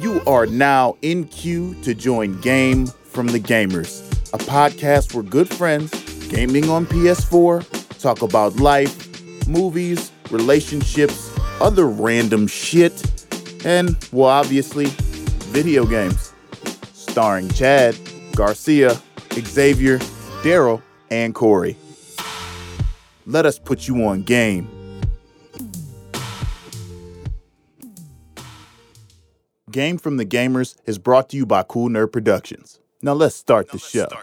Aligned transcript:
You 0.00 0.22
are 0.26 0.46
now 0.46 0.96
in 1.02 1.24
queue 1.24 1.74
to 1.82 1.94
join 1.94 2.40
Game 2.40 2.86
from 2.86 3.26
the 3.26 3.38
Gamers, 3.38 4.00
a 4.32 4.38
podcast 4.38 5.12
where 5.12 5.22
good 5.22 5.46
friends 5.46 5.90
gaming 6.28 6.70
on 6.70 6.86
PS4 6.86 7.98
talk 8.00 8.22
about 8.22 8.56
life, 8.56 9.46
movies, 9.46 10.10
relationships, 10.30 11.30
other 11.60 11.86
random 11.86 12.46
shit, 12.46 13.04
and, 13.66 13.94
well, 14.10 14.30
obviously, 14.30 14.86
video 15.52 15.84
games. 15.84 16.32
Starring 16.94 17.50
Chad, 17.50 17.94
Garcia, 18.34 18.98
Xavier, 19.34 19.98
Daryl, 20.42 20.80
and 21.10 21.34
Corey. 21.34 21.76
Let 23.26 23.44
us 23.44 23.58
put 23.58 23.86
you 23.86 24.02
on 24.06 24.22
game. 24.22 24.79
Game 29.70 29.98
from 29.98 30.16
the 30.16 30.26
Gamers 30.26 30.76
is 30.86 30.98
brought 30.98 31.28
to 31.30 31.36
you 31.36 31.46
by 31.46 31.62
Cool 31.62 31.88
Nerd 31.88 32.12
Productions. 32.12 32.78
Now 33.02 33.12
let's 33.14 33.34
start 33.34 33.70
the 33.70 33.78
show. 33.78 34.08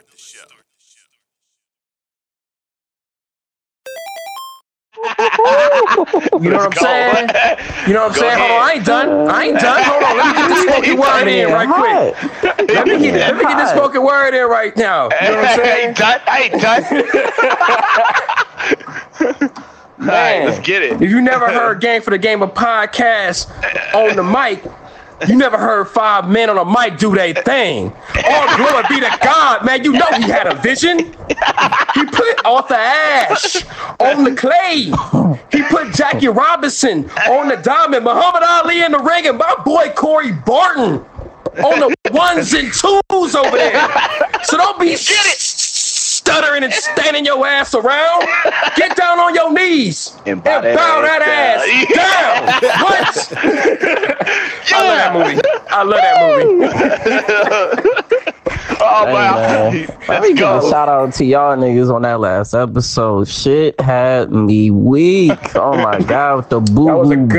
You 6.40 6.50
know 6.52 6.58
what 6.58 6.68
I'm 6.68 6.74
saying? 6.74 7.30
You 7.88 7.94
know 7.94 8.08
what 8.08 8.12
I'm 8.12 8.14
Go 8.14 8.20
saying? 8.20 8.38
Hold 8.40 8.52
on, 8.52 8.62
I 8.62 8.72
ain't 8.76 8.86
done. 8.86 9.10
I 9.30 9.44
ain't 9.46 9.60
done. 9.60 9.84
Hold 9.84 10.04
on, 10.04 10.18
let 10.18 10.26
me 10.28 10.34
get 10.34 10.50
this 10.50 10.64
spoken 10.68 10.98
word 11.00 11.28
in 11.28 11.52
right 11.52 11.70
quick. 11.70 12.16
Let 12.70 12.88
me 12.88 13.00
get 13.00 13.14
let 13.16 13.36
me 13.38 13.44
get 13.44 13.58
this 13.58 13.70
spoken 13.76 14.04
word 14.04 14.34
in 14.34 14.48
right 14.50 14.76
now. 14.78 15.10
You 15.22 15.30
know 15.30 15.36
what 15.38 15.46
I'm 15.46 15.46
I 15.46 15.56
saying? 15.64 15.88
ain't 15.90 15.98
done. 15.98 16.22
I 16.28 16.40
ain't 16.42 16.62
done. 16.62 16.84
All 20.00 20.06
right, 20.08 20.46
let's 20.46 20.60
get 20.66 20.84
it. 20.84 21.02
If 21.02 21.10
you 21.10 21.22
never 21.22 21.48
heard 21.48 21.82
Game 21.82 22.02
for 22.02 22.12
the 22.12 22.18
Game 22.20 22.42
of 22.44 22.54
podcast 22.54 23.50
on 23.96 24.16
the 24.16 24.24
mic, 24.24 24.64
you 25.28 25.36
never 25.36 25.58
heard 25.58 25.86
five 25.86 26.30
men 26.30 26.50
on 26.50 26.58
a 26.58 26.66
mic 26.66 27.00
do 27.00 27.16
their 27.16 27.34
thing. 27.34 27.92
All 28.26 28.58
glory 28.58 28.84
be 28.90 29.00
to 29.00 29.18
God, 29.24 29.66
man. 29.66 29.84
You 29.84 29.94
know 29.94 30.08
he 30.16 30.24
had 30.24 30.48
a 30.48 30.56
vision. 30.56 31.00
He 31.94 32.06
put 32.06 32.46
Arthur 32.46 32.76
Ashe 32.76 33.66
on 34.00 34.24
the 34.24 34.36
clay. 34.36 34.92
He 35.52 35.64
put 35.64 35.94
Jackie 35.94 36.28
Robinson 36.28 37.10
on 37.30 37.48
the 37.48 37.58
diamond, 37.58 38.04
Muhammad 38.04 38.44
Ali 38.44 38.84
in 38.84 38.92
the 38.92 39.00
ring, 39.00 39.28
and 39.28 39.38
my 39.38 39.56
boy 39.66 39.90
Corey 39.96 40.32
Barton 40.32 41.04
on 41.64 41.80
the 41.80 41.96
ones 42.12 42.54
and 42.54 42.72
twos 42.72 43.36
over 43.36 43.58
there. 43.58 43.90
So 44.44 44.58
don't 44.58 44.80
be 44.80 44.96
stuttering 46.28 46.64
and 46.64 46.74
standing 46.74 47.26
your 47.26 47.46
ass 47.48 47.74
around. 47.74 48.24
Get 48.76 48.96
down 48.96 49.20
on 49.20 49.34
your 49.34 49.52
knees 49.54 50.14
and 50.26 50.28
And 50.28 50.44
bow, 50.44 50.62
bow 50.62 51.02
that 51.02 51.20
that 51.20 51.58
ass 51.58 51.64
ass 51.64 51.88
down. 51.96 52.46
What? 52.84 53.28
I 54.70 54.84
love 54.84 54.98
that 54.98 55.14
movie. 55.14 55.42
I 55.70 55.84
love 55.84 56.02
that 56.02 56.18
movie. 58.26 58.34
Oh 58.80 59.06
Hey, 59.06 59.14
wow. 59.14 59.36
man. 59.72 59.74
Let 60.08 60.22
me 60.22 60.30
Let's 60.30 60.30
give 60.30 60.38
a 60.38 60.60
go. 60.62 60.70
shout 60.70 60.90
out 60.90 61.14
to 61.16 61.26
y'all 61.26 61.56
niggas 61.58 61.94
on 61.94 62.02
that 62.04 62.20
last 62.20 62.54
episode. 62.54 63.28
Shit 63.28 63.80
had 63.80 64.32
me 64.32 64.72
weak. 64.72 65.56
Oh 65.56 65.76
my 65.78 66.00
god, 66.08 66.38
with 66.38 66.50
the 66.50 66.60
boo 66.62 67.04
boo 67.04 67.16
good- 67.28 67.30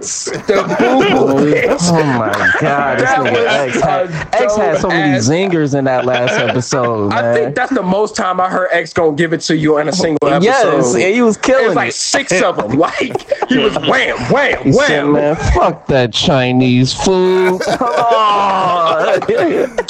bits. 0.00 0.30
The 0.44 0.62
boo-boo 0.78 1.52
bitch. 1.52 1.78
Oh 1.90 2.02
my 2.18 2.52
god, 2.60 2.98
this 3.00 3.10
nigga 3.10 3.46
X 3.46 3.80
had, 3.80 4.10
X 4.34 4.56
had 4.56 4.78
so 4.78 4.88
many 4.88 5.18
zingers 5.18 5.76
in 5.76 5.84
that 5.84 6.04
last 6.04 6.32
episode, 6.32 7.08
man. 7.10 7.24
I 7.24 7.34
think 7.34 7.54
that's 7.54 7.72
the 7.72 7.82
most 7.82 8.14
time 8.14 8.40
I 8.40 8.48
heard 8.48 8.68
X 8.72 8.92
gonna 8.92 9.16
give 9.16 9.32
it 9.32 9.40
to 9.42 9.56
you 9.56 9.78
in 9.78 9.88
a 9.88 9.92
single 9.92 10.28
episode. 10.28 10.44
yes, 10.44 10.94
and 10.94 11.14
he 11.14 11.22
was 11.22 11.36
it 11.36 11.42
killing 11.42 11.66
was 11.68 11.74
like 11.76 11.88
it. 11.90 11.94
six 11.94 12.40
of 12.42 12.56
them. 12.56 12.72
Like 12.78 13.48
he 13.48 13.58
was 13.58 13.74
wham, 13.78 14.16
wham, 14.32 14.62
He 14.64 14.72
said, 14.72 15.04
wham. 15.04 15.12
man, 15.14 15.36
fuck 15.54 15.86
that 15.86 16.12
Chinese 16.12 16.92
food. 16.92 17.60
Oh. 17.80 19.18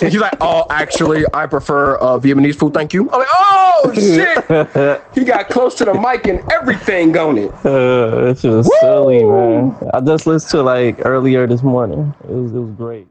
He's 0.01 0.17
like, 0.17 0.35
oh, 0.41 0.65
actually, 0.85 1.25
I 1.33 1.47
prefer 1.47 1.97
uh, 1.97 2.19
Vietnamese 2.19 2.57
food. 2.57 2.75
Thank 2.75 2.93
you. 2.93 3.09
I'm 3.11 3.21
like, 3.21 3.29
oh 3.33 3.93
shit. 3.95 5.03
he 5.15 5.25
got 5.25 5.49
close 5.49 5.75
to 5.77 5.85
the 5.87 5.95
mic 5.95 6.27
and 6.27 6.41
everything 6.53 7.17
on 7.17 7.39
it. 7.39 7.51
Uh, 7.65 8.29
it's 8.31 8.43
just 8.43 8.71
silly, 8.81 9.25
man. 9.25 9.75
I 9.95 10.01
just 10.01 10.27
listened 10.27 10.51
to 10.51 10.63
like 10.63 11.05
earlier 11.07 11.47
this 11.47 11.63
morning. 11.63 12.15
It 12.25 12.31
was 12.31 12.53
it 12.53 12.59
was 12.59 12.71
great. 12.73 13.09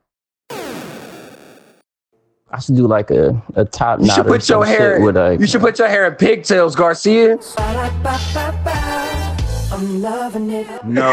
I 2.55 2.59
should 2.59 2.75
do 2.75 2.85
like 2.85 3.09
a, 3.09 3.41
a 3.55 3.65
top 3.65 3.99
You 3.99 4.11
should 4.11 4.27
put 4.27 4.47
your 4.47 4.63
hair. 4.63 5.01
with 5.01 5.17
a 5.17 5.35
you 5.39 5.47
should 5.47 5.61
put 5.61 5.79
your 5.79 5.87
hair 5.87 6.05
in 6.05 6.13
pigtails, 6.13 6.75
Garcia. 6.75 7.39
I'm 9.73 10.01
loving 10.03 10.51
it. 10.51 10.67
No, 10.85 11.11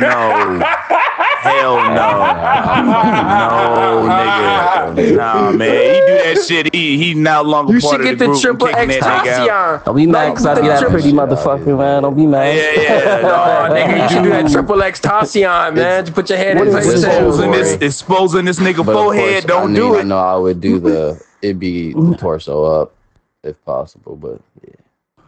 no, 0.00 0.62
hell 1.44 1.76
no, 1.76 1.84
no, 4.08 4.92
nigga, 4.94 5.16
nah, 5.16 5.52
man. 5.52 5.94
He 5.94 6.00
do 6.00 6.34
that 6.34 6.44
shit. 6.46 6.74
He 6.74 6.98
he 6.98 7.14
now 7.14 7.42
longer 7.42 7.74
You 7.74 7.80
part 7.80 7.92
should 7.92 8.00
of 8.00 8.06
get 8.06 8.18
the 8.18 8.26
the 8.26 8.30
group. 8.32 8.40
triple 8.40 8.66
kicking 8.68 8.90
X 8.90 9.04
that 9.04 9.24
nigga 9.24 9.38
out. 9.38 9.48
Tassion. 9.48 9.82
Don't 9.86 9.96
be 9.96 10.06
mad 10.06 10.30
because 10.30 10.46
I 10.46 10.60
be 10.60 10.66
that 10.68 10.88
pretty 10.88 11.12
motherfucker, 11.12 11.78
man. 11.78 12.02
Don't 12.02 12.16
be 12.16 12.26
mad. 12.26 12.56
Yeah, 12.56 12.82
yeah, 12.82 13.20
no, 13.22 13.74
nigga, 13.74 14.02
you 14.02 14.08
should 14.08 14.22
do 14.24 14.30
that 14.30 14.50
triple 14.50 14.82
X 14.82 15.00
Tassion, 15.00 15.74
man. 15.74 16.04
To 16.04 16.12
put 16.12 16.28
your 16.28 16.38
head 16.38 16.56
in 16.56 16.66
is 16.68 17.04
exposing 17.04 17.50
this, 17.50 17.72
exposing 17.80 18.44
this 18.44 18.58
nigga 18.58 18.84
But 18.84 18.94
forehead. 18.94 19.32
course, 19.32 19.44
Don't 19.44 19.72
I 19.72 19.74
do 19.74 19.88
mean, 19.90 19.96
I 19.96 20.00
it. 20.00 20.06
know 20.06 20.18
I 20.18 20.36
would 20.36 20.60
do 20.60 20.78
the 20.78 21.22
it'd 21.42 21.58
be 21.60 21.92
the 21.92 22.16
torso 22.16 22.64
up 22.64 22.94
if 23.42 23.62
possible, 23.64 24.16
but 24.16 24.40
yeah, 24.66 24.74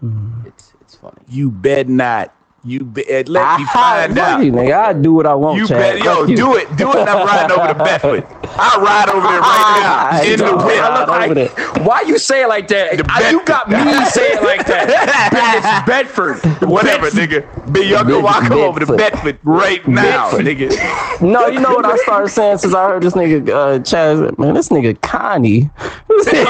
hmm. 0.00 0.47
it's 0.47 0.72
it's 0.81 0.94
funny. 0.94 1.19
You 1.28 1.50
bet 1.50 1.88
not. 1.88 2.32
You 2.66 2.81
bet. 2.81 3.28
Let 3.28 3.44
I, 3.47 3.59
me 3.59 3.65
find 3.66 4.19
out. 4.19 4.44
you, 4.44 4.50
nigga. 4.50 4.75
I 4.77 4.93
do 4.93 5.12
what 5.15 5.25
I 5.25 5.34
want, 5.34 5.56
You 5.59 5.69
Chad. 5.69 5.78
bet, 5.78 5.99
yo, 6.04 6.16
Fuck 6.22 6.28
you. 6.31 6.37
do 6.37 6.56
it, 6.56 6.77
do 6.77 6.91
it. 6.91 6.97
and 6.97 7.09
I'm 7.09 7.25
riding 7.25 7.56
over 7.56 7.69
to 7.69 7.75
Bedford. 7.84 8.27
I'll 8.59 8.81
ride 8.81 9.09
over 9.09 9.21
there 9.28 9.41
right 9.41 9.78
now 9.82 10.09
I 10.10 10.22
in 10.25 10.38
the 10.41 10.44
don't 10.47 10.56
whip. 10.66 10.81
ride 10.81 11.09
over 11.09 11.34
there. 11.34 11.49
Why 11.84 12.00
you 12.00 12.19
say 12.19 12.43
it 12.43 12.49
like 12.49 12.66
that? 12.69 13.09
I- 13.09 13.31
you 13.31 13.44
got 13.44 13.69
me 13.71 13.76
saying 14.06 14.38
it 14.38 14.43
like 14.43 14.66
that. 14.72 14.88
It's 15.56 15.87
Bedford. 15.87 16.38
Whatever, 16.69 17.09
nigga. 17.10 17.72
Be 17.72 17.82
y'all 17.87 18.03
go 18.03 18.16
Bed- 18.16 18.25
walk 18.25 18.50
over 18.50 18.81
to 18.81 18.87
Bedford. 18.87 18.97
Bedford 18.97 19.38
right 19.44 19.87
now, 19.87 20.32
Bedford. 20.37 20.47
nigga. 20.47 21.21
No, 21.22 21.47
you 21.47 21.60
know 21.60 21.71
what 21.75 21.87
I 21.87 21.97
started 21.99 22.31
saying 22.31 22.59
since 22.59 22.75
I 22.75 22.88
heard 22.88 23.03
this 23.05 23.12
nigga 23.15 23.49
uh, 23.49 23.78
Chad. 23.84 24.37
Man, 24.41 24.55
this 24.55 24.71
nigga 24.71 25.00
Connie. 25.03 25.62
What's 26.06 26.28
Connie? 26.28 26.47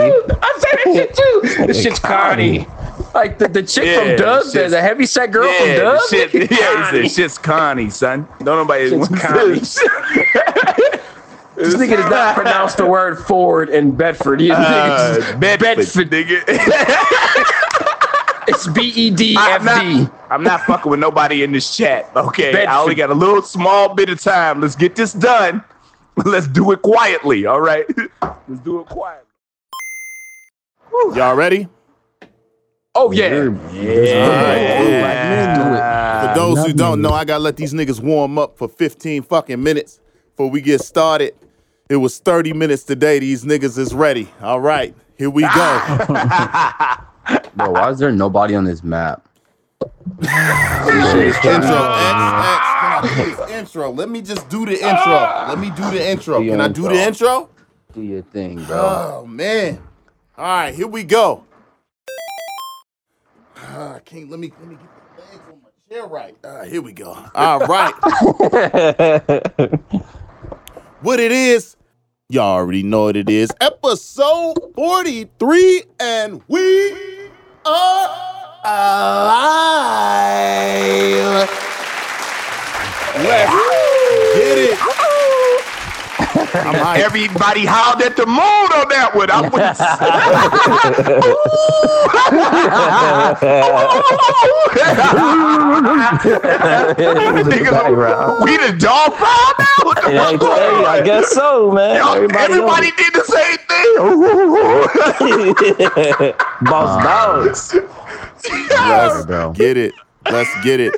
I 0.00 0.58
said 0.58 0.78
this 0.84 0.96
shit 0.96 1.14
too. 1.16 1.66
This 1.66 1.82
shit's 1.82 1.98
Connie. 2.00 2.66
Like 3.14 3.38
the, 3.38 3.48
the 3.48 3.62
chick 3.62 3.84
Yeah, 3.84 3.98
from 3.98 4.16
Dubs, 4.16 4.52
the, 4.52 4.68
the 4.68 4.80
heavy 4.80 5.06
set 5.06 5.30
girl 5.32 5.46
yeah, 5.50 5.58
from 5.58 5.68
the 5.68 5.76
Dubs. 5.76 6.08
shit, 6.08 6.34
yeah, 6.34 6.40
he 6.46 6.56
Connie. 6.56 7.08
said 7.08 7.22
shit's 7.22 7.38
Connie, 7.38 7.90
son. 7.90 8.26
Don't 8.38 8.46
nobody 8.58 8.88
Shit's 8.88 9.10
want 9.10 9.20
Connie. 9.20 9.64
say 9.64 9.86
This 11.54 11.74
nigga 11.74 11.96
does 11.98 12.10
not 12.10 12.34
pronounce 12.34 12.74
the 12.74 12.86
word 12.86 13.18
Ford 13.18 13.68
in 13.68 13.94
Bedford. 13.94 14.40
He, 14.40 14.50
uh, 14.50 15.36
Bedford, 15.38 15.76
Bedford. 15.76 16.10
nigga. 16.10 16.42
it's 18.48 18.66
B 18.68 18.80
E 18.96 19.10
D 19.10 19.36
I'm 19.38 19.68
F 19.68 19.80
D. 19.82 20.02
not, 20.04 20.12
I'm 20.30 20.42
not 20.42 20.62
fucking 20.62 20.90
with 20.90 20.98
nobody 20.98 21.42
in 21.42 21.52
this 21.52 21.76
chat. 21.76 22.10
Okay, 22.16 22.52
Bedford. 22.52 22.68
I 22.70 22.80
only 22.80 22.94
got 22.94 23.10
a 23.10 23.14
little 23.14 23.42
small 23.42 23.94
bit 23.94 24.08
of 24.08 24.18
time. 24.20 24.62
Let's 24.62 24.74
get 24.74 24.96
this 24.96 25.12
done. 25.12 25.62
Let's 26.24 26.48
do 26.48 26.72
it 26.72 26.82
quietly. 26.82 27.46
All 27.46 27.60
right, 27.60 27.86
let's 28.20 28.60
do 28.64 28.80
it 28.80 28.86
quietly. 28.86 29.26
Y'all 31.14 31.34
ready? 31.34 31.68
Oh 32.94 33.10
yeah. 33.10 33.48
For 36.20 36.34
those 36.38 36.66
who 36.66 36.74
don't 36.74 37.00
know, 37.00 37.10
I 37.10 37.24
gotta 37.24 37.42
let 37.42 37.56
these 37.56 37.72
niggas 37.72 38.00
warm 38.00 38.38
up 38.38 38.58
for 38.58 38.68
15 38.68 39.22
fucking 39.22 39.62
minutes 39.62 39.98
before 40.30 40.50
we 40.50 40.60
get 40.60 40.82
started. 40.82 41.34
It 41.88 41.96
was 41.96 42.18
30 42.18 42.52
minutes 42.52 42.84
today. 42.84 43.18
These 43.18 43.44
niggas 43.44 43.78
is 43.78 43.94
ready. 43.94 44.28
All 44.42 44.60
right, 44.60 44.94
here 45.16 45.30
we 45.30 45.42
go. 45.42 45.48
Bro, 47.56 47.70
why 47.70 47.90
is 47.90 47.98
there 47.98 48.12
nobody 48.12 48.54
on 48.54 48.64
this 48.64 48.82
map? 48.82 49.26
intro, 50.20 50.28
X, 51.20 51.36
X, 51.36 51.44
can 51.44 51.62
I 51.64 53.00
do 53.02 53.24
this 53.24 53.50
intro? 53.50 53.90
Let 53.90 54.10
me 54.10 54.20
just 54.20 54.48
do 54.50 54.66
the 54.66 54.74
intro. 54.74 55.12
Let 55.48 55.58
me 55.58 55.70
do 55.70 55.90
the 55.90 56.10
intro. 56.10 56.42
Can 56.44 56.60
I 56.60 56.68
do 56.68 56.82
the 56.82 56.94
intro. 56.94 57.28
intro? 57.28 57.48
Do 57.94 58.02
your 58.02 58.22
thing, 58.22 58.62
bro. 58.64 59.22
Oh 59.22 59.26
man. 59.26 59.82
All 60.36 60.44
right, 60.44 60.74
here 60.74 60.86
we 60.86 61.04
go. 61.04 61.44
Ah, 63.74 63.94
I 63.94 64.00
can't 64.00 64.28
let 64.28 64.38
me 64.38 64.52
let 64.60 64.68
me 64.68 64.74
get 64.76 64.84
the 65.16 65.22
legs 65.22 65.40
on 65.50 65.62
my 65.62 65.70
chair 65.88 66.04
right. 66.06 66.36
Ah, 66.44 66.64
here 66.64 66.82
we 66.82 66.92
go. 66.92 67.16
All 67.34 67.60
right. 67.60 67.94
what 71.00 71.18
it 71.18 71.32
is, 71.32 71.78
y'all 72.28 72.56
already 72.56 72.82
know 72.82 73.04
what 73.04 73.16
it 73.16 73.30
is. 73.30 73.50
Episode 73.62 74.58
43, 74.74 75.84
and 76.00 76.42
we 76.48 76.92
are 77.64 78.08
alive. 78.62 79.48
Let's 83.16 83.54
get 84.34 84.58
it. 84.58 85.01
I 86.54 86.60
I'm 86.60 86.74
hyped. 86.74 87.04
Everybody 87.04 87.64
howled 87.66 88.02
at 88.02 88.16
the 88.16 88.26
moon 88.26 88.38
on 88.38 88.88
that 88.88 89.14
one. 89.14 89.30
I 89.30 89.48
Niggas, 96.62 98.44
we 98.44 98.56
the 98.56 98.76
dog 98.78 99.12
now. 99.18 99.66
What 99.84 100.02
the 100.02 100.12
Yeah, 100.12 100.30
fuck? 100.38 100.40
hey, 100.58 100.84
I 100.84 101.02
guess 101.04 101.28
so, 101.30 101.70
man. 101.72 101.96
Everybody, 102.00 102.44
Everybody 102.44 102.90
did 102.96 103.12
the 103.14 103.24
same 103.24 103.58
thing. 103.68 103.94
boss 106.62 107.02
dogs. 107.04 107.74
Let's 108.70 109.26
bro. 109.26 109.52
get 109.52 109.76
it. 109.76 109.92
Let's 110.30 110.50
get 110.64 110.80
it. 110.80 110.94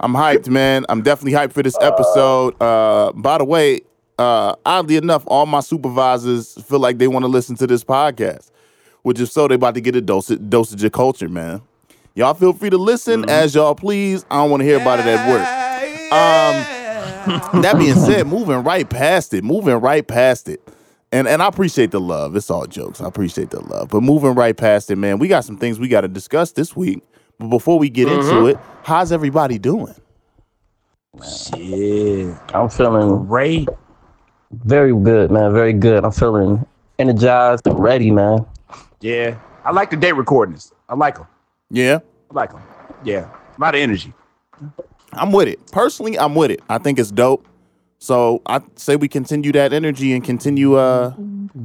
I'm 0.00 0.12
hyped, 0.14 0.48
man. 0.48 0.86
I'm 0.88 1.02
definitely 1.02 1.32
hyped 1.38 1.52
for 1.52 1.62
this 1.62 1.76
episode. 1.80 2.54
Uh, 2.60 3.12
by 3.12 3.38
the 3.38 3.44
way, 3.44 3.80
uh, 4.20 4.54
oddly 4.66 4.96
enough, 4.96 5.24
all 5.26 5.46
my 5.46 5.60
supervisors 5.60 6.52
feel 6.64 6.78
like 6.78 6.98
they 6.98 7.08
want 7.08 7.22
to 7.22 7.28
listen 7.28 7.56
to 7.56 7.66
this 7.66 7.82
podcast, 7.82 8.50
which 9.00 9.18
if 9.18 9.30
so, 9.30 9.48
they 9.48 9.54
about 9.54 9.74
to 9.74 9.80
get 9.80 9.96
a 9.96 10.02
dosage, 10.02 10.38
dosage 10.50 10.84
of 10.84 10.92
culture, 10.92 11.28
man. 11.28 11.62
Y'all 12.14 12.34
feel 12.34 12.52
free 12.52 12.68
to 12.68 12.76
listen 12.76 13.28
as 13.30 13.54
y'all 13.54 13.74
please. 13.74 14.26
I 14.30 14.36
don't 14.36 14.50
want 14.50 14.60
to 14.60 14.66
hear 14.66 14.78
about 14.78 14.98
it 14.98 15.06
at 15.06 15.26
work. 15.26 15.40
Um, 16.12 17.62
that 17.62 17.78
being 17.78 17.94
said, 17.94 18.26
moving 18.26 18.62
right 18.62 18.88
past 18.88 19.32
it, 19.32 19.42
moving 19.42 19.76
right 19.76 20.06
past 20.06 20.50
it. 20.50 20.60
And 21.12 21.26
and 21.26 21.42
I 21.42 21.46
appreciate 21.46 21.90
the 21.90 22.00
love. 22.00 22.36
It's 22.36 22.50
all 22.50 22.66
jokes. 22.66 23.00
I 23.00 23.08
appreciate 23.08 23.50
the 23.50 23.64
love. 23.64 23.88
But 23.88 24.02
moving 24.02 24.34
right 24.34 24.56
past 24.56 24.90
it, 24.90 24.96
man, 24.96 25.18
we 25.18 25.28
got 25.28 25.46
some 25.46 25.56
things 25.56 25.78
we 25.78 25.88
got 25.88 26.02
to 26.02 26.08
discuss 26.08 26.52
this 26.52 26.76
week. 26.76 27.02
But 27.38 27.48
before 27.48 27.78
we 27.78 27.88
get 27.88 28.08
into 28.08 28.46
it, 28.48 28.58
how's 28.82 29.12
everybody 29.12 29.58
doing? 29.58 29.94
Shit. 31.24 32.36
I'm 32.54 32.68
feeling 32.68 33.24
Great. 33.26 33.68
Very 34.50 34.94
good, 34.94 35.30
man. 35.30 35.52
Very 35.52 35.72
good. 35.72 36.04
I'm 36.04 36.12
feeling 36.12 36.66
energized 36.98 37.66
and 37.66 37.78
ready, 37.78 38.10
man. 38.10 38.46
Yeah. 39.00 39.38
I 39.64 39.72
like 39.72 39.90
the 39.90 39.96
day 39.96 40.12
recordings. 40.12 40.72
I 40.88 40.94
like 40.94 41.16
them. 41.16 41.26
Yeah, 41.70 41.98
I 42.30 42.34
like 42.34 42.52
them. 42.52 42.62
Yeah. 43.04 43.30
A 43.56 43.60
lot 43.60 43.74
of 43.74 43.80
energy. 43.80 44.12
I'm 45.12 45.32
with 45.32 45.48
it. 45.48 45.70
Personally, 45.70 46.18
I'm 46.18 46.34
with 46.34 46.50
it. 46.50 46.60
I 46.68 46.78
think 46.78 46.98
it's 46.98 47.10
dope. 47.10 47.46
So 48.02 48.40
I 48.46 48.62
say 48.76 48.96
we 48.96 49.08
continue 49.08 49.52
that 49.52 49.74
energy 49.74 50.14
and 50.14 50.24
continue 50.24 50.76
uh 50.76 51.12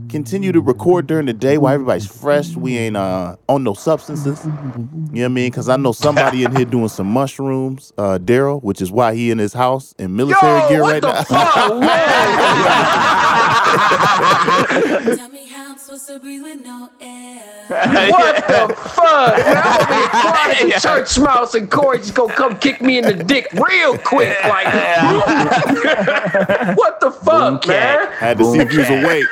continue 0.09 0.51
to 0.51 0.59
record 0.59 1.07
during 1.07 1.27
the 1.27 1.33
day 1.33 1.57
while 1.57 1.73
everybody's 1.73 2.07
fresh. 2.07 2.57
We 2.57 2.77
ain't 2.77 2.97
uh 2.97 3.37
on 3.47 3.63
no 3.63 3.73
substances. 3.73 4.45
You 4.45 4.51
know 4.51 5.11
what 5.13 5.23
I 5.23 5.27
mean? 5.29 5.49
Cause 5.53 5.69
I 5.69 5.77
know 5.77 5.93
somebody 5.93 6.43
in 6.43 6.53
here 6.53 6.65
doing 6.65 6.89
some 6.89 7.07
mushrooms, 7.07 7.93
uh 7.97 8.19
Daryl, 8.21 8.61
which 8.61 8.81
is 8.81 8.91
why 8.91 9.15
he 9.15 9.31
in 9.31 9.37
his 9.37 9.53
house 9.53 9.95
in 9.97 10.13
military 10.17 10.67
gear 10.67 10.81
right 10.81 11.01
now. 11.01 11.23
Tell 15.95 15.95
me 15.95 15.95
how 15.95 15.95
I'm 15.95 15.95
supposed 15.95 16.07
to 16.07 16.19
breathe 16.19 16.43
with 16.43 16.61
no 16.65 16.89
air. 16.99 17.67
What 18.11 18.35
the 18.47 18.67
fuck? 18.75 19.37
Man, 19.37 19.57
I'm 19.57 19.81
over 19.81 19.93
here 19.93 20.07
crying 20.09 20.71
at 20.71 20.73
the 20.73 20.79
church 20.87 21.17
mouse 21.19 21.55
and 21.55 21.71
Corey 21.71 21.99
just 21.99 22.13
gonna 22.15 22.33
come 22.33 22.57
kick 22.57 22.81
me 22.81 22.97
in 22.97 23.05
the 23.05 23.13
dick 23.23 23.47
real 23.53 23.97
quick. 23.97 24.37
Like, 24.43 24.65
what 26.77 26.99
the 26.99 27.11
fuck, 27.11 27.65
man? 27.67 28.11
Had 28.13 28.37
to 28.39 28.51
see 28.51 28.59
if 28.59 28.71
he 28.71 28.77
was 28.77 28.89
awake. 28.89 29.25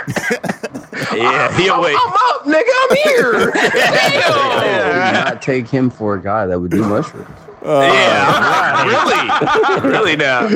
Yeah. 1.13 1.51
He 1.57 1.69
I'm, 1.69 1.79
awake. 1.79 1.97
I'm 1.99 2.13
up, 2.13 2.45
nigga. 2.45 2.71
I'm 2.81 2.95
here. 2.97 3.51
I 3.55 3.69
Damn. 4.11 4.87
would 4.87 5.13
not 5.13 5.41
take 5.41 5.67
him 5.67 5.89
for 5.89 6.15
a 6.15 6.21
guy 6.21 6.45
that 6.45 6.59
would 6.59 6.71
do 6.71 6.83
mushrooms. 6.83 7.27
Yeah. 7.63 8.25
Uh, 8.35 9.81
really? 9.81 9.89
Really 9.89 10.15
now? 10.15 10.47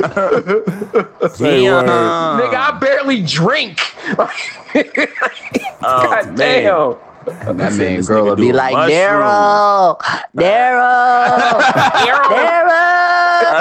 Say 1.28 1.66
uh, 1.66 1.72
word. 1.72 1.86
Nigga, 1.86 2.54
I 2.54 2.78
barely 2.78 3.22
drink. 3.22 3.80
God 5.80 6.36
damn. 6.36 6.96
And 7.48 7.60
that 7.60 7.74
man 7.74 8.02
girl 8.02 8.24
would 8.26 8.38
be 8.38 8.52
like. 8.52 8.74
Daryl, 8.90 9.98
Daryl. 10.36 11.60
Daryl, 12.00 12.28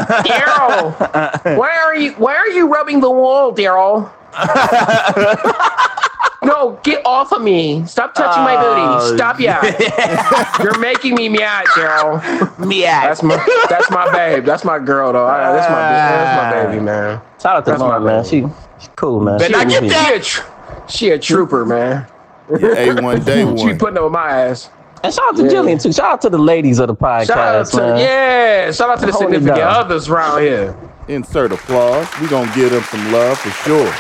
Daryl, 0.08 1.58
why 1.58 1.76
are 1.76 1.96
you 1.96 2.14
why 2.14 2.36
are 2.36 2.48
you 2.50 2.68
rubbing 2.68 3.00
the 3.02 3.12
wall, 3.12 3.54
Daryl? 3.54 4.12
no, 6.44 6.80
get 6.84 7.04
off 7.06 7.32
of 7.32 7.42
me! 7.42 7.86
Stop 7.86 8.14
touching 8.14 8.44
my 8.44 8.56
Oh, 8.58 9.00
booty! 9.10 9.18
Stop, 9.18 9.40
yeah! 9.40 10.62
You're 10.64 10.78
making 10.80 11.16
me 11.16 11.30
meow, 11.30 11.64
Daryl. 11.76 12.58
Meow. 12.60 13.02
That's 13.04 13.24
my 13.24 13.66
that's 13.70 13.90
my 13.90 14.12
babe. 14.12 14.46
That's 14.46 14.64
my 14.64 14.80
girl 14.80 15.14
though. 15.14 15.26
I- 15.28 15.54
That's 15.54 15.70
my 15.70 15.80
that's 15.80 16.54
my 16.54 16.60
ah. 16.60 16.66
baby, 16.68 16.80
man. 16.84 17.22
Shout 17.42 17.58
out 17.58 17.66
to 17.66 17.72
That's 17.72 17.82
my 17.82 17.88
Lauren, 17.98 18.04
man. 18.04 18.22
bad. 18.24 18.30
She, 18.30 18.42
she 18.80 18.88
cool, 18.96 19.20
man. 19.22 19.38
Better 19.40 19.60
She 19.70 19.80
get 19.80 19.90
that. 19.90 20.14
She 20.14 20.16
a, 20.16 20.22
tr- 20.22 20.90
she 20.90 21.10
a 21.12 21.20
trooper, 21.20 21.66
man. 21.66 22.06
A1 22.50 23.26
day 23.26 23.44
one. 23.46 23.58
She 23.58 23.74
putting 23.76 23.98
up 23.98 24.04
with 24.04 24.14
my 24.14 24.30
ass. 24.32 24.70
And 25.04 25.14
shout 25.14 25.26
out 25.30 25.36
to 25.38 25.44
Yeah. 25.44 25.50
Jillian 25.52 25.82
too. 25.82 25.92
Shout 25.94 26.06
out 26.14 26.22
to 26.22 26.30
the 26.30 26.38
ladies 26.38 26.80
of 26.80 26.88
the 26.88 26.96
podcast, 26.96 27.28
Shout 27.28 27.56
out 27.56 27.66
to 27.68 27.78
man. 27.78 27.98
yeah. 28.00 28.72
Shout 28.72 28.90
out 28.90 29.00
to 29.00 29.06
the 29.06 29.12
Hold 29.12 29.24
significant 29.26 29.58
down. 29.58 29.76
others 29.86 30.10
around 30.10 30.42
here. 30.42 30.76
Insert 31.08 31.52
applause. 31.52 32.08
We 32.22 32.28
gonna 32.28 32.52
give 32.56 32.72
them 32.72 32.84
some 32.84 33.12
love 33.12 33.38
for 33.38 33.50
sure. 33.50 33.94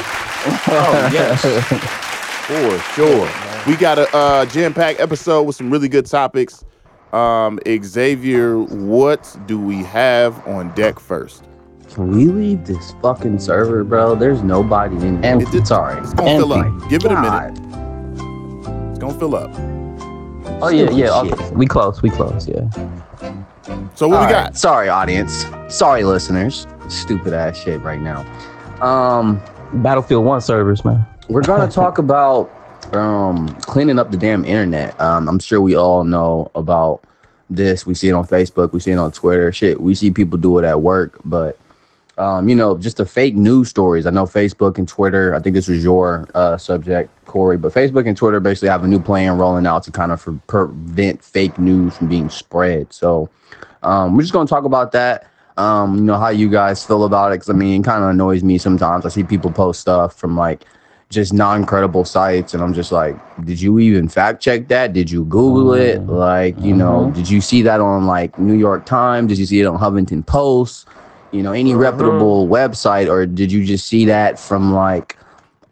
Oh 0.69 1.09
yes. 1.11 1.41
For 2.47 2.79
sure. 2.93 3.29
We 3.67 3.75
got 3.75 3.99
a 3.99 4.15
uh, 4.15 4.45
jam-packed 4.45 5.01
episode 5.01 5.43
with 5.43 5.57
some 5.57 5.69
really 5.69 5.89
good 5.89 6.05
topics. 6.05 6.63
Um, 7.11 7.59
Xavier, 7.83 8.57
what 8.59 9.35
do 9.47 9.59
we 9.59 9.83
have 9.83 10.47
on 10.47 10.73
deck 10.73 10.97
first? 10.97 11.43
Can 11.93 12.09
we 12.11 12.27
leave 12.27 12.65
this 12.65 12.93
fucking 13.01 13.39
server, 13.39 13.83
bro? 13.83 14.15
There's 14.15 14.43
nobody 14.43 14.95
in 14.95 15.21
here. 15.21 15.33
And- 15.33 15.41
It 15.53 15.67
Sorry. 15.67 15.99
It's 15.99 16.13
gonna 16.13 16.37
fill 16.37 16.53
up. 16.53 16.89
Give 16.89 17.03
it 17.03 17.11
a 17.11 17.15
God. 17.15 17.59
minute. 17.59 18.91
It's 18.91 18.99
gonna 18.99 19.19
fill 19.19 19.35
up. 19.35 19.51
Oh 20.61 20.69
yeah, 20.69 20.89
yeah. 20.91 21.23
Shit. 21.23 21.33
Okay. 21.33 21.55
We 21.55 21.65
close. 21.67 22.01
We 22.01 22.09
close. 22.09 22.47
Yeah. 22.47 22.69
So 23.95 24.07
what 24.07 24.17
All 24.17 24.27
we 24.27 24.33
right. 24.33 24.45
got? 24.45 24.57
Sorry, 24.57 24.89
audience. 24.89 25.45
Sorry, 25.69 26.03
listeners. 26.03 26.67
Stupid 26.89 27.33
ass 27.33 27.57
shit 27.57 27.81
right 27.81 27.99
now. 27.99 28.25
Um, 28.81 29.41
Battlefield 29.73 30.23
One 30.25 30.41
servers, 30.41 30.85
man. 30.85 31.05
we're 31.29 31.41
gonna 31.41 31.69
talk 31.71 31.97
about 31.97 32.49
um 32.93 33.49
cleaning 33.61 33.99
up 33.99 34.11
the 34.11 34.17
damn 34.17 34.45
internet. 34.45 34.99
Um, 35.01 35.27
I'm 35.27 35.39
sure 35.39 35.59
we 35.61 35.75
all 35.75 36.03
know 36.03 36.49
about 36.55 37.03
this. 37.49 37.85
We 37.85 37.93
see 37.93 38.09
it 38.09 38.13
on 38.13 38.25
Facebook. 38.25 38.71
We 38.71 38.79
see 38.79 38.91
it 38.91 38.97
on 38.97 39.11
Twitter. 39.11 39.51
Shit, 39.51 39.81
we 39.81 39.95
see 39.95 40.11
people 40.11 40.37
do 40.37 40.57
it 40.59 40.65
at 40.65 40.81
work, 40.81 41.19
but 41.25 41.57
um, 42.17 42.49
you 42.49 42.55
know, 42.55 42.77
just 42.77 42.97
the 42.97 43.05
fake 43.05 43.35
news 43.35 43.69
stories. 43.69 44.05
I 44.05 44.09
know 44.09 44.25
Facebook 44.25 44.77
and 44.77 44.87
Twitter. 44.87 45.35
I 45.35 45.39
think 45.39 45.53
this 45.53 45.67
was 45.67 45.83
your 45.83 46.27
uh, 46.33 46.57
subject, 46.57 47.09
Corey, 47.25 47.57
but 47.57 47.73
Facebook 47.73 48.07
and 48.07 48.17
Twitter 48.17 48.39
basically 48.39 48.69
have 48.69 48.83
a 48.83 48.87
new 48.87 48.99
plan 48.99 49.37
rolling 49.37 49.67
out 49.67 49.83
to 49.83 49.91
kind 49.91 50.11
of 50.11 50.19
for, 50.19 50.33
prevent 50.47 51.23
fake 51.23 51.59
news 51.59 51.97
from 51.97 52.07
being 52.09 52.29
spread. 52.29 52.91
So 52.91 53.29
um, 53.83 54.15
we're 54.15 54.23
just 54.23 54.33
gonna 54.33 54.47
talk 54.47 54.63
about 54.63 54.91
that. 54.93 55.29
Um, 55.57 55.95
you 55.95 56.01
know 56.01 56.17
how 56.17 56.29
you 56.29 56.49
guys 56.49 56.83
feel 56.83 57.03
about 57.03 57.31
it? 57.31 57.35
Because 57.35 57.49
I 57.49 57.53
mean, 57.53 57.81
it 57.81 57.83
kind 57.83 58.03
of 58.03 58.09
annoys 58.09 58.43
me 58.43 58.57
sometimes. 58.57 59.05
I 59.05 59.09
see 59.09 59.23
people 59.23 59.51
post 59.51 59.81
stuff 59.81 60.15
from 60.15 60.35
like 60.35 60.65
just 61.09 61.33
non-credible 61.33 62.03
sites, 62.05 62.53
and 62.53 62.61
I'm 62.63 62.73
just 62.73 62.91
like, 62.91 63.15
did 63.45 63.61
you 63.61 63.79
even 63.79 64.09
fact 64.09 64.41
check 64.41 64.67
that? 64.69 64.93
Did 64.93 65.09
you 65.09 65.23
Google 65.25 65.73
it? 65.73 66.01
Like, 66.01 66.59
you 66.59 66.75
know, 66.75 67.11
did 67.11 67.29
you 67.29 67.41
see 67.41 67.61
that 67.61 67.79
on 67.79 68.07
like 68.07 68.37
New 68.39 68.55
York 68.55 68.85
Times? 68.85 69.29
Did 69.29 69.37
you 69.37 69.45
see 69.45 69.61
it 69.61 69.65
on 69.65 69.77
Huffington 69.77 70.25
Post? 70.25 70.87
You 71.37 71.43
know, 71.43 71.53
any 71.53 71.75
reputable 71.75 72.47
website, 72.47 73.07
or 73.09 73.25
did 73.27 73.51
you 73.51 73.63
just 73.63 73.85
see 73.85 74.05
that 74.05 74.39
from 74.39 74.73
like, 74.73 75.17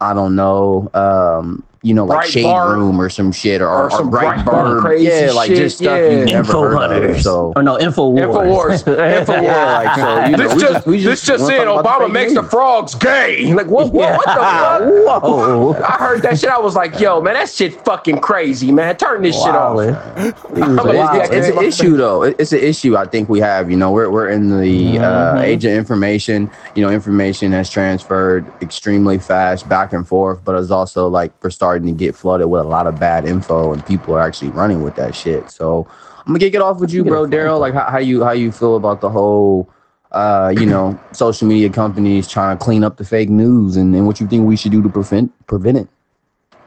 I 0.00 0.14
don't 0.14 0.36
know, 0.36 0.88
um, 0.94 1.64
you 1.86 1.94
know, 1.94 2.04
like 2.04 2.26
Shade 2.26 2.44
Breitbart. 2.44 2.74
Room 2.74 3.00
or 3.00 3.08
some 3.08 3.30
shit, 3.30 3.60
or, 3.62 3.68
Or 3.68 3.84
or, 3.84 3.90
some 3.92 4.10
Breitbart, 4.10 4.44
Breitbart 4.44 4.80
crazy 4.80 5.04
yeah, 5.04 5.30
like 5.32 5.48
shit, 5.48 5.56
just 5.58 5.78
stuff 5.78 5.98
yeah. 5.98 6.10
you 6.10 6.24
never 6.24 6.38
Info 6.38 6.62
heard 6.62 6.72
of. 6.74 6.78
hunters. 6.90 7.22
So 7.22 7.52
Oh 7.54 7.60
no, 7.60 7.78
Info 7.78 8.08
Wars. 8.08 8.22
Info 8.26 8.44
Wars. 8.46 8.84
yeah, 8.86 9.66
like 9.84 9.96
so, 9.96 10.24
you 10.26 10.36
know, 10.36 10.48
This 10.48 10.54
we 10.54 10.60
just, 10.60 10.72
just, 10.74 10.86
we 10.86 11.04
this 11.04 11.22
just 11.22 11.42
wanna 11.44 11.56
said 11.56 11.66
Obama 11.68 12.04
fake 12.06 12.12
makes 12.12 12.34
the 12.34 12.42
frogs 12.42 12.94
gay. 12.96 13.54
Like 13.54 13.68
what? 13.68 13.92
What, 13.92 14.16
what 14.16 14.24
the 14.26 14.32
fuck? 14.32 15.22
Whoa. 15.22 15.74
I 15.74 15.92
heard 15.92 16.22
that 16.22 16.38
shit. 16.40 16.50
I 16.50 16.58
was 16.58 16.74
like, 16.74 16.98
yo, 16.98 17.20
man, 17.20 17.34
that 17.34 17.48
shit 17.48 17.74
fucking 17.84 18.18
crazy, 18.18 18.72
man. 18.72 18.96
Turn 18.96 19.22
this 19.22 19.36
shit 19.36 19.54
off. 19.54 19.76
Wildin'. 19.76 20.84
Like, 20.84 21.22
it's, 21.22 21.30
it's, 21.30 21.46
it's 21.48 21.56
an 21.58 21.64
issue 21.64 21.96
though. 21.96 22.22
It's 22.24 22.52
an 22.52 22.60
issue 22.60 22.96
I 22.96 23.06
think 23.06 23.28
we 23.28 23.38
have. 23.40 23.70
You 23.70 23.76
know, 23.76 23.92
we're 23.92 24.10
we're 24.10 24.28
in 24.28 24.48
the 24.60 24.98
uh, 24.98 25.36
Mhm. 25.36 25.42
age 25.42 25.64
of 25.64 25.72
information. 25.72 26.50
You 26.74 26.82
know, 26.82 26.90
information 26.90 27.52
has 27.52 27.70
transferred 27.70 28.44
extremely 28.62 29.18
fast 29.18 29.68
back 29.68 29.92
and 29.92 30.06
forth, 30.06 30.40
but 30.44 30.56
it's 30.58 30.70
also 30.70 31.08
like 31.08 31.32
we're 31.42 31.50
starting 31.76 31.94
to 31.94 32.04
get 32.04 32.16
flooded 32.16 32.48
with 32.48 32.62
a 32.62 32.68
lot 32.68 32.86
of 32.86 32.98
bad 32.98 33.26
info, 33.26 33.72
and 33.72 33.84
people 33.84 34.14
are 34.14 34.20
actually 34.20 34.48
running 34.50 34.82
with 34.82 34.96
that 34.96 35.14
shit. 35.14 35.50
So 35.50 35.86
I'm 36.20 36.26
gonna 36.26 36.38
kick 36.38 36.54
it 36.54 36.62
off 36.62 36.80
with 36.80 36.92
you, 36.92 37.04
bro. 37.04 37.26
Daryl. 37.26 37.60
Like 37.60 37.74
how, 37.74 37.90
how 37.90 37.98
you 37.98 38.24
how 38.24 38.32
you 38.32 38.50
feel 38.50 38.76
about 38.76 39.00
the 39.00 39.10
whole. 39.10 39.68
Uh, 40.12 40.54
you 40.56 40.64
know, 40.64 40.98
social 41.12 41.46
media 41.46 41.68
companies 41.68 42.26
trying 42.26 42.56
to 42.56 42.64
clean 42.64 42.82
up 42.82 42.96
the 42.96 43.04
fake 43.04 43.28
news, 43.28 43.76
and, 43.76 43.94
and 43.94 44.06
what 44.06 44.18
you 44.18 44.26
think 44.26 44.46
we 44.46 44.56
should 44.56 44.72
do 44.72 44.80
to 44.80 44.88
prevent 44.88 45.30
prevent 45.46 45.76
it. 45.76 45.88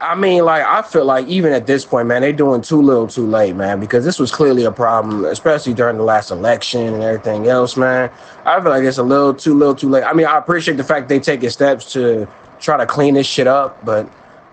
I 0.00 0.14
mean, 0.14 0.44
like, 0.44 0.62
I 0.62 0.82
feel 0.82 1.04
like 1.04 1.26
even 1.26 1.52
at 1.52 1.66
this 1.66 1.84
point, 1.84 2.06
man, 2.06 2.22
they're 2.22 2.32
doing 2.32 2.60
too 2.60 2.80
little, 2.80 3.08
too 3.08 3.26
late, 3.26 3.56
man, 3.56 3.80
because 3.80 4.04
this 4.04 4.18
was 4.20 4.30
clearly 4.30 4.64
a 4.64 4.70
problem, 4.70 5.24
especially 5.24 5.74
during 5.74 5.96
the 5.96 6.04
last 6.04 6.30
election 6.30 6.94
and 6.94 7.02
everything 7.02 7.48
else, 7.48 7.76
man. 7.76 8.10
I 8.44 8.60
feel 8.60 8.70
like 8.70 8.84
it's 8.84 8.98
a 8.98 9.02
little 9.02 9.34
too 9.34 9.54
little, 9.54 9.74
too 9.74 9.88
late. 9.88 10.04
I 10.04 10.12
mean, 10.12 10.26
I 10.26 10.38
appreciate 10.38 10.76
the 10.76 10.84
fact 10.84 11.08
they 11.08 11.18
taking 11.18 11.50
steps 11.50 11.92
to 11.94 12.28
try 12.60 12.76
to 12.76 12.86
clean 12.86 13.14
this 13.14 13.26
shit 13.26 13.46
up. 13.46 13.84
But 13.84 14.08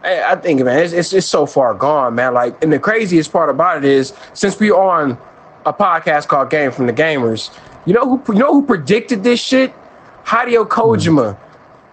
I, 0.07 0.31
I 0.31 0.35
think, 0.35 0.61
man, 0.63 0.79
it's, 0.79 1.11
it's 1.11 1.27
so 1.27 1.45
far 1.45 1.73
gone, 1.73 2.15
man. 2.15 2.33
Like, 2.33 2.63
and 2.63 2.71
the 2.71 2.79
craziest 2.79 3.31
part 3.31 3.49
about 3.49 3.77
it 3.77 3.85
is 3.85 4.13
since 4.33 4.57
we're 4.57 4.73
on 4.73 5.17
a 5.65 5.73
podcast 5.73 6.29
called 6.29 6.49
Game 6.49 6.71
from 6.71 6.87
the 6.87 6.93
Gamers, 6.93 7.53
you 7.85 7.93
know 7.93 8.17
who 8.17 8.33
you 8.33 8.39
know 8.39 8.53
who 8.53 8.65
predicted 8.65 9.23
this 9.23 9.41
shit? 9.41 9.73
Hideo 10.23 10.67
Kojima. 10.67 11.37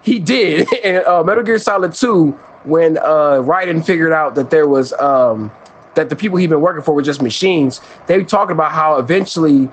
He 0.02 0.20
did 0.20 0.72
in 0.84 1.02
uh, 1.06 1.24
Metal 1.24 1.42
Gear 1.42 1.58
Solid 1.58 1.92
2 1.92 2.30
when 2.64 2.98
uh, 2.98 3.42
Raiden 3.42 3.84
figured 3.84 4.12
out 4.12 4.36
that 4.36 4.50
there 4.50 4.68
was 4.68 4.92
um, 4.94 5.50
that 5.96 6.08
the 6.08 6.16
people 6.16 6.38
he'd 6.38 6.50
been 6.50 6.60
working 6.60 6.82
for 6.82 6.94
were 6.94 7.02
just 7.02 7.20
machines. 7.20 7.80
They 8.06 8.18
were 8.18 8.24
talking 8.24 8.52
about 8.52 8.70
how 8.70 8.98
eventually, 8.98 9.68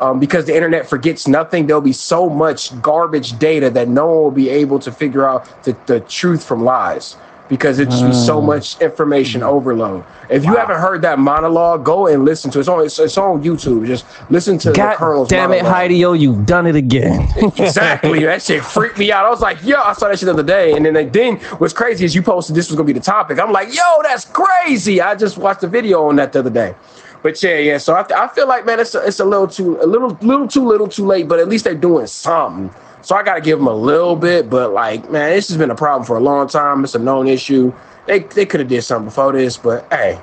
um, 0.00 0.18
because 0.18 0.46
the 0.46 0.54
internet 0.54 0.88
forgets 0.88 1.28
nothing, 1.28 1.66
there'll 1.68 1.80
be 1.80 1.92
so 1.92 2.28
much 2.28 2.80
garbage 2.82 3.38
data 3.38 3.70
that 3.70 3.88
no 3.88 4.06
one 4.06 4.16
will 4.16 4.30
be 4.32 4.48
able 4.48 4.80
to 4.80 4.90
figure 4.90 5.28
out 5.28 5.64
the, 5.64 5.76
the 5.86 6.00
truth 6.00 6.44
from 6.44 6.64
lies 6.64 7.16
because 7.54 7.78
it's 7.78 8.00
just 8.00 8.04
be 8.04 8.12
so 8.12 8.38
ah. 8.38 8.40
much 8.40 8.80
information 8.80 9.44
overload. 9.44 10.04
If 10.28 10.44
you 10.44 10.56
haven't 10.56 10.80
heard 10.80 11.02
that 11.02 11.20
monologue, 11.20 11.84
go 11.84 12.08
and 12.08 12.24
listen 12.24 12.50
to 12.50 12.58
it. 12.58 12.62
It's 12.62 12.68
on 12.68 12.84
it's, 12.84 12.98
it's 12.98 13.16
on 13.16 13.44
YouTube. 13.44 13.86
Just 13.86 14.04
listen 14.28 14.58
to 14.58 14.70
the 14.70 14.76
God 14.76 14.96
Colonel's 14.96 15.28
damn 15.28 15.52
it, 15.52 15.62
monologue. 15.62 15.90
Hideo, 15.90 16.18
you've 16.18 16.46
done 16.46 16.66
it 16.66 16.74
again. 16.74 17.28
Exactly. 17.64 18.24
that 18.24 18.42
shit 18.42 18.64
freaked 18.64 18.98
me 18.98 19.12
out. 19.12 19.24
I 19.24 19.30
was 19.30 19.40
like, 19.40 19.62
yo, 19.62 19.80
I 19.80 19.92
saw 19.92 20.08
that 20.08 20.18
shit 20.18 20.26
the 20.26 20.32
other 20.32 20.42
day. 20.42 20.72
And 20.72 20.84
then, 20.84 21.12
then 21.12 21.36
what's 21.58 21.72
crazy 21.72 22.04
is 22.04 22.14
you 22.14 22.22
posted 22.22 22.56
this 22.56 22.68
was 22.68 22.76
gonna 22.76 22.86
be 22.86 22.92
the 22.92 23.00
topic. 23.00 23.38
I'm 23.38 23.52
like, 23.52 23.72
yo, 23.72 24.00
that's 24.02 24.24
crazy. 24.24 25.00
I 25.00 25.14
just 25.14 25.38
watched 25.38 25.60
the 25.60 25.68
video 25.68 26.04
on 26.04 26.16
that 26.16 26.32
the 26.32 26.40
other 26.40 26.50
day. 26.50 26.74
But 27.22 27.40
yeah, 27.42 27.58
yeah. 27.58 27.78
So 27.78 27.94
I, 27.94 28.24
I 28.24 28.28
feel 28.28 28.48
like 28.48 28.66
man, 28.66 28.80
it's 28.80 28.94
a, 28.94 29.06
it's 29.06 29.20
a 29.20 29.24
little 29.24 29.46
too 29.46 29.80
a 29.80 29.86
little 29.86 30.10
little 30.20 30.48
too 30.48 30.66
little 30.66 30.88
too 30.88 31.06
late. 31.06 31.28
But 31.28 31.38
at 31.38 31.48
least 31.48 31.64
they're 31.64 31.74
doing 31.74 32.06
something. 32.06 32.74
So 33.04 33.14
I 33.14 33.22
gotta 33.22 33.42
give 33.42 33.58
them 33.58 33.68
a 33.68 33.74
little 33.74 34.16
bit. 34.16 34.48
But 34.50 34.72
like, 34.72 35.10
man, 35.10 35.30
this 35.30 35.48
has 35.48 35.56
been 35.58 35.70
a 35.70 35.74
problem 35.74 36.06
for 36.06 36.16
a 36.16 36.20
long 36.20 36.48
time. 36.48 36.82
It's 36.84 36.94
a 36.94 36.98
known 36.98 37.28
issue. 37.28 37.72
They 38.06 38.20
they 38.20 38.46
could 38.46 38.60
have 38.60 38.68
did 38.68 38.82
something 38.82 39.06
before 39.06 39.32
this. 39.32 39.56
But 39.58 39.86
hey, 39.92 40.18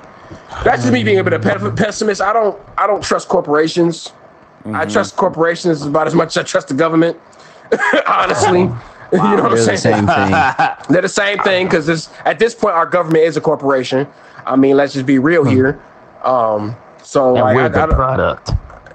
that's 0.64 0.82
just 0.82 0.92
me 0.92 1.04
being 1.04 1.18
a 1.20 1.24
bit 1.24 1.32
of 1.32 1.42
pe- 1.42 1.70
pessimist. 1.76 2.20
I 2.20 2.32
don't 2.32 2.60
I 2.76 2.86
don't 2.88 3.02
trust 3.02 3.28
corporations. 3.28 4.12
I 4.66 4.84
trust 4.84 5.16
corporations 5.16 5.82
about 5.82 6.06
as 6.06 6.14
much 6.14 6.36
as 6.36 6.38
I 6.38 6.42
trust 6.44 6.68
the 6.68 6.74
government. 6.74 7.18
Honestly. 8.06 8.60
you 9.12 9.18
know 9.18 9.42
what 9.42 9.52
I'm 9.52 9.56
They're 9.56 9.66
the 9.66 9.76
same 9.76 10.06
thing. 10.06 10.30
They're 10.88 11.02
the 11.02 11.08
same 11.08 11.38
thing 11.40 11.66
because 11.66 12.08
at 12.24 12.38
this 12.38 12.54
point 12.54 12.74
our 12.74 12.86
government 12.86 13.24
is 13.24 13.36
a 13.36 13.40
corporation. 13.40 14.06
I 14.46 14.56
mean, 14.56 14.76
let's 14.76 14.92
just 14.94 15.06
be 15.06 15.18
real 15.18 15.44
here. 15.44 15.80
Um, 16.22 16.74
so 17.02 17.30
and 17.36 17.40
like, 17.44 17.56
we're 17.56 17.62
I, 17.64 17.68
the 17.68 17.82
I 17.82 17.86
don't- 17.86 17.94
product. 17.94 18.50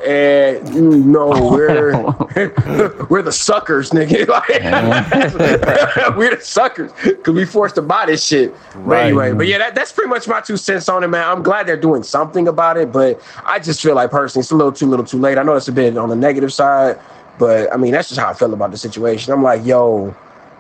And 0.06 0.74
you 0.74 0.98
know 0.98 1.30
we're 1.52 1.92
we're 3.10 3.22
the 3.22 3.32
suckers, 3.32 3.92
nigga. 3.92 4.28
Like, 4.38 4.50
we're 6.18 6.36
the 6.36 6.42
suckers 6.42 6.92
because 7.04 7.34
we 7.34 7.46
forced 7.46 7.76
to 7.76 7.82
buy 7.82 8.06
this 8.06 8.26
shit. 8.26 8.54
But 8.86 9.06
anyway, 9.06 9.34
but 9.34 9.48
yeah, 9.48 9.58
that, 9.58 9.76
that's 9.76 9.92
pretty 9.92 10.10
much 10.10 10.28
my 10.28 10.42
two 10.42 10.58
cents 10.58 10.90
on 10.90 11.04
it, 11.04 11.08
man. 11.08 11.28
I'm 11.28 11.44
glad 11.44 11.66
they're 11.66 11.78
doing 11.78 12.04
something 12.04 12.48
about 12.48 12.78
it, 12.78 12.92
but 12.92 13.22
I 13.46 13.60
just 13.60 13.82
feel 13.82 13.96
like 13.96 14.12
personally 14.12 14.42
it's 14.42 14.52
a 14.52 14.56
little 14.56 14.72
too 14.72 14.88
little, 14.88 15.06
too 15.06 15.18
late. 15.18 15.38
I 15.38 15.44
know 15.44 15.56
it's 15.56 15.68
a 15.68 15.72
bit 15.72 15.98
on 15.98 16.10
the 16.10 16.16
negative 16.16 16.54
side, 16.54 17.00
but 17.40 17.72
I 17.74 17.78
mean 17.78 17.92
that's 17.92 18.10
just 18.10 18.20
how 18.20 18.30
I 18.30 18.34
feel 18.34 18.54
about 18.54 18.72
the 18.72 18.78
situation. 18.78 19.34
I'm 19.34 19.44
like, 19.44 19.66
yo, 19.66 20.16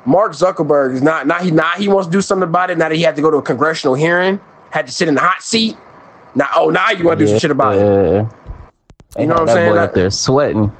Mark 0.06 0.32
Zuckerberg 0.32 0.94
is 0.96 1.01
not 1.01 1.27
not 1.27 1.41
he 1.41 1.51
not 1.51 1.77
he 1.77 1.88
wants 1.88 2.08
to 2.08 2.12
do 2.12 2.22
something 2.22 2.48
about 2.48 2.70
it. 2.70 2.77
Now 2.77 2.89
that 2.89 2.96
he 2.96 3.03
had 3.03 3.15
to 3.17 3.22
go 3.22 3.29
to 3.29 3.38
a 3.38 3.41
congressional 3.41 3.94
hearing, 3.96 4.39
had 4.72 4.88
to 4.88 4.94
sit 4.94 5.08
in 5.08 5.15
the 5.15 5.22
hot 5.22 5.41
seat. 5.41 5.77
Now, 6.36 6.48
oh, 6.56 6.70
now 6.70 6.91
you 6.91 7.03
want 7.03 7.20
to 7.20 7.25
do 7.25 7.29
some 7.32 7.39
shit 7.39 7.51
about 7.51 7.75
it. 7.75 8.27
Yeah. 9.17 9.21
You 9.21 9.27
know 9.27 9.33
what 9.36 9.41
I'm 9.41 9.47
saying? 9.55 9.69
Boy 9.71 9.75
Like- 9.77 9.89
up 9.89 9.95
there 9.95 10.09
sweating. 10.12 10.71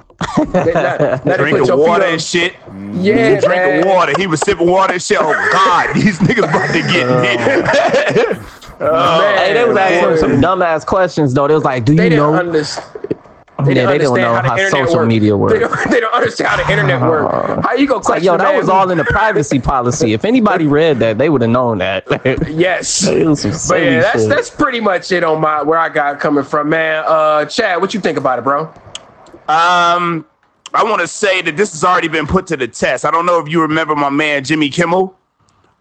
They- 0.52 0.74
now- 0.74 1.22
now 1.26 1.38
Drinking 1.38 1.78
water 1.78 2.06
and 2.06 2.22
shit. 2.22 2.54
Yeah, 2.94 3.40
Drinking 3.40 3.82
man. 3.82 3.88
water. 3.88 4.14
He 4.18 4.26
was 4.28 4.40
sipping 4.42 4.68
water 4.70 4.94
and 4.94 5.02
shit. 5.02 5.18
Oh 5.22 5.32
God, 5.52 5.94
these 5.94 6.18
niggas 6.20 6.40
about 6.50 6.68
to 6.74 6.82
get 6.82 7.08
me. 7.08 7.08
Oh, 7.10 7.22
Man, 7.22 8.46
oh, 8.82 9.36
Hey, 9.38 9.54
they 9.54 9.64
was 9.66 9.78
asking 9.78 10.18
some 10.18 10.42
dumbass 10.42 10.86
questions 10.86 11.34
though. 11.34 11.48
They 11.48 11.54
was 11.54 11.64
like, 11.64 11.86
"Do 11.86 11.96
They 11.96 12.06
you 12.06 12.10
didn't 12.12 12.32
know?" 12.32 12.36
understand. 12.40 12.88
Yeah, 13.66 13.86
they 13.88 13.98
don't 13.98 14.18
know 14.20 14.34
how 14.36 14.42
how, 14.56 14.70
social 14.70 14.98
work. 14.98 15.08
media 15.08 15.30
They 15.30 15.34
works. 15.34 15.60
don't, 15.60 15.92
they 15.92 16.00
don't 16.00 16.14
understand 16.14 16.50
how 16.50 16.58
the 16.58 16.70
internet 16.72 17.02
works. 17.02 17.66
How 17.66 17.74
you 17.74 17.88
go 17.88 17.98
It's 17.98 18.08
like, 18.08 18.22
question 18.22 18.26
yo, 18.26 18.38
that 18.38 18.56
was 18.56 18.70
all 18.70 18.90
in 18.92 18.98
the 18.98 19.04
privacy 19.06 19.60
policy. 19.60 20.14
If 20.14 20.26
anybody 20.26 20.68
read 20.80 21.00
that, 21.00 21.18
they 21.18 21.30
would 21.30 21.42
have 21.42 21.50
known 21.52 21.80
that. 21.80 22.06
Yes. 22.50 23.06
It 23.08 23.26
was 23.28 23.42
some 23.42 23.52
But 23.76 23.82
yeah, 23.84 24.00
that's 24.02 24.22
shit. 24.22 24.30
that's 24.30 24.50
pretty 24.50 24.80
much 24.80 25.12
it 25.12 25.24
on 25.24 25.42
my 25.42 25.62
where 25.64 25.80
I 25.80 25.90
got 25.90 26.20
coming 26.20 26.44
from, 26.44 26.70
man. 26.70 27.04
Uh 27.08 27.46
Chad, 27.46 27.82
what 27.82 27.94
you 27.94 28.00
think 28.00 28.18
about 28.18 28.40
it, 28.40 28.44
bro? 28.44 28.72
Um, 29.48 30.26
I 30.74 30.84
want 30.84 31.00
to 31.02 31.08
say 31.08 31.42
that 31.42 31.56
this 31.56 31.72
has 31.72 31.84
already 31.84 32.10
been 32.10 32.28
put 32.28 32.46
to 32.48 32.58
the 32.58 32.68
test. 32.68 33.06
I 33.06 33.12
don't 33.12 33.26
know 33.26 33.40
if 33.40 33.48
you 33.48 33.62
remember 33.62 33.96
my 33.96 34.10
man 34.10 34.44
Jimmy 34.44 34.70
Kimmel, 34.70 35.16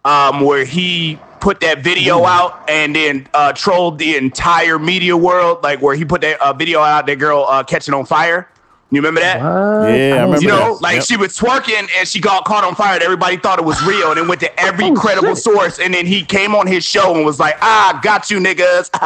um, 0.07 0.41
where 0.41 0.63
he 0.65 1.19
put 1.39 1.59
that 1.59 1.79
video 1.83 2.23
out 2.25 2.67
and 2.69 2.95
then 2.95 3.27
uh, 3.33 3.53
trolled 3.53 3.99
the 3.99 4.15
entire 4.15 4.79
media 4.79 5.15
world, 5.15 5.61
like 5.63 5.81
where 5.81 5.95
he 5.95 6.05
put 6.05 6.21
that 6.21 6.39
uh, 6.41 6.53
video 6.53 6.79
out, 6.81 7.05
that 7.07 7.19
girl 7.19 7.45
uh, 7.47 7.63
catching 7.63 7.93
on 7.93 8.05
fire. 8.05 8.49
You 8.89 9.01
remember 9.01 9.19
that? 9.19 9.41
What? 9.41 9.89
Yeah, 9.89 10.15
I 10.15 10.21
remember 10.23 10.37
You 10.41 10.47
know, 10.47 10.73
that. 10.75 10.81
like 10.81 10.95
Yep. 10.95 11.03
she 11.03 11.17
was 11.17 11.37
twerking 11.37 11.89
and 11.97 12.07
she 12.07 12.21
got 12.21 12.45
caught 12.45 12.63
on 12.63 12.73
fire 12.73 12.93
and 12.93 13.03
everybody 13.03 13.35
thought 13.35 13.59
it 13.59 13.65
was 13.65 13.81
real 13.85 14.09
and 14.11 14.17
then 14.17 14.29
went 14.29 14.39
to 14.41 14.59
every 14.59 14.85
Oh, 14.85 14.93
credible 14.95 15.35
shit. 15.35 15.43
source 15.43 15.79
and 15.79 15.93
then 15.93 16.05
he 16.05 16.23
came 16.23 16.55
on 16.55 16.67
his 16.67 16.85
show 16.85 17.13
and 17.13 17.25
was 17.25 17.37
like, 17.37 17.57
ah, 17.61 17.99
got 18.01 18.31
you 18.31 18.39
niggas. 18.39 18.89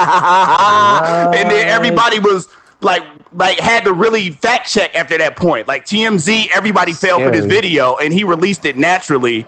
and 1.36 1.50
then 1.50 1.68
everybody 1.68 2.20
was 2.20 2.48
like, 2.82 3.04
like 3.34 3.60
had 3.60 3.84
to 3.86 3.94
really 3.94 4.30
fact 4.30 4.70
check 4.70 4.94
after 4.94 5.18
that 5.18 5.36
point. 5.36 5.68
Like 5.68 5.86
TMZ, 5.86 6.50
everybody 6.54 6.94
fell 6.94 7.20
for 7.20 7.32
this 7.32 7.46
video 7.46 7.96
and 7.98 8.14
he 8.14 8.24
released 8.24 8.66
it 8.66 8.78
naturally. 8.78 9.48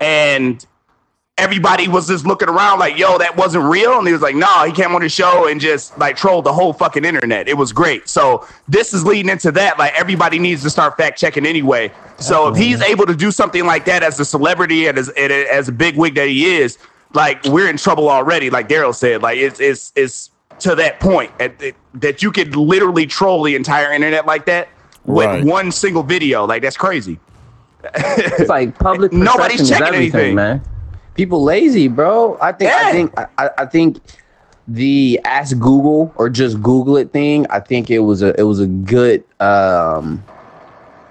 And 0.00 0.64
everybody 1.44 1.88
was 1.88 2.06
just 2.06 2.24
looking 2.26 2.48
around 2.48 2.78
like, 2.78 2.96
yo, 2.96 3.18
that 3.18 3.36
wasn't 3.36 3.64
real. 3.64 3.98
And 3.98 4.06
he 4.06 4.12
was 4.12 4.22
like, 4.22 4.36
no, 4.36 4.64
he 4.64 4.72
came 4.72 4.94
on 4.94 5.00
the 5.02 5.08
show 5.08 5.48
and 5.48 5.60
just 5.60 5.96
like 5.98 6.16
trolled 6.16 6.44
the 6.44 6.52
whole 6.52 6.72
fucking 6.72 7.04
internet. 7.04 7.48
It 7.48 7.56
was 7.56 7.72
great. 7.72 8.08
So 8.08 8.46
this 8.68 8.94
is 8.94 9.04
leading 9.04 9.28
into 9.30 9.50
that. 9.52 9.78
Like 9.78 9.92
everybody 9.98 10.38
needs 10.38 10.62
to 10.62 10.70
start 10.70 10.96
fact 10.96 11.18
checking 11.18 11.44
anyway. 11.44 11.90
So 12.18 12.48
if 12.48 12.56
he's 12.56 12.80
able 12.82 13.06
to 13.06 13.16
do 13.16 13.32
something 13.32 13.66
like 13.66 13.84
that 13.86 14.02
as 14.04 14.18
a 14.20 14.24
celebrity 14.24 14.86
and 14.86 14.96
as, 14.96 15.08
and 15.10 15.32
as 15.32 15.68
a 15.68 15.72
big 15.72 15.96
wig 15.96 16.14
that 16.14 16.28
he 16.28 16.46
is, 16.56 16.78
like 17.14 17.42
we're 17.44 17.68
in 17.68 17.76
trouble 17.78 18.08
already. 18.08 18.48
Like 18.48 18.68
Daryl 18.68 18.94
said, 18.94 19.20
like 19.22 19.38
it's, 19.38 19.58
it's, 19.58 19.92
it's 19.96 20.30
to 20.60 20.76
that 20.76 21.00
point 21.00 21.32
at, 21.40 21.58
that- 21.58 21.74
that 21.94 22.22
you 22.22 22.30
could 22.32 22.54
literally 22.56 23.06
troll 23.06 23.42
the 23.44 23.54
entire 23.54 23.92
internet 23.92 24.26
like 24.26 24.46
that 24.46 24.68
with 25.04 25.26
Right. 25.26 25.44
one 25.44 25.70
single 25.72 26.02
video. 26.04 26.44
Like 26.44 26.62
that's 26.62 26.76
crazy. 26.76 27.18
It's 27.94 28.48
like 28.48 28.78
public 28.78 29.12
Nobody's 29.12 29.68
checking 29.68 29.86
everything, 29.86 30.20
anything. 30.20 30.34
man. 30.36 30.62
People 31.14 31.42
lazy, 31.42 31.88
bro. 31.88 32.38
I 32.40 32.52
think 32.52 32.70
Yeah. 32.70 32.82
I 32.84 32.92
think 32.92 33.18
I, 33.18 33.50
I- 33.58 33.66
think 33.66 34.00
the 34.66 35.20
ask 35.24 35.58
Google 35.58 36.12
or 36.16 36.30
just 36.30 36.62
Google 36.62 36.96
it 36.96 37.12
thing. 37.12 37.46
I 37.50 37.60
think 37.60 37.90
it 37.90 37.98
was 38.00 38.22
a 38.22 38.38
it 38.40 38.44
was 38.44 38.60
a 38.60 38.66
good 38.66 39.22
um 39.40 40.22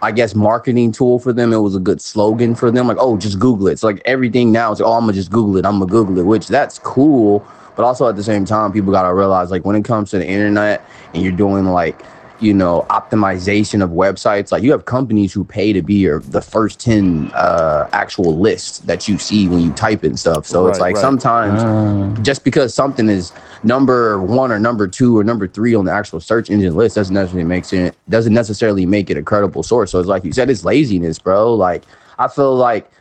I 0.02 0.12
guess 0.12 0.36
marketing 0.36 0.92
tool 0.92 1.18
for 1.20 1.32
them. 1.32 1.54
It 1.54 1.60
was 1.60 1.76
a 1.76 1.80
good 1.80 2.02
slogan 2.02 2.56
for 2.56 2.70
them. 2.72 2.88
Like, 2.88 2.98
oh, 3.00 3.16
just 3.16 3.40
Google 3.40 3.68
it. 3.68 3.72
It's 3.74 3.84
like 3.84 4.02
everything 4.06 4.52
now 4.52 4.72
is 4.72 4.82
oh, 4.82 4.92
I'm 4.94 5.02
gonna 5.04 5.14
just 5.14 5.32
Google 5.32 5.58
it. 5.58 5.66
I'm 5.66 5.80
gonna 5.80 5.86
Google 5.86 6.18
it, 6.20 6.26
which 6.26 6.48
that's 6.48 6.80
cool. 6.80 7.46
But 7.76 7.86
also 7.86 8.08
at 8.08 8.16
the 8.16 8.24
same 8.24 8.44
time, 8.46 8.72
people 8.72 8.92
gotta 8.92 9.14
realize 9.14 9.50
like 9.52 9.66
when 9.66 9.76
it 9.76 9.86
comes 9.86 10.10
to 10.12 10.18
the 10.18 10.28
internet 10.28 10.84
and 11.14 11.24
you're 11.24 11.32
doing 11.32 11.66
like 11.66 12.02
you 12.44 12.54
know 12.54 12.86
optimization 12.90 13.84
of 13.84 13.92
websites. 13.92 14.52
Like 14.52 14.64
you 14.64 14.72
have 14.72 14.86
companies 14.86 15.34
who 15.34 15.44
pay 15.44 15.74
to 15.74 15.82
be 15.82 15.96
your 15.96 16.20
the 16.20 16.42
first 16.42 16.80
10 16.80 17.32
uh 17.34 17.90
actual 17.94 18.38
lists 18.38 18.80
that 18.80 19.08
you 19.08 19.18
see 19.18 19.48
when 19.48 19.62
you 19.62 19.72
type 19.74 20.04
in 20.04 20.18
stuff. 20.18 20.46
So 20.46 20.68
it's 20.68 20.80
like 20.80 20.96
right. 20.96 21.02
sometimes 21.02 21.64
Uh, 21.64 22.22
just 22.22 22.44
because 22.44 22.74
something 22.74 23.10
is 23.10 23.32
number 23.64 24.22
one 24.22 24.52
or 24.52 24.60
number 24.60 24.88
two 24.88 25.18
or 25.18 25.24
number 25.24 25.48
three 25.48 25.74
on 25.74 25.86
the 25.86 25.92
actual 25.92 26.20
search 26.20 26.50
engine 26.50 26.76
list 26.76 26.96
doesn't 26.96 27.14
necessarily 27.14 27.48
make 27.48 27.72
it 27.72 27.96
doesn't 28.10 28.34
necessarily 28.34 28.86
make 28.86 29.10
it 29.10 29.18
a 29.18 29.24
credible 29.24 29.64
source. 29.64 29.92
So 29.92 30.00
it's 30.00 30.10
like 30.10 30.24
you 30.24 30.34
said 30.34 30.50
it's 30.50 30.66
laziness 30.66 31.20
bro. 31.20 31.54
Like 31.56 31.84
i 32.20 32.28
feel 32.28 32.56
like 32.56 32.92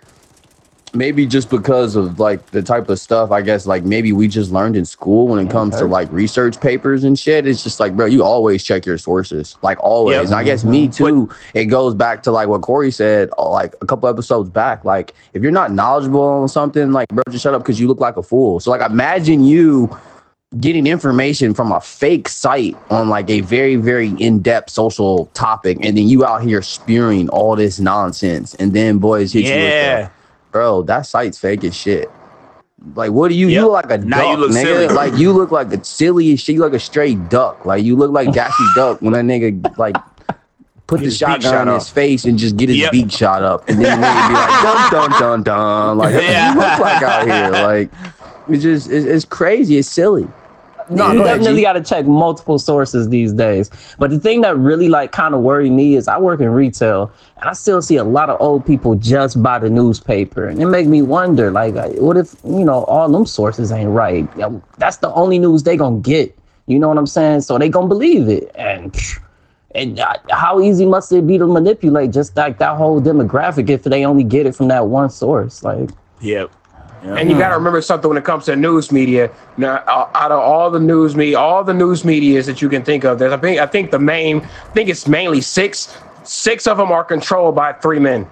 maybe 0.95 1.27
just 1.27 1.49
because 1.49 1.97
of 1.97 2.19
like 2.21 2.45
the 2.51 2.63
type 2.63 2.89
of 2.91 2.99
stuff 2.99 3.31
i 3.31 3.41
guess 3.41 3.67
like 3.67 3.83
maybe 3.83 4.13
we 4.13 4.29
just 4.29 4.53
learned 4.53 4.77
in 4.77 4.85
school 4.85 5.27
when 5.29 5.45
it 5.45 5.51
comes 5.51 5.77
to 5.77 5.85
like 5.87 6.11
research 6.13 6.61
papers 6.61 7.03
and 7.05 7.19
shit 7.19 7.47
it's 7.47 7.63
just 7.63 7.81
like 7.81 7.97
bro 7.97 8.05
you 8.07 8.23
always 8.23 8.63
check 8.63 8.85
your 8.85 8.99
sources 8.99 9.57
like 9.63 9.79
always 9.83 10.17
Yep. 10.17 10.25
and 10.27 10.35
i 10.35 10.45
guess 10.45 10.65
me 10.65 10.89
too 10.89 11.31
it 11.55 11.67
goes 11.67 11.95
back 11.95 12.23
to 12.25 12.31
like 12.31 12.49
what 12.49 12.61
corey 12.63 12.91
said 12.91 13.31
uh, 13.39 13.49
like 13.49 13.75
a 13.81 13.87
couple 13.87 14.09
episodes 14.09 14.51
back 14.51 14.85
like 14.85 15.15
if 15.33 15.43
you're 15.43 15.51
not 15.53 15.73
knowledgeable 15.73 16.21
on 16.21 16.49
something 16.49 16.93
like 16.93 17.09
bro 17.09 17.23
just 17.31 17.43
shut 17.43 17.55
up 17.55 17.63
because 17.63 17.81
you 17.81 17.89
look 17.89 18.01
like 18.01 18.17
a 18.19 18.23
fool 18.23 18.61
so 18.61 18.71
like 18.71 18.83
imagine 18.91 19.43
you 19.45 19.89
getting 20.61 20.87
information 20.87 21.55
from 21.55 21.73
a 21.73 21.81
fake 21.81 22.29
site 22.29 22.77
on 22.91 23.09
like 23.09 23.31
a 23.31 23.41
very 23.41 23.77
very 23.77 24.11
in-depth 24.21 24.69
social 24.69 25.25
topic 25.33 25.79
and 25.81 25.97
then 25.97 26.07
you 26.07 26.27
out 26.27 26.43
here 26.43 26.61
spewing 26.61 27.31
all 27.31 27.57
this 27.57 27.81
nonsense 27.81 28.55
and 28.57 28.75
then 28.75 28.99
boys 28.99 29.33
hit 29.33 29.45
you 29.45 29.51
with 29.51 29.59
Yeah. 29.63 30.03
the, 30.03 30.11
bro 30.53 30.83
that 30.83 31.03
site's 31.03 31.39
fake 31.39 31.65
as 31.65 31.75
shit. 31.75 32.11
Like 32.95 33.11
what 33.13 33.29
do 33.29 33.35
you 33.35 33.49
you 33.49 33.63
look 33.63 33.73
like 33.73 33.91
a 33.91 33.99
Now 33.99 34.19
duck 34.19 34.31
you 34.31 34.37
look 34.39 34.51
nigga? 34.51 34.63
silly. 34.63 34.89
like 34.89 35.15
you 35.17 35.33
look 35.33 35.51
like 35.51 35.73
a 35.73 35.83
silly 35.85 36.33
as 36.33 36.41
shit. 36.41 36.55
You 36.57 36.61
look 36.61 36.73
like 36.73 36.81
a 36.81 36.85
straight 36.85 37.29
duck. 37.29 37.65
Like 37.65 37.85
you 37.85 37.97
look 37.97 38.11
like 38.13 38.33
Daffy 38.35 38.65
Duck 38.75 39.01
when 39.03 39.13
that 39.15 39.25
nigga 39.25 39.77
like 39.79 39.97
put 40.89 41.01
Get 41.01 41.07
the 41.07 41.11
shotgun 41.13 41.41
shot 41.53 41.69
in 41.69 41.75
his 41.75 41.89
face 41.89 42.25
and 42.25 42.39
just 42.39 42.57
get 42.57 42.69
his 42.69 42.79
Yep. 42.79 42.93
beak 42.93 43.11
shot 43.11 43.43
up, 43.43 43.69
and 43.69 43.79
then 43.79 44.01
the 44.01 44.07
nigga 44.07 44.29
be 44.29 44.35
like 44.35 44.63
dun 44.91 45.11
dun 45.11 45.21
dun 45.21 45.43
dun, 45.45 45.99
like 45.99 46.15
Yeah. 46.15 46.53
you 46.55 46.59
look 46.61 46.79
like 46.81 47.03
out 47.03 47.27
here, 47.27 47.51
like 47.63 47.91
it's 48.49 48.63
just 48.65 48.91
it's, 48.91 49.07
it's 49.07 49.25
crazy, 49.25 49.79
it's 49.79 49.89
silly. 49.89 50.27
No, 50.91 51.13
you 51.13 51.19
go 51.19 51.25
definitely 51.25 51.63
got 51.63 51.75
to 51.75 51.83
check 51.83 52.07
multiple 52.07 52.59
sources 52.59 53.09
these 53.09 53.33
days. 53.33 53.71
But 53.99 54.11
the 54.11 54.19
thing 54.19 54.41
that 54.43 54.57
really 54.57 54.89
like 54.89 55.13
kind 55.13 55.35
of 55.35 55.41
worried 55.41 55.73
me 55.73 55.97
is 55.97 56.09
I 56.09 56.19
work 56.19 56.41
in 56.41 56.49
retail 56.49 57.11
and 57.37 57.49
I 57.49 57.53
still 57.53 57.83
see 57.83 57.97
a 57.97 58.05
lot 58.05 58.31
of 58.31 58.41
old 58.41 58.67
people 58.67 58.95
just 58.95 59.43
buy 59.43 59.59
the 59.59 59.71
newspaper, 59.71 60.47
and 60.47 60.61
it 60.61 60.67
make 60.67 60.87
me 60.87 61.03
wonder 61.03 61.51
like, 61.51 61.75
what 61.97 62.17
if 62.17 62.35
you 62.45 62.65
know 62.65 62.85
all 62.85 63.09
them 63.09 63.27
sources 63.27 63.73
ain't 63.73 63.91
right? 63.91 64.29
That's 64.79 64.99
the 64.99 65.13
only 65.15 65.39
news 65.39 65.63
they 65.63 65.77
gonna 65.77 66.01
get. 66.01 66.37
You 66.67 66.79
know 66.79 66.89
what 66.89 66.99
I'm 66.99 67.07
saying? 67.07 67.43
So 67.43 67.59
they 67.59 67.69
gonna 67.69 67.89
believe 67.89 68.29
it, 68.29 68.51
and 68.55 68.97
and 69.75 69.99
uh, 69.99 70.15
how 70.31 70.61
easy 70.61 70.87
must 70.87 71.13
it 71.13 71.27
be 71.27 71.39
to 71.39 71.47
manipulate 71.47 72.13
just 72.13 72.37
like 72.37 72.59
that 72.59 72.77
whole 72.77 73.01
demographic 73.01 73.71
if 73.71 73.85
they 73.85 74.05
only 74.05 74.25
get 74.25 74.47
it 74.47 74.55
from 74.55 74.69
that 74.69 74.87
one 74.87 75.11
source? 75.11 75.63
Like, 75.63 75.91
Yep. 76.21 76.53
And 77.05 77.29
you 77.31 77.37
got 77.37 77.49
to 77.49 77.57
remember 77.57 77.83
something 77.83 78.09
when 78.09 78.17
it 78.17 78.25
comes 78.25 78.45
to 78.45 78.55
news 78.55 78.93
media. 78.93 79.31
Now, 79.57 79.77
uh, 79.89 80.09
out 80.15 80.31
of 80.31 80.39
all 80.39 80.71
the 80.71 80.79
news 80.79 81.17
media, 81.17 81.39
all 81.39 81.65
the 81.65 81.75
news 81.75 82.05
medias 82.05 82.47
that 82.47 82.63
you 82.63 82.69
can 82.69 82.85
think 82.85 83.05
of, 83.05 83.19
there's 83.19 83.33
I 83.33 83.37
think 83.39 83.59
I 83.61 83.67
think 83.67 83.91
the 83.91 83.99
main, 83.99 84.39
I 84.41 84.73
think 84.73 84.89
it's 84.89 85.09
mainly 85.09 85.41
six. 85.41 85.97
Six 86.25 86.69
of 86.69 86.77
them 86.77 86.93
are 86.93 87.03
controlled 87.03 87.57
by 87.57 87.73
three 87.73 87.99
men. 87.99 88.29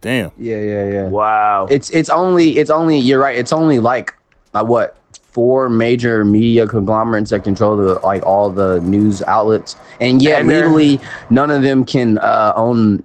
Damn. 0.00 0.30
Yeah, 0.38 0.60
yeah, 0.60 0.88
yeah. 0.90 1.04
Wow. 1.08 1.66
It's 1.70 1.90
it's 1.90 2.10
only 2.10 2.58
it's 2.58 2.70
only 2.70 2.98
you're 2.98 3.18
right. 3.20 3.36
It's 3.36 3.52
only 3.52 3.78
like 3.78 4.14
uh, 4.54 4.64
what 4.64 4.96
four 5.32 5.68
major 5.68 6.24
media 6.24 6.66
conglomerates 6.66 7.30
that 7.30 7.44
control 7.44 7.76
the 7.76 7.94
like 8.00 8.22
all 8.24 8.50
the 8.50 8.80
news 8.80 9.22
outlets, 9.22 9.76
and 10.00 10.20
yeah, 10.22 10.38
And 10.38 10.50
they're- 10.50 10.66
legally 10.68 11.00
none 11.30 11.50
of 11.50 11.62
them 11.62 11.84
can 11.84 12.18
uh, 12.18 12.52
own 12.56 13.04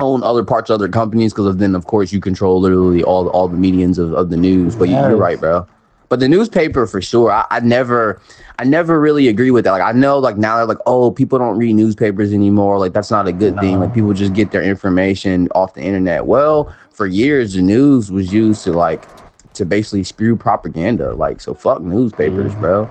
own 0.00 0.22
other 0.22 0.44
parts 0.44 0.70
of 0.70 0.74
other 0.74 0.88
companies 0.88 1.32
because 1.32 1.56
then 1.56 1.74
of 1.74 1.86
course 1.86 2.12
you 2.12 2.20
control 2.20 2.60
literally 2.60 3.02
all 3.02 3.28
all 3.28 3.48
the 3.48 3.56
medians 3.56 3.98
of, 3.98 4.12
of 4.14 4.30
the 4.30 4.36
news. 4.36 4.76
But 4.76 4.88
you, 4.88 4.96
you're 4.96 5.16
right, 5.16 5.38
bro. 5.38 5.66
But 6.10 6.18
the 6.18 6.28
newspaper 6.28 6.88
for 6.88 7.00
sure, 7.00 7.30
I, 7.30 7.46
I 7.50 7.60
never, 7.60 8.20
I 8.58 8.64
never 8.64 9.00
really 9.00 9.28
agree 9.28 9.52
with 9.52 9.64
that. 9.64 9.70
Like 9.70 9.82
I 9.82 9.92
know, 9.92 10.18
like 10.18 10.36
now 10.36 10.56
they're 10.56 10.66
like, 10.66 10.78
oh, 10.84 11.12
people 11.12 11.38
don't 11.38 11.56
read 11.56 11.74
newspapers 11.74 12.32
anymore. 12.32 12.80
Like 12.80 12.92
that's 12.92 13.12
not 13.12 13.28
a 13.28 13.32
good 13.32 13.56
thing. 13.60 13.78
Like 13.78 13.94
people 13.94 14.12
just 14.12 14.34
get 14.34 14.50
their 14.50 14.62
information 14.62 15.48
off 15.54 15.74
the 15.74 15.82
internet. 15.82 16.26
Well, 16.26 16.74
for 16.90 17.06
years, 17.06 17.54
the 17.54 17.62
news 17.62 18.10
was 18.10 18.32
used 18.32 18.64
to 18.64 18.72
like 18.72 19.06
to 19.54 19.64
basically 19.64 20.02
spew 20.02 20.34
propaganda. 20.34 21.14
Like 21.14 21.40
so, 21.40 21.54
fuck 21.54 21.80
newspapers, 21.80 22.52
mm. 22.54 22.60
bro. 22.60 22.90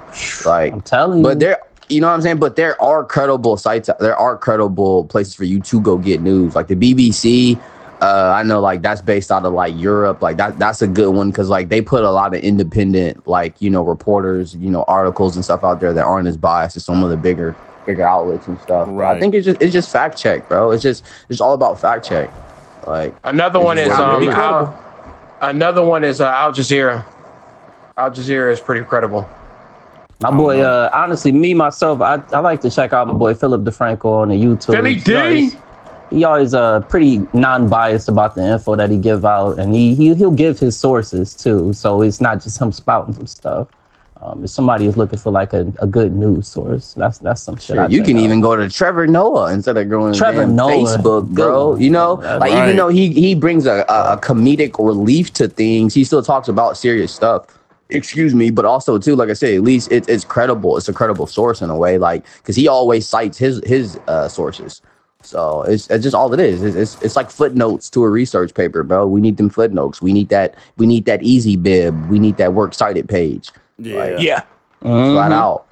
Like 0.50 0.72
I'm 0.72 0.82
telling 0.82 1.20
you. 1.20 1.24
but 1.24 1.40
there, 1.40 1.60
you 1.90 2.00
know 2.00 2.08
what 2.08 2.14
I'm 2.14 2.22
saying. 2.22 2.38
But 2.38 2.56
there 2.56 2.82
are 2.82 3.04
credible 3.04 3.58
sites. 3.58 3.90
There 4.00 4.16
are 4.16 4.38
credible 4.38 5.06
places 5.06 5.34
for 5.34 5.44
you 5.44 5.60
to 5.62 5.82
go 5.82 5.98
get 5.98 6.22
news, 6.22 6.56
like 6.56 6.68
the 6.68 6.76
BBC. 6.76 7.60
Uh, 8.02 8.34
I 8.34 8.44
know, 8.44 8.62
like 8.62 8.82
that's 8.82 9.02
based 9.02 9.30
out 9.30 9.46
of 9.46 9.54
like 9.54 9.76
Europe. 9.76 10.22
Like 10.22 10.38
that, 10.38 10.58
that's 10.58 10.82
a 10.82 10.88
good 10.88 11.10
one 11.14 11.32
because 11.32 11.50
like 11.50 11.68
they 11.68 11.82
put 11.82 12.04
a 12.04 12.12
lot 12.12 12.34
of 12.34 12.42
independent, 12.42 13.28
like 13.28 13.62
you 13.62 13.70
know, 13.70 13.84
reporters, 13.84 14.56
you 14.56 14.70
know, 14.70 14.84
articles 14.88 15.36
and 15.36 15.44
stuff 15.44 15.64
out 15.66 15.82
there 15.82 15.92
that 15.92 16.06
aren't 16.06 16.28
as 16.28 16.38
biased 16.38 16.78
as 16.78 16.86
some 16.86 17.04
of 17.04 17.10
the 17.10 17.18
bigger, 17.18 17.56
bigger 17.86 18.04
outlets 18.04 18.48
and 18.48 18.58
stuff. 18.62 18.88
But 18.88 19.06
I 19.06 19.20
think 19.20 19.36
it's 19.36 19.46
just 19.46 19.62
it's 19.62 19.74
just 19.74 19.92
fact 19.92 20.18
check, 20.18 20.48
bro. 20.48 20.72
It's 20.72 20.84
just 20.84 21.04
it's 21.28 21.42
all 21.42 21.54
about 21.54 21.82
fact 21.82 22.06
check. 22.06 22.32
Like 22.88 23.14
Another 23.26 23.60
one 23.60 23.78
is 23.78 23.90
um, 23.92 24.24
Al, 24.30 24.82
another 25.42 25.84
one 25.84 26.06
is 26.06 26.22
uh, 26.22 26.30
Al 26.30 26.54
Jazeera. 26.54 27.04
Al 27.98 28.12
Jazeera 28.12 28.54
is 28.54 28.62
pretty 28.62 28.86
credible. 28.86 29.30
My 30.22 30.32
boy, 30.32 30.60
uh, 30.60 30.90
honestly, 30.94 31.32
me 31.32 31.54
myself, 31.54 32.02
I, 32.02 32.22
I 32.34 32.40
like 32.40 32.60
to 32.62 32.70
check 32.70 32.92
out 32.92 33.08
my 33.08 33.14
boy 33.14 33.34
Philip 33.34 33.62
DeFranco 33.64 34.06
on 34.06 34.30
the 34.30 34.36
YouTube. 34.36 34.74
Philly 34.76 34.96
He 34.96 35.00
D. 35.00 35.16
always- 35.16 35.56
He 36.10 36.24
always 36.26 36.54
uh 36.56 36.80
pretty 36.90 37.22
non-biased 37.34 38.10
about 38.10 38.34
the 38.34 38.44
info 38.44 38.76
that 38.76 38.90
he 38.90 38.98
give 38.98 39.24
out, 39.26 39.60
and 39.60 39.74
he, 39.76 39.94
he 39.96 40.14
he'll 40.16 40.32
give 40.32 40.58
his 40.60 40.76
sources 40.76 41.36
too. 41.36 41.72
So 41.72 42.02
it's 42.02 42.20
not 42.20 42.42
just 42.42 42.60
him 42.60 42.72
spouting 42.72 43.14
some 43.14 43.28
stuff. 43.28 43.68
Um, 44.20 44.44
if 44.44 44.50
somebody 44.50 44.88
is 44.88 44.98
looking 44.98 45.20
for 45.20 45.32
like 45.32 45.54
a, 45.54 45.72
a 45.80 45.86
good 45.88 46.14
news 46.14 46.48
source, 46.48 46.94
that's 46.96 47.20
that's 47.20 47.42
some 47.44 47.56
shit. 47.58 47.76
Sure, 47.78 47.88
you 47.90 48.02
can 48.04 48.18
out. 48.18 48.24
even 48.24 48.42
go 48.42 48.56
to 48.56 48.68
Trevor 48.70 49.06
Noah 49.08 49.54
instead 49.54 49.78
of 49.78 49.88
going 49.88 50.12
to 50.14 50.18
Trevor 50.18 50.42
damn 50.46 50.56
Noah, 50.56 50.70
Facebook, 50.98 51.28
bro. 51.30 51.76
You 51.78 51.92
know, 51.92 52.16
That's 52.18 52.42
like 52.42 52.52
right. 52.54 52.64
even 52.66 52.76
though 52.76 52.90
he 52.90 53.14
he 53.14 53.36
brings 53.36 53.68
a, 53.68 53.86
a, 53.88 54.14
a 54.14 54.18
comedic 54.18 54.84
relief 54.84 55.32
to 55.34 55.48
things, 55.48 55.94
he 55.94 56.04
still 56.04 56.24
talks 56.24 56.48
about 56.50 56.76
serious 56.76 57.14
stuff. 57.14 57.46
Excuse 57.90 58.36
me, 58.36 58.52
but 58.52 58.66
also 58.66 59.00
too, 59.00 59.16
like 59.16 59.30
I 59.30 59.34
said, 59.34 59.54
at 59.56 59.62
least 59.64 59.92
it, 59.92 60.08
it's 60.08 60.24
credible. 60.24 60.78
It's 60.78 60.88
a 60.88 60.94
credible 60.94 61.26
source 61.26 61.62
in 61.62 61.70
a 61.72 61.76
way, 61.78 61.98
like 61.98 62.24
because 62.38 62.56
he 62.56 62.68
always 62.68 63.08
cites 63.08 63.38
his 63.38 63.62
his 63.66 64.00
uh, 64.08 64.28
sources. 64.28 64.82
So 65.22 65.64
it's, 65.64 65.90
it's 65.90 66.04
just 66.04 66.16
all 66.16 66.34
it 66.34 66.40
is. 66.40 66.64
It's, 66.64 66.76
it's 66.76 67.02
it's 67.04 67.16
like 67.16 67.30
footnotes 67.32 67.90
to 67.90 68.04
a 68.04 68.10
research 68.10 68.54
paper, 68.54 68.84
bro. 68.84 69.08
We 69.08 69.22
need 69.22 69.38
them 69.38 69.50
footnotes. 69.50 70.02
We 70.02 70.14
need 70.14 70.30
that. 70.30 70.56
We 70.78 70.86
need 70.86 71.06
that 71.06 71.22
EasyBib. 71.22 72.10
We 72.10 72.20
need 72.20 72.38
that 72.38 72.54
works 72.54 72.78
cited 72.78 73.10
page. 73.10 73.52
Yeah. 73.80 74.18
Yeah. 74.20 74.42
flat 74.82 75.32
Mhm. 75.32 75.34
out. 75.34 75.66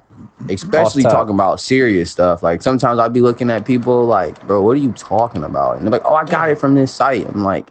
Especially 0.50 1.02
talking 1.04 1.34
about 1.34 1.60
serious 1.60 2.10
stuff. 2.10 2.42
Like 2.42 2.62
sometimes 2.62 2.98
I'll 2.98 3.08
be 3.08 3.20
looking 3.20 3.48
at 3.50 3.64
people 3.64 4.04
like, 4.04 4.44
bro, 4.46 4.60
what 4.60 4.72
are 4.72 4.80
you 4.80 4.92
talking 4.92 5.44
about? 5.44 5.76
And 5.76 5.86
they're 5.86 5.92
like, 5.92 6.04
oh, 6.04 6.14
I 6.14 6.24
got 6.24 6.50
it 6.50 6.58
from 6.58 6.74
this 6.74 6.92
site. 6.92 7.26
I'm 7.26 7.44
like, 7.44 7.70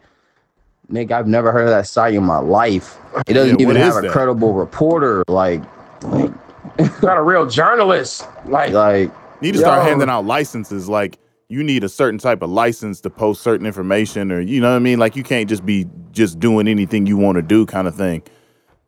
Nick, 0.90 1.12
I've 1.12 1.28
never 1.28 1.52
heard 1.52 1.64
of 1.64 1.70
that 1.70 1.88
site 1.88 2.14
in 2.14 2.24
my 2.24 2.40
life. 2.40 2.98
It 3.28 3.34
doesn't 3.34 3.60
Yeah, 3.60 3.64
even 3.68 3.76
have 3.76 3.98
a 3.98 4.02
that? 4.02 4.12
credible 4.12 4.54
reporter. 4.54 5.24
Like, 5.28 5.62
like, 6.04 6.32
Not 7.02 7.18
a 7.18 7.22
real 7.22 7.46
journalist. 7.48 8.26
Like, 8.46 8.72
like, 8.72 9.10
you 9.42 9.48
Need 9.48 9.54
to 9.54 9.60
start 9.60 9.84
Yo. 9.84 9.90
handing 9.90 10.10
out 10.10 10.26
licenses. 10.26 10.88
Like 10.90 11.18
you 11.50 11.64
need 11.64 11.84
a 11.84 11.90
certain 11.90 12.18
type 12.20 12.42
of 12.42 12.50
license 12.50 13.02
to 13.02 13.10
post 13.10 13.42
certain 13.42 13.66
information, 13.66 14.32
or 14.32 14.40
you 14.42 14.60
know 14.60 14.70
what 14.72 14.76
I 14.76 14.80
mean. 14.80 15.00
Like 15.00 15.16
you 15.16 15.24
can't 15.24 15.48
just 15.48 15.66
be 15.66 15.86
just 16.12 16.40
doing 16.40 16.68
anything 16.68 17.06
you 17.06 17.18
want 17.18 17.36
to 17.38 17.42
do, 17.42 17.66
kind 17.66 17.88
of 17.88 17.96
thing. 17.96 18.24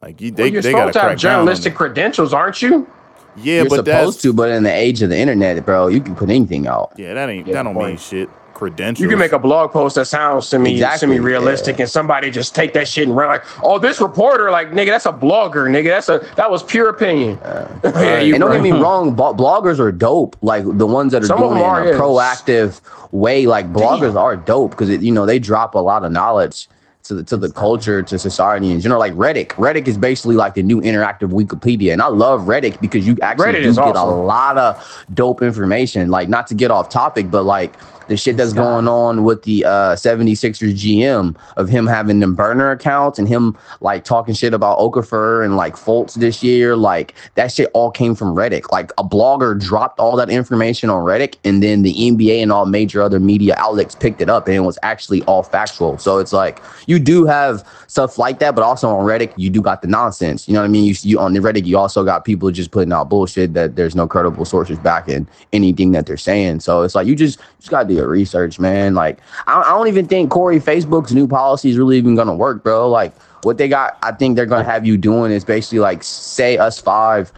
Like 0.01 0.19
you, 0.21 0.31
they, 0.31 0.43
well, 0.43 0.51
you're 0.53 0.61
they 0.61 0.71
gotta 0.71 0.91
supposed 0.91 0.93
to 0.93 0.99
have 0.99 1.07
crack 1.09 1.19
down 1.19 1.31
on 1.33 1.39
journalistic 1.45 1.75
credentials, 1.75 2.33
aren't 2.33 2.61
you? 2.61 2.89
Yeah, 3.37 3.61
you're 3.61 3.69
but 3.69 3.75
supposed 3.85 4.17
that's 4.17 4.21
to, 4.23 4.33
but 4.33 4.49
in 4.49 4.63
the 4.63 4.73
age 4.73 5.01
of 5.01 5.09
the 5.09 5.17
internet, 5.17 5.63
bro, 5.65 5.87
you 5.87 6.01
can 6.01 6.15
put 6.15 6.29
anything 6.29 6.67
out. 6.67 6.93
yeah, 6.97 7.13
that 7.13 7.29
ain't 7.29 7.47
Yeah, 7.47 7.53
that 7.55 7.63
don't 7.63 7.77
mean 7.77 7.97
shit. 7.97 8.29
Credentials. 8.59 9.01
You 9.01 9.07
can 9.07 9.19
make 9.19 9.31
a 9.31 9.39
blog 9.39 9.71
post 9.71 9.95
that 9.95 10.03
sounds 10.03 10.45
semi 10.45 10.73
Exactly, 10.73 10.99
semi 10.99 11.19
realistic, 11.19 11.77
yeah. 11.77 11.83
and 11.83 11.89
somebody 11.89 12.29
just 12.29 12.53
take 12.53 12.73
that 12.73 12.89
shit 12.89 13.07
and 13.07 13.15
run 13.15 13.29
like, 13.29 13.43
"Oh, 13.63 13.79
this 13.79 14.01
reporter, 14.01 14.51
like, 14.51 14.71
nigga, 14.71 14.87
that's 14.87 15.05
a 15.05 15.13
blogger, 15.13 15.69
nigga. 15.69 15.85
That's 15.85 16.09
a 16.09 16.19
that 16.35 16.51
was 16.51 16.61
pure 16.61 16.89
opinion." 16.89 17.39
yeah, 17.41 18.19
you 18.19 18.35
and 18.35 18.41
don't 18.41 18.51
get 18.51 18.61
me 18.61 18.73
wrong, 18.73 19.15
blo- 19.15 19.33
bloggers 19.33 19.79
are 19.79 19.93
dope. 19.93 20.35
Like 20.41 20.65
the 20.65 20.85
ones 20.85 21.13
that 21.13 21.23
are 21.23 21.25
Some 21.25 21.41
of 21.41 21.51
doing 21.51 21.61
it 21.61 21.65
are, 21.65 21.81
in 21.83 21.87
a 21.87 21.91
yes. 21.91 22.01
proactive 22.01 22.81
way. 23.13 23.45
Like 23.45 23.71
bloggers 23.71 24.15
are 24.15 24.35
dope 24.35 24.71
because 24.71 24.89
you 24.89 25.13
know 25.13 25.25
they 25.25 25.39
drop 25.39 25.73
a 25.73 25.79
lot 25.79 26.03
of 26.03 26.11
knowledge 26.11 26.67
to 27.03 27.15
the 27.15 27.23
to 27.23 27.37
the 27.37 27.49
culture, 27.49 28.03
to 28.03 28.19
society 28.19 28.71
in 28.71 28.81
general. 28.81 28.99
Like 28.99 29.13
Reddit, 29.13 29.47
Reddit 29.51 29.87
is 29.87 29.97
basically 29.97 30.35
like 30.35 30.55
the 30.55 30.63
new 30.63 30.81
interactive 30.81 31.31
Wikipedia, 31.31 31.93
and 31.93 32.01
I 32.01 32.07
love 32.07 32.41
Reddit 32.41 32.81
because 32.81 33.07
you 33.07 33.17
actually 33.21 33.53
Reddit 33.53 33.63
do 33.63 33.69
is 33.69 33.77
get 33.77 33.95
a 33.95 34.03
lot 34.03 34.57
of 34.57 35.05
dope 35.13 35.41
information. 35.41 36.09
Like 36.09 36.27
not 36.27 36.47
to 36.47 36.55
get 36.55 36.71
off 36.71 36.89
topic, 36.89 37.31
but 37.31 37.43
like 37.43 37.73
the 38.09 38.17
shit 38.17 38.35
that's 38.37 38.53
going 38.53 38.87
on 38.87 39.23
with 39.23 39.43
the 39.43 39.63
uh 39.63 39.95
76ers 39.95 40.73
GM 40.73 41.35
of 41.57 41.69
him 41.69 41.87
having 41.87 42.19
them 42.19 42.35
burner 42.35 42.71
accounts 42.71 43.19
and 43.19 43.27
him 43.27 43.57
like 43.81 44.03
talking 44.03 44.33
shit 44.33 44.53
about 44.53 44.79
Okafor 44.79 45.45
and 45.45 45.55
like 45.55 45.75
Fultz 45.75 46.15
this 46.15 46.43
year. 46.43 46.75
Like 46.75 47.13
that 47.35 47.51
shit 47.51 47.69
all 47.73 47.91
came 47.91 48.15
from 48.15 48.35
Reddit. 48.35 48.71
Like 48.71 48.91
a 48.97 49.03
blogger 49.03 49.59
dropped 49.59 49.99
all 49.99 50.15
that 50.17 50.29
information 50.29 50.89
on 50.89 51.05
Reddit 51.05 51.35
and 51.45 51.61
then 51.63 51.83
the 51.83 51.93
NBA 51.93 52.41
and 52.41 52.51
all 52.51 52.65
major 52.65 53.01
other 53.01 53.19
media 53.19 53.53
outlets 53.57 53.95
picked 53.95 54.21
it 54.21 54.29
up 54.29 54.47
and 54.47 54.55
it 54.55 54.61
was 54.61 54.79
actually 54.83 55.21
all 55.23 55.43
factual. 55.43 55.97
So 55.99 56.17
it's 56.17 56.33
like 56.33 56.61
you 56.87 56.99
do 56.99 57.25
have 57.25 57.63
stuff 57.87 58.17
like 58.17 58.39
that, 58.39 58.55
but 58.55 58.63
also 58.63 58.89
on 58.89 59.05
Reddit, 59.05 59.33
you 59.37 59.49
do 59.51 59.61
got 59.61 59.83
the 59.83 59.87
nonsense. 59.87 60.47
You 60.47 60.55
know 60.55 60.61
what 60.61 60.65
I 60.65 60.69
mean? 60.69 60.85
You, 60.85 60.95
you 61.01 61.19
on 61.19 61.33
the 61.33 61.39
Reddit, 61.39 61.65
you 61.65 61.77
also 61.77 62.03
got 62.03 62.25
people 62.25 62.49
just 62.49 62.71
putting 62.71 62.91
out 62.91 63.09
bullshit 63.09 63.53
that 63.53 63.75
there's 63.75 63.95
no 63.95 64.07
credible 64.07 64.45
sources 64.45 64.79
backing 64.79 65.27
anything 65.53 65.91
that 65.91 66.07
they're 66.07 66.17
saying. 66.17 66.61
So 66.61 66.81
it's 66.81 66.95
like 66.95 67.05
you 67.05 67.15
just 67.15 67.39
just 67.59 67.69
gotta 67.69 67.87
do 67.87 67.98
your 67.99 68.07
research, 68.09 68.59
man. 68.59 68.95
Like 68.95 69.19
I, 69.47 69.61
I 69.61 69.69
don't 69.69 69.87
even 69.87 70.07
think 70.07 70.31
Corey 70.31 70.59
Facebook's 70.59 71.13
new 71.13 71.27
policy 71.27 71.69
is 71.69 71.77
really 71.77 71.97
even 71.97 72.15
gonna 72.15 72.35
work, 72.35 72.63
bro. 72.63 72.89
Like 72.89 73.13
what 73.43 73.57
they 73.57 73.67
got, 73.67 73.97
I 74.01 74.11
think 74.11 74.35
they're 74.35 74.45
gonna 74.45 74.63
have 74.63 74.85
you 74.85 74.97
doing 74.97 75.31
is 75.31 75.45
basically 75.45 75.79
like 75.79 76.03
say 76.03 76.57
us 76.57 76.79
five 76.79 77.31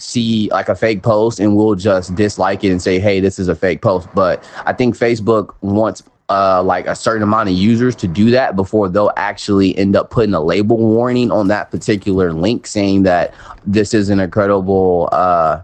see 0.00 0.48
like 0.50 0.68
a 0.68 0.74
fake 0.74 1.02
post 1.02 1.38
and 1.38 1.56
we'll 1.56 1.74
just 1.74 2.14
dislike 2.14 2.64
it 2.64 2.70
and 2.70 2.80
say, 2.80 2.98
hey, 2.98 3.20
this 3.20 3.38
is 3.38 3.48
a 3.48 3.54
fake 3.54 3.82
post. 3.82 4.08
But 4.14 4.42
I 4.64 4.72
think 4.72 4.96
Facebook 4.96 5.54
wants 5.60 6.02
uh, 6.30 6.62
like 6.62 6.86
a 6.86 6.94
certain 6.94 7.22
amount 7.22 7.48
of 7.48 7.54
users 7.54 7.94
to 7.96 8.08
do 8.08 8.30
that 8.30 8.56
before 8.56 8.88
they'll 8.88 9.12
actually 9.16 9.76
end 9.76 9.96
up 9.96 10.10
putting 10.10 10.32
a 10.32 10.40
label 10.40 10.78
warning 10.78 11.30
on 11.30 11.48
that 11.48 11.70
particular 11.70 12.32
link 12.32 12.66
saying 12.66 13.02
that 13.02 13.34
this 13.66 13.92
is 13.92 14.08
an 14.10 14.20
incredible 14.20 15.08
uh, 15.12 15.60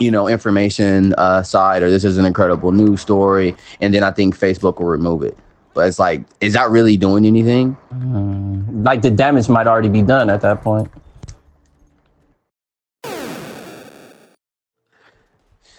you 0.00 0.10
know 0.10 0.28
information 0.28 1.14
uh, 1.18 1.42
side 1.42 1.82
or 1.82 1.90
this 1.90 2.04
is 2.04 2.18
an 2.18 2.24
incredible 2.24 2.72
news 2.72 3.00
story 3.00 3.54
and 3.80 3.94
then 3.94 4.02
i 4.02 4.10
think 4.10 4.36
facebook 4.36 4.78
will 4.78 4.86
remove 4.86 5.22
it 5.22 5.36
but 5.74 5.86
it's 5.88 5.98
like 5.98 6.24
is 6.40 6.54
that 6.54 6.68
really 6.70 6.96
doing 6.96 7.24
anything 7.24 7.76
Like 8.84 9.02
the 9.02 9.10
damage 9.10 9.48
might 9.48 9.66
already 9.66 9.88
be 9.88 10.02
done 10.02 10.30
at 10.30 10.40
that 10.42 10.62
point. 10.62 10.90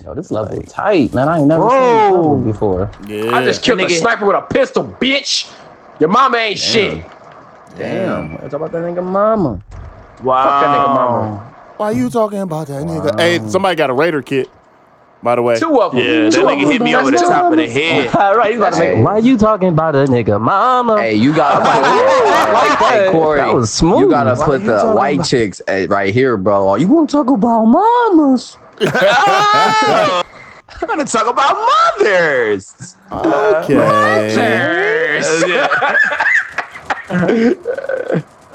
Yo, 0.04 0.14
this 0.14 0.32
level 0.32 0.62
tight, 0.64 1.14
man. 1.14 1.28
I 1.28 1.40
ain't 1.40 1.48
never 1.48 1.70
seen 1.70 1.80
this 1.80 2.12
level 2.12 2.38
before. 2.38 2.92
Yeah. 3.08 3.36
I 3.36 3.44
just 3.44 3.64
killed 3.64 3.82
a 3.82 3.90
sniper 3.90 4.26
with 4.26 4.36
a 4.36 4.42
pistol, 4.42 4.84
bitch. 4.84 5.52
Your 6.00 6.10
mama 6.10 6.38
ain't 6.38 6.60
shit. 6.60 7.06
Damn. 7.78 8.34
Let's 8.34 8.52
talk 8.52 8.54
about 8.62 8.72
that 8.72 8.84
nigga 8.84 9.04
mama. 9.04 9.62
Wow. 10.24 10.44
Fuck 10.44 10.62
that 10.62 10.78
nigga 10.78 10.96
mama. 10.96 11.55
Why 11.78 11.92
you 11.92 12.10
talking 12.10 12.40
about 12.40 12.68
that 12.68 12.84
nigga? 12.86 13.20
Hey, 13.20 13.40
somebody 13.50 13.76
got 13.76 13.90
a 13.90 13.94
Raider 13.94 14.22
kit, 14.22 14.50
by 15.22 15.36
the 15.36 15.42
way. 15.42 15.60
Two 15.60 15.82
of 15.82 15.92
them. 15.92 16.00
Yeah, 16.02 16.24
that 16.24 16.32
Two 16.34 16.48
of 16.48 16.58
nigga 16.58 16.72
hit 16.72 16.82
me 16.82 16.96
over 16.96 17.12
the 17.12 17.18
top 17.18 17.52
of 17.52 17.58
the 17.58 17.68
head. 17.70 18.14
right, 18.16 18.52
he's 18.52 18.58
about 18.58 18.74
to 18.74 18.80
make. 18.80 18.96
Hey. 18.96 19.04
Why 19.04 19.18
you 19.18 19.38
talking 19.38 19.68
about 19.70 19.94
a 19.96 20.06
nigga, 20.06 20.40
mama? 20.40 21.02
Hey, 21.02 21.16
you 21.16 21.36
gotta 21.36 21.58
put, 21.66 21.82
like 22.54 22.78
hey, 22.80 23.00
that. 23.06 23.12
Corey, 23.12 23.40
That 23.40 23.54
was 23.54 23.74
smooth. 23.74 24.00
You 24.02 24.10
gotta 24.10 24.36
Why 24.40 24.46
put 24.46 24.62
you 24.62 24.68
the 24.68 24.92
white 24.94 25.16
about- 25.16 25.28
chicks 25.28 25.62
eh, 25.68 25.88
right 25.90 26.14
here, 26.14 26.38
bro. 26.38 26.76
You 26.76 26.88
want 26.88 27.10
to 27.10 27.18
talk 27.18 27.30
about 27.30 27.66
mamas? 27.66 28.58
I'm 30.82 30.88
gonna 30.88 31.06
talk 31.06 31.28
about 31.28 31.56
mothers. 31.98 32.96
Okay. 33.12 33.86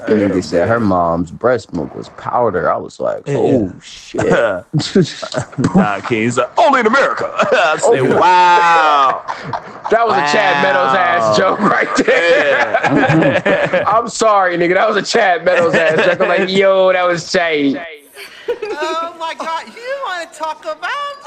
And 0.07 0.19
nigga 0.19 0.43
said 0.43 0.67
her 0.67 0.79
mom's 0.79 1.31
breast 1.31 1.73
milk 1.73 1.95
was 1.95 2.09
powder. 2.09 2.71
I 2.71 2.77
was 2.77 2.99
like, 2.99 3.23
oh 3.27 3.71
shit. 3.81 4.25
nah, 5.75 5.99
King. 6.01 6.23
He's 6.23 6.37
like, 6.37 6.57
only 6.57 6.79
in 6.81 6.87
America. 6.87 7.31
I 7.35 7.77
said, 7.77 8.01
wow. 8.09 9.23
That 9.91 10.07
was 10.07 10.17
a 10.17 10.33
Chad 10.33 10.63
Meadows 10.63 10.95
ass 10.95 11.37
joke 11.37 11.59
right 11.59 11.95
there. 12.05 13.87
I'm 13.87 14.07
sorry, 14.09 14.57
nigga. 14.57 14.73
That 14.73 14.87
was 14.87 14.97
a 14.97 15.03
Chad 15.03 15.45
Meadows 15.45 15.73
ass 15.75 16.05
joke. 16.05 16.21
I'm 16.21 16.27
like, 16.27 16.49
yo, 16.49 16.91
that 16.91 17.03
was 17.03 17.31
Chad. 17.31 17.85
Oh 18.47 19.15
my 19.19 19.33
God! 19.35 19.67
You 19.67 19.99
want 20.03 20.31
to 20.31 20.37
talk 20.37 20.61
about 20.65 21.20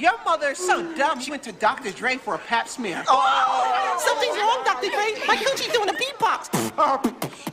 your 0.00 0.12
mother's 0.24 0.58
so 0.58 0.82
dumb. 0.96 1.20
She 1.20 1.30
went 1.30 1.44
to 1.44 1.52
Dr. 1.52 1.92
Dre 1.92 2.16
for 2.16 2.34
a 2.34 2.38
pap 2.38 2.66
smear. 2.68 3.04
Oh, 3.06 4.02
something's 4.04 4.36
wrong, 4.36 4.64
Dr. 4.64 4.88
Dre. 4.88 5.14
My 5.26 5.36
coochie's 5.36 5.72
doing 5.72 5.88
a 5.88 5.92
beatbox. 5.92 6.50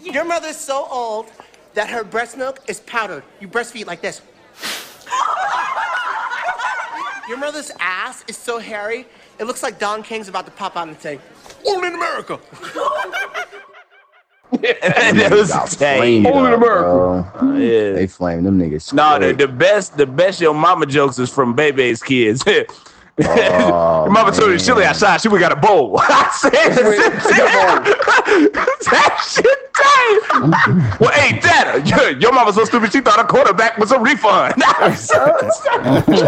Your 0.14 0.24
mother's 0.24 0.56
so 0.56 0.88
old 0.90 1.28
that 1.74 1.90
her 1.90 2.04
breast 2.04 2.38
milk 2.38 2.62
is 2.68 2.80
powdered. 2.82 3.24
You 3.42 3.48
breastfeed 3.48 3.86
like 3.86 4.02
this. 4.02 4.22
Your 7.28 7.38
mother's 7.38 7.72
ass 7.80 8.24
is 8.28 8.38
so 8.38 8.58
hairy, 8.58 9.06
it 9.38 9.44
looks 9.44 9.62
like 9.62 9.80
Don 9.80 10.02
King's 10.02 10.30
about 10.30 10.46
to 10.46 10.52
pop 10.52 10.78
out 10.78 10.88
and 10.88 10.98
say, 11.00 11.20
Only 11.68 11.90
in 11.90 11.96
America. 11.96 12.40
that 14.62 15.28
was 15.32 15.50
Got 15.76 15.84
Only 15.98 16.18
in 16.18 16.26
up, 16.28 16.36
America. 16.36 17.32
bro. 17.40 17.56
Yeah. 17.58 17.92
They 17.94 18.08
flamed 18.08 18.46
them 18.46 18.58
niggas. 18.60 18.94
No, 18.94 19.20
the, 19.20 19.26
straight. 19.34 19.38
the 19.40 19.48
best, 19.48 19.98
the 19.98 20.06
best 20.06 20.40
your 20.40 20.54
mama 20.54 20.86
jokes 20.86 21.20
is 21.20 21.30
from 21.30 21.54
Bebe's 21.56 22.02
kids. 22.02 22.44
Oh, 23.20 24.04
Your 24.04 24.12
mama 24.12 24.32
told 24.32 24.52
me 24.52 24.60
chili 24.60 24.82
man. 24.82 24.90
outside. 24.90 25.20
She 25.20 25.28
we 25.28 25.40
got 25.40 25.52
a 25.52 25.56
bowl. 25.56 25.98
I 26.00 26.30
said, 26.40 26.52
that 28.86 29.18
shit 29.28 29.74
tight. 29.74 31.00
well, 31.00 31.12
hey, 31.12 31.40
Dad, 31.40 31.88
your, 31.90 32.12
your 32.20 32.32
mama 32.32 32.54
so 32.54 32.64
stupid 32.66 32.92
she 32.92 33.02
thought 33.02 33.20
a 33.20 33.24
quarterback 33.24 33.80
was 33.80 33.92
a 33.92 33.98
refund. 34.00 34.54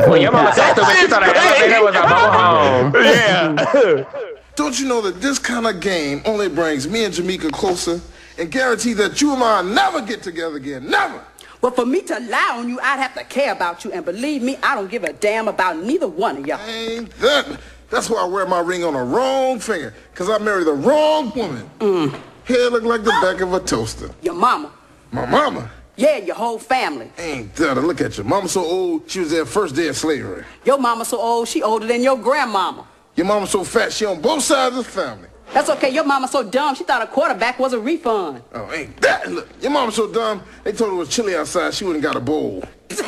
Well, 0.10 0.18
your 0.18 0.32
mama 0.32 0.52
said 0.56 0.74
stupid. 0.74 0.96
She 0.98 1.06
thought 1.08 1.22
that 1.22 1.84
was 1.84 1.96
a 1.96 2.02
mobile 2.02 2.32
home. 2.40 2.94
yeah. 3.06 4.38
Don't 4.60 4.78
you 4.78 4.89
know 4.89 5.00
that 5.04 5.22
this 5.22 5.39
kind 5.39 5.65
of 5.65 5.80
game 5.80 6.22
only 6.26 6.50
brings 6.50 6.86
me 6.86 7.06
and 7.06 7.13
Jamaica 7.13 7.50
closer 7.50 8.02
and 8.38 8.52
guarantee 8.52 8.91
that 8.95 9.22
you 9.22 9.32
and 9.34 9.41
I 9.41 9.62
never 9.62 10.02
get 10.02 10.22
together 10.22 10.58
again? 10.58 10.89
Never! 10.89 11.24
Well, 11.62 11.72
for 11.72 11.86
me 11.86 12.02
to 12.02 12.19
lie 12.19 12.56
on 12.58 12.67
you, 12.67 12.78
I'd 12.82 13.00
have 13.00 13.13
to 13.13 13.24
care 13.24 13.54
about 13.54 13.86
you. 13.86 13.93
And 13.93 14.04
believe 14.04 14.41
me, 14.41 14.58
I 14.62 14.76
don't 14.76 14.91
give 14.91 15.06
a 15.06 15.13
damn 15.13 15.48
about 15.48 15.78
neither 15.78 16.10
one 16.10 16.39
of 16.39 16.45
y'all. 16.45 16.60
Ain't 16.67 17.10
that? 17.19 17.58
That's 17.89 18.10
why 18.10 18.22
I 18.22 18.26
wear 18.26 18.45
my 18.45 18.60
ring 18.60 18.84
on 18.84 18.95
the 18.95 19.00
wrong 19.00 19.60
finger, 19.60 19.93
because 20.12 20.30
I 20.30 20.38
married 20.39 20.67
the 20.67 20.74
wrong 20.74 21.32
woman. 21.38 21.69
Mm. 21.80 22.19
Hair 22.43 22.69
look 22.72 22.84
like 22.84 23.06
the 23.06 23.17
back 23.22 23.39
of 23.39 23.54
a 23.54 23.62
toaster. 23.62 24.10
Your 24.22 24.34
mama. 24.34 24.74
My 25.13 25.26
mama. 25.26 25.72
Yeah, 25.95 26.17
your 26.17 26.36
whole 26.36 26.60
family. 26.60 27.10
Ain't 27.17 27.56
that? 27.56 27.78
Look 27.78 28.02
at 28.02 28.17
you. 28.17 28.26
Mama 28.26 28.50
so 28.50 28.65
old, 28.65 29.10
she 29.10 29.22
was 29.22 29.32
there 29.32 29.45
first 29.45 29.74
day 29.74 29.88
of 29.88 29.95
slavery. 29.95 30.43
Your 30.65 30.80
mama 30.80 31.06
so 31.06 31.17
old, 31.17 31.48
she 31.48 31.63
older 31.63 31.88
than 31.88 32.04
your 32.04 32.17
grandmama. 32.17 32.86
Your 33.20 33.26
mama 33.26 33.48
so 33.48 33.66
fat, 33.66 33.92
she 33.92 34.06
on 34.06 34.22
both 34.22 34.42
sides 34.46 34.78
of 34.78 34.86
the 34.86 34.90
family. 34.90 35.28
That's 35.54 35.70
okay. 35.72 35.90
Your 35.90 36.06
mama 36.06 36.26
so 36.30 36.42
dumb, 36.42 36.74
she 36.74 36.86
thought 36.86 37.02
a 37.02 37.08
quarterback 37.08 37.60
was 37.60 37.74
a 37.74 37.80
refund. 37.80 38.42
Oh, 38.54 38.72
ain't 38.72 38.96
that? 39.02 39.30
Look, 39.30 39.50
your 39.62 39.72
mama 39.72 39.92
so 39.92 40.10
dumb, 40.10 40.42
they 40.64 40.72
told 40.72 40.92
her 40.92 40.96
it 40.96 41.00
was 41.00 41.10
chilly 41.10 41.36
outside, 41.36 41.74
she 41.74 41.84
wouldn't 41.84 42.02
got 42.02 42.16
a 42.16 42.22
bowl. 42.22 42.64
you 42.92 43.04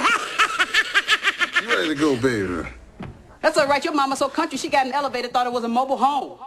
ready 1.65 1.88
to 1.88 1.95
go, 1.95 2.17
baby? 2.17 2.67
That's 3.41 3.58
all 3.58 3.67
right. 3.67 3.82
Your 3.86 3.93
mama 3.93 4.17
so 4.17 4.28
country, 4.28 4.58
she 4.58 4.67
got 4.67 4.86
an 4.86 4.91
elevator, 4.91 5.30
thought 5.30 5.47
it 5.47 5.54
was 5.54 5.63
a 5.63 5.69
mobile 5.69 5.95
home. 5.95 6.38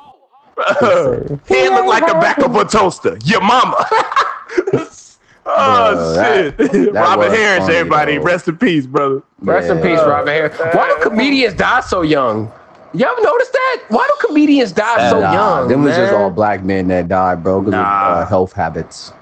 He 1.49 1.67
look 1.71 1.87
like 1.87 2.07
the 2.07 2.19
back 2.21 2.37
of 2.41 2.55
a 2.57 2.67
toaster. 2.67 3.17
Your 3.25 3.41
mama. 3.41 3.77
oh 5.47 6.15
Bro, 6.15 6.23
shit. 6.23 6.57
that 6.59 6.93
Robert 6.93 7.31
was 7.31 7.39
Harris, 7.39 7.65
funny, 7.65 7.77
everybody. 7.77 8.19
though. 8.19 8.25
Rest 8.25 8.47
in 8.47 8.59
peace, 8.59 8.85
brother. 8.87 9.23
Rest 9.39 9.71
in 9.71 9.79
peace, 9.79 10.01
Robert 10.01 10.31
Harris. 10.31 10.59
Why 10.75 10.95
do 11.03 11.09
comedians 11.09 11.55
die 11.55 11.81
so 11.81 12.03
young? 12.03 12.53
Y'all 12.95 13.09
ever 13.11 13.23
noticed 13.23 13.53
that? 13.53 13.83
Why 13.89 14.07
do 14.07 14.27
comedians 14.29 14.73
die 14.73 15.11
so 15.11 15.21
Nah, 15.21 15.33
young? 15.33 15.69
Them 15.69 15.83
was 15.83 15.97
just 15.97 16.13
all 16.13 16.31
black 16.31 16.63
men 16.63 16.89
that 16.89 17.09
died, 17.09 17.43
bro, 17.43 17.61
because 17.61 17.73
Nah. 17.73 18.13
of 18.13 18.19
uh, 18.19 18.27
health 18.27 18.53
habits. 18.53 19.13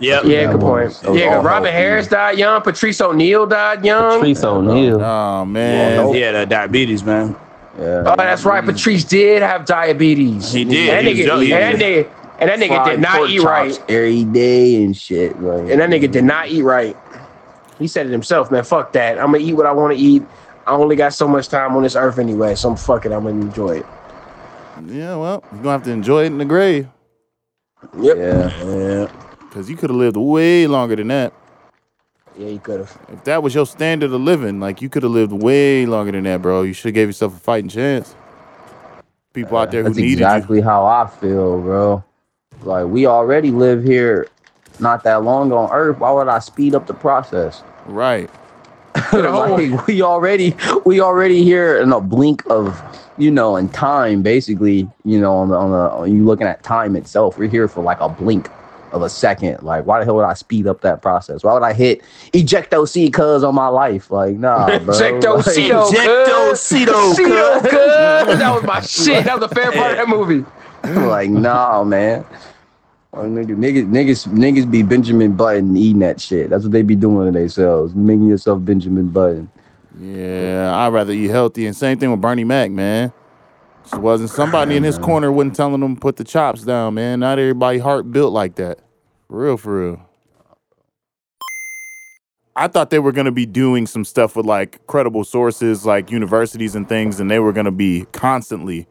Yep. 0.00 0.24
Yeah, 0.24 0.46
That 0.46 0.52
good 0.52 0.60
point. 0.60 0.84
was- 0.86 1.00
that 1.00 1.14
Yeah, 1.14 1.24
all 1.26 1.34
'cause 1.36 1.44
Robert 1.44 1.66
healthy. 1.70 1.84
Harris 1.84 2.06
died 2.08 2.38
young. 2.38 2.60
Patrice 2.60 3.00
O'Neal 3.00 3.46
died 3.46 3.84
young. 3.84 4.18
Patrice 4.20 4.44
O'Neal. 4.44 5.00
Oh 5.02 5.44
man. 5.44 6.12
Yeah, 6.14 6.32
the 6.32 6.46
diabetes, 6.46 7.04
man. 7.04 7.36
Yeah. 7.80 8.02
Oh, 8.06 8.14
that's 8.16 8.44
right. 8.44 8.62
Patrice 8.64 9.04
did 9.04 9.42
have 9.42 9.64
diabetes. 9.64 10.52
He 10.52 10.64
did. 10.64 10.90
And 10.90 11.06
that 11.06 11.12
He 11.14 11.22
nigga, 11.22 11.26
young. 11.26 11.40
He 11.42 11.52
and 11.54 11.62
that 11.62 11.72
was- 11.72 11.82
nigga, 11.82 12.06
and 12.40 12.50
that 12.50 12.58
nigga 12.58 12.84
did 12.84 13.00
not 13.00 13.30
eat 13.30 13.42
right. 13.42 13.82
every 13.88 14.24
day 14.24 14.82
and 14.84 14.94
shit. 14.96 15.40
Like, 15.40 15.70
And 15.70 15.80
that 15.80 15.88
nigga 15.88 16.10
did 16.10 16.24
not 16.24 16.48
eat 16.48 16.62
right. 16.62 16.96
He 17.78 17.86
said 17.86 18.06
it 18.06 18.12
himself, 18.12 18.50
man. 18.50 18.64
Fuck 18.64 18.92
that. 18.92 19.18
I'm 19.18 19.26
gonna 19.32 19.38
eat 19.38 19.54
what 19.54 19.64
I 19.66 19.72
want 19.72 19.94
to 19.96 19.98
eat. 19.98 20.22
I 20.66 20.72
only 20.72 20.96
got 20.96 21.12
so 21.14 21.26
much 21.26 21.48
time 21.48 21.74
on 21.76 21.82
this 21.82 21.96
earth 21.96 22.18
anyway, 22.18 22.54
so 22.54 22.74
fuck 22.76 23.04
it. 23.06 23.12
I'm 23.12 23.24
gonna 23.24 23.40
enjoy 23.40 23.78
it. 23.78 23.86
Yeah, 24.86 25.16
well, 25.16 25.44
you're 25.52 25.62
gonna 25.62 25.72
have 25.72 25.82
to 25.84 25.90
enjoy 25.90 26.24
it 26.24 26.26
in 26.26 26.38
the 26.38 26.44
grave. 26.44 26.88
Yep. 27.98 28.16
yeah. 28.16 28.64
Yeah. 28.64 29.12
Cause 29.50 29.68
you 29.68 29.76
could 29.76 29.90
have 29.90 29.96
lived 29.96 30.16
way 30.16 30.66
longer 30.66 30.96
than 30.96 31.08
that. 31.08 31.32
Yeah, 32.38 32.48
you 32.48 32.58
could 32.58 32.80
have. 32.80 32.98
If 33.12 33.24
that 33.24 33.42
was 33.42 33.54
your 33.54 33.66
standard 33.66 34.12
of 34.12 34.20
living, 34.20 34.60
like 34.60 34.80
you 34.80 34.88
could 34.88 35.02
have 35.02 35.12
lived 35.12 35.32
way 35.32 35.84
longer 35.84 36.12
than 36.12 36.24
that, 36.24 36.40
bro. 36.40 36.62
You 36.62 36.72
should 36.72 36.86
have 36.86 36.94
gave 36.94 37.08
yourself 37.08 37.36
a 37.36 37.40
fighting 37.40 37.68
chance. 37.68 38.14
People 39.34 39.58
out 39.58 39.70
there 39.70 39.82
who 39.82 39.90
need 39.90 39.92
it. 39.92 39.94
That's 39.94 40.02
needed 40.02 40.20
exactly 40.20 40.60
how 40.60 40.86
I 40.86 41.06
feel, 41.06 41.60
bro. 41.60 42.04
Like 42.62 42.86
we 42.86 43.06
already 43.06 43.50
live 43.50 43.82
here 43.82 44.28
not 44.78 45.04
that 45.04 45.22
long 45.22 45.52
on 45.52 45.70
Earth. 45.72 45.98
Why 45.98 46.12
would 46.12 46.28
I 46.28 46.38
speed 46.38 46.74
up 46.74 46.86
the 46.86 46.94
process? 46.94 47.62
Right. 47.86 48.30
Oh. 49.14 49.56
like, 49.58 49.86
we 49.86 50.02
already 50.02 50.54
we 50.84 51.00
already 51.00 51.42
here 51.44 51.78
in 51.80 51.92
a 51.92 52.00
blink 52.00 52.42
of 52.50 52.80
you 53.18 53.30
know 53.30 53.56
in 53.56 53.68
time 53.68 54.22
basically 54.22 54.88
you 55.04 55.20
know 55.20 55.34
on 55.36 55.48
the 55.48 55.56
on 55.56 55.70
the 55.70 56.10
you 56.10 56.24
looking 56.24 56.46
at 56.46 56.62
time 56.62 56.96
itself 56.96 57.38
we're 57.38 57.48
here 57.48 57.68
for 57.68 57.82
like 57.82 58.00
a 58.00 58.08
blink 58.08 58.48
of 58.92 59.00
a 59.02 59.08
second 59.08 59.62
like 59.62 59.86
why 59.86 59.98
the 59.98 60.04
hell 60.04 60.16
would 60.16 60.24
i 60.24 60.34
speed 60.34 60.66
up 60.66 60.80
that 60.82 61.00
process 61.00 61.42
why 61.42 61.52
would 61.54 61.62
i 61.62 61.72
hit 61.72 62.02
ejecto 62.32 62.86
c 62.88 63.10
cuz 63.10 63.42
on 63.44 63.54
my 63.54 63.68
life 63.68 64.10
like 64.10 64.36
nah 64.36 64.66
bro. 64.66 64.78
Ejecto 64.94 65.36
Like, 65.36 65.44
Ceto, 65.46 65.90
Ejecto 65.90 66.50
cuz. 66.50 66.60
Ceto, 66.60 67.14
Ceto, 67.14 67.60
cuz. 67.62 67.70
cuz. 67.70 68.38
That 68.38 68.54
was 68.54 68.62
my 68.64 68.80
shit. 68.80 69.24
That 69.24 69.40
was 69.40 69.48
the 69.48 69.54
fair 69.54 69.72
part 69.72 69.92
of 69.92 69.96
that 69.98 70.08
movie. 70.08 70.44
like 71.06 71.30
nah 71.30 71.82
man 71.84 72.24
Like, 73.14 73.26
nigga, 73.26 73.56
niggas, 73.56 73.86
niggas, 73.88 74.26
niggas 74.28 74.70
be 74.70 74.82
Benjamin 74.82 75.36
Button 75.36 75.76
eating 75.76 75.98
that 75.98 76.18
shit. 76.18 76.48
That's 76.48 76.62
what 76.62 76.72
they 76.72 76.80
be 76.80 76.96
doing 76.96 77.30
to 77.30 77.38
themselves, 77.38 77.94
making 77.94 78.26
yourself 78.26 78.64
Benjamin 78.64 79.08
Button. 79.08 79.50
Yeah, 80.00 80.72
I'd 80.74 80.94
rather 80.94 81.12
eat 81.12 81.28
healthy. 81.28 81.66
And 81.66 81.76
same 81.76 81.98
thing 81.98 82.10
with 82.10 82.22
Bernie 82.22 82.44
Mac, 82.44 82.70
man. 82.70 83.12
Just 83.82 83.98
wasn't 83.98 84.30
somebody 84.30 84.76
in 84.76 84.82
his 84.82 84.96
corner 84.96 85.30
wasn't 85.30 85.56
telling 85.56 85.82
him 85.82 85.96
to 85.96 86.00
put 86.00 86.16
the 86.16 86.24
chops 86.24 86.62
down, 86.62 86.94
man. 86.94 87.20
Not 87.20 87.38
everybody 87.38 87.78
heart 87.78 88.10
built 88.10 88.32
like 88.32 88.54
that. 88.54 88.78
For 89.28 89.44
real, 89.44 89.56
for 89.58 89.80
real. 89.80 90.08
I 92.56 92.68
thought 92.68 92.88
they 92.88 92.98
were 92.98 93.12
gonna 93.12 93.32
be 93.32 93.44
doing 93.44 93.86
some 93.86 94.04
stuff 94.04 94.36
with 94.36 94.46
like 94.46 94.86
credible 94.86 95.24
sources, 95.24 95.84
like 95.84 96.10
universities 96.10 96.74
and 96.74 96.88
things, 96.88 97.20
and 97.20 97.30
they 97.30 97.40
were 97.40 97.52
gonna 97.52 97.70
be 97.70 98.06
constantly 98.12 98.86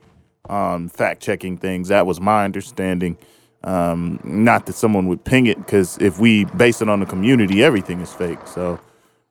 um, 0.49 0.89
fact 0.89 1.23
checking 1.23 1.57
things. 1.57 1.87
That 1.87 2.05
was 2.05 2.19
my 2.19 2.43
understanding. 2.43 3.17
Um, 3.63 4.19
not 4.23 4.65
that 4.65 4.73
someone 4.73 5.07
would 5.07 5.23
ping 5.23 5.45
it, 5.45 5.57
because 5.57 5.97
if 5.99 6.19
we 6.19 6.45
base 6.45 6.81
it 6.81 6.89
on 6.89 6.99
the 6.99 7.05
community, 7.05 7.63
everything 7.63 8.01
is 8.01 8.11
fake. 8.11 8.39
So 8.47 8.79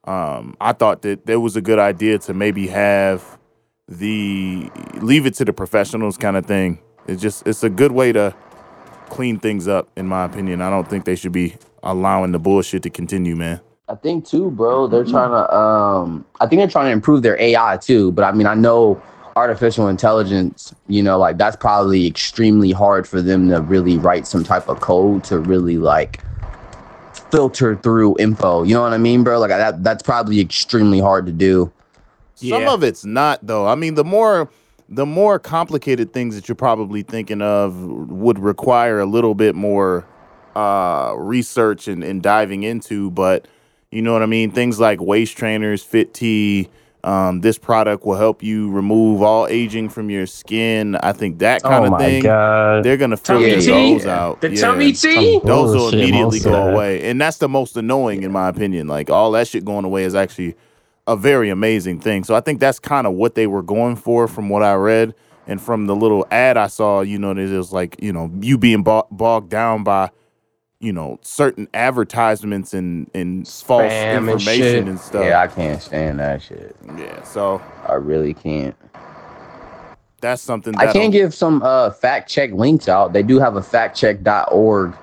um, 0.05 0.57
I 0.61 0.73
thought 0.73 1.03
that 1.03 1.27
there 1.27 1.41
was 1.41 1.57
a 1.57 1.61
good 1.61 1.79
idea 1.79 2.19
to 2.21 2.35
maybe 2.35 2.69
have 2.69 3.39
the 3.89 4.71
leave 4.95 5.27
it 5.27 5.35
to 5.35 5.45
the 5.45 5.53
professionals 5.53 6.17
kind 6.17 6.37
of 6.37 6.47
thing. 6.47 6.79
It's 7.07 7.21
just 7.21 7.47
it's 7.47 7.65
a 7.65 7.71
good 7.71 7.93
way 7.93 8.13
to 8.13 8.35
clean 9.09 9.39
things 9.39 9.67
up. 9.69 9.89
In 9.97 10.07
my 10.07 10.25
opinion, 10.25 10.63
I 10.63 10.71
don't 10.71 10.89
think 10.89 11.05
they 11.05 11.17
should 11.17 11.33
be 11.33 11.57
allowing 11.83 12.33
the 12.33 12.39
bullshit 12.39 12.83
to 12.85 12.91
continue, 12.91 13.35
man. 13.37 13.61
I 13.89 13.97
think 13.97 14.25
too, 14.25 14.53
bro. 14.53 14.87
They're 14.87 15.05
trying 15.05 15.31
to. 15.31 15.55
Um, 15.55 16.25
I 16.41 16.47
think 16.47 16.61
they're 16.61 16.69
trying 16.69 16.87
to 16.87 16.93
improve 16.93 17.23
their 17.23 17.41
AI 17.41 17.77
too. 17.79 18.13
But 18.13 18.25
I 18.25 18.33
mean, 18.33 18.47
I 18.47 18.55
know 18.55 19.03
artificial 19.41 19.89
intelligence. 19.89 20.75
You 20.87 21.03
know, 21.03 21.19
like 21.19 21.39
that's 21.39 21.57
probably 21.57 22.07
extremely 22.07 22.73
hard 22.73 23.09
for 23.09 23.23
them 23.23 23.49
to 23.49 23.61
really 23.63 23.97
write 23.99 24.27
some 24.27 24.45
type 24.45 24.69
of 24.69 24.81
code 24.81 25.25
to 25.25 25.39
really 25.39 25.79
like 25.79 26.23
filter 27.31 27.77
through 27.77 28.17
info. 28.19 28.63
You 28.63 28.75
know 28.75 28.83
what 28.83 28.93
I 28.93 28.99
mean, 28.99 29.25
bro? 29.25 29.39
Like 29.39 29.51
that. 29.51 29.83
That's 29.83 30.03
probably 30.03 30.41
extremely 30.41 31.01
hard 31.01 31.27
to 31.27 31.33
do. 31.33 31.73
Some 32.35 32.69
of 32.69 32.83
it's 32.83 33.05
not 33.05 33.47
though. 33.47 33.67
I 33.67 33.75
mean, 33.75 33.95
the 33.95 34.05
more 34.05 34.51
the 34.89 35.07
more 35.07 35.39
complicated 35.39 36.13
things 36.13 36.35
that 36.35 36.49
you're 36.49 36.57
probably 36.57 37.03
thinking 37.03 37.43
of 37.43 37.77
would 37.81 38.39
require 38.39 39.01
a 39.01 39.07
little 39.07 39.35
bit 39.35 39.55
more 39.55 40.07
uh 40.57 41.15
research 41.17 41.87
and, 41.87 42.03
and 42.03 42.23
diving 42.23 42.63
into, 42.65 43.11
but 43.11 43.47
you 43.91 44.03
know 44.03 44.13
what 44.13 44.23
I 44.23 44.27
mean? 44.27 44.51
Things 44.53 44.79
like 44.81 45.01
waist 45.01 45.37
trainers, 45.37 45.83
fit 45.83 46.15
T, 46.15 46.69
um, 47.05 47.41
this 47.41 47.59
product 47.59 48.05
will 48.05 48.17
help 48.17 48.43
you 48.43 48.71
remove 48.71 49.23
all 49.23 49.47
aging 49.47 49.89
from 49.89 50.11
your 50.11 50.27
skin. 50.27 50.97
I 50.97 51.13
think 51.13 51.39
that 51.41 51.63
kind 51.63 51.85
Oh 51.85 51.87
of 51.87 51.91
my 51.93 51.99
thing. 51.99 52.23
God. 52.23 52.85
They're 52.85 52.97
gonna 52.97 53.17
Tummy 53.17 53.51
filter 53.51 53.61
tea? 53.61 53.93
those 53.95 54.07
out. 54.07 54.41
The 54.41 54.57
tummy 54.57 54.93
tea? 54.93 55.41
Those 55.45 55.71
Some 55.73 55.79
will 55.81 55.89
immediately 55.95 56.41
go 56.41 56.51
that. 56.53 56.73
away. 56.75 57.09
And 57.09 57.21
that's 57.21 57.39
the 57.39 57.49
most 57.49 57.77
annoying 57.77 58.23
in 58.23 58.33
my 58.33 58.49
opinion. 58.49 58.87
Like 58.89 59.11
all 59.11 59.31
that 59.33 59.49
shit 59.49 59.65
going 59.65 59.85
away 59.85 60.05
is 60.05 60.15
actually 60.15 60.57
a 61.07 61.17
very 61.17 61.51
amazing 61.51 62.01
thing. 62.01 62.25
So 62.25 62.35
I 62.35 62.41
think 62.41 62.61
that's 62.61 62.79
kind 62.79 63.07
of 63.07 63.15
what 63.15 63.35
they 63.35 63.47
were 63.47 63.63
going 63.63 63.97
for 63.97 64.29
from 64.29 64.49
what 64.49 64.63
I 64.63 64.75
read. 64.75 65.15
And 65.47 65.61
from 65.61 65.87
the 65.87 65.97
little 65.97 66.27
ad 66.31 66.57
I 66.57 66.69
saw, 66.69 67.01
you 67.01 67.19
know, 67.19 67.33
it 67.33 67.49
was 67.51 67.73
like, 67.73 67.97
you 68.01 68.13
know, 68.13 68.31
you 68.41 68.57
being 68.59 68.83
bo- 68.85 69.09
bogged 69.11 69.49
down 69.51 69.83
by, 69.83 70.11
you 70.81 70.95
know, 70.95 71.19
certain 71.23 71.69
advertisements 71.75 72.73
and, 72.73 73.11
and 73.13 73.47
false 73.47 73.93
Spam 73.93 73.93
and 73.93 74.31
information 74.31 74.63
shit. 74.63 74.89
and, 74.89 74.99
stuff. 74.99 75.25
Yeah, 75.25 75.41
I 75.41 75.47
can't 75.47 75.81
stand 75.81 76.19
that 76.19 76.43
shit. 76.43 76.75
Yeah, 76.97 77.23
so 77.23 77.63
I 77.87 77.95
really 77.95 78.33
can't. 78.33 78.75
that's 80.23 80.41
something 80.41 80.75
I 80.77 80.87
that 80.87 80.95
can 80.95 81.11
give 81.11 81.35
some 81.35 81.63
uh, 81.63 81.91
fact 81.91 82.31
check 82.31 82.53
links 82.53 82.89
out. 82.89 83.13
They 83.13 83.23
do 83.23 83.39
have 83.39 83.57
a 83.57 83.61
factcheck.org 83.61 84.97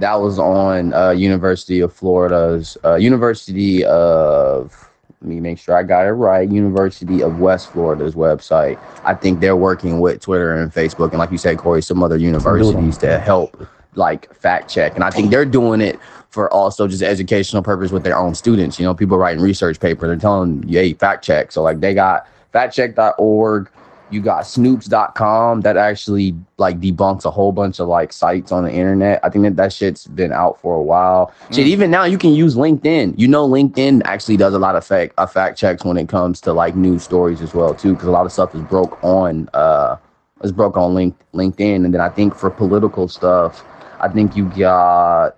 that 0.00 0.14
was 0.14 0.38
on 0.38 0.92
uh, 0.94 1.10
University 1.10 1.78
of 1.80 1.92
Florida's 1.92 2.76
uh, 2.84 2.96
University 2.96 3.84
of 3.84 4.88
let 5.20 5.28
me 5.28 5.38
make 5.38 5.58
sure 5.58 5.76
I 5.76 5.82
got 5.82 6.06
it 6.06 6.12
right. 6.12 6.50
University 6.50 7.22
of 7.22 7.40
West 7.40 7.70
Florida's 7.70 8.14
website. 8.14 8.80
I 9.04 9.14
think 9.14 9.40
they're 9.40 9.56
working 9.56 10.00
with 10.00 10.22
Twitter 10.22 10.54
and 10.54 10.72
Facebook, 10.72 11.10
and 11.10 11.18
like 11.18 11.30
you 11.30 11.38
said, 11.38 11.58
Corey, 11.58 11.82
some 11.82 12.02
other 12.02 12.16
universities 12.16 12.96
to 12.98 13.18
help 13.18 13.68
like 13.94 14.32
fact 14.34 14.70
check. 14.70 14.94
And 14.94 15.04
I 15.04 15.10
think 15.10 15.30
they're 15.30 15.44
doing 15.44 15.80
it 15.80 15.98
for 16.30 16.52
also 16.52 16.86
just 16.86 17.02
educational 17.02 17.62
purpose 17.62 17.90
with 17.90 18.04
their 18.04 18.16
own 18.16 18.34
students. 18.34 18.78
You 18.78 18.86
know, 18.86 18.94
people 18.94 19.18
writing 19.18 19.42
research 19.42 19.80
paper, 19.80 20.06
they're 20.06 20.16
telling 20.16 20.66
you, 20.68 20.78
hey, 20.78 20.94
fact 20.94 21.24
check. 21.24 21.52
So 21.52 21.62
like 21.62 21.80
they 21.80 21.94
got 21.94 22.26
factcheck.org. 22.54 23.70
You 24.12 24.20
got 24.20 24.42
snopes.com 24.42 25.60
that 25.60 25.76
actually 25.76 26.34
like 26.58 26.80
debunks 26.80 27.24
a 27.24 27.30
whole 27.30 27.52
bunch 27.52 27.78
of 27.78 27.86
like 27.86 28.12
sites 28.12 28.50
on 28.50 28.64
the 28.64 28.72
internet. 28.72 29.20
I 29.22 29.28
think 29.28 29.44
that 29.44 29.54
that 29.54 29.72
shit's 29.72 30.08
been 30.08 30.32
out 30.32 30.60
for 30.60 30.74
a 30.74 30.82
while. 30.82 31.32
Shit, 31.52 31.68
even 31.68 31.92
now 31.92 32.04
you 32.04 32.18
can 32.18 32.32
use 32.32 32.56
LinkedIn. 32.56 33.16
You 33.16 33.28
know, 33.28 33.48
LinkedIn 33.48 34.02
actually 34.04 34.36
does 34.36 34.52
a 34.52 34.58
lot 34.58 34.74
of 34.74 34.84
fact 34.84 35.14
uh, 35.16 35.26
fact 35.26 35.56
checks 35.56 35.84
when 35.84 35.96
it 35.96 36.08
comes 36.08 36.40
to 36.40 36.52
like 36.52 36.74
news 36.74 37.04
stories 37.04 37.40
as 37.40 37.54
well 37.54 37.72
too, 37.72 37.92
because 37.92 38.08
a 38.08 38.10
lot 38.10 38.26
of 38.26 38.32
stuff 38.32 38.52
is 38.52 38.62
broke 38.62 39.02
on 39.04 39.48
uh 39.54 39.96
is 40.42 40.50
broke 40.50 40.76
on 40.76 40.92
link 40.92 41.16
LinkedIn. 41.32 41.84
And 41.84 41.94
then 41.94 42.00
I 42.00 42.08
think 42.08 42.34
for 42.34 42.50
political 42.50 43.06
stuff, 43.06 43.64
I 44.00 44.08
think 44.08 44.36
you 44.36 44.46
got 44.46 45.36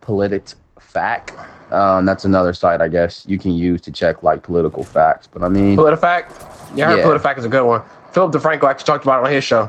Politic 0.00 0.44
Fact. 0.78 1.32
Um, 1.72 2.04
that's 2.04 2.24
another 2.24 2.52
site 2.52 2.80
I 2.80 2.88
guess 2.88 3.24
you 3.26 3.38
can 3.38 3.52
use 3.52 3.80
to 3.82 3.90
check 3.92 4.22
like 4.22 4.42
political 4.42 4.84
facts. 4.84 5.26
But 5.26 5.42
I 5.42 5.48
mean, 5.48 5.76
PolitiFact. 5.76 6.76
Yeah, 6.76 6.88
I 6.88 6.92
heard 6.92 6.98
Yeah. 6.98 7.04
PolitiFact 7.06 7.38
is 7.38 7.44
a 7.44 7.48
good 7.48 7.64
one. 7.64 7.82
Philip 8.12 8.32
DeFranco 8.32 8.64
actually 8.70 8.86
talked 8.86 9.04
about 9.04 9.24
it 9.24 9.26
on 9.26 9.32
his 9.32 9.42
show. 9.42 9.68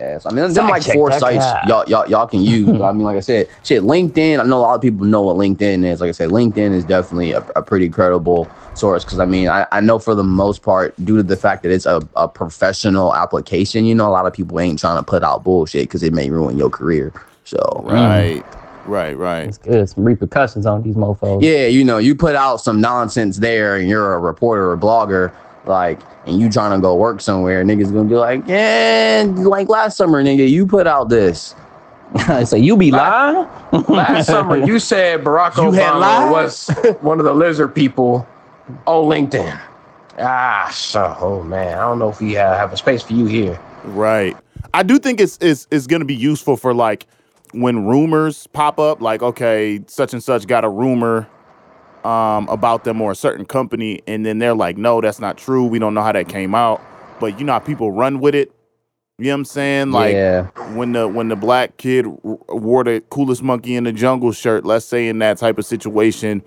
Yes, 0.00 0.24
I 0.24 0.30
mean, 0.30 0.36
them 0.44 0.54
Fact 0.54 0.70
like 0.70 0.82
check 0.82 0.94
four 0.94 1.12
sites 1.12 1.44
guy. 1.44 1.64
y'all, 1.68 1.84
y'all 1.86 2.08
y'all 2.08 2.26
can 2.26 2.40
use. 2.40 2.80
I 2.80 2.90
mean, 2.92 3.02
like 3.02 3.18
I 3.18 3.20
said, 3.20 3.50
shit, 3.62 3.82
LinkedIn. 3.82 4.40
I 4.40 4.44
know 4.44 4.56
a 4.56 4.62
lot 4.62 4.74
of 4.74 4.80
people 4.80 5.04
know 5.04 5.20
what 5.20 5.36
LinkedIn 5.36 5.84
is. 5.84 6.00
Like 6.00 6.08
I 6.08 6.12
said, 6.12 6.30
LinkedIn 6.30 6.72
is 6.72 6.86
definitely 6.86 7.32
a, 7.32 7.40
a 7.54 7.62
pretty 7.62 7.90
credible 7.90 8.48
source 8.72 9.04
because 9.04 9.18
I 9.18 9.26
mean, 9.26 9.48
I, 9.48 9.66
I 9.72 9.80
know 9.80 9.98
for 9.98 10.14
the 10.14 10.24
most 10.24 10.62
part, 10.62 10.94
due 11.04 11.18
to 11.18 11.22
the 11.22 11.36
fact 11.36 11.62
that 11.64 11.70
it's 11.70 11.84
a, 11.84 12.00
a 12.16 12.26
professional 12.28 13.14
application, 13.14 13.84
you 13.84 13.94
know, 13.94 14.08
a 14.08 14.10
lot 14.10 14.24
of 14.26 14.32
people 14.32 14.58
ain't 14.58 14.78
trying 14.78 14.96
to 14.96 15.02
put 15.02 15.22
out 15.22 15.44
bullshit 15.44 15.82
because 15.82 16.02
it 16.02 16.14
may 16.14 16.30
ruin 16.30 16.56
your 16.56 16.70
career. 16.70 17.12
So 17.44 17.58
Right, 17.84 18.42
mm. 18.42 18.86
right, 18.86 19.16
right. 19.18 19.48
It's 19.48 19.58
good. 19.58 19.86
Some 19.88 20.04
repercussions 20.04 20.64
on 20.64 20.82
these 20.82 20.94
mofos. 20.94 21.42
yeah, 21.42 21.66
you 21.66 21.84
know, 21.84 21.98
you 21.98 22.14
put 22.14 22.36
out 22.36 22.58
some 22.58 22.80
nonsense 22.80 23.36
there, 23.38 23.76
and 23.76 23.86
you're 23.86 24.14
a 24.14 24.18
reporter 24.18 24.70
or 24.70 24.78
blogger, 24.78 25.32
like, 25.66 26.00
and 26.26 26.40
you 26.40 26.50
trying 26.50 26.76
to 26.78 26.82
go 26.82 26.94
work 26.96 27.20
somewhere, 27.20 27.64
niggas 27.64 27.92
gonna 27.92 28.08
be 28.08 28.14
like, 28.14 28.46
yeah, 28.46 29.24
like 29.36 29.68
last 29.68 29.96
summer, 29.96 30.22
nigga, 30.22 30.48
you 30.48 30.66
put 30.66 30.86
out 30.86 31.08
this. 31.08 31.54
so 32.44 32.56
you 32.56 32.76
be 32.76 32.90
lying? 32.90 33.48
Last 33.88 34.26
summer, 34.26 34.56
you 34.56 34.78
said 34.78 35.22
Barack 35.22 35.56
You 35.56 35.78
Obama 35.78 36.30
was 36.30 36.68
one 37.00 37.20
of 37.20 37.24
the 37.24 37.32
lizard 37.32 37.74
people 37.74 38.26
on 38.86 39.04
LinkedIn. 39.04 39.60
Ah, 40.18 40.68
so, 40.72 41.16
oh 41.20 41.42
man, 41.42 41.78
I 41.78 41.82
don't 41.82 41.98
know 41.98 42.08
if 42.08 42.20
we 42.20 42.36
uh, 42.36 42.56
have 42.56 42.72
a 42.72 42.76
space 42.76 43.02
for 43.02 43.12
you 43.12 43.26
here. 43.26 43.58
Right. 43.84 44.36
I 44.74 44.82
do 44.82 44.98
think 44.98 45.20
it's 45.20 45.38
it's 45.40 45.66
it's 45.70 45.86
gonna 45.86 46.04
be 46.04 46.14
useful 46.14 46.56
for 46.56 46.74
like 46.74 47.06
when 47.52 47.86
rumors 47.86 48.46
pop 48.48 48.78
up, 48.78 49.00
like 49.00 49.22
okay, 49.22 49.80
such 49.86 50.12
and 50.12 50.22
such 50.22 50.46
got 50.46 50.64
a 50.64 50.68
rumor 50.68 51.28
um 52.04 52.48
about 52.48 52.84
them 52.84 53.00
or 53.00 53.12
a 53.12 53.16
certain 53.16 53.44
company, 53.44 54.00
and 54.06 54.24
then 54.24 54.38
they're 54.38 54.54
like, 54.54 54.76
no, 54.76 55.00
that's 55.00 55.20
not 55.20 55.36
true. 55.38 55.66
We 55.66 55.78
don't 55.78 55.94
know 55.94 56.02
how 56.02 56.12
that 56.12 56.28
came 56.28 56.54
out. 56.54 56.80
But 57.20 57.38
you 57.38 57.44
know 57.44 57.52
how 57.52 57.58
people 57.58 57.92
run 57.92 58.20
with 58.20 58.34
it. 58.34 58.50
You 59.18 59.26
know 59.26 59.32
what 59.32 59.36
I'm 59.40 59.44
saying? 59.44 59.90
Like 59.92 60.14
Yeah. 60.14 60.46
when 60.74 60.92
the 60.92 61.06
when 61.06 61.28
the 61.28 61.36
black 61.36 61.76
kid 61.76 62.06
wore 62.22 62.84
the 62.84 63.02
coolest 63.10 63.42
monkey 63.42 63.76
in 63.76 63.84
the 63.84 63.92
jungle 63.92 64.32
shirt, 64.32 64.64
let's 64.64 64.86
say 64.86 65.08
in 65.08 65.18
that 65.18 65.36
type 65.36 65.58
of 65.58 65.66
situation, 65.66 66.42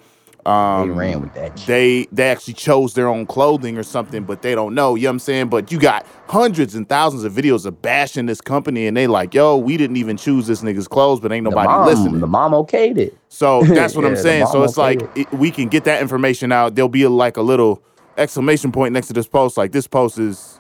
um, 0.46 0.90
They 0.90 0.94
ran 0.96 1.22
with 1.22 1.34
that. 1.36 1.56
they 1.68 2.08
they 2.12 2.30
actually 2.30 2.56
chose 2.56 2.94
their 2.94 3.08
own 3.08 3.26
clothing 3.26 3.78
or 3.78 3.84
something, 3.84 4.24
but 4.24 4.42
they 4.42 4.56
don't 4.56 4.74
know. 4.76 4.96
You 4.96 5.04
know 5.04 5.10
what 5.10 5.14
I'm 5.14 5.20
saying? 5.20 5.50
But 5.50 5.72
you 5.72 5.80
got 5.80 6.06
hundreds 6.28 6.76
and 6.76 6.88
thousands 6.88 7.24
of 7.24 7.34
videos 7.34 7.66
of 7.66 7.82
bashing 7.82 8.26
this 8.26 8.42
company, 8.42 8.88
and 8.88 8.96
they 8.98 9.08
like, 9.08 9.34
yo, 9.34 9.58
we 9.58 9.78
didn't 9.78 9.98
even 9.98 10.18
choose 10.18 10.48
this 10.48 10.62
nigga's 10.62 10.88
clothes, 10.88 11.20
but 11.20 11.32
ain't 11.32 11.44
The 11.46 11.50
nobody 11.52 11.68
mom, 11.70 11.86
listening. 11.86 12.20
the 12.20 12.28
mom 12.28 12.52
okayed 12.54 12.98
it. 12.98 13.18
So 13.30 13.64
that's 13.64 13.96
what 13.96 14.04
Yeah, 14.04 14.10
I'm 14.10 14.16
saying. 14.18 14.46
So 14.48 14.64
it's 14.64 14.78
like 14.78 15.00
okayed 15.00 15.18
it, 15.32 15.34
we 15.34 15.52
can 15.52 15.70
get 15.70 15.84
that 15.86 16.02
information 16.02 16.52
out. 16.52 16.76
There'll 16.76 16.90
be 16.90 17.04
a, 17.04 17.10
like 17.10 17.38
a 17.38 17.42
little 17.42 17.84
exclamation 18.18 18.72
point 18.72 18.94
next 18.94 19.08
to 19.08 19.14
this 19.14 19.28
post, 19.28 19.58
like 19.58 19.72
this 19.72 19.88
post 19.88 20.18
is 20.20 20.60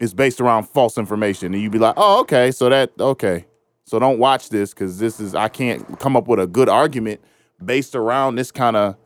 is 0.00 0.14
based 0.14 0.40
around 0.40 0.64
false 0.64 0.96
information, 0.96 1.52
and 1.54 1.62
you'd 1.62 1.72
be 1.72 1.78
like, 1.78 1.94
oh, 1.96 2.20
okay, 2.20 2.50
so 2.52 2.68
that 2.68 2.92
okay, 3.00 3.46
so 3.84 3.98
don't 3.98 4.18
watch 4.18 4.48
this 4.48 4.72
because 4.72 4.98
this 4.98 5.18
is 5.20 5.34
I 5.34 5.48
can't 5.48 5.98
come 5.98 6.16
up 6.16 6.28
with 6.28 6.38
a 6.40 6.46
good 6.46 6.68
argument 6.68 7.20
based 7.64 7.96
around 7.96 8.36
this 8.36 8.52
kind 8.52 8.76
of 8.76 8.96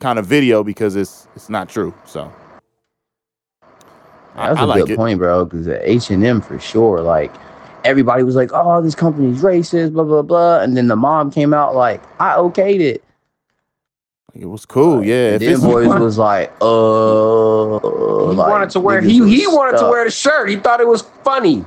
kind 0.00 0.18
of 0.18 0.26
video 0.26 0.62
because 0.62 0.96
it's 0.96 1.28
it's 1.36 1.48
not 1.48 1.68
true. 1.68 1.94
So 2.04 2.32
That's 4.34 4.58
I 4.58 4.62
a 4.62 4.66
like 4.66 4.80
good 4.84 4.90
it. 4.92 4.96
point, 4.96 5.18
bro. 5.18 5.44
Because 5.44 5.68
H 5.68 6.10
and 6.10 6.24
M 6.24 6.40
for 6.40 6.58
sure, 6.58 7.00
like 7.00 7.32
everybody 7.84 8.22
was 8.22 8.36
like, 8.36 8.50
"Oh, 8.52 8.82
this 8.82 8.94
company's 8.94 9.42
racist," 9.42 9.92
blah 9.92 10.04
blah 10.04 10.22
blah, 10.22 10.60
and 10.60 10.76
then 10.76 10.88
the 10.88 10.96
mom 10.96 11.30
came 11.30 11.54
out 11.54 11.74
like, 11.74 12.02
"I 12.20 12.36
okayed 12.36 12.80
it." 12.80 13.02
it 14.34 14.44
was 14.44 14.66
cool, 14.66 15.02
yeah. 15.02 15.28
And 15.32 15.34
If 15.36 15.40
then 15.40 15.48
it's- 15.52 15.62
boys 15.64 15.88
was 16.00 16.18
like, 16.18 16.52
"Uh," 16.60 17.78
He 18.30 18.36
like, 18.36 18.50
wanted 18.50 18.70
to 18.70 18.80
wear 18.80 19.00
he 19.00 19.14
he 19.34 19.46
wanted 19.46 19.78
to 19.78 19.88
wear 19.88 20.04
the 20.04 20.10
shirt. 20.10 20.50
He 20.50 20.56
thought 20.56 20.80
it 20.80 20.88
was 20.88 21.02
funny. 21.24 21.64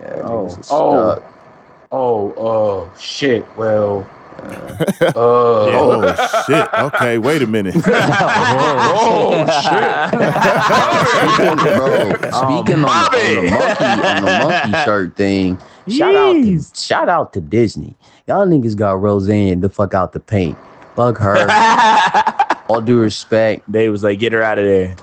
Yeah, 0.00 0.20
Oh, 0.24 0.44
was 0.44 0.56
oh, 0.70 1.14
stuck. 1.14 1.32
oh, 1.90 2.34
oh, 2.36 2.92
shit. 2.98 3.44
Well, 3.56 4.06
uh, 5.00 5.12
oh 5.16 6.44
shit. 6.46 6.68
Okay, 6.74 7.18
wait 7.18 7.42
a 7.42 7.46
minute. 7.46 7.74
oh, 7.86 9.46
Speaking, 11.36 11.56
bro, 11.76 12.12
speaking 12.12 12.30
on, 12.30 12.30
the, 12.30 12.32
on 12.32 12.64
the 12.66 12.76
monkey 12.76 14.04
on 14.04 14.24
the 14.24 14.38
monkey 14.44 14.72
shirt 14.84 15.16
thing, 15.16 15.58
shout 15.88 16.14
out 16.14 16.34
to, 16.34 16.62
shout 16.74 17.08
out 17.08 17.32
to 17.32 17.40
Disney. 17.40 17.96
Y'all 18.26 18.46
niggas 18.46 18.76
got 18.76 19.00
Roseanne 19.00 19.60
the 19.60 19.68
fuck 19.68 19.94
out 19.94 20.12
the 20.12 20.20
paint. 20.20 20.56
Fuck 20.94 21.18
her. 21.18 21.46
All 22.68 22.80
due 22.80 23.00
respect. 23.00 23.62
They 23.70 23.88
was 23.88 24.02
like, 24.02 24.18
get 24.18 24.32
her 24.32 24.42
out 24.42 24.58
of 24.58 24.64
there. 24.64 24.96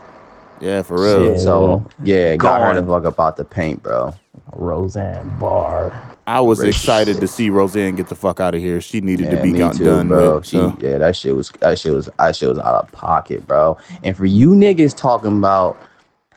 yeah, 0.60 0.82
for 0.82 1.02
real. 1.02 1.34
Shit, 1.34 1.42
so 1.42 1.86
yeah, 2.04 2.36
got 2.36 2.62
her 2.62 2.80
the 2.80 2.88
fuck 2.88 3.06
up 3.06 3.20
out 3.20 3.38
the 3.38 3.46
paint, 3.46 3.82
bro. 3.82 4.14
Roseanne 4.54 5.30
Barr. 5.40 6.13
I 6.26 6.40
was 6.40 6.60
Rich 6.60 6.76
excited 6.78 7.20
to 7.20 7.28
see 7.28 7.50
Roseanne 7.50 7.96
get 7.96 8.08
the 8.08 8.16
fuck 8.16 8.40
out 8.40 8.56
of 8.56 8.62
here. 8.62 8.80
She 8.80 9.02
needed 9.02 9.30
to 9.32 9.42
be 9.42 9.52
me 9.52 9.60
gone, 9.60 9.76
too, 9.76 9.84
done 9.84 10.08
bro. 10.08 10.38
with. 10.38 10.46
She, 10.46 10.58
so. 10.58 10.78
yeah, 10.80 10.98
that 10.98 11.16
shit 11.16 11.36
was 11.36 11.50
that 11.60 11.78
shit 11.78 11.94
was 11.94 12.10
that 12.18 12.36
shit 12.36 12.50
was 12.50 12.60
out 12.60 12.76
of 12.84 12.92
pocket, 12.92 13.46
bro. 13.46 13.78
And 14.04 14.16
for 14.16 14.26
you 14.26 14.52
niggas 14.52 14.96
talking 14.96 15.38
about, 15.38 15.78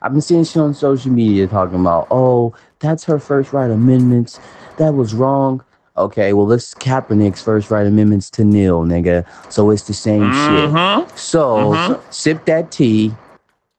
I've 0.02 0.12
been 0.12 0.20
seeing 0.20 0.44
shit 0.44 0.56
on 0.56 0.74
social 0.74 1.12
media 1.12 1.46
talking 1.46 1.80
about, 1.80 2.08
oh, 2.10 2.54
that's 2.80 3.04
her 3.04 3.18
first 3.20 3.52
right 3.52 3.70
amendments. 3.70 4.40
That 4.78 4.94
was 4.94 5.14
wrong. 5.14 5.62
Okay, 5.96 6.32
well, 6.32 6.46
this 6.46 6.74
Kaepernick's 6.74 7.42
first 7.42 7.70
right 7.70 7.86
amendments 7.86 8.28
to 8.30 8.44
nil, 8.44 8.82
nigga. 8.82 9.24
So 9.50 9.70
it's 9.70 9.82
the 9.82 9.94
same 9.94 10.30
Mhm. 10.30 11.06
shit. 11.08 11.18
So 11.18 11.70
Mhm. 11.70 12.00
sip 12.10 12.44
that 12.46 12.70
tea, 12.70 13.14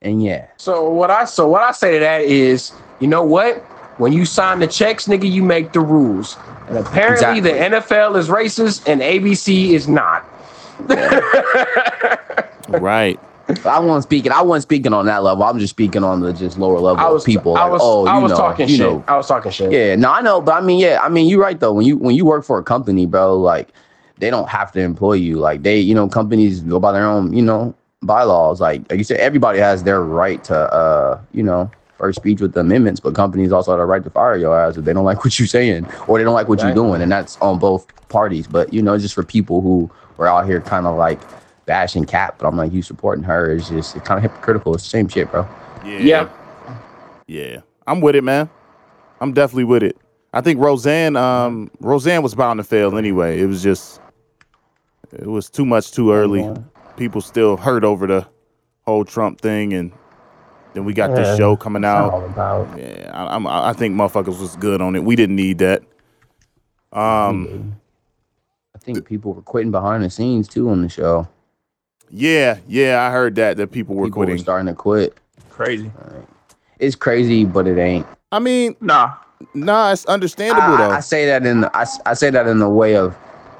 and 0.02 0.22
yeah. 0.22 0.46
So 0.56 0.88
what 0.88 1.10
I 1.10 1.26
so 1.26 1.46
what 1.48 1.62
I 1.62 1.72
say 1.72 1.94
to 1.94 2.00
that 2.00 2.22
is, 2.22 2.72
you 2.98 3.08
know 3.08 3.22
what? 3.22 3.62
When 3.98 4.12
you 4.12 4.24
sign 4.24 4.60
the 4.60 4.66
checks, 4.66 5.06
nigga, 5.06 5.30
you 5.30 5.42
make 5.42 5.72
the 5.72 5.80
rules. 5.80 6.36
And 6.68 6.78
apparently 6.78 7.40
the 7.40 7.50
NFL 7.50 8.16
is 8.16 8.28
racist 8.28 8.88
and 8.88 9.00
ABC 9.00 9.70
is 9.70 9.88
not. 9.88 10.24
right. 12.80 13.18
I 13.64 13.80
wasn't 13.80 14.04
speaking. 14.04 14.30
I 14.30 14.42
wasn't 14.42 14.64
speaking 14.64 14.92
on 14.92 15.06
that 15.06 15.22
level. 15.22 15.42
I'm 15.42 15.58
just 15.58 15.70
speaking 15.70 16.04
on 16.04 16.20
the 16.20 16.32
just 16.32 16.58
lower 16.58 16.78
level 16.78 17.04
I 17.04 17.08
was 17.08 17.22
of 17.22 17.26
people. 17.26 17.56
I 17.56 17.62
like, 17.62 17.72
was 17.72 17.80
oh, 17.82 18.06
I 18.06 18.16
you 18.16 18.22
was 18.22 18.32
know, 18.32 18.36
talking 18.36 18.68
you 18.68 18.76
shit. 18.76 18.86
know. 18.86 19.04
I 19.08 19.16
was 19.16 19.26
talking 19.26 19.50
shit. 19.50 19.72
Yeah, 19.72 19.96
no, 19.96 20.12
I 20.12 20.20
know, 20.20 20.42
but 20.42 20.52
I 20.52 20.60
mean, 20.60 20.78
yeah, 20.78 21.00
I 21.02 21.08
mean, 21.08 21.28
you're 21.28 21.40
right 21.40 21.58
though. 21.58 21.72
When 21.72 21.86
you 21.86 21.96
when 21.96 22.14
you 22.14 22.26
work 22.26 22.44
for 22.44 22.58
a 22.58 22.62
company, 22.62 23.06
bro, 23.06 23.38
like 23.38 23.70
they 24.18 24.30
don't 24.30 24.48
have 24.48 24.70
to 24.72 24.80
employ 24.80 25.14
you. 25.14 25.38
Like 25.38 25.62
they, 25.62 25.78
you 25.78 25.94
know, 25.94 26.08
companies 26.08 26.60
go 26.60 26.78
by 26.78 26.92
their 26.92 27.06
own, 27.06 27.32
you 27.32 27.42
know, 27.42 27.74
bylaws. 28.02 28.60
Like, 28.60 28.82
like 28.90 28.98
you 28.98 29.04
said, 29.04 29.18
everybody 29.18 29.58
has 29.58 29.82
their 29.82 30.02
right 30.02 30.42
to, 30.44 30.56
uh, 30.56 31.20
you 31.32 31.42
know, 31.42 31.70
first 31.98 32.16
speech 32.16 32.40
with 32.40 32.52
the 32.54 32.60
amendments, 32.60 33.00
but 33.00 33.14
companies 33.14 33.52
also 33.52 33.72
have 33.72 33.80
the 33.80 33.84
right 33.84 34.02
to 34.04 34.10
fire 34.10 34.36
your 34.36 34.58
ass 34.58 34.76
if 34.76 34.84
they 34.84 34.92
don't 34.92 35.04
like 35.04 35.24
what 35.24 35.38
you're 35.38 35.48
saying 35.48 35.86
or 36.06 36.16
they 36.18 36.24
don't 36.24 36.34
like 36.34 36.48
what 36.48 36.60
Right. 36.60 36.66
you're 36.68 36.74
doing, 36.74 37.02
and 37.02 37.10
that's 37.12 37.36
on 37.38 37.58
both 37.58 37.86
parties. 38.08 38.46
But 38.46 38.72
you 38.72 38.80
know, 38.82 38.96
just 38.96 39.14
for 39.14 39.22
people 39.24 39.60
who 39.60 39.90
are 40.18 40.26
out 40.28 40.46
here 40.46 40.60
kind 40.60 40.86
of 40.86 40.96
like 40.96 41.20
bashing 41.66 42.04
Cap, 42.04 42.36
but 42.38 42.46
I'm 42.46 42.56
like, 42.56 42.72
you 42.72 42.80
supporting 42.82 43.24
her 43.24 43.50
is 43.52 43.68
just 43.68 43.94
kind 44.04 44.24
of 44.24 44.30
hypocritical. 44.30 44.74
It's 44.74 44.84
the 44.84 44.88
same 44.90 45.08
shit, 45.08 45.30
bro. 45.30 45.46
Yeah. 45.84 45.98
Yeah. 45.98 46.28
Yeah. 47.26 47.60
I'm 47.86 48.00
with 48.00 48.16
it, 48.16 48.24
man. 48.24 48.48
I'm 49.20 49.32
definitely 49.32 49.64
with 49.64 49.82
it. 49.82 49.96
I 50.32 50.40
think 50.40 50.60
Roseanne, 50.60 51.16
um, 51.16 51.70
Roseanne 51.80 52.22
was 52.22 52.34
bound 52.34 52.58
to 52.58 52.64
fail 52.64 52.96
anyway. 52.96 53.40
It 53.40 53.46
was 53.46 53.62
just, 53.62 54.00
it 55.12 55.26
was 55.26 55.48
too 55.50 55.64
much 55.66 55.90
too 55.92 56.12
early. 56.12 56.48
People 56.96 57.20
still 57.20 57.56
hurt 57.56 57.82
over 57.84 58.06
the 58.06 58.26
whole 58.86 59.04
Trump 59.04 59.40
thing, 59.40 59.72
and 59.72 59.92
then 60.78 60.84
we 60.84 60.94
got 60.94 61.10
Yeah, 61.10 61.16
this 61.16 61.36
show 61.36 61.56
coming 61.56 61.82
it's 61.82 61.88
all 61.88 62.22
out. 62.22 62.24
about. 62.30 62.78
Yeah, 62.78 63.10
I, 63.12 63.34
I'm, 63.34 63.46
I 63.48 63.72
think 63.72 63.96
motherfuckers 63.96 64.40
was 64.40 64.54
good 64.56 64.80
on 64.80 64.94
it. 64.94 65.02
We 65.02 65.16
didn't 65.16 65.34
need 65.34 65.58
that. 65.58 65.82
Um, 66.92 67.74
I 68.74 68.78
think 68.78 69.04
people 69.04 69.34
were 69.34 69.42
quitting 69.42 69.72
behind 69.72 70.04
the 70.04 70.10
scenes 70.10 70.46
too 70.46 70.70
on 70.70 70.82
the 70.82 70.88
show. 70.88 71.26
yeah, 72.10 72.58
yeah, 72.68 73.02
I 73.02 73.10
heard 73.10 73.34
that 73.34 73.56
that 73.56 73.72
people 73.72 73.96
were 73.96 74.06
People 74.06 74.20
were 74.20 74.26
quitting. 74.26 74.38
starting 74.42 74.66
to 74.68 74.74
quit. 74.74 75.16
Crazy. 75.50 75.90
It's 76.78 76.94
crazy, 76.94 77.44
but 77.44 77.66
it 77.66 77.76
ain't. 77.76 78.06
I 78.30 78.38
mean, 78.38 78.76
Nah. 78.80 79.14
nah, 79.54 79.90
it's 79.92 80.04
understandable 80.06 80.74
I, 80.74 80.76
though. 80.76 80.90
I 80.92 81.00
say 81.00 81.26
that 81.26 81.44
in 81.44 81.62
the, 81.62 81.76
I, 81.76 81.82
s- 81.82 82.00
I 82.06 82.14
say 82.14 82.30
that 82.30 82.46
in 82.46 82.60
the 82.60 82.68
way 82.68 82.96
of 82.96 83.16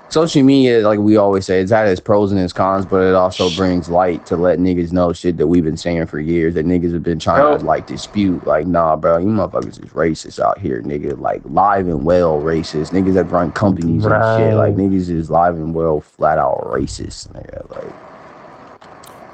social 0.08 0.42
media, 0.42 0.86
like 0.86 0.98
we 0.98 1.16
always 1.16 1.46
say, 1.46 1.60
it's 1.60 1.70
had 1.70 1.88
its 1.88 2.00
pros 2.00 2.32
and 2.32 2.40
its 2.40 2.52
cons, 2.52 2.86
but 2.86 3.02
it 3.02 3.14
also 3.14 3.50
brings 3.50 3.88
light 3.88 4.24
to 4.26 4.36
let 4.36 4.58
niggas 4.58 4.92
know 4.92 5.12
shit 5.12 5.36
that 5.36 5.46
we've 5.46 5.64
been 5.64 5.76
saying 5.76 6.06
for 6.06 6.18
years 6.18 6.54
that 6.54 6.66
niggas 6.66 6.92
have 6.92 7.02
been 7.02 7.18
trying 7.18 7.40
Yo. 7.40 7.58
to 7.58 7.64
like 7.64 7.86
dispute. 7.86 8.46
Like, 8.46 8.66
nah, 8.66 8.96
bro, 8.96 9.18
you 9.18 9.26
motherfuckers 9.28 9.82
is 9.82 9.90
racist 9.92 10.40
out 10.40 10.58
here, 10.58 10.82
nigga. 10.82 11.18
Like 11.18 11.42
live 11.44 11.88
and 11.88 12.04
well 12.04 12.40
racist. 12.40 12.92
Niggas 12.92 13.14
that 13.14 13.24
run 13.24 13.52
companies 13.52 14.04
and 14.04 14.40
shit. 14.40 14.54
Like 14.54 14.74
niggas 14.74 15.10
is 15.10 15.30
live 15.30 15.56
and 15.56 15.74
well 15.74 16.00
flat 16.00 16.38
out 16.38 16.62
racist, 16.64 17.28
nigga. 17.28 17.70
Like 17.70 17.94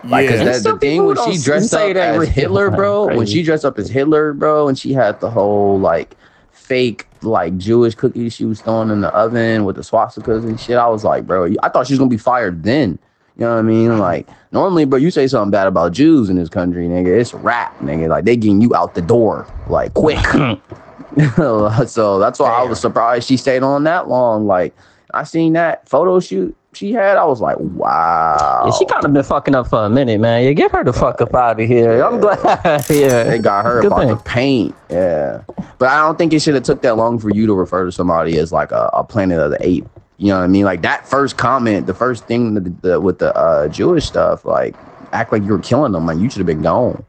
Like, 0.04 0.28
cause 0.28 0.38
yeah, 0.40 0.44
that, 0.52 0.62
the 0.62 0.78
thing 0.78 1.06
when 1.06 1.16
she 1.16 1.42
dressed 1.42 1.72
up 1.72 1.96
as. 1.96 2.28
Hitler, 2.28 2.70
bro, 2.70 3.06
when 3.16 3.26
she 3.26 3.42
dressed 3.42 3.64
up 3.64 3.78
as 3.78 3.88
Hitler, 3.88 4.32
bro, 4.32 4.68
and 4.68 4.78
she 4.78 4.92
had 4.92 5.20
the 5.20 5.30
whole 5.30 5.78
like 5.78 6.16
fake 6.64 7.06
like 7.22 7.56
Jewish 7.58 7.94
cookies 7.94 8.34
she 8.34 8.46
was 8.46 8.60
throwing 8.62 8.90
in 8.90 9.02
the 9.02 9.08
oven 9.08 9.64
with 9.64 9.76
the 9.76 9.82
swastikas 9.82 10.44
and 10.44 10.58
shit, 10.58 10.76
I 10.76 10.88
was 10.88 11.04
like, 11.04 11.26
bro, 11.26 11.52
I 11.62 11.68
thought 11.68 11.86
she 11.86 11.92
was 11.92 11.98
gonna 11.98 12.08
be 12.08 12.16
fired 12.16 12.62
then. 12.62 12.98
You 13.36 13.44
know 13.44 13.52
what 13.52 13.58
I 13.58 13.62
mean? 13.62 13.98
Like 13.98 14.28
normally, 14.50 14.84
bro, 14.86 14.98
you 14.98 15.10
say 15.10 15.26
something 15.26 15.50
bad 15.50 15.66
about 15.66 15.92
Jews 15.92 16.30
in 16.30 16.36
this 16.36 16.48
country, 16.48 16.86
nigga, 16.86 17.20
it's 17.20 17.34
rap, 17.34 17.78
nigga. 17.80 18.08
Like 18.08 18.24
they 18.24 18.36
getting 18.36 18.62
you 18.62 18.74
out 18.74 18.94
the 18.94 19.02
door 19.02 19.46
like 19.68 19.92
quick. 19.94 20.24
so 21.36 22.18
that's 22.18 22.38
why 22.38 22.50
I 22.50 22.62
was 22.64 22.80
surprised 22.80 23.28
she 23.28 23.36
stayed 23.36 23.62
on 23.62 23.84
that 23.84 24.08
long. 24.08 24.46
Like 24.46 24.74
I 25.12 25.24
seen 25.24 25.52
that 25.52 25.88
photo 25.88 26.18
shoot 26.18 26.56
she 26.76 26.92
had, 26.92 27.16
I 27.16 27.24
was 27.24 27.40
like, 27.40 27.56
wow. 27.58 28.62
Yeah, 28.66 28.72
she 28.72 28.84
kind 28.86 29.04
of 29.04 29.12
been 29.12 29.22
fucking 29.22 29.54
up 29.54 29.68
for 29.68 29.84
a 29.84 29.88
minute, 29.90 30.20
man. 30.20 30.44
Yeah, 30.44 30.52
get 30.52 30.70
her 30.72 30.84
the 30.84 30.92
fuck 30.92 31.20
up 31.20 31.34
out 31.34 31.60
of 31.60 31.66
here. 31.68 32.02
I'm 32.02 32.20
glad. 32.20 32.40
yeah, 32.90 33.24
They 33.24 33.38
got 33.38 33.64
her 33.64 33.80
Good 33.80 33.88
about 33.88 33.98
thing. 34.00 34.08
the 34.08 34.16
paint. 34.16 34.74
Yeah. 34.90 35.42
But 35.78 35.88
I 35.88 35.98
don't 36.00 36.16
think 36.18 36.32
it 36.32 36.40
should 36.40 36.54
have 36.54 36.62
took 36.64 36.82
that 36.82 36.96
long 36.96 37.18
for 37.18 37.30
you 37.30 37.46
to 37.46 37.54
refer 37.54 37.84
to 37.84 37.92
somebody 37.92 38.38
as 38.38 38.52
like 38.52 38.70
a, 38.72 38.90
a 38.92 39.04
planet 39.04 39.38
of 39.40 39.50
the 39.50 39.58
ape. 39.60 39.86
You 40.16 40.28
know 40.28 40.38
what 40.38 40.44
I 40.44 40.48
mean? 40.48 40.64
Like 40.64 40.82
that 40.82 41.06
first 41.08 41.36
comment, 41.36 41.86
the 41.86 41.94
first 41.94 42.26
thing 42.26 42.54
that 42.54 42.82
the, 42.82 43.00
with 43.00 43.18
the 43.18 43.34
uh, 43.36 43.68
Jewish 43.68 44.04
stuff, 44.06 44.44
like 44.44 44.74
act 45.12 45.32
like 45.32 45.42
you 45.42 45.50
were 45.50 45.58
killing 45.58 45.92
them. 45.92 46.06
Like 46.06 46.18
you 46.18 46.30
should 46.30 46.38
have 46.38 46.46
been 46.46 46.62
gone. 46.62 47.04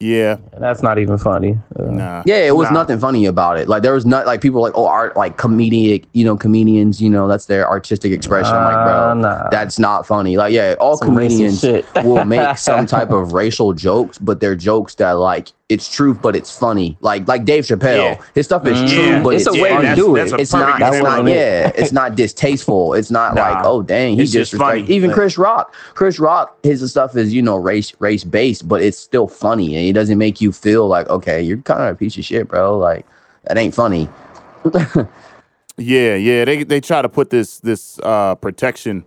Yeah, 0.00 0.36
That's 0.58 0.82
not 0.82 0.98
even 0.98 1.18
funny. 1.18 1.58
Uh, 1.78 1.82
nah. 1.84 2.22
Yeah, 2.26 2.36
it 2.38 2.56
was 2.56 2.68
Nah. 2.70 2.80
nothing 2.80 2.98
funny 2.98 3.26
about 3.26 3.58
it. 3.58 3.68
Like 3.68 3.82
there 3.82 3.92
was 3.94 4.06
not 4.06 4.26
like 4.26 4.40
people 4.40 4.60
were 4.62 4.68
like, 4.68 4.76
oh, 4.76 4.86
art 4.86 5.16
like 5.16 5.36
comedic, 5.36 6.04
you 6.14 6.24
know, 6.24 6.36
comedians, 6.36 7.00
you 7.02 7.10
know, 7.10 7.28
that's 7.28 7.46
their 7.46 7.68
artistic 7.68 8.10
expression. 8.12 8.54
like, 8.54 8.72
bro, 8.86 9.14
Nah, 9.14 9.14
nah. 9.14 9.48
that's 9.50 9.78
not 9.78 10.06
funny. 10.06 10.36
Like, 10.38 10.52
yeah, 10.54 10.74
all 10.80 10.96
Some 10.96 11.08
comedians 11.14 11.62
will 12.02 12.24
make 12.24 12.56
some 12.58 12.86
type 12.86 13.10
of 13.10 13.32
racial 13.34 13.72
jokes, 13.74 14.16
but 14.18 14.40
they're 14.40 14.56
jokes 14.56 14.94
that 14.96 15.12
like 15.12 15.52
it's 15.68 15.88
truth, 15.88 16.18
but 16.20 16.34
it's 16.34 16.58
funny. 16.58 16.96
Like 17.00 17.28
like 17.28 17.44
Dave 17.44 17.62
Chappelle, 17.64 18.16
Yeah. 18.16 18.20
his 18.34 18.46
stuff 18.46 18.66
is 18.66 18.76
Mhm. 18.76 18.88
true, 18.92 19.02
Yeah. 19.04 19.22
but 19.22 19.34
It's 19.34 19.46
it's, 19.46 19.56
a 19.56 19.62
way 19.62 19.68
to 19.80 19.94
do 19.94 20.16
it. 20.16 20.18
That's 20.18 20.32
a 20.32 20.36
It's 20.40 20.52
not. 20.52 20.62
perfect 20.64 20.80
It's 20.88 20.96
example. 20.98 21.22
not. 21.24 21.30
Yeah, 21.32 21.70
it's 21.76 21.92
not 21.92 22.16
distasteful. 22.16 22.94
It's 22.94 23.10
not 23.12 23.36
Nah. 23.36 23.42
like 23.42 23.64
oh 23.64 23.82
dang, 23.82 24.16
he 24.16 24.22
just 24.22 24.32
disrespect. 24.32 24.60
funny. 24.86 24.92
Even 24.92 25.12
Chris 25.12 25.38
Rock, 25.38 25.72
Chris 25.94 26.18
Rock, 26.18 26.56
his 26.64 26.88
stuff 26.90 27.16
is 27.16 27.32
you 27.32 27.40
know 27.42 27.54
race 27.56 27.92
race 28.00 28.24
based, 28.24 28.66
but 28.66 28.82
it's 28.82 28.98
still 28.98 29.28
funny, 29.28 29.76
and 29.76 29.86
it 29.90 29.94
doesn't 29.94 30.18
make 30.18 30.40
you 30.40 30.52
feel 30.52 30.88
like 30.88 31.08
okay, 31.10 31.42
you're 31.42 31.58
kind 31.58 31.82
of 31.82 31.94
a 31.94 31.96
piece 31.96 32.16
of 32.18 32.24
shit, 32.24 32.48
bro. 32.48 32.78
Like 32.78 33.06
that 33.44 33.58
ain't 33.58 33.74
funny. 33.74 34.08
Yeah, 35.78 36.16
yeah. 36.16 36.44
They 36.44 36.64
they 36.64 36.80
try 36.80 37.02
to 37.02 37.08
put 37.08 37.30
this 37.30 37.60
this 37.60 37.98
uh 38.02 38.34
protection 38.36 39.06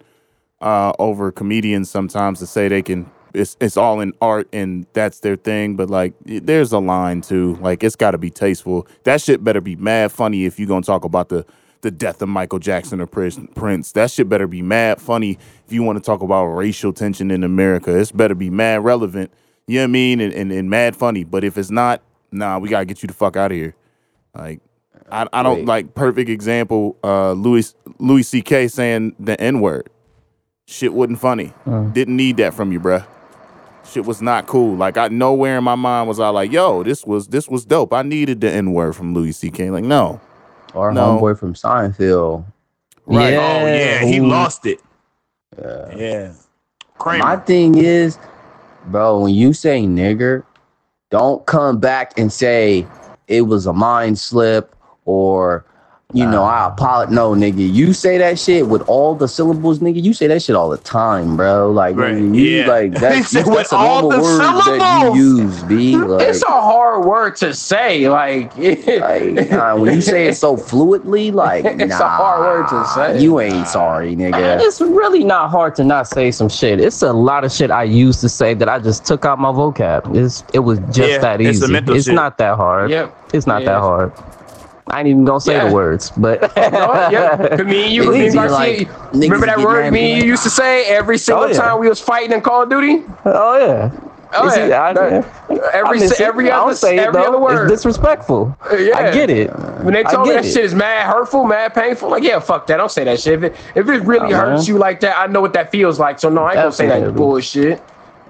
uh 0.61 0.93
over 0.99 1.31
comedians 1.31 1.89
sometimes 1.89 2.39
to 2.39 2.47
say 2.47 2.67
they 2.67 2.81
can 2.81 3.11
it's 3.33 3.57
it's 3.61 3.77
all 3.77 4.01
in 4.01 4.13
art 4.21 4.47
and 4.53 4.87
that's 4.93 5.19
their 5.19 5.35
thing, 5.35 5.75
but 5.75 5.89
like 5.89 6.13
there's 6.25 6.71
a 6.71 6.79
line 6.79 7.21
too. 7.21 7.57
Like 7.61 7.83
it's 7.83 7.95
gotta 7.95 8.17
be 8.17 8.31
tasteful. 8.31 8.87
That 9.03 9.21
shit 9.21 9.43
better 9.43 9.61
be 9.61 9.75
mad 9.75 10.11
funny 10.11 10.45
if 10.45 10.59
you 10.59 10.65
gonna 10.65 10.83
talk 10.83 11.05
about 11.05 11.29
the 11.29 11.45
the 11.81 11.91
death 11.91 12.21
of 12.21 12.29
Michael 12.29 12.59
Jackson 12.59 13.01
or. 13.01 13.07
Prince. 13.07 13.91
That 13.91 14.09
shit 14.11 14.29
better 14.29 14.47
be 14.47 14.61
mad 14.63 15.01
funny 15.01 15.37
if 15.67 15.73
you 15.73 15.83
want 15.83 15.97
to 15.97 16.03
talk 16.03 16.21
about 16.23 16.45
racial 16.45 16.93
tension 16.93 17.29
in 17.29 17.43
America. 17.43 17.97
It's 17.97 18.11
better 18.11 18.35
be 18.35 18.49
mad 18.49 18.83
relevant. 18.83 19.31
You 19.67 19.79
know 19.79 19.83
what 19.83 19.89
I 19.89 19.91
mean? 19.91 20.19
And, 20.21 20.33
and, 20.33 20.51
and 20.51 20.69
mad 20.69 20.95
funny. 20.95 21.23
But 21.23 21.43
if 21.43 21.57
it's 21.57 21.71
not, 21.71 22.01
nah, 22.31 22.59
we 22.59 22.69
gotta 22.69 22.85
get 22.85 23.01
you 23.03 23.07
the 23.07 23.13
fuck 23.13 23.37
out 23.37 23.51
of 23.51 23.57
here. 23.57 23.75
Like 24.35 24.59
I, 25.11 25.27
I 25.31 25.43
don't 25.43 25.59
Wait. 25.59 25.65
like 25.67 25.95
perfect 25.95 26.29
example. 26.29 26.97
Uh, 27.03 27.33
Louis 27.33 27.73
Louis 27.99 28.23
C.K. 28.23 28.67
saying 28.67 29.15
the 29.19 29.39
N 29.39 29.61
word. 29.61 29.89
Shit 30.65 30.93
wasn't 30.93 31.19
funny. 31.19 31.53
Didn't 31.91 32.15
need 32.15 32.37
that 32.37 32.53
from 32.53 32.71
you, 32.71 32.79
bruh. 32.79 33.05
Shit 33.85 34.05
was 34.05 34.21
not 34.21 34.47
cool. 34.47 34.75
Like 34.75 34.97
I 34.97 35.09
nowhere 35.09 35.57
in 35.57 35.63
my 35.63 35.75
mind 35.75 36.07
was 36.07 36.19
I 36.19 36.29
like, 36.29 36.51
yo, 36.51 36.83
this 36.83 37.05
was 37.05 37.27
this 37.27 37.47
was 37.49 37.65
dope. 37.65 37.93
I 37.93 38.01
needed 38.01 38.41
the 38.41 38.49
N 38.51 38.71
word 38.73 38.95
from 38.95 39.13
Louis 39.13 39.33
C.K. 39.33 39.69
Like 39.71 39.83
no, 39.83 40.19
Or 40.73 40.91
No. 40.93 41.19
homeboy 41.19 41.37
from 41.37 41.53
Seinfeld. 41.53 42.45
right? 43.05 43.33
Oh 43.35 43.65
yeah, 43.67 44.03
he 44.05 44.19
Ooh. 44.19 44.27
lost 44.27 44.65
it. 44.65 44.79
Yeah. 45.61 45.95
Yeah. 45.95 46.33
My 47.05 47.35
thing 47.35 47.77
is, 47.77 48.17
bro, 48.85 49.19
when 49.19 49.33
you 49.33 49.53
say 49.53 49.81
nigger, 49.83 50.43
don't 51.11 51.45
come 51.45 51.79
back 51.79 52.17
and 52.17 52.31
say 52.31 52.87
it 53.27 53.41
was 53.41 53.65
a 53.65 53.73
mind 53.73 54.17
slip 54.19 54.75
or 55.05 55.65
you 56.13 56.25
know, 56.29 56.43
I 56.43 56.67
apologize. 56.67 57.13
No, 57.13 57.31
nigga, 57.31 57.73
you 57.73 57.91
say 57.93 58.17
that 58.19 58.37
shit 58.39 58.67
with 58.67 58.81
all 58.87 59.15
the 59.15 59.27
syllables, 59.27 59.79
nigga. 59.79 60.01
You 60.03 60.13
say 60.13 60.27
that 60.27 60.41
shit 60.41 60.55
all 60.55 60.69
the 60.69 60.77
time, 60.77 61.35
bro. 61.35 61.71
Like, 61.71 61.95
Right, 61.95 62.13
nigga, 62.15 62.35
you 62.35 62.43
yeah. 62.59 62.67
like 62.67 62.93
He 62.93 62.99
that's, 62.99 63.33
with 63.33 63.71
a 63.73 63.75
all 63.75 64.01
normal 64.09 64.09
the 64.11 64.23
word 64.23 64.39
that 64.39 65.01
syllables. 65.01 65.17
you 65.17 65.41
use, 65.41 65.63
b. 65.63 65.97
Like, 66.13 66.27
It's 66.27 66.43
a 66.43 66.47
hard 66.51 67.05
word 67.05 67.35
to 67.37 67.53
say. 67.53 68.07
Like, 68.09 68.55
like, 68.57 69.49
nah, 69.51 69.75
when 69.75 69.95
you 69.95 70.01
say 70.01 70.27
it 70.27 70.35
so 70.35 70.55
fluidly, 70.55 71.33
like, 71.33 71.65
It's 71.65 71.99
a 71.99 72.07
hard 72.07 72.39
word 72.41 72.67
to 72.69 72.85
say. 72.89 73.19
You 73.21 73.39
ain't 73.39 73.67
sorry, 73.67 74.15
nigga. 74.15 74.59
it's 74.61 74.79
really 74.81 75.23
not 75.23 75.49
hard 75.49 75.75
to 75.75 75.83
not 75.83 76.07
say 76.07 76.29
some 76.31 76.49
shit. 76.49 76.79
It's 76.79 77.01
a 77.01 77.11
lot 77.13 77.43
of 77.43 77.51
shit 77.51 77.71
I 77.71 77.83
used 77.83 78.21
to 78.21 78.29
say 78.29 78.53
that 78.53 78.69
I 78.69 78.79
just 78.79 79.05
took 79.05 79.25
out 79.25 79.39
my 79.39 79.49
vocab. 79.51 80.15
It's 80.15 80.43
it 80.53 80.59
was 80.59 80.79
just 80.91 81.09
Yeah, 81.09 81.17
that 81.19 81.41
it's 81.41 81.61
easy. 81.63 81.73
It's 81.75 82.05
shit. 82.05 82.13
not 82.15 82.37
that 82.37 82.55
hard. 82.55 82.91
Yep. 82.91 83.15
It's 83.33 83.47
not 83.47 83.63
Yeah. 83.63 83.73
that 83.73 83.79
hard. 83.79 84.11
I 84.87 84.99
ain't 84.99 85.07
even 85.07 85.23
gonna 85.25 85.39
say 85.39 85.53
Yeah. 85.53 85.67
the 85.69 85.73
words, 85.73 86.11
but 86.17 86.41
No, 86.57 87.09
yeah. 87.09 87.37
'Cause 87.55 87.65
me 87.65 87.85
and 87.85 87.93
you, 87.93 88.03
Garcia, 88.33 88.49
like, 88.51 88.89
remember 89.13 89.45
that 89.45 89.59
word 89.59 89.91
me 89.93 90.13
and 90.13 90.21
you 90.23 90.27
used 90.29 90.43
to 90.43 90.49
say 90.49 90.85
every 90.87 91.15
oh, 91.15 91.17
single 91.17 91.47
yeah. 91.49 91.53
time 91.57 91.79
we 91.79 91.87
was 91.89 91.99
fighting 92.01 92.31
in 92.33 92.41
Call 92.41 92.63
of 92.63 92.69
Duty? 92.69 93.03
oh 93.25 93.57
yeah. 93.65 93.91
Oh, 94.35 94.47
Is 94.47 94.55
he- 94.55 94.61
yeah. 94.67 94.81
I- 94.81 94.89
every 95.73 96.01
I 96.01 96.05
it. 96.05 96.19
every 96.19 96.49
other 96.49 96.73
say 96.73 96.97
every 96.97 97.21
though. 97.21 97.27
other 97.27 97.39
word. 97.39 97.69
It's 97.71 97.83
disrespectful. 97.83 98.57
Uh, 98.71 98.75
yeah. 98.77 98.97
I 98.97 99.11
get 99.11 99.29
it. 99.29 99.47
When 99.83 99.93
they 99.93 100.01
told 100.03 100.27
me 100.27 100.33
that 100.33 100.43
it. 100.43 100.51
shit 100.53 100.65
is 100.65 100.73
mad 100.73 101.05
hurtful, 101.05 101.43
mad 101.45 101.75
painful, 101.75 102.09
like 102.09 102.23
yeah, 102.23 102.39
fuck 102.39 102.65
that. 102.67 102.77
Don't 102.77 102.91
say 102.91 103.03
that 103.03 103.19
shit. 103.19 103.43
If 103.43 103.43
it, 103.43 103.55
if 103.75 103.87
it 103.87 104.01
really 104.03 104.31
Nah, 104.31 104.39
hurts 104.39 104.67
you 104.67 104.79
like 104.79 105.01
that, 105.01 105.19
I 105.19 105.27
know 105.27 105.39
what 105.39 105.53
that 105.53 105.69
feels 105.71 105.99
like. 105.99 106.19
So 106.19 106.29
no, 106.29 106.43
I 106.43 106.53
ain't 106.53 106.55
gonna 106.61 106.71
say 106.71 106.87
that 106.87 107.13
bullshit. 107.15 107.79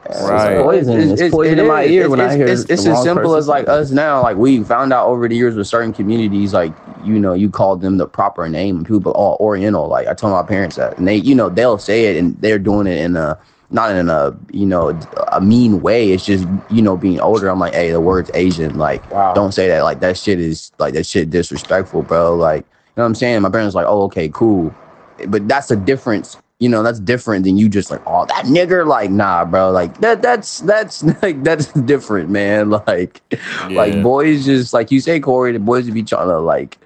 Right. 0.10 0.62
poison. 0.64 1.00
It's, 1.12 1.22
poison 1.34 1.54
it 1.54 1.60
in 1.62 1.68
my 1.68 1.84
is. 1.84 1.92
ear 1.92 2.10
when 2.10 2.20
it's, 2.20 2.34
I 2.34 2.38
hear 2.38 2.48
it's, 2.48 2.62
it's 2.64 2.84
the 2.84 2.90
as 2.92 2.96
wrong 2.96 3.04
simple 3.04 3.36
as 3.36 3.48
like 3.48 3.70
us 3.70 3.92
now. 3.92 4.22
Like 4.22 4.38
we 4.38 4.64
found 4.64 4.92
out 4.92 5.08
over 5.08 5.28
the 5.30 5.36
years 5.36 5.56
with 5.56 5.68
certain 5.68 5.94
communities, 5.94 6.54
like 6.54 6.76
you 6.98 7.20
know, 7.20 7.34
you 7.34 7.50
call 7.50 7.78
them 7.78 7.98
the 7.98 8.08
proper 8.08 8.50
name. 8.50 8.78
and 8.78 8.86
People 8.86 9.14
all 9.14 9.38
Oriental. 9.40 9.88
Like 9.88 10.08
I 10.08 10.14
told 10.14 10.34
my 10.34 10.44
parents 10.44 10.76
that, 10.76 10.98
and 10.98 11.08
they, 11.08 11.16
you 11.16 11.36
know, 11.36 11.50
they'll 11.50 11.78
say 11.78 12.06
it, 12.08 12.18
and 12.18 12.36
they're 12.42 12.60
doing 12.60 12.88
it 12.88 12.98
in 13.00 13.16
a 13.16 13.40
not 13.72 13.96
in 13.96 14.10
a 14.10 14.38
you 14.52 14.66
know 14.66 15.00
a 15.32 15.42
mean 15.42 15.82
way. 15.82 16.12
It's 16.12 16.26
just 16.26 16.48
you 16.70 16.82
know 16.82 16.98
being 16.98 17.22
older. 17.22 17.48
I'm 17.48 17.60
like, 17.60 17.74
hey, 17.74 17.92
the 17.92 18.02
word's 18.02 18.30
Asian. 18.34 18.76
Like, 18.78 19.10
Wow. 19.10 19.34
don't 19.34 19.54
say 19.54 19.70
that. 19.70 19.84
Like 19.84 20.02
that 20.02 20.18
shit 20.18 20.40
is 20.40 20.74
like 20.80 20.94
that 20.96 21.06
shit 21.06 21.30
disrespectful, 21.30 22.04
bro. 22.04 22.36
Like, 22.36 22.66
you 22.66 22.72
know 22.98 23.04
what 23.04 23.08
I'm 23.08 23.16
saying? 23.16 23.42
My 23.42 23.50
parents 23.50 23.74
like, 23.74 23.88
oh, 23.88 24.04
okay, 24.04 24.30
cool, 24.30 24.78
but 25.30 25.48
that's 25.48 25.72
a 25.72 25.78
difference. 25.78 26.38
You 26.64 26.70
know, 26.70 26.82
that's 26.82 27.02
different 27.02 27.44
than 27.44 27.58
you 27.58 27.68
just 27.68 27.92
like, 27.92 28.02
oh, 28.08 28.26
that 28.28 28.46
nigger. 28.46 28.88
Like, 28.88 29.12
nah, 29.12 29.44
bro. 29.44 29.70
Like 29.72 30.00
that. 30.00 30.22
That's 30.22 30.60
that's 30.60 31.04
like 31.22 31.44
that's 31.44 31.74
different, 31.74 32.30
man. 32.30 32.72
Like, 32.88 33.22
like 33.70 34.02
boys 34.02 34.46
just 34.46 34.74
like 34.74 34.92
you 34.92 35.02
say, 35.02 35.20
Corey. 35.20 35.52
The 35.52 35.60
boys 35.60 35.90
be 35.90 36.04
trying 36.04 36.30
to 36.30 36.40
like 36.40 36.78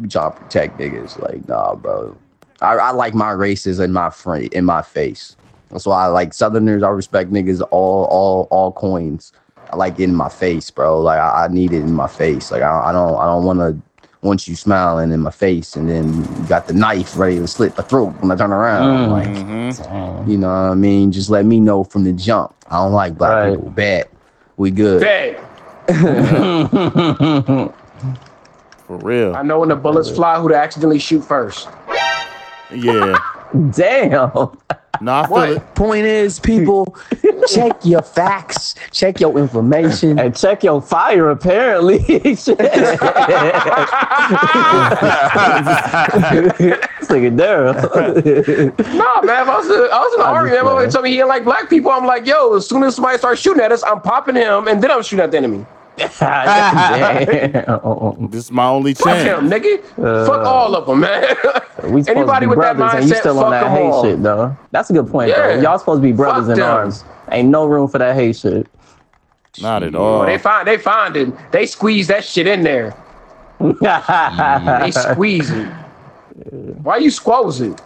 be 0.00 0.08
trying 0.08 0.32
to 0.32 0.38
protect 0.38 0.78
niggas. 0.78 1.20
Like, 1.20 1.48
nah, 1.48 1.74
bro. 1.74 2.16
I, 2.60 2.74
I 2.76 2.90
like 2.92 3.14
my 3.14 3.32
races 3.32 3.80
in 3.80 3.92
my 3.92 4.10
front 4.10 4.52
in 4.52 4.64
my 4.64 4.82
face. 4.82 5.36
That's 5.70 5.86
why 5.86 6.04
I 6.04 6.06
like 6.06 6.32
Southerners. 6.32 6.84
I 6.84 6.90
respect 6.90 7.32
niggas 7.32 7.60
all 7.72 8.04
all 8.04 8.46
all 8.52 8.70
coins. 8.70 9.32
I 9.72 9.76
like 9.76 9.98
in 9.98 10.14
my 10.14 10.28
face, 10.28 10.70
bro. 10.70 11.00
Like 11.00 11.18
I, 11.18 11.46
I 11.46 11.48
need 11.48 11.72
it 11.72 11.82
in 11.82 11.92
my 11.92 12.06
face. 12.06 12.52
Like 12.52 12.62
I, 12.62 12.90
I 12.90 12.92
don't 12.92 13.18
I 13.18 13.24
don't 13.24 13.44
want 13.44 13.58
to 13.58 13.76
want 14.24 14.48
you 14.48 14.56
smiling 14.56 15.12
in 15.12 15.20
my 15.20 15.30
face 15.30 15.76
and 15.76 15.88
then 15.88 16.12
you 16.14 16.48
got 16.48 16.66
the 16.66 16.72
knife 16.72 17.16
ready 17.16 17.36
to 17.38 17.46
slit 17.46 17.76
my 17.76 17.84
throat 17.84 18.08
when 18.20 18.30
I 18.32 18.36
turn 18.36 18.52
around. 18.52 19.10
Like 19.10 19.28
Mm-hmm. 19.28 20.30
you 20.30 20.38
know 20.38 20.48
what 20.48 20.54
I 20.72 20.74
mean? 20.74 21.12
Just 21.12 21.28
let 21.30 21.44
me 21.44 21.60
know 21.60 21.84
from 21.84 22.04
the 22.04 22.12
jump. 22.12 22.54
I 22.68 22.76
don't 22.78 22.92
like 22.92 23.16
black 23.18 23.30
Right. 23.34 23.54
people. 23.56 23.70
Bad. 23.70 24.08
We 24.56 24.70
good. 24.70 25.00
Bet. 25.02 25.40
For 28.86 28.96
real. 28.98 29.34
I 29.34 29.42
know 29.42 29.60
when 29.60 29.68
the 29.68 29.76
bullets 29.76 30.10
fly, 30.10 30.38
who 30.40 30.48
to 30.48 30.54
accidentally 30.56 30.98
shoot 30.98 31.22
first. 31.22 31.68
Yeah. 32.74 33.16
Damn. 33.72 34.56
No, 35.00 35.24
What? 35.28 35.48
it. 35.50 35.74
Point 35.74 36.06
is, 36.06 36.38
people, 36.40 36.94
check 37.48 37.84
your 37.84 38.02
facts, 38.02 38.74
check 38.90 39.20
your 39.20 39.38
information. 39.38 40.18
And 40.18 40.36
check 40.36 40.62
your 40.62 40.80
fire, 40.80 41.30
apparently. 41.30 41.98
Shit. 42.36 42.56
It's 45.80 47.10
like 47.10 47.22
a 47.22 47.30
there. 47.30 47.64
No, 47.64 49.22
man. 49.22 49.48
I 49.48 49.56
was, 49.56 49.66
I 49.68 49.98
was 49.98 50.14
in 50.14 50.20
the 50.20 50.26
army, 50.26 50.50
just 50.50 50.56
man. 50.56 50.64
My 50.64 50.72
playing. 50.74 50.90
told 50.90 51.04
me 51.04 51.10
he 51.10 51.16
didn't 51.16 51.28
like 51.28 51.44
black 51.44 51.68
people. 51.68 51.90
I'm 51.90 52.06
like, 52.06 52.26
yo, 52.26 52.54
as 52.56 52.66
soon 52.68 52.82
as 52.82 52.94
somebody 52.96 53.18
starts 53.18 53.40
shooting 53.40 53.62
at 53.62 53.72
us, 53.72 53.82
I'm 53.84 54.00
popping 54.00 54.36
him, 54.36 54.68
and 54.68 54.82
then 54.82 54.90
I'm 54.90 55.02
shooting 55.02 55.22
at 55.22 55.30
the 55.30 55.36
enemy. 55.38 55.66
Ah, 56.20 57.22
damn. 57.26 58.30
This 58.30 58.44
is 58.46 58.50
my 58.52 58.66
only 58.66 58.94
chance. 58.94 59.04
Fuck 59.28 59.38
him, 59.42 59.50
chance. 59.50 59.64
nigga. 59.64 60.26
Fuck 60.26 60.38
uh, 60.44 60.50
all 60.50 60.74
of 60.74 60.86
them, 60.86 61.00
man. 61.00 61.36
We 61.84 62.02
Anybody 62.08 62.46
to 62.46 62.50
be 62.50 62.56
with 62.56 62.58
that 62.60 62.76
brothers, 62.76 62.94
and 63.00 63.08
you 63.08 63.14
mindset, 63.14 63.20
still 63.20 63.38
on 63.38 63.44
fuck 63.44 63.50
that 63.52 63.64
'em 63.66 63.70
hate 63.72 63.90
all. 63.90 64.02
shit, 64.04 64.22
though. 64.22 64.56
That's 64.72 64.90
a 64.90 64.92
good 64.92 65.08
point, 65.08 65.30
Yeah. 65.30 65.56
though. 65.56 65.60
Y'all 65.62 65.78
supposed 65.78 65.98
to 65.98 66.02
be 66.02 66.12
brothers 66.12 66.46
Fuck 66.46 66.56
in 66.56 66.60
them. 66.60 66.70
arms. 66.70 67.04
Ain't 67.30 67.48
no 67.48 67.66
room 67.66 67.88
for 67.88 67.98
that 67.98 68.14
hate 68.16 68.36
shit. 68.36 68.66
Not 69.62 69.82
at 69.84 69.94
all. 69.94 70.26
they 70.26 70.36
find 70.38 70.66
they 70.66 70.78
find 70.78 71.16
it. 71.16 71.32
They 71.52 71.66
squeeze 71.66 72.08
that 72.08 72.24
shit 72.24 72.46
in 72.48 72.62
there. 72.64 72.94
They 73.60 74.90
squeeze 74.90 75.50
it. 75.50 75.68
Why 76.82 76.96
you 76.98 77.10
squoze 77.10 77.60
it? 77.60 77.80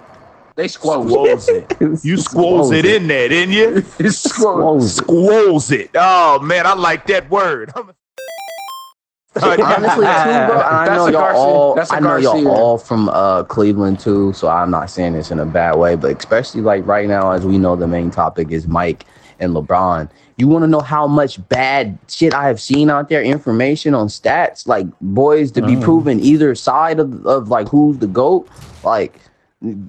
They 0.59 0.67
squoze 0.69 1.09
Squoze 1.09 1.49
it. 1.49 2.05
You 2.05 2.17
squoze 2.17 2.73
it 2.73 2.85
in 2.85 3.07
there, 3.07 3.29
didn't 3.29 3.55
you? 3.55 3.77
it. 3.77 3.85
Squoze. 4.13 4.97
Squoze 5.01 5.71
it. 5.71 5.91
Oh 5.95 6.41
man, 6.41 6.67
I 6.67 6.75
like 6.75 7.07
that 7.07 7.31
word. 7.31 7.73
Honestly, 9.37 9.55
too, 9.55 9.63
bro. 9.63 10.59
I 10.61 10.85
That's 10.85 10.97
know 10.97 11.07
a 11.07 11.13
y'all 11.13 11.21
Garcia. 11.21 11.41
all. 11.41 11.75
That's 11.77 11.93
a 11.93 11.95
I 11.95 12.01
know 12.01 12.17
y'all 12.17 12.33
Garcia. 12.33 12.49
all 12.49 12.77
from 12.77 13.09
uh, 13.11 13.45
Cleveland 13.45 14.01
too. 14.01 14.33
So 14.33 14.49
I'm 14.49 14.73
not 14.73 14.91
saying 14.91 15.13
this 15.13 15.31
in 15.31 15.39
a 15.39 15.47
bad 15.47 15.77
way, 15.77 15.95
but 15.95 16.17
especially 16.19 16.63
like 16.63 16.85
right 16.85 17.07
now, 17.07 17.31
as 17.31 17.47
we 17.47 17.57
know, 17.57 17.77
the 17.77 17.87
main 17.87 18.11
topic 18.11 18.51
is 18.51 18.67
Mike 18.67 19.05
and 19.39 19.55
LeBron. 19.55 20.11
You 20.39 20.49
want 20.49 20.65
to 20.65 20.67
know 20.67 20.81
how 20.81 21.07
much 21.07 21.47
bad 21.49 21.97
shit 22.09 22.35
I 22.35 22.49
have 22.49 22.61
seen 22.61 22.91
out 22.91 23.09
there? 23.09 23.23
Information 23.23 23.95
on 23.95 24.09
stats, 24.09 24.67
like 24.67 24.89
boys 25.01 25.53
to 25.53 25.63
be 25.63 25.77
proven 25.77 26.19
either 26.19 26.57
side 26.57 26.99
of, 26.99 27.25
of 27.27 27.49
like 27.49 27.69
who's 27.69 27.99
the 27.99 28.09
goat. 28.09 28.49
Like 28.83 29.21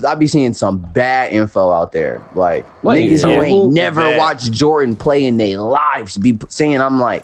I 0.06 0.16
be 0.16 0.26
seeing 0.28 0.54
some 0.56 0.80
bad 0.80 1.32
info 1.32 1.72
out 1.72 1.92
there. 1.92 2.22
Like 2.34 2.66
Wait, 2.84 3.10
niggas 3.12 3.20
so 3.22 3.36
who 3.36 3.42
ain't 3.42 3.74
never 3.74 4.02
Bad. 4.02 4.18
watched 4.18 4.52
Jordan 4.52 4.96
play 4.96 5.26
in 5.26 5.38
their 5.38 5.60
lives 5.60 6.18
be 6.18 6.40
saying 6.50 6.82
I'm 6.82 7.00
like, 7.00 7.24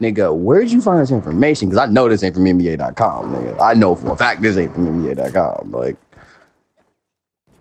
nigga, 0.00 0.34
where'd 0.34 0.70
you 0.70 0.80
find 0.80 1.00
this 1.00 1.10
information? 1.10 1.68
Because 1.68 1.86
I 1.86 1.90
know 1.92 2.08
this 2.08 2.22
ain't 2.22 2.34
from 2.34 2.44
NBA.com, 2.44 3.34
nigga. 3.34 3.60
I 3.60 3.74
know 3.74 3.94
for 3.94 4.12
a 4.12 4.16
fact 4.16 4.40
this 4.40 4.56
ain't 4.56 4.72
from 4.74 4.86
NBA.com. 5.04 5.70
Like, 5.70 5.96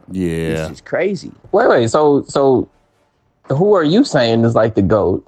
Yeah. 0.09 0.67
this 0.67 0.71
is 0.71 0.81
crazy. 0.81 1.31
Wait, 1.51 1.67
wait. 1.69 1.89
So, 1.89 2.23
so, 2.23 2.69
who 3.49 3.73
are 3.73 3.83
you 3.83 4.03
saying 4.05 4.45
is 4.45 4.55
like 4.55 4.75
the 4.75 4.81
goat? 4.81 5.27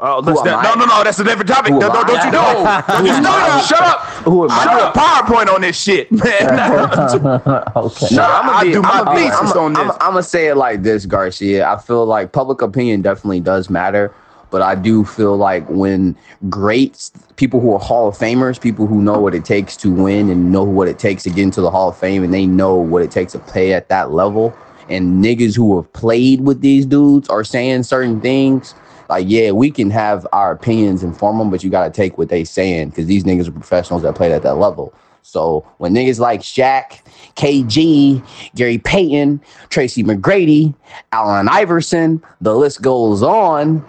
Oh, 0.00 0.20
that's 0.20 0.42
that, 0.42 0.62
no, 0.62 0.74
no, 0.74 0.86
no. 0.86 1.04
That's 1.04 1.18
a 1.18 1.24
different 1.24 1.48
topic. 1.48 1.72
Who 1.72 1.80
Don't, 1.80 1.92
don't, 1.92 2.06
don't 2.06 2.24
you 2.24 2.32
know? 2.32 2.82
Don't 2.88 3.06
you 3.06 3.20
know? 3.20 3.62
Shut 3.66 3.80
up. 3.80 4.00
Who 4.24 4.44
am 4.44 4.50
I 4.50 4.64
do 4.64 4.80
a 4.80 4.92
PowerPoint 4.92 5.54
on 5.54 5.60
this 5.60 5.80
shit, 5.80 6.10
man. 6.10 6.22
okay. 7.76 8.06
No, 8.14 8.22
I 8.22 8.70
do 8.70 8.82
my 8.82 9.04
I'm, 9.06 9.16
thesis 9.16 9.52
I'm, 9.52 9.58
on 9.58 9.76
I'm, 9.76 9.88
this. 9.88 9.96
I'm 10.00 10.10
gonna 10.12 10.22
say 10.22 10.48
it 10.48 10.56
like 10.56 10.82
this, 10.82 11.06
Garcia. 11.06 11.68
I 11.68 11.78
feel 11.78 12.04
like 12.06 12.32
public 12.32 12.62
opinion 12.62 13.02
definitely 13.02 13.40
does 13.40 13.70
matter, 13.70 14.14
but 14.50 14.62
I 14.62 14.74
do 14.74 15.04
feel 15.04 15.36
like 15.36 15.68
when 15.68 16.16
greats, 16.48 17.12
people 17.36 17.60
who 17.60 17.72
are 17.74 17.78
Hall 17.78 18.08
of 18.08 18.16
Famers, 18.16 18.60
people 18.60 18.86
who 18.86 19.02
know 19.02 19.18
what 19.18 19.34
it 19.34 19.44
takes 19.44 19.76
to 19.78 19.92
win 19.92 20.30
and 20.30 20.50
know 20.52 20.64
what 20.64 20.88
it 20.88 20.98
takes 20.98 21.22
to 21.24 21.30
get 21.30 21.42
into 21.42 21.60
the 21.60 21.70
Hall 21.70 21.88
of 21.88 21.98
Fame, 21.98 22.22
and 22.24 22.32
they 22.32 22.46
know 22.46 22.74
what 22.74 23.02
it 23.02 23.10
takes 23.10 23.32
to 23.32 23.38
play 23.38 23.74
at 23.74 23.88
that 23.88 24.12
level, 24.12 24.56
and 24.88 25.22
niggas 25.24 25.56
who 25.56 25.76
have 25.76 25.92
played 25.92 26.40
with 26.40 26.60
these 26.60 26.86
dudes 26.86 27.28
are 27.28 27.44
saying 27.44 27.82
certain 27.82 28.20
things. 28.20 28.74
Like, 29.08 29.26
yeah, 29.28 29.50
we 29.50 29.70
can 29.70 29.90
have 29.90 30.26
our 30.32 30.52
opinions 30.52 31.02
and 31.02 31.16
form 31.16 31.38
them, 31.38 31.50
but 31.50 31.62
you 31.62 31.70
got 31.70 31.84
to 31.84 31.90
take 31.90 32.18
what 32.18 32.28
they 32.28 32.44
saying 32.44 32.90
because 32.90 33.06
these 33.06 33.24
niggas 33.24 33.48
are 33.48 33.52
professionals 33.52 34.02
that 34.02 34.14
played 34.14 34.32
at 34.32 34.42
that 34.42 34.54
level. 34.54 34.94
So 35.22 35.66
when 35.78 35.94
niggas 35.94 36.20
like 36.20 36.40
Shaq, 36.40 37.00
KG, 37.34 38.22
Gary 38.54 38.78
Payton, 38.78 39.40
Tracy 39.70 40.04
McGrady, 40.04 40.74
Allen 41.12 41.48
Iverson, 41.48 42.22
the 42.40 42.54
list 42.54 42.82
goes 42.82 43.22
on, 43.22 43.84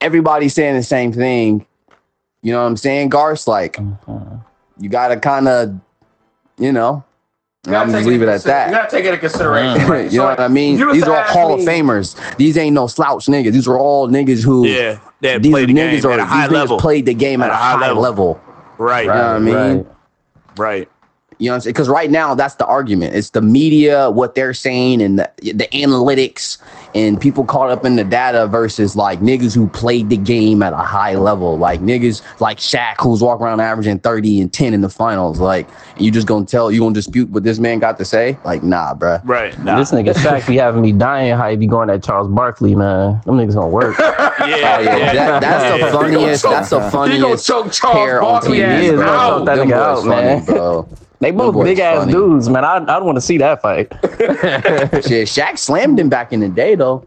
everybody's 0.00 0.54
saying 0.54 0.76
the 0.76 0.82
same 0.82 1.12
thing. 1.12 1.66
You 2.42 2.52
know 2.52 2.60
what 2.60 2.68
I'm 2.68 2.76
saying? 2.76 3.08
Garth, 3.08 3.48
like, 3.48 3.76
mm-hmm. 3.76 4.36
you 4.78 4.88
got 4.88 5.08
to 5.08 5.18
kind 5.18 5.48
of, 5.48 5.80
you 6.58 6.72
know, 6.72 7.02
I'm 7.74 7.90
just 7.90 7.98
take 7.98 8.06
leave 8.06 8.22
it 8.22 8.28
at 8.28 8.34
into 8.36 8.48
consider- 8.48 8.66
You 8.66 8.70
gotta 8.76 8.90
take 8.90 9.04
it 9.04 9.08
into 9.08 9.18
consideration. 9.20 9.80
Mm. 9.82 9.88
right? 9.88 10.04
you 10.04 10.10
So, 10.10 10.16
know 10.18 10.24
what 10.24 10.40
I 10.40 10.48
mean? 10.48 10.76
These 10.92 11.02
are 11.04 11.16
all 11.16 11.22
Hall 11.24 11.54
of 11.54 11.60
Famers. 11.60 12.36
These 12.36 12.56
ain't 12.58 12.74
no 12.74 12.86
slouch 12.86 13.26
niggas. 13.26 13.52
These 13.52 13.66
are 13.68 13.78
all 13.78 14.08
niggas 14.08 14.42
who 14.44 14.66
yeah, 14.66 14.98
that 15.22 15.42
these 15.42 15.50
played 15.52 15.68
the 15.68 15.74
niggas 15.74 16.02
game 16.02 16.10
are 16.10 16.12
at 16.12 16.18
a 16.20 16.22
these 16.22 16.28
high 16.30 16.46
niggas 16.48 16.52
level. 16.52 16.78
played 16.78 17.06
the 17.06 17.14
game 17.14 17.42
at, 17.42 17.50
a 17.50 17.54
high, 17.54 17.90
level. 17.92 18.40
Right, 18.78 19.02
You 19.06 19.08
know 19.08 19.14
what 19.14 19.22
I 19.22 19.38
mean? 19.38 19.54
right. 19.56 19.86
right. 20.58 20.88
You 21.38 21.46
know 21.46 21.52
what 21.52 21.54
I'm 21.56 21.60
saying? 21.62 21.72
Because 21.74 21.88
right 21.90 22.10
now 22.10 22.34
that's 22.34 22.54
the 22.54 22.64
argument. 22.64 23.14
It's 23.14 23.30
the 23.30 23.42
media, 23.42 24.10
what 24.10 24.34
they're 24.34 24.54
saying, 24.54 25.02
and 25.02 25.18
the, 25.18 25.30
the 25.42 25.68
analytics, 25.72 26.56
and 26.96 27.20
people 27.20 27.44
caught 27.44 27.70
up 27.70 27.84
in 27.84 27.94
the 27.96 28.04
data 28.04 28.46
versus 28.46 28.96
like 28.96 29.20
niggas 29.20 29.54
who 29.54 29.68
played 29.68 30.08
the 30.08 30.16
game 30.16 30.62
at 30.62 30.72
a 30.72 30.76
high 30.78 31.14
level. 31.14 31.58
Like 31.58 31.80
niggas 31.80 32.22
like 32.40 32.56
Shaq, 32.58 32.94
who's 33.00 33.22
walking 33.22 33.44
around 33.44 33.60
averaging 33.60 33.98
30 33.98 34.40
and 34.40 34.50
10 34.52 34.72
in 34.72 34.80
the 34.80 34.88
finals. 34.88 35.38
Like, 35.38 35.68
you 35.98 36.10
just 36.10 36.26
gonna 36.26 36.46
tell 36.46 36.72
you 36.72 36.80
gonna 36.80 36.94
dispute 36.94 37.28
what 37.30 37.42
this 37.42 37.58
man 37.58 37.80
got 37.80 37.98
to 37.98 38.04
say? 38.06 38.38
Like, 38.44 38.62
nah, 38.62 38.94
bruh. 38.94 39.20
Right. 39.24 39.56
Nah. 39.62 39.78
This 39.78 39.92
nigga 39.92 40.14
Shaq 40.14 40.46
be 40.46 40.56
having 40.56 40.80
me 40.80 40.92
dying 40.92 41.36
how 41.36 41.50
he 41.50 41.56
be 41.56 41.66
going 41.66 41.90
at 41.90 42.02
Charles 42.02 42.28
Barkley, 42.28 42.74
man. 42.74 43.20
Them 43.26 43.36
niggas 43.36 43.54
gonna 43.54 43.68
work. 43.68 43.98
yeah, 44.00 44.16
Oh, 44.40 44.80
yeah, 44.80 45.12
that, 45.12 45.40
that's 45.42 45.72
the 45.72 45.78
Yeah. 45.78 45.92
funniest. 45.92 46.42
That's 46.44 46.70
the 46.70 46.76
He 46.78 46.80
gonna 46.80 46.90
funniest 46.90 47.46
choke 47.46 47.72
Charles 47.72 47.96
pair 47.96 48.22
on 48.22 48.32
Barkley 48.32 48.58
TV. 48.58 48.62
ass 48.64 48.82
is, 48.84 48.92
bro. 48.92 49.04
man. 49.04 49.28
Choke 49.28 49.44
that 49.46 49.56
Them 49.56 49.68
nigga 49.68 49.70
boys 49.70 49.78
out, 49.80 50.04
funny, 50.04 50.26
man. 50.26 50.44
bro. 50.44 50.88
They 51.20 51.30
both 51.30 51.54
boys 51.54 51.64
big 51.64 51.78
ass 51.78 51.98
funny. 52.00 52.12
dudes, 52.12 52.48
man. 52.48 52.64
I 52.64 52.76
I'd 52.76 53.02
want 53.02 53.16
to 53.16 53.20
see 53.22 53.38
that 53.38 53.62
fight. 53.62 53.88
Shit, 55.04 55.28
Shaq 55.28 55.58
slammed 55.58 55.98
him 55.98 56.08
back 56.08 56.32
in 56.32 56.40
the 56.40 56.48
day 56.48 56.74
though. 56.74 57.04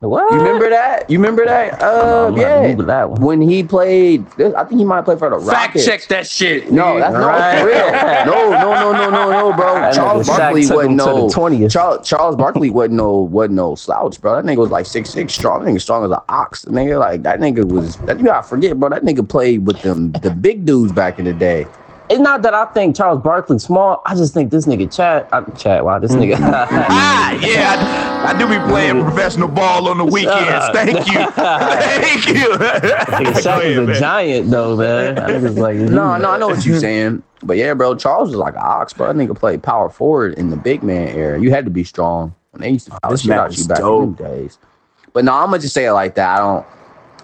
What? 0.00 0.30
You 0.32 0.38
remember 0.38 0.70
that? 0.70 1.10
You 1.10 1.18
remember 1.18 1.44
that? 1.44 1.82
Uh, 1.82 2.32
yeah. 2.36 2.72
That 2.76 3.10
one. 3.10 3.20
When 3.20 3.40
he 3.42 3.64
played, 3.64 4.24
I 4.40 4.62
think 4.62 4.78
he 4.78 4.84
might 4.84 5.02
play 5.02 5.16
for 5.16 5.28
the 5.28 5.38
Fact 5.44 5.74
Rockets. 5.74 5.84
check 5.86 6.06
that 6.06 6.24
shit. 6.24 6.70
No, 6.70 7.00
that's 7.00 7.12
no 7.12 7.26
Right. 7.26 7.58
for 7.60 7.66
real. 7.66 7.90
No, 8.32 8.50
no, 8.52 8.74
no, 8.74 8.92
no, 8.92 9.10
no, 9.10 9.30
no, 9.50 9.56
bro. 9.56 9.74
That 9.80 9.94
Charles 9.94 10.28
Barkley 10.28 10.62
took 10.62 10.76
wasn't 10.76 10.92
him 10.92 10.96
the 10.98 11.04
no 11.06 11.26
20th. 11.28 11.72
Charles, 11.72 12.08
Charles 12.08 12.36
Barkley 12.36 12.70
wasn't 12.70 12.94
no 12.94 13.10
wasn't 13.22 13.54
no 13.54 13.74
slouch, 13.74 14.20
bro. 14.20 14.36
That 14.36 14.44
nigga 14.44 14.58
was 14.58 14.70
like 14.70 14.86
six 14.86 15.10
six 15.10 15.32
strong. 15.34 15.64
That 15.64 15.70
nigga 15.72 15.80
strong 15.80 16.04
as 16.04 16.12
an 16.12 16.20
ox. 16.28 16.62
The 16.62 16.70
nigga 16.70 17.00
like 17.00 17.24
that 17.24 17.40
nigga 17.40 17.64
was. 17.68 17.96
That, 17.96 18.18
you 18.20 18.26
gotta 18.26 18.46
forget, 18.46 18.78
bro. 18.78 18.90
That 18.90 19.02
nigga 19.02 19.28
played 19.28 19.66
with 19.66 19.82
them 19.82 20.12
the 20.12 20.30
big 20.30 20.64
dudes 20.64 20.92
back 20.92 21.18
in 21.18 21.24
the 21.24 21.32
day. 21.32 21.66
It's 22.10 22.20
not 22.20 22.40
that 22.42 22.54
I 22.54 22.64
think 22.66 22.96
Charles 22.96 23.22
Barkley's 23.22 23.64
small. 23.64 24.00
I 24.06 24.14
just 24.14 24.32
think 24.32 24.50
this 24.50 24.64
nigga 24.66 24.90
Chad. 24.94 25.28
Uh, 25.30 25.42
Chad, 25.56 25.82
wow, 25.84 25.98
this 25.98 26.12
nigga. 26.12 26.36
Ah, 26.90 27.32
yeah, 27.32 28.24
I, 28.26 28.32
I 28.34 28.38
do 28.38 28.46
be 28.48 28.58
playing 28.70 29.02
professional 29.04 29.48
ball 29.48 29.88
on 29.88 29.98
the 29.98 30.04
weekends. 30.04 30.68
Thank 30.72 31.06
you, 31.12 31.26
thank 31.32 32.26
you. 32.26 32.48
Nigga 32.56 33.24
Go 33.24 33.40
Shaq 33.40 33.58
ahead, 33.58 33.70
is 33.72 33.78
a 33.78 33.82
man. 33.82 34.00
giant 34.00 34.50
though, 34.50 34.76
man. 34.76 35.14
That 35.16 35.28
nigga's 35.30 35.58
like 35.58 35.76
No, 35.76 36.16
no, 36.16 36.30
I 36.30 36.38
know 36.38 36.48
what 36.48 36.64
you're 36.64 36.80
saying. 36.80 37.22
But 37.42 37.56
yeah, 37.58 37.74
bro, 37.74 37.94
Charles 37.94 38.30
was 38.30 38.36
like 38.38 38.54
an 38.54 38.62
ox, 38.64 38.92
bro. 38.94 39.06
That 39.12 39.16
nigga 39.16 39.36
played 39.38 39.62
power 39.62 39.88
forward 39.90 40.34
in 40.34 40.50
the 40.50 40.56
big 40.56 40.82
man 40.82 41.08
era. 41.08 41.38
You 41.40 41.50
had 41.50 41.64
to 41.66 41.70
be 41.70 41.84
strong. 41.84 42.34
When 42.52 42.62
they 42.62 42.70
used 42.70 42.86
to 42.86 42.98
foul 43.02 43.10
This 43.10 43.20
shit 43.20 43.28
man 43.30 43.38
out 43.40 43.56
you 43.58 43.64
back 43.66 43.78
dope. 43.78 44.02
in 44.02 44.14
them 44.14 44.26
days. 44.32 44.58
But 45.12 45.24
no, 45.24 45.34
I'm 45.34 45.46
gonna 45.46 45.58
just 45.58 45.74
say 45.74 45.84
it 45.86 45.92
like 45.92 46.14
that. 46.14 46.36
I 46.36 46.38
don't 46.38 46.66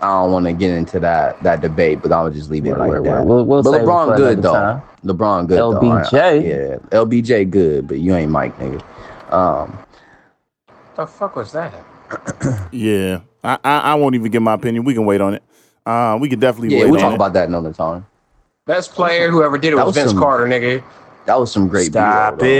I 0.04 0.20
don't 0.22 0.32
want 0.32 0.44
to 0.46 0.52
get 0.52 0.70
into 0.70 1.00
that 1.00 1.42
that 1.42 1.60
debate, 1.62 2.02
but 2.02 2.12
I'll 2.12 2.30
just 2.30 2.50
leave 2.50 2.66
it 2.66 2.70
Word, 2.70 2.78
like 2.78 2.88
word, 2.90 3.04
that. 3.04 3.10
word. 3.10 3.24
We'll- 3.24 3.44
we'll 3.46 3.62
but 3.62 3.72
LeBron 3.82 4.16
good 4.16 4.42
though. 4.42 4.52
time. 4.52 4.82
LeBron 5.04 5.46
good 5.48 5.58
though. 5.58 5.72
LBJ. 5.72 6.20
I- 6.20 6.32
yeah, 6.34 6.76
LBJ 6.90 7.50
good, 7.50 7.88
but 7.88 7.98
you 7.98 8.14
ain't 8.14 8.30
Mike, 8.30 8.58
nigga. 8.58 8.82
Um, 9.32 9.78
the 10.96 11.06
fuck 11.06 11.36
was 11.36 11.52
that? 11.52 11.72
Yeah, 12.70 13.20
I, 13.42 13.58
I 13.64 13.78
I 13.78 13.94
won't 13.94 14.14
even 14.14 14.30
give 14.30 14.42
my 14.42 14.52
opinion. 14.54 14.84
We 14.84 14.94
can 14.94 15.06
wait 15.06 15.20
on 15.20 15.34
it. 15.34 15.42
Uh, 15.86 16.18
we 16.20 16.28
can 16.28 16.38
definitely 16.38 16.76
yeah, 16.76 16.82
wait 16.84 16.90
we'll 16.90 17.00
on 17.00 17.02
talk 17.04 17.12
it. 17.12 17.16
about 17.16 17.32
that 17.34 17.48
another 17.48 17.72
time. 17.72 18.06
Best 18.66 18.92
player, 18.92 19.30
who 19.30 19.42
ever 19.42 19.58
did 19.58 19.72
it 19.72 19.76
was, 19.76 19.86
was 19.86 19.94
Vince 19.96 20.10
some- 20.10 20.18
Carter, 20.20 20.46
nigga. 20.46 20.82
That 21.26 21.40
was 21.40 21.50
some 21.50 21.68
great. 21.68 21.86
Stop 21.86 22.38
B-roll, 22.38 22.50
though. 22.50 22.56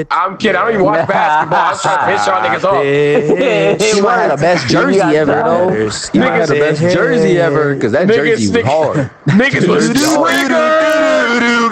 it. 0.00 0.06
I'm 0.10 0.36
kidding. 0.36 0.56
I 0.56 0.64
don't 0.64 0.74
even 0.74 0.84
watch 0.84 1.08
basketball. 1.08 1.58
I'm 1.58 1.78
trying 1.78 1.98
to 1.98 2.04
piss 2.16 2.26
y'all 2.26 2.42
niggas 2.44 2.64
off. 2.64 2.84
It. 2.84 3.80
He 3.94 4.00
might 4.02 4.18
have 4.18 4.38
the 4.38 4.42
best 4.44 4.68
jersey 4.68 5.00
ever, 5.00 5.32
though. 5.32 5.70
He 6.12 6.18
might 6.18 6.36
have 6.36 6.48
the 6.48 6.54
best 6.56 6.80
jersey 6.82 7.38
ever 7.38 7.74
because 7.74 7.92
that 7.92 8.06
Niggas 8.06 8.36
jersey 8.36 8.52
was 8.58 8.66
hard. 8.66 9.10
Niggas 9.26 9.66
was 9.68 9.86
triggered. 9.88 10.50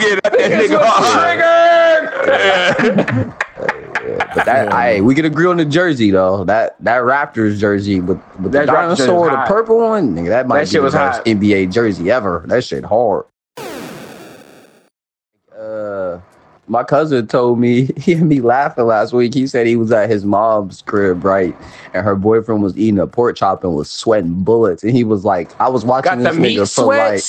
Get 0.01 0.23
that 0.23 0.33
Niggas 0.33 0.69
nigga 0.69 0.79
was 0.81 1.13
triggered. 1.13 3.35
But 4.35 4.45
that, 4.47 4.73
I, 4.73 5.01
we 5.01 5.15
can 5.15 5.25
agree 5.25 5.47
on 5.47 5.57
the 5.59 5.65
jersey 5.65 6.11
though. 6.11 6.45
That 6.45 6.77
that 6.85 7.03
Raptors 7.03 7.59
jersey 7.59 8.01
with, 8.01 8.19
with 8.41 8.53
That 8.53 8.69
Raptors 8.69 8.97
jersey 8.97 9.07
dinosaur, 9.07 9.31
the 9.31 9.37
purple 9.47 9.79
one, 9.79 10.15
nigga, 10.15 10.29
that 10.29 10.47
might 10.49 10.65
That 10.65 10.71
be 10.73 10.77
the 10.79 10.83
was 10.83 10.95
best 10.95 11.19
hot. 11.19 11.27
NBA 11.27 11.73
jersey 11.73 12.11
ever. 12.11 12.45
That 12.49 12.65
shit 12.65 12.85
hard. 12.85 13.25
Uh, 15.57 16.19
my 16.67 16.83
cousin 16.83 17.27
told 17.27 17.59
me 17.59 17.91
he 17.97 18.15
had 18.15 18.25
me 18.25 18.41
laughing 18.41 18.87
last 18.87 19.13
week. 19.13 19.35
He 19.35 19.47
said 19.47 19.67
he 19.67 19.77
was 19.77 19.93
at 19.93 20.09
his 20.09 20.25
mom's 20.25 20.83
crib, 20.83 21.25
right, 21.25 21.55
and 21.93 22.05
her 22.05 22.17
boyfriend 22.17 22.63
was 22.63 22.77
eating 22.77 22.99
a 22.99 23.07
pork 23.07 23.37
chop 23.37 23.65
and 23.65 23.75
was 23.75 23.91
sweating 23.91 24.43
bullets, 24.45 24.83
and 24.83 24.93
he 24.93 25.05
was 25.05 25.25
like, 25.25 25.59
"I 25.61 25.69
was 25.69 25.85
watching 25.85 26.23
Got 26.23 26.35
this 26.35 26.37
nigga 26.37 26.75
for 26.75 26.87
like." 26.87 27.23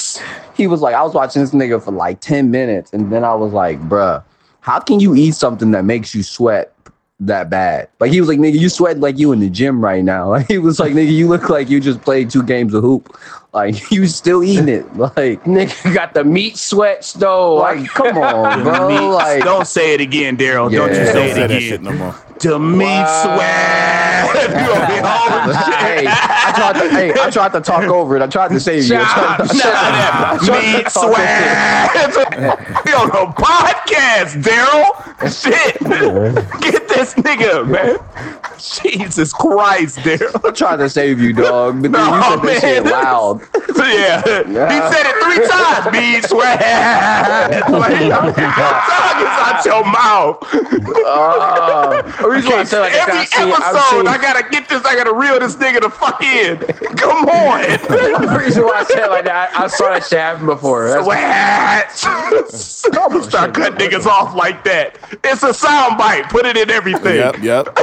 he 0.56 0.68
was 0.68 0.82
like, 0.82 0.96
I 0.96 1.04
was 1.04 1.14
watching 1.14 1.42
this 1.42 1.52
nigga 1.52 1.84
for 1.84 1.92
like 1.92 2.22
10 2.22 2.50
minutes, 2.50 2.94
and 2.94 3.12
then 3.12 3.24
I 3.24 3.36
was 3.36 3.52
like, 3.52 3.80
bruh, 3.90 4.24
how 4.62 4.80
can 4.80 5.00
you 5.00 5.14
eat 5.16 5.36
something 5.36 5.72
that 5.72 5.86
makes 5.86 6.16
you 6.16 6.24
sweat 6.24 6.75
that 7.22 7.50
bad? 7.50 7.88
Like 8.00 8.12
he 8.12 8.20
was 8.20 8.28
like, 8.30 8.40
nigga, 8.40 8.60
you 8.60 8.70
sweat 8.70 9.00
like 9.00 9.18
you 9.18 9.32
in 9.32 9.40
the 9.40 9.50
gym 9.50 9.84
right 9.84 10.04
now. 10.04 10.30
Like 10.36 10.48
he 10.48 10.58
was 10.58 10.80
like, 10.80 10.94
nigga, 10.94 11.12
you 11.12 11.28
look 11.28 11.50
like 11.50 11.70
you 11.70 11.80
just 11.80 12.02
played 12.02 12.30
two 12.30 12.44
games 12.44 12.74
of 12.74 12.84
hoop. 12.84 13.18
Like 13.54 13.90
you 13.92 14.06
still 14.08 14.44
eating 14.44 14.68
it. 14.70 14.86
Like, 14.96 15.44
Nigga 15.46 15.86
you 15.86 15.94
got 15.94 16.14
the 16.14 16.24
meat 16.26 16.58
sweats 16.58 17.14
though. 17.14 17.56
like 17.56 17.88
come 17.88 18.18
on, 18.18 18.64
bro. 18.64 18.88
Meat- 18.90 19.14
Like 19.16 19.44
don't 19.44 19.66
say 19.68 19.94
it 19.94 20.02
again, 20.02 20.36
Daryl. 20.38 20.70
Don't 20.72 20.92
you 20.92 20.98
Yeah. 20.98 21.06
say 21.06 21.14
Don't 21.14 21.26
it 21.28 21.34
say 21.36 21.48
that 21.48 21.62
shit 21.62 21.80
again. 21.82 21.84
no 21.84 21.92
more. 21.94 22.16
To 22.40 22.60
meat 22.60 23.08
sweat. 23.24 24.05
You 24.16 24.68
gonna 24.68 24.88
be 24.88 25.00
home 25.02 25.50
and 25.50 25.66
shit. 25.66 25.76
hey, 25.76 26.06
I 26.08 26.54
tried 26.56 26.74
to 26.82 26.90
hey, 26.90 27.12
I 27.14 27.30
tried 27.30 27.52
to 27.54 27.62
talk 27.62 27.84
over 27.84 28.16
it. 28.16 28.22
I 28.22 28.28
tried 28.28 28.50
to 28.52 28.60
save 28.60 28.84
you. 28.86 28.96
I 28.98 29.00
Nah, 29.00 29.08
tried 29.08 29.38
nah, 29.58 30.32
I 30.32 30.38
tried 30.46 30.62
to 30.62 30.78
meat 30.78 30.86
talk 30.88 31.04
over 31.04 31.16
it. 31.20 32.14
sweat. 32.14 32.86
We 32.86 32.94
on 32.94 33.08
the 33.10 33.34
podcast, 33.42 34.42
Daryl. 34.44 34.94
Shit. 35.26 35.80
Get 36.62 36.88
this 36.88 37.14
nigga, 37.16 37.68
man. 37.68 37.98
Jesus 38.60 39.34
Christ, 39.34 39.98
Daryl. 40.00 40.44
I 40.48 40.52
tried 40.52 40.78
to 40.78 40.90
save 40.90 41.20
you, 41.20 41.34
dog. 41.34 41.82
But 41.82 41.92
No, 41.92 42.00
you 42.06 42.22
said 42.24 42.42
that 42.42 42.62
shit 42.62 42.84
loud. 42.86 43.42
Yeah. 43.76 44.22
He 44.72 44.94
said 44.94 45.06
it 45.06 45.16
three 45.24 45.48
times. 45.48 45.92
Meat 45.92 46.24
sweat. 46.26 46.60
Like, 47.70 48.00
your 48.02 48.10
tongue 48.12 49.22
is 49.22 49.36
out 49.46 49.66
your 49.66 49.84
mouth. 49.86 50.38
Uh, 51.06 52.02
The 52.22 52.30
reason 52.30 52.52
why 52.52 52.60
I 52.60 52.64
say 52.64 52.80
like 52.80 52.94
Every 52.94 53.14
I 53.14 53.24
episode, 53.24 53.90
seen, 53.90 54.08
I 54.16 54.18
gotta 54.18 54.50
get 54.50 54.70
this. 54.70 54.86
I 54.86 54.96
gotta 54.96 55.14
reel 55.14 55.38
this 55.42 55.58
nigga 55.58 55.82
the 55.82 55.90
fuck 55.90 56.24
in. 56.24 56.58
Come 56.96 57.28
on. 57.28 57.64
the 57.64 58.38
reason 58.40 58.64
why 58.64 58.80
I 58.80 58.84
said 58.86 59.08
like 59.08 59.26
that, 59.26 59.54
I, 59.54 59.66
I 59.66 59.68
saw 59.68 59.90
that 59.90 60.06
shit 60.06 60.20
happen 60.20 60.46
before. 60.46 60.88
That's, 60.88 61.04
Sweat. 61.04 61.92
Oh, 62.96 63.04
I'm 63.04 63.12
gonna 63.12 63.24
start 63.24 63.54
cutting 63.54 63.78
niggas 63.78 64.06
off 64.06 64.34
like 64.34 64.64
that. 64.64 64.98
It's 65.22 65.44
a 65.44 65.54
sound 65.54 65.98
bite. 65.98 66.30
Put 66.30 66.46
it 66.46 66.56
in 66.56 66.70
everything. 66.70 67.18
Yep, 67.18 67.40
yep. 67.40 67.78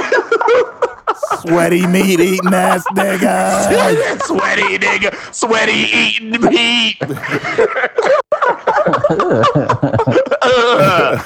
Sweaty 1.43 1.87
meat 1.87 2.18
eating 2.18 2.55
ass 2.55 2.87
nigga. 2.93 4.22
Sweaty 4.26 4.78
nigga. 4.78 5.35
Sweaty 5.35 5.72
eating 5.72 6.41
meat. 6.41 6.97
Uh. 10.45 11.22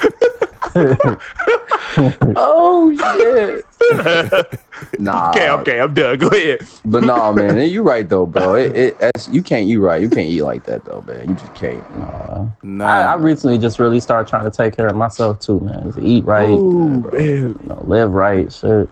oh 2.35 2.93
shit. 2.95 3.65
nah. 4.99 5.29
okay, 5.31 5.49
okay, 5.49 5.79
I'm 5.79 5.93
done. 5.93 6.17
Go 6.17 6.27
ahead. 6.27 6.67
But 6.85 7.03
nah, 7.03 7.31
man, 7.31 7.69
you 7.69 7.83
right 7.83 8.07
though, 8.07 8.25
bro. 8.25 8.55
It, 8.55 8.75
it 8.75 8.99
that's, 8.99 9.27
you 9.29 9.41
can't. 9.41 9.67
You 9.67 9.81
right. 9.81 10.01
You 10.01 10.09
can't 10.09 10.29
eat 10.29 10.43
like 10.43 10.65
that 10.65 10.85
though, 10.85 11.01
man. 11.07 11.29
You 11.29 11.35
just 11.35 11.55
can't. 11.55 11.83
Nah. 12.63 12.85
I, 12.85 13.01
I 13.01 13.15
recently 13.15 13.57
just 13.57 13.79
really 13.79 13.99
started 13.99 14.29
trying 14.29 14.49
to 14.49 14.51
take 14.51 14.75
care 14.75 14.87
of 14.87 14.95
myself 14.95 15.39
too, 15.39 15.59
man. 15.61 15.83
Just 15.85 15.99
eat 15.99 16.25
right, 16.25 16.49
you 16.49 17.59
know, 17.63 17.83
live 17.85 18.11
right, 18.11 18.51
shit. 18.51 18.89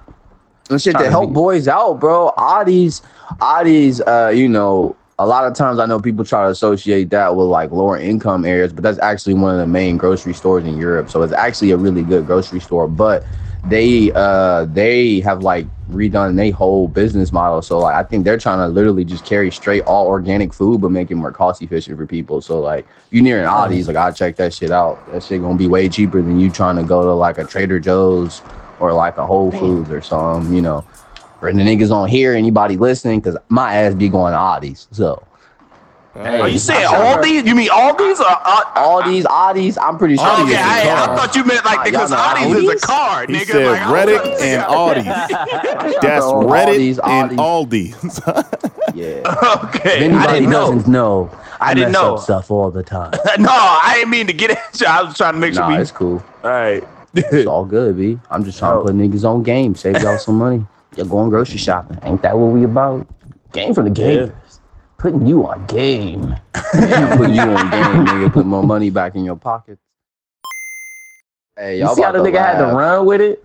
And 0.69 0.81
shit 0.81 0.95
to 0.95 1.03
to 1.03 1.09
help 1.09 1.29
be- 1.29 1.33
boys 1.33 1.67
out, 1.67 1.99
bro. 1.99 2.31
Audis, 2.37 3.01
Audis, 3.39 4.01
uh, 4.07 4.29
you 4.29 4.49
know, 4.49 4.95
a 5.17 5.25
lot 5.25 5.45
of 5.45 5.53
times 5.53 5.79
I 5.79 5.85
know 5.85 5.99
people 5.99 6.25
try 6.25 6.43
to 6.43 6.49
associate 6.49 7.09
that 7.11 7.35
with 7.35 7.47
like 7.47 7.71
lower 7.71 7.97
income 7.97 8.43
areas, 8.45 8.73
but 8.73 8.83
that's 8.83 8.99
actually 8.99 9.35
one 9.35 9.53
of 9.53 9.59
the 9.59 9.67
main 9.67 9.97
grocery 9.97 10.33
stores 10.33 10.65
in 10.65 10.77
Europe. 10.77 11.09
So 11.09 11.21
it's 11.21 11.33
actually 11.33 11.71
a 11.71 11.77
really 11.77 12.03
good 12.03 12.25
grocery 12.25 12.59
store. 12.59 12.87
But 12.87 13.25
they 13.67 14.11
uh 14.13 14.65
they 14.65 15.21
have 15.21 15.41
like 15.41 15.65
redone 15.89 16.35
their 16.35 16.51
whole 16.51 16.87
business 16.87 17.31
model. 17.31 17.61
So 17.61 17.79
like 17.79 17.95
I 17.95 18.03
think 18.03 18.25
they're 18.25 18.37
trying 18.37 18.59
to 18.59 18.67
literally 18.67 19.05
just 19.05 19.25
carry 19.25 19.51
straight 19.51 19.83
all 19.83 20.07
organic 20.07 20.53
food, 20.53 20.81
but 20.81 20.89
make 20.91 21.09
it 21.11 21.15
more 21.15 21.31
cost 21.31 21.61
efficient 21.61 21.97
for 21.97 22.05
people. 22.05 22.41
So 22.41 22.59
like 22.59 22.85
you 23.09 23.21
near 23.21 23.41
an 23.41 23.47
Aldi's, 23.47 23.87
like 23.87 23.95
I 23.95 24.11
check 24.11 24.35
that 24.35 24.53
shit 24.53 24.71
out. 24.71 24.99
That 25.13 25.23
shit 25.23 25.41
gonna 25.41 25.57
be 25.57 25.67
way 25.67 25.87
cheaper 25.87 26.21
than 26.21 26.39
you 26.39 26.51
trying 26.51 26.75
to 26.75 26.83
go 26.83 27.03
to 27.03 27.13
like 27.13 27.37
a 27.37 27.45
Trader 27.45 27.79
Joe's 27.79 28.41
or 28.81 28.91
like 28.91 29.17
a 29.17 29.25
Whole 29.25 29.51
Foods 29.51 29.89
or 29.89 30.01
something, 30.01 30.53
you 30.53 30.61
know. 30.61 30.83
Or 31.47 31.53
the 31.53 31.63
niggas 31.63 31.91
on 31.91 32.09
here, 32.09 32.33
anybody 32.33 32.77
listening, 32.77 33.19
because 33.19 33.37
my 33.49 33.75
ass 33.75 33.93
be 33.93 34.09
going 34.09 34.33
to 34.33 34.37
Audis. 34.37 34.87
So 34.91 35.23
Are 36.15 36.47
you 36.47 36.59
saying 36.59 36.85
all 36.87 37.21
these? 37.21 37.45
You 37.45 37.55
mean 37.55 37.69
all 37.71 37.95
these 37.95 38.19
are? 38.19 38.41
Uh, 38.45 38.63
Audis, 38.75 39.23
Audis, 39.23 39.77
I'm 39.81 39.97
pretty 39.97 40.15
sure. 40.17 40.27
okay, 40.31 40.45
these 40.45 40.55
I, 40.57 41.03
I 41.11 41.15
thought 41.15 41.35
you 41.35 41.43
meant 41.43 41.65
like 41.65 41.83
because 41.83 42.09
y'all 42.11 42.19
Audis 42.35 42.73
is 42.75 42.83
a 42.83 42.85
car, 42.87 43.25
He 43.27 43.33
nigga. 43.33 43.45
said 43.47 43.67
like, 43.67 43.81
Reddit 43.81 44.21
trying 44.21 44.41
and 44.41 44.63
figure 44.63 45.13
Aldi. 45.13 46.01
That's 46.01 46.25
Oh, 46.25 46.43
Reddit 46.45 46.77
Aldi's, 46.77 46.99
and 47.03 47.31
Aldi's. 47.37 48.19
Aldi. 48.21 48.71
Yeah. 48.95 49.59
Okay, 49.65 49.97
If 49.97 50.01
anybody 50.03 50.27
I 50.27 50.33
didn't 50.39 50.49
know. 50.51 50.73
doesn't 50.73 50.91
know, 50.91 51.29
I, 51.59 51.71
I 51.71 51.73
didn't 51.73 51.91
know. 51.91 52.15
stuff 52.15 52.49
all 52.49 52.71
the 52.71 52.81
time. 52.83 53.11
no, 53.39 53.49
I 53.51 53.95
didn't 53.95 54.09
mean 54.11 54.27
to 54.27 54.33
get 54.33 54.51
at 54.51 54.79
you. 54.79 54.87
I 54.87 55.03
was 55.03 55.17
trying 55.17 55.33
to 55.33 55.39
make 55.39 55.53
sure 55.53 55.63
nah, 55.63 55.75
we. 55.75 55.81
it's 55.81 55.91
cool. 55.91 56.23
All 56.43 56.49
right. 56.49 56.81
It's 57.13 57.45
all 57.47 57.65
good, 57.65 57.97
B. 57.97 58.17
I'm 58.29 58.43
just 58.45 58.57
trying 58.59 58.73
Oh. 58.73 58.79
to 58.83 58.85
put 58.85 58.95
niggas 58.95 59.23
on 59.29 59.43
game, 59.43 59.75
save 59.75 60.01
y'all 60.01 60.17
some 60.17 60.37
money. 60.37 60.65
You're 60.95 61.05
going 61.05 61.29
grocery 61.29 61.57
shopping. 61.57 61.99
Ain't 62.03 62.21
that 62.21 62.37
what 62.37 62.47
we 62.47 62.63
about? 62.63 63.07
Game 63.51 63.73
for 63.73 63.83
the 63.83 63.89
gamers. 63.89 64.59
Putting 64.97 65.27
you 65.27 65.45
on 65.45 65.65
game. 65.65 66.35
put 66.53 67.29
you 67.29 67.41
on 67.41 67.69
game, 67.69 68.05
nigga. 68.05 68.33
Put 68.33 68.45
more 68.45 68.63
money 68.63 68.89
back 68.89 69.15
in 69.15 69.25
your 69.25 69.35
pockets. 69.35 69.81
Hey, 71.57 71.77
You 71.77 71.85
y'all 71.85 71.95
see 71.95 72.01
how 72.01 72.11
the 72.11 72.19
about 72.19 72.31
to 72.31 72.37
nigga 72.37 72.45
had 72.45 72.57
to 72.69 72.75
run 72.75 73.05
with 73.05 73.21
it? 73.21 73.43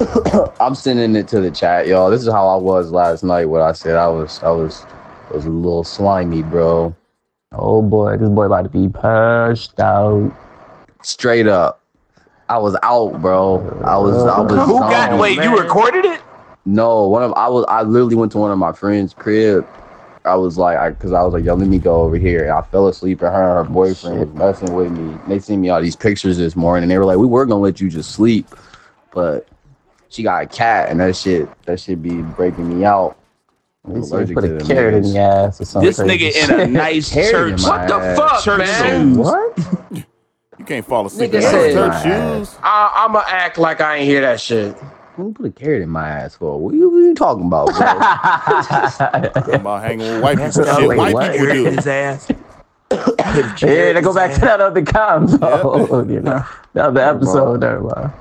I'm 0.60 0.74
sending 0.74 1.16
it 1.16 1.26
to 1.28 1.40
the 1.40 1.50
chat, 1.50 1.86
y'all. 1.86 2.10
This 2.10 2.22
is 2.22 2.32
how 2.32 2.46
I 2.48 2.56
was 2.56 2.90
last 2.90 3.24
night. 3.24 3.46
What 3.46 3.62
I 3.62 3.72
said, 3.72 3.96
I 3.96 4.08
was, 4.08 4.42
I 4.42 4.50
was, 4.50 4.84
I 5.30 5.34
was 5.34 5.46
a 5.46 5.50
little 5.50 5.84
slimy, 5.84 6.42
bro. 6.42 6.94
Oh 7.52 7.82
boy, 7.82 8.16
this 8.18 8.28
boy 8.28 8.44
about 8.44 8.62
to 8.62 8.68
be 8.68 8.88
pushed 8.88 9.80
out. 9.80 10.32
Straight 11.02 11.46
up, 11.46 11.82
I 12.48 12.58
was 12.58 12.76
out, 12.82 13.20
bro. 13.20 13.56
I 13.84 13.96
was, 13.96 14.16
I 14.26 14.40
was. 14.40 14.66
Who 14.66 14.78
got? 14.78 15.10
gone. 15.10 15.18
Wait, 15.18 15.42
you 15.42 15.58
recorded 15.58 16.04
it? 16.04 16.20
No, 16.68 17.08
one 17.08 17.22
of 17.22 17.32
I 17.32 17.48
was 17.48 17.64
I 17.66 17.82
literally 17.82 18.14
went 18.14 18.30
to 18.32 18.38
one 18.38 18.50
of 18.50 18.58
my 18.58 18.72
friends' 18.72 19.14
crib. 19.14 19.66
I 20.26 20.34
was 20.34 20.58
like, 20.58 20.76
I 20.76 20.90
because 20.90 21.12
I 21.12 21.22
was 21.22 21.32
like, 21.32 21.44
yo, 21.44 21.54
let 21.54 21.66
me 21.66 21.78
go 21.78 22.02
over 22.02 22.16
here. 22.16 22.42
And 22.42 22.52
I 22.52 22.60
fell 22.60 22.88
asleep, 22.88 23.22
and 23.22 23.32
her 23.34 23.58
and 23.58 23.66
her 23.66 23.72
boyfriend 23.72 24.20
was 24.20 24.28
messing 24.34 24.74
with 24.74 24.92
me. 24.92 25.16
They 25.28 25.38
sent 25.38 25.62
me 25.62 25.70
all 25.70 25.80
these 25.80 25.96
pictures 25.96 26.36
this 26.36 26.54
morning, 26.56 26.82
and 26.82 26.90
they 26.90 26.98
were 26.98 27.06
like, 27.06 27.16
we 27.16 27.26
were 27.26 27.46
gonna 27.46 27.60
let 27.62 27.80
you 27.80 27.88
just 27.88 28.10
sleep, 28.10 28.46
but 29.12 29.48
she 30.10 30.22
got 30.22 30.42
a 30.42 30.46
cat, 30.46 30.90
and 30.90 31.00
that 31.00 31.16
shit, 31.16 31.48
that 31.64 31.80
shit 31.80 32.02
be 32.02 32.20
breaking 32.20 32.68
me 32.78 32.84
out. 32.84 33.16
I'm 33.86 34.02
They 34.02 34.34
put 34.34 34.44
a 34.44 34.58
carrot 34.66 34.94
in 34.96 35.04
niggas. 35.04 35.14
your 35.14 35.22
ass 35.22 35.60
or 35.62 35.64
something. 35.64 35.88
This 35.88 35.98
nigga 36.00 36.50
in 36.50 36.60
a 36.60 36.66
nice 36.70 37.10
Carrot 37.10 37.56
church. 37.58 37.62
What 37.62 37.88
the 37.88 37.94
ass. 37.94 38.18
fuck, 38.18 38.42
Church 38.44 38.58
man? 38.58 39.14
shoes. 39.14 39.16
What? 39.18 40.04
You 40.58 40.64
can't 40.64 40.84
fall 40.84 41.06
asleep 41.06 41.30
Nigga 41.30 41.34
in 41.36 41.42
said- 41.42 41.72
church 41.72 42.02
shoes. 42.02 42.58
I, 42.64 43.06
I'ma 43.06 43.22
act 43.28 43.58
like 43.58 43.80
I 43.80 43.98
ain't 43.98 44.06
hear 44.08 44.20
that 44.22 44.40
shit. 44.40 44.76
Who 45.18 45.32
put 45.32 45.46
a 45.46 45.50
carrot 45.50 45.82
in 45.82 45.88
my 45.88 46.08
ass 46.08 46.36
for? 46.36 46.60
What 46.60 46.74
you, 46.74 46.88
what 46.88 46.98
you 46.98 47.12
talking 47.14 47.46
about, 47.46 47.66
bro? 47.66 47.76
Talking 49.34 49.54
about 49.56 49.82
hanging 49.82 50.06
with 50.12 50.22
white 50.22 50.36
people. 50.38 50.62
That's 50.64 50.78
Shit, 50.78 50.88
wait, 50.88 50.96
white 50.96 51.12
what? 51.14 51.32
people 51.32 51.46
do. 51.48 51.64
his 51.64 51.86
ass. 51.88 52.28
Yeah, 53.60 53.92
to 53.94 54.00
go 54.00 54.14
back 54.14 54.32
to 54.34 54.40
that 54.40 54.60
other 54.60 54.82
combo, 54.84 56.04
you 56.08 56.20
know, 56.20 56.44
the 56.72 56.84
other 56.84 57.00
episode 57.00 57.60
there, 57.60 57.80
man. 57.80 58.12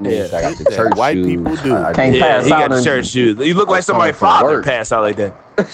Niggas, 0.00 0.32
I 0.34 0.40
got 0.42 0.58
the 0.58 0.64
church 0.74 0.96
white 0.96 1.14
shoes. 1.14 1.26
people 1.26 1.56
do. 1.56 1.74
I- 1.74 1.90
I- 1.90 1.92
Can't 1.92 2.14
Yeah, 2.16 2.22
pass 2.22 2.46
he 2.46 2.52
out 2.52 2.58
got 2.60 2.70
the 2.70 2.78
in- 2.78 2.84
church 2.84 3.06
shoes. 3.08 3.38
You 3.38 3.54
look 3.54 3.68
like 3.68 3.82
somebody's 3.84 4.16
father 4.16 4.48
work. 4.56 4.64
passed 4.64 4.92
out 4.92 5.02
like 5.02 5.16
that. 5.16 5.34
That 5.56 5.66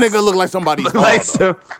nigga 0.00 0.24
look 0.24 0.34
like 0.36 0.48
somebody's 0.48 0.86
like 0.94 1.22
father. 1.22 1.24
some, 1.24 1.46
yeah, 1.46 1.54
yeah, 1.54 1.76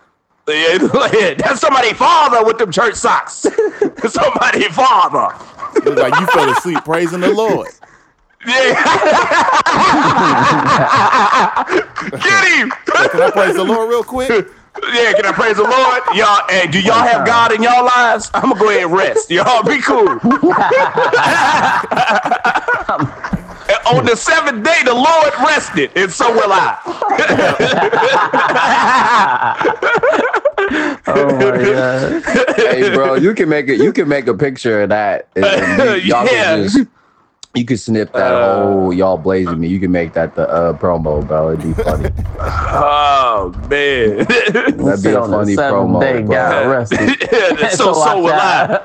that's 1.39 1.61
somebody's 1.61 1.95
father 1.95 2.45
with 2.45 2.59
them 2.59 2.71
church 2.71 2.95
socks. 2.95 3.33
somebody 4.09 4.69
father. 4.69 5.35
Look 5.85 5.99
like 5.99 6.21
you 6.21 6.27
fell 6.29 6.49
asleep 6.51 6.85
praising 6.85 7.21
the 7.21 7.35
Lord. 7.35 7.69
Yeah. 8.47 8.75
Get 12.13 12.49
him. 12.59 12.71
Can 12.71 13.23
I 13.23 13.31
praise 13.33 13.57
the 13.57 13.65
Lord 13.65 13.89
real 13.89 14.05
quick? 14.05 14.29
Yeah, 14.93 15.13
can 15.15 15.27
I 15.27 15.33
praise 15.33 15.57
the 15.57 15.65
Lord? 15.65 16.03
Y'all, 16.15 16.47
hey, 16.49 16.69
do 16.69 16.81
y'all 16.81 17.05
have 17.05 17.27
God 17.27 17.51
in 17.53 17.63
y'all 17.65 17.85
lives? 17.85 18.31
I'm 18.33 18.51
gonna 18.51 18.61
go 18.61 18.69
ahead 18.69 18.85
and 18.85 18.93
rest. 18.93 19.29
Y'all 19.31 19.65
be 19.65 19.81
cool. 19.81 20.21
And 23.89 23.99
On 23.99 24.05
the 24.05 24.17
seventh 24.17 24.65
day, 24.65 24.81
the 24.85 24.95
Lord 24.95 25.33
rested, 25.41 25.91
and 25.97 26.11
so 26.11 26.33
will 26.33 26.51
I. 26.53 26.77
Oh 31.09 31.27
my 31.37 31.63
god! 31.65 32.23
hey, 32.57 32.93
bro, 32.93 33.15
you 33.15 33.33
can 33.35 33.49
make 33.49 33.69
it. 33.69 33.79
You 33.81 33.93
can 33.93 34.09
make 34.09 34.27
a 34.27 34.35
picture 34.35 34.83
of 34.83 34.89
that. 34.89 35.29
and- 35.37 35.45
and 35.45 36.03
you, 36.03 36.15
all 36.15 36.25
Yeah. 36.25 36.57
can 36.57 36.63
just, 36.65 36.79
you 37.57 37.65
could 37.65 37.81
snip 37.81 38.13
that 38.13 38.33
Uh, 38.35 38.63
whole 38.63 38.93
y'all 38.93 39.17
blazing 39.17 39.59
me. 39.59 39.67
You 39.69 39.81
can 39.81 39.91
make 39.91 40.13
that 40.13 40.35
the 40.35 40.49
uh, 40.49 40.73
promo, 40.75 41.27
bro. 41.27 41.53
It'd 41.53 41.63
be 41.65 41.73
funny. 41.83 42.11
Oh 42.79 43.51
man, 43.71 44.19
That'd 44.27 45.03
be 45.03 45.11
a 45.11 45.21
funny 45.23 45.55
seventh 45.55 45.89
promo, 45.91 46.01
day, 46.01 46.21
bro. 46.23 46.35
got 46.35 46.67
arrested. 46.69 47.17
Yeah, 47.33 47.69
so 47.71 47.93
so 47.95 48.21
will 48.23 48.33
I. 48.33 48.81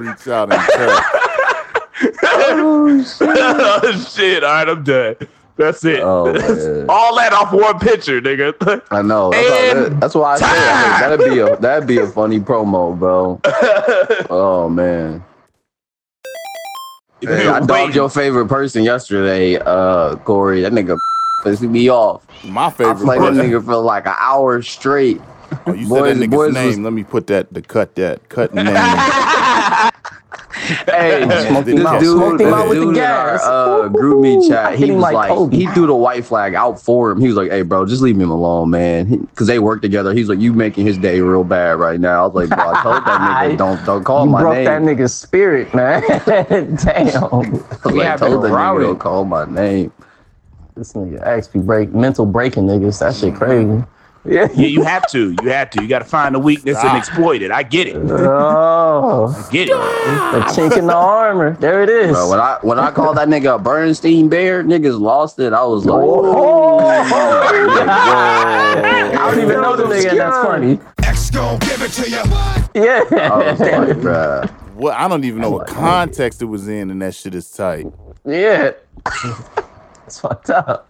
Reach 0.00 0.28
out 0.28 0.52
and 0.52 0.60
touch. 0.72 1.04
oh 3.22 4.06
shit! 4.14 4.44
All 4.44 4.50
right, 4.52 4.68
I'm 4.68 4.84
done. 4.84 5.16
That's 5.56 5.84
it. 5.84 6.00
Oh, 6.00 6.32
That's 6.32 6.88
all 6.88 7.16
that 7.16 7.32
off 7.32 7.52
one 7.52 7.78
picture, 7.78 8.20
nigga. 8.20 8.82
I 8.90 9.02
know. 9.02 9.30
That's, 9.30 9.50
why, 9.50 9.84
And 9.84 10.02
that's 10.02 10.14
why 10.14 10.32
I 10.32 10.38
said 10.38 10.46
I 10.48 11.00
that'd 11.16 11.30
be 11.30 11.38
a 11.40 11.56
that'd 11.56 11.88
be 11.88 11.98
a 11.98 12.06
funny 12.06 12.40
promo, 12.40 12.98
bro. 12.98 13.40
Oh 14.30 14.68
man. 14.68 15.24
Hey, 17.20 17.46
I 17.46 17.60
dogged 17.60 17.94
your 17.94 18.10
favorite 18.10 18.48
person 18.48 18.82
yesterday, 18.82 19.56
uh, 19.56 20.16
Corey. 20.16 20.62
That 20.62 20.72
nigga 20.72 20.98
pissed 21.44 21.62
me 21.62 21.88
off. 21.88 22.26
My 22.44 22.68
favorite. 22.70 22.90
I 22.90 22.94
favorite 22.94 23.04
played 23.04 23.20
that 23.34 23.44
nigga 23.44 23.64
for 23.64 23.76
like 23.76 24.06
an 24.06 24.14
hour 24.18 24.60
straight. 24.62 25.20
Oh, 25.66 25.72
you 25.72 25.88
Boys- 25.88 26.08
said 26.10 26.16
that 26.18 26.30
nigga's 26.30 26.54
name. 26.54 26.66
was- 26.68 26.78
Let 26.80 26.92
me 26.92 27.04
put 27.04 27.26
that 27.28 27.52
to 27.54 27.62
cut 27.62 27.94
that. 27.96 28.28
Cut 28.28 28.54
name. 28.54 28.66
Hey, 30.86 31.26
Smoked 31.48 31.66
This 31.66 31.80
him 31.80 31.86
out, 31.86 32.00
dude- 32.00 32.16
smoked 32.16 32.40
him 32.40 32.54
out 32.54 32.68
with 32.68 32.78
dude 32.78 32.88
the 32.90 32.92
gas. 33.00 33.42
our 33.44 33.84
uh, 33.86 33.88
GroupMe 33.88 34.48
chat. 34.48 34.74
He 34.78 34.90
was 34.92 35.02
like 35.02 35.14
like, 35.14 35.28
Kobe. 35.30 35.56
he 35.56 35.66
threw 35.68 35.86
the 35.86 35.94
white 35.94 36.24
flag 36.24 36.54
out 36.54 36.80
for 36.80 37.10
him. 37.10 37.20
He 37.20 37.26
was 37.26 37.36
like, 37.36 37.50
"Hey, 37.50 37.62
bro, 37.62 37.84
just 37.84 38.00
leave 38.00 38.18
him 38.18 38.30
alone, 38.30 38.70
man," 38.70 39.22
because 39.22 39.46
they 39.48 39.58
work 39.58 39.82
together. 39.82 40.12
He's 40.14 40.28
like, 40.28 40.38
"You 40.38 40.52
making 40.52 40.86
his 40.86 40.98
day 40.98 41.20
real 41.20 41.42
bad 41.44 41.78
right 41.80 41.98
now." 41.98 42.22
I 42.22 42.26
was 42.26 42.34
like, 42.34 42.48
"Bro, 42.48 42.72
I 42.74 42.82
told 42.82 42.94
that 43.04 43.20
nigga 43.50 43.58
don't 43.58 43.84
don't 43.84 44.04
call 44.04 44.24
you 44.24 44.30
my 44.30 44.40
broke 44.40 44.54
name." 44.54 44.64
Broke 44.64 44.84
that 44.84 44.96
nigga's 45.02 45.14
spirit, 45.14 45.74
man. 45.74 46.02
Damn. 46.06 47.24
I 47.24 47.36
was 47.36 47.46
We 47.86 47.92
like, 47.98 48.18
told 48.18 48.42
been 48.42 48.52
that 48.52 48.58
nigga 48.58 48.82
don't 48.82 48.98
call 49.00 49.24
my 49.24 49.44
name. 49.46 49.92
This 50.76 50.92
nigga 50.92 51.20
actually 51.22 51.62
break 51.62 51.92
mental 51.92 52.24
breaking 52.24 52.66
niggas. 52.66 53.00
That 53.00 53.14
shit 53.16 53.34
crazy. 53.34 53.82
Yeah. 54.24 54.48
Yeah, 54.54 54.66
you 54.68 54.82
have 54.82 55.10
to. 55.10 55.34
You 55.42 55.48
have 55.50 55.70
to. 55.70 55.82
You 55.82 55.88
got 55.88 55.98
to 55.98 56.04
find 56.04 56.34
the 56.34 56.38
weakness 56.38 56.78
and 56.78 56.88
ah. 56.90 56.96
exploit 56.96 57.42
it. 57.42 57.50
I 57.50 57.64
get 57.64 57.88
it. 57.88 57.96
Oh, 57.96 59.48
Get 59.50 59.68
it. 59.68 59.72
the 59.72 60.40
chink 60.54 60.78
in 60.78 60.86
the 60.86 60.94
armor. 60.94 61.56
There 61.56 61.82
it 61.82 61.88
is. 61.88 62.12
Bro, 62.12 62.30
when 62.30 62.38
I 62.38 62.58
when 62.62 62.78
I 62.78 62.92
called 62.92 63.16
that 63.16 63.26
nigga 63.28 63.56
a 63.56 63.58
Berenstain 63.62 64.30
bear, 64.30 64.62
niggas 64.62 65.00
lost 65.00 65.40
it. 65.40 65.52
I 65.52 65.64
was 65.64 65.84
like, 65.84 66.00
Oh. 66.04 66.78
I 69.18 69.30
don't 69.30 69.40
even 69.44 69.60
know 69.60 69.74
the 69.76 69.84
nigga. 69.84 70.16
That's 70.16 70.36
funny. 70.46 70.78
X 71.02 71.30
gon' 71.30 71.58
give 71.58 71.82
it 71.82 71.90
to 71.92 72.08
you. 72.08 72.22
Yeah. 72.74 73.02
I 73.10 73.50
was 73.50 73.60
like, 73.60 73.96
bruh. 73.98 74.48
what? 74.74 74.94
I 74.94 75.08
don't 75.08 75.24
even 75.24 75.40
know 75.40 75.50
what 75.50 75.66
context 75.66 76.40
it 76.42 76.46
was 76.46 76.68
in, 76.68 76.90
and 76.90 77.02
that 77.02 77.14
shit 77.14 77.34
is 77.34 77.50
tight. 77.50 77.86
yeah. 78.24 78.72
It's 80.04 80.20
fucked 80.20 80.50
up. 80.50 80.88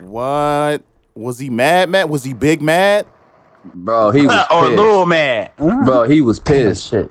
What? 0.00 0.82
Was 1.14 1.38
he 1.38 1.50
mad? 1.50 1.88
Mad? 1.90 2.10
Was 2.10 2.24
he 2.24 2.32
big 2.32 2.60
mad? 2.60 3.06
Bro, 3.64 4.10
he 4.10 4.26
was 4.26 4.46
or 4.50 4.64
pissed. 4.64 4.76
little 4.76 5.06
man. 5.06 5.50
Bro, 5.56 6.04
he 6.04 6.20
was 6.20 6.40
pissed. 6.40 6.90
Shit. 6.90 7.10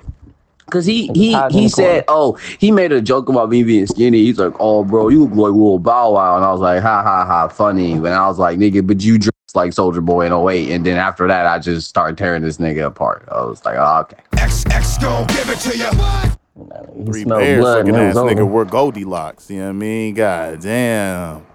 Cause 0.70 0.86
he 0.86 1.08
he 1.14 1.38
he 1.50 1.68
said, 1.68 2.04
oh, 2.08 2.34
he 2.58 2.70
made 2.70 2.90
a 2.90 3.00
joke 3.00 3.28
about 3.28 3.50
me 3.50 3.62
being 3.62 3.86
skinny. 3.86 4.18
He's 4.24 4.38
like, 4.38 4.54
oh, 4.58 4.82
bro, 4.82 5.08
you 5.08 5.24
look 5.24 5.30
like 5.30 5.52
little 5.52 5.78
Bow 5.78 6.14
Wow, 6.14 6.36
and 6.36 6.44
I 6.44 6.50
was 6.50 6.60
like, 6.60 6.82
ha 6.82 7.02
ha 7.02 7.24
ha, 7.26 7.48
funny. 7.48 7.92
And 7.92 8.08
I 8.08 8.26
was 8.26 8.38
like, 8.38 8.58
nigga, 8.58 8.84
but 8.84 9.02
you 9.02 9.18
dressed 9.18 9.54
like 9.54 9.72
Soldier 9.72 10.00
Boy 10.00 10.26
in 10.26 10.32
08. 10.32 10.72
And 10.72 10.84
then 10.84 10.96
after 10.96 11.28
that, 11.28 11.46
I 11.46 11.58
just 11.58 11.88
started 11.88 12.16
tearing 12.18 12.42
this 12.42 12.56
nigga 12.56 12.86
apart. 12.86 13.28
I 13.30 13.44
was 13.44 13.64
like, 13.64 13.76
oh, 13.78 14.00
okay. 14.00 14.16
X 14.38 14.64
X 14.70 14.98
gon' 14.98 15.26
give 15.28 15.48
it 15.50 15.58
to 15.60 15.78
you. 15.78 15.90
He 17.04 17.04
Three 17.04 17.22
smelled 17.22 17.40
bears 17.40 17.60
blood 17.60 17.78
looking 17.86 18.00
ass 18.00 18.14
was 18.14 18.24
nigga 18.24 18.40
over. 18.40 18.46
were 18.46 18.64
Goldilocks. 18.64 19.50
You 19.50 19.58
know 19.58 19.64
what 19.66 19.70
I 19.70 19.72
mean? 19.72 20.14
God 20.14 20.60
damn. 20.60 21.46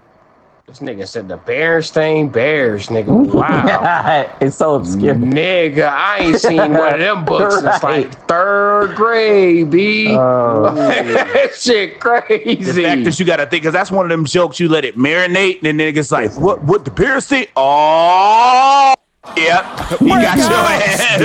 This 0.70 0.78
nigga 0.78 1.08
said 1.08 1.26
the 1.26 1.36
Berenstain 1.36 2.30
Bears, 2.30 2.86
nigga. 2.90 3.08
Wow. 3.08 4.36
it's 4.40 4.54
so 4.54 4.76
obscure. 4.76 5.16
nigga, 5.16 5.88
I 5.88 6.18
ain't 6.18 6.38
seen 6.38 6.74
one 6.74 6.94
of 6.94 7.00
them 7.00 7.24
books 7.26 7.58
since 7.58 7.82
like 7.82 8.14
third 8.28 8.94
grade, 8.94 9.68
B. 9.68 10.14
Oh. 10.16 10.72
that 10.76 11.56
shit 11.56 11.98
crazy. 11.98 12.54
The 12.54 12.82
fact 12.84 13.02
that 13.02 13.18
you 13.18 13.26
got 13.26 13.38
to 13.38 13.46
think, 13.46 13.64
because 13.64 13.72
that's 13.72 13.90
one 13.90 14.06
of 14.06 14.10
them 14.10 14.24
jokes 14.24 14.60
you 14.60 14.68
let 14.68 14.84
it 14.84 14.96
marinate, 14.96 15.56
and 15.56 15.76
then 15.76 15.92
niggas 15.92 16.12
like, 16.12 16.32
what? 16.38 16.62
What 16.62 16.84
the 16.84 16.92
Bears 16.92 17.26
say? 17.26 17.48
Oh, 17.56 18.94
yep. 19.36 19.64
You 20.00 20.08
got 20.08 20.38
your 20.38 20.52
ass. 20.54 21.18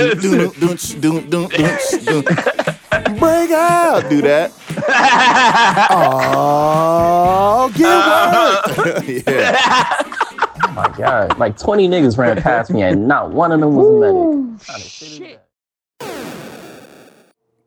Doon. 1.00 2.24
Break 3.20 3.50
out. 3.52 4.10
Do 4.10 4.22
that. 4.22 4.52
Oh, 5.90 7.70
get 7.74 7.86
uh-huh. 7.86 8.54
work. 8.54 8.55
yeah. 9.26 10.02
Oh 10.68 10.72
my 10.72 10.88
god. 10.96 11.38
Like 11.38 11.56
20 11.58 11.88
niggas 11.88 12.16
ran 12.18 12.40
past 12.42 12.70
me 12.70 12.82
and 12.82 13.06
not 13.08 13.30
one 13.30 13.52
of 13.52 13.60
them 13.60 13.74
was 13.76 13.86
a 13.86 13.92
medic. 15.22 15.40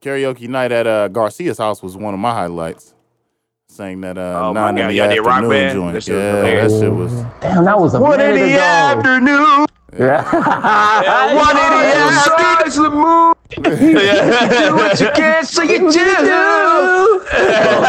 Karaoke 0.01 0.47
night 0.47 0.71
at 0.71 0.87
uh, 0.87 1.07
Garcia's 1.07 1.57
house 1.57 1.81
was 1.83 1.95
one 1.97 2.13
of 2.13 2.19
my 2.19 2.31
highlights. 2.31 2.93
Sang 3.67 4.01
that 4.01 4.17
uh, 4.17 4.41
Oh 4.43 4.53
my 4.53 4.71
nine 4.71 4.75
God, 4.75 4.81
in 4.81 4.87
the 4.89 4.93
y'all 4.95 5.09
did 5.09 5.19
rock 5.19 5.43
afternoon 5.43 5.49
band? 5.49 5.73
joint. 5.73 5.93
That 5.93 6.07
yeah, 6.07 6.67
that 6.67 6.71
shit 6.71 6.91
was. 6.93 7.13
Damn, 7.41 7.65
that 7.65 7.79
was 7.79 7.93
a 7.93 7.99
One 8.01 8.19
in 8.19 8.35
the 8.35 8.53
ago. 8.53 8.59
afternoon. 8.59 9.65
Yeah. 9.97 10.23
One 11.35 11.57
in 11.57 11.71
the 11.73 11.85
afternoon. 12.69 13.33
Yeah. 13.51 14.71
what 14.73 14.99
you 14.99 15.09
can't 15.15 15.47
say 15.47 15.63
you 15.63 15.91
do. 15.91 16.05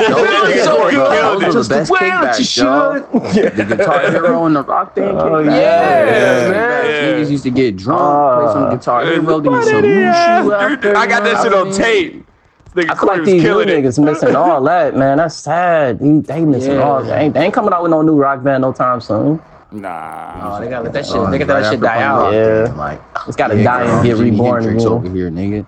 Those, 0.09 0.64
So 0.64 0.90
bro, 0.90 1.38
good. 1.38 1.42
those 1.42 1.57
are 1.57 1.62
the 1.62 1.68
best 1.68 1.90
Well, 1.90 2.38
you 2.38 2.44
should. 2.44 3.57
The 3.57 3.64
Guitar 3.76 4.01
Hero 4.11 4.46
and 4.46 4.57
the 4.57 4.62
Rock 4.62 4.94
Band 4.94 5.18
Oh, 5.18 5.24
kickback. 5.24 5.61
yeah, 5.61 6.46
Kickbacks. 6.46 6.51
man. 6.51 7.14
Niggas 7.24 7.30
used 7.30 7.44
to 7.44 7.51
get 7.51 7.76
drunk, 7.76 8.01
play 8.44 8.53
some 8.55 8.62
Uh, 8.64 8.74
Guitar 8.76 9.05
Hero, 9.05 9.40
then 9.40 9.53
One 9.53 9.64
some 9.64 9.74
in 9.76 9.82
the 9.82 9.88
Mushu 9.88 10.07
afternoon. 10.09 10.53
after. 10.72 10.96
I 10.96 11.07
got 11.07 11.24
that 11.24 11.42
shit 11.42 11.53
on 11.55 11.72
tape. 11.72 12.26
Nigga 12.74 12.90
I 12.90 12.94
feel 12.94 13.07
like 13.09 13.24
these 13.24 13.34
new 13.34 13.48
killing 13.48 13.68
it. 13.68 13.84
niggas 13.84 13.98
missing 14.05 14.36
all 14.36 14.62
that, 14.62 14.96
man. 14.96 15.18
That's 15.18 15.34
sad. 15.36 15.98
They, 15.98 16.18
they 16.20 16.44
missing 16.44 16.74
Yeah. 16.74 16.82
all 16.82 17.03
that. 17.03 17.20
Ain't, 17.20 17.34
they 17.34 17.40
ain't 17.44 17.53
coming 17.55 17.72
out 17.74 17.82
with 17.82 17.90
no 17.90 18.01
new 18.03 18.14
rock 18.16 18.42
band 18.42 18.62
no 18.62 18.72
time 18.72 19.01
soon. 19.01 19.40
Nah. 19.72 20.56
Oh, 20.56 20.60
they 20.60 20.68
gotta 20.68 20.84
let 20.84 20.92
that 20.92 21.06
shit. 21.06 21.16
Oh, 21.16 21.30
they 21.30 21.38
gotta 21.38 21.52
let 21.54 21.62
that 21.62 21.70
shit 21.70 21.80
die 21.80 22.02
out. 22.02 22.32
Yeah, 22.32 22.72
Like, 22.76 23.00
it's 23.26 23.36
gotta 23.36 23.56
yeah, 23.56 23.64
die 23.64 23.84
and 23.84 24.04
get 24.04 24.16
reborn 24.16 24.64
again. 24.64 24.86
over 24.86 25.08
here, 25.08 25.30
nigga. 25.30 25.66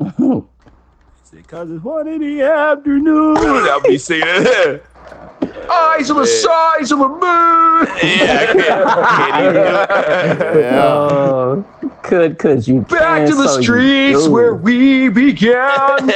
Because 1.34 1.68
it's 1.68 1.82
one 1.82 2.06
in 2.06 2.20
the 2.20 2.42
afternoon. 2.42 3.36
I'll 3.38 3.80
be 3.80 3.98
singing 3.98 4.24
it. 4.28 4.84
Eyes 5.70 6.10
of 6.10 6.16
the 6.16 6.26
size 6.26 6.92
of 6.92 7.00
a 7.00 7.08
moon. 7.08 7.86
Yeah, 8.02 8.38
I 8.40 8.46
can't, 8.52 8.84
can't 9.08 9.56
even. 9.56 10.74
Oh, 10.84 11.64
could 12.02 12.38
could 12.38 12.66
you 12.68 12.82
Back 12.82 13.26
to 13.28 13.34
the 13.34 13.48
so 13.48 13.62
streets 13.62 14.28
where 14.28 14.54
we 14.54 15.08
began. 15.08 15.98
Feeling 15.98 16.12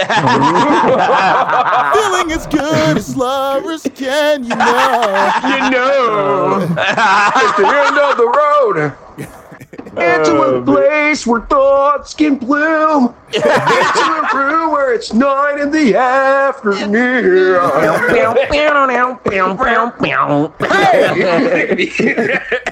as 2.32 2.46
good 2.46 2.96
as 2.96 3.16
lovers 3.16 3.86
can, 3.94 4.44
you 4.44 4.50
know. 4.50 5.32
you 5.44 5.70
know, 5.70 6.58
it's 6.68 7.56
the 7.56 7.66
end 7.66 7.98
of 7.98 8.16
the 8.16 8.28
road. 8.28 8.92
Into 10.00 10.32
a 10.42 10.54
oh, 10.54 10.62
place 10.62 11.26
where 11.26 11.40
thoughts 11.42 12.14
can 12.14 12.36
bloom. 12.36 13.14
Into 13.32 13.48
a 13.48 14.30
room 14.34 14.70
where 14.70 14.94
it's 14.94 15.12
nine 15.12 15.58
in 15.58 15.70
the 15.70 15.96
afternoon. 15.96 17.68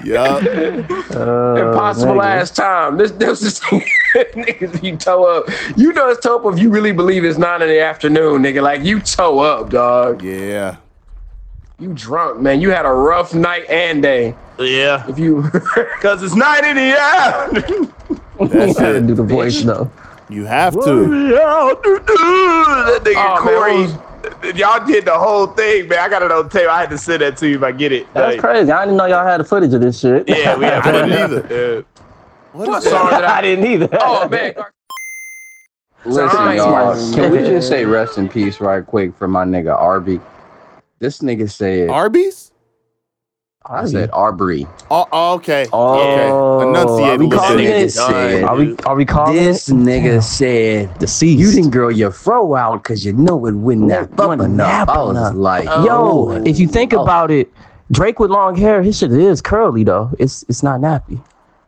Yup. 0.03 0.41
Impossible 0.41 2.13
nigga. 2.13 2.17
last 2.17 2.55
time. 2.55 2.97
This 2.97 3.11
this 3.11 3.41
is 3.41 3.59
niggas 4.15 4.83
you 4.83 4.97
toe 4.97 5.25
up. 5.25 5.49
You 5.77 5.93
know 5.93 6.09
it's 6.09 6.21
toe 6.21 6.39
up 6.39 6.53
if 6.53 6.59
you 6.59 6.69
really 6.69 6.91
believe 6.91 7.25
it's 7.25 7.37
nine 7.37 7.61
in 7.61 7.67
the 7.67 7.79
afternoon, 7.79 8.41
nigga. 8.43 8.61
Like 8.61 8.83
you 8.83 8.99
toe 8.99 9.39
up, 9.39 9.69
dog. 9.69 10.23
Yeah. 10.23 10.77
You 11.79 11.93
drunk, 11.93 12.41
man. 12.41 12.59
You 12.59 12.71
had 12.71 12.85
a 12.85 12.91
rough 12.91 13.33
night 13.35 13.69
and 13.69 14.01
day. 14.01 14.35
Yeah. 14.59 15.05
If 15.07 15.19
you 15.19 15.43
Because 15.51 16.23
it's 16.23 16.33
nine 16.35 16.65
in 16.65 16.75
the 16.75 16.81
afternoon. 16.99 17.93
That's 18.39 18.79
Gotta 18.79 19.01
do 19.01 19.13
the 19.13 19.23
voice 19.23 19.61
though. 19.61 19.89
You 20.29 20.45
have 20.45 20.73
to. 20.73 20.79
That 20.79 20.87
nigga 23.03 23.13
Oh, 23.15 23.45
man, 23.45 23.91
Corey. 23.91 24.53
Y'all 24.55 24.85
did 24.85 25.05
the 25.05 25.17
whole 25.17 25.47
thing, 25.47 25.87
man. 25.87 25.99
I 25.99 26.09
got 26.09 26.21
it 26.23 26.31
on 26.31 26.49
tape. 26.49 26.67
I 26.67 26.81
had 26.81 26.89
to 26.89 26.97
send 26.97 27.21
that 27.21 27.37
to 27.37 27.47
you 27.47 27.55
if 27.57 27.63
I 27.63 27.71
get 27.71 27.91
it. 27.93 28.11
That's 28.13 28.33
Like, 28.35 28.41
crazy. 28.41 28.71
I 28.71 28.83
didn't 28.85 28.97
know 28.97 29.05
y'all 29.05 29.25
had 29.25 29.39
the 29.39 29.43
footage 29.45 29.73
of 29.73 29.79
this 29.81 29.99
shit. 29.99 30.27
Yeah, 30.27 30.57
we 30.57 30.65
have 30.65 30.85
I 30.85 30.91
didn't 30.91 31.09
fun. 31.11 31.31
either. 31.31 31.47
Yeah. 31.75 31.81
What 32.53 32.67
What 32.67 32.83
is 32.83 32.89
song 32.89 33.09
that? 33.11 33.21
did 33.21 33.25
I 33.25 33.37
I 33.37 33.41
didn't 33.41 33.65
either. 33.65 33.89
Oh 34.01 34.27
man. 34.27 34.53
Listen, 36.05 36.55
y'all. 36.57 37.13
Can 37.13 37.31
we 37.31 37.37
just 37.39 37.67
say 37.69 37.85
rest 37.85 38.17
in 38.17 38.27
peace 38.27 38.59
right 38.59 38.85
quick 38.85 39.15
for 39.15 39.27
my 39.27 39.45
nigga 39.45 39.73
Arby? 39.75 40.19
This 40.99 41.19
nigga 41.19 41.49
said, 41.49 41.89
Arby's? 41.89 42.51
I 43.69 43.85
said 43.85 44.09
mm-hmm. 44.09 44.17
Arbery. 44.17 44.65
Oh, 44.89 45.05
oh, 45.11 45.33
okay. 45.35 45.67
Oh, 45.73 45.99
okay. 45.99 46.69
Enunciate 46.69 47.09
are 47.09 47.17
we 47.19 47.29
calling 47.29 47.57
bit. 47.57 47.67
Nigga 47.67 47.83
it? 47.85 47.89
said, 47.91 48.43
Are 48.45 48.55
we 48.55 48.75
are 48.85 48.95
we 48.95 49.05
calling 49.05 49.35
This 49.35 49.67
it? 49.67 49.73
nigga 49.73 50.23
said, 50.23 50.97
Deceased. 50.99 51.37
you 51.39 51.51
didn't 51.51 51.71
grow 51.71 51.89
your 51.89 52.11
fro 52.11 52.55
out 52.55 52.81
because 52.83 53.05
you 53.05 53.11
know 53.11 53.45
it 53.45 53.55
wouldn't 53.55 53.89
Yeah, 53.89 54.01
nap 54.01 54.19
up 54.21 54.29
wouldn't 54.29 54.53
enough. 54.53 54.87
I 54.87 54.97
was 55.03 55.17
enough. 55.17 55.35
like, 55.35 55.65
Yo, 55.65 56.29
oh. 56.29 56.31
if 56.45 56.59
you 56.59 56.67
think 56.69 56.93
Oh. 56.93 57.03
about 57.03 57.29
it, 57.29 57.51
Drake 57.91 58.19
with 58.19 58.31
long 58.31 58.55
hair, 58.55 58.81
his 58.81 58.97
shit 58.97 59.11
is 59.11 59.41
curly 59.41 59.83
though. 59.83 60.11
It's 60.17 60.43
it's 60.47 60.63
not 60.63 60.79
nappy. 60.79 61.21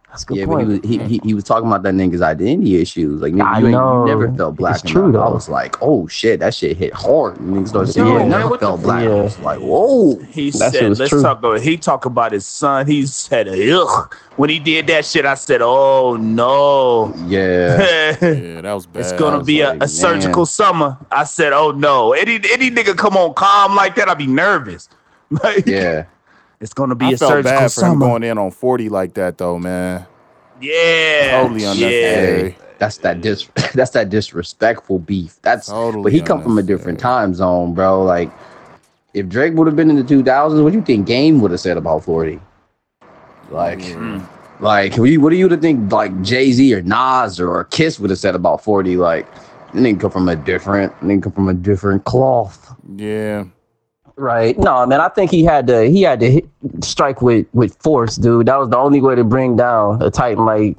That's 0.09 0.23
a 0.23 0.25
good 0.25 0.37
Yeah, 0.37 0.45
but 0.47 0.57
he 0.59 0.65
was, 0.65 0.79
he, 0.83 0.97
he, 0.97 1.21
he 1.23 1.33
was 1.35 1.43
talking 1.43 1.67
about 1.67 1.83
that 1.83 1.93
nigga's 1.93 2.21
identity 2.23 2.77
issues. 2.81 3.21
Like, 3.21 3.33
nigga, 3.33 3.43
I 3.45 3.59
you, 3.59 3.69
know. 3.69 4.05
you 4.05 4.07
never 4.11 4.31
felt 4.33 4.55
black 4.55 4.81
It's 4.81 4.91
true, 4.91 5.09
enough. 5.09 5.29
I 5.29 5.31
was 5.31 5.49
like, 5.49 5.75
oh 5.81 6.07
shit, 6.07 6.39
that 6.39 6.55
shit 6.55 6.77
hit 6.77 6.93
hard. 6.93 7.39
And 7.39 7.55
niggas 7.55 7.69
started 7.69 7.93
saying, 7.93 8.07
Yo, 8.07 8.13
yeah, 8.13 8.19
man, 8.19 8.29
never 8.29 8.49
what 8.49 8.59
the 8.59 8.65
felt 8.65 8.81
black. 8.81 9.03
yeah. 9.03 9.09
I 9.11 9.21
was 9.21 9.39
like, 9.39 9.59
whoa. 9.59 10.15
He 10.31 10.49
That 10.49 10.71
said, 10.73 10.97
let's 10.97 11.09
true. 11.09 11.21
talk 11.21 11.37
about 11.37 11.61
he 11.61 11.77
talked 11.77 12.05
about 12.05 12.31
his 12.31 12.45
son. 12.47 12.87
He 12.87 13.05
said, 13.05 13.47
ugh. 13.47 14.15
When 14.37 14.49
he 14.49 14.57
did 14.57 14.87
that 14.87 15.05
shit, 15.05 15.25
I 15.25 15.35
said, 15.35 15.61
oh 15.61 16.15
no. 16.15 17.13
Yeah. 17.27 18.15
Yeah, 18.21 18.61
that 18.61 18.73
was 18.73 18.85
bad. 18.87 18.99
It's 19.01 19.11
gonna 19.13 19.43
be 19.43 19.61
a, 19.61 19.69
like, 19.69 19.83
a 19.83 19.87
surgical 19.87 20.45
summer. 20.45 20.97
I 21.11 21.23
said, 21.23 21.53
"Oh 21.53 21.71
no!" 21.71 22.13
Any 22.13 22.35
any 22.51 22.69
nigga 22.69 22.97
come 22.97 23.15
on 23.15 23.33
calm 23.33 23.75
like 23.75 23.95
that, 23.95 24.09
I'd 24.09 24.17
be 24.17 24.27
nervous. 24.27 24.89
Like, 25.43 25.65
yeah. 25.67 26.05
It's 26.59 26.73
gonna 26.73 26.95
be 26.95 27.05
I 27.05 27.11
a 27.11 27.17
felt 27.17 27.31
surgical 27.31 27.51
bad 27.51 27.57
for 27.59 27.63
him 27.63 27.69
summer. 27.91 28.05
going 28.05 28.23
in 28.23 28.37
on 28.37 28.51
40 28.51 28.89
like 28.89 29.13
that, 29.15 29.37
though, 29.37 29.59
man. 29.59 30.05
yeah, 30.61 31.41
Totally 31.41 31.61
yeah. 31.61 31.71
unnecessary. 31.71 32.49
Hey, 32.51 32.57
that's 32.79 32.97
that 32.97 33.21
dis 33.21 33.47
that's 33.73 33.91
that 33.91 34.09
disrespectful 34.09 34.99
beef. 34.99 35.39
That's 35.41 35.67
Totally 35.67 36.03
but 36.03 36.13
he 36.13 36.21
come 36.21 36.41
from 36.41 36.57
a 36.57 36.63
different 36.63 36.99
time 36.99 37.33
zone, 37.33 37.73
bro. 37.73 38.03
Like 38.03 38.31
if 39.13 39.27
Drake 39.27 39.53
would 39.55 39.67
have 39.67 39.75
been 39.75 39.89
in 39.89 39.95
the 39.95 40.03
two 40.03 40.23
thousands, 40.23 40.61
what 40.61 40.71
do 40.71 40.79
you 40.79 40.85
think 40.85 41.05
Game 41.05 41.41
would 41.41 41.51
have 41.51 41.59
said 41.59 41.77
about 41.77 42.03
forty? 42.03 42.39
Like, 43.49 43.83
hmm. 43.83 44.19
like 44.59 44.95
what 44.97 45.05
do 45.05 45.11
you 45.11 45.21
what 45.21 45.31
do 45.31 45.35
you 45.35 45.49
think 45.57 45.91
like 45.91 46.21
Jay 46.21 46.51
Z 46.51 46.73
or 46.73 46.81
Nas 46.81 47.39
or, 47.39 47.63
Kiss 47.65 47.99
would 47.99 48.09
have 48.09 48.19
said 48.19 48.35
about 48.35 48.63
forty? 48.63 48.95
Like, 48.95 49.27
they 49.73 49.81
didn't 49.83 49.99
come 49.99 50.11
from 50.11 50.29
a 50.29 50.35
different, 50.35 50.93
they 51.01 51.07
didn't 51.07 51.23
come 51.23 51.33
from 51.33 51.49
a 51.49 51.53
different 51.53 52.05
cloth. 52.05 52.73
Yeah. 52.95 53.45
Right. 54.19 54.57
No, 54.59 54.85
man, 54.85 54.99
I 54.99 55.07
think 55.07 55.31
he 55.31 55.45
had 55.45 55.65
to 55.67 55.89
he 55.89 56.01
had 56.01 56.19
to 56.19 56.29
hit, 56.29 56.45
strike 56.81 57.21
with 57.21 57.47
with 57.53 57.81
force, 57.81 58.17
dude. 58.17 58.47
That 58.47 58.57
was 58.59 58.67
the 58.69 58.77
only 58.77 58.99
way 58.99 59.15
to 59.15 59.23
bring 59.23 59.55
down 59.55 60.01
a 60.01 60.11
titan 60.11 60.43
like 60.43 60.75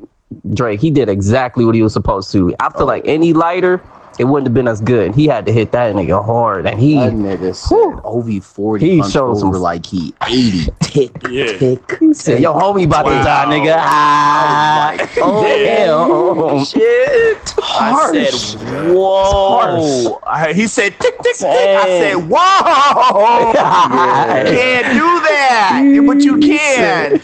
Drake. 0.53 0.79
He 0.79 0.91
did 0.91 1.09
exactly 1.09 1.65
what 1.65 1.75
he 1.75 1.81
was 1.83 1.95
supposed 1.95 2.31
to. 2.33 2.55
I 2.61 2.69
feel 2.69 2.85
like 2.85 3.03
any 3.07 3.33
lighter, 3.33 3.83
it 4.21 4.25
wouldn't 4.25 4.47
have 4.49 4.55
been 4.55 4.69
as 4.69 4.81
good. 4.83 5.15
He 5.15 5.27
had 5.27 5.47
to 5.47 5.53
hit 5.53 5.73
that 5.73 5.95
nigga 5.95 6.23
hard, 6.25 6.67
and 6.67 6.79
he 6.79 6.95
That 6.97 7.13
nigga 7.15 7.55
said 7.55 8.01
OV 8.05 8.45
forty. 8.45 8.85
He 8.89 8.97
He 8.97 9.03
showed 9.03 9.11
showed 9.11 9.39
some- 9.39 9.53
like 9.53 9.87
he 9.87 10.13
eighty. 10.29 10.67
Tick, 10.81 11.11
Yeah. 11.31 11.57
tick. 11.57 11.97
he 12.01 12.13
said, 12.15 12.41
"Yo, 12.41 12.53
homie, 12.53 12.85
about 12.85 13.05
to 13.05 13.11
die, 13.11 13.47
nigga." 13.47 13.77
Ah, 13.79 14.95
Like, 14.99 15.11
oh 15.23 15.43
damn. 15.43 16.57
damn, 16.57 16.65
shit. 16.65 17.55
I 17.63 18.27
said, 18.27 18.93
"Whoa!" 18.93 20.19
I, 20.27 20.53
he 20.53 20.67
said, 20.67 20.95
"Tick 21.01 21.17
tick 21.23 21.37
tick." 21.37 21.47
I 21.49 21.85
said, 21.87 22.15
"Whoa!" 22.29 23.53
Can't 23.55 24.95
do 24.95 25.21
that, 25.29 26.03
but 26.07 26.21
you 26.23 26.39
can. 26.39 27.21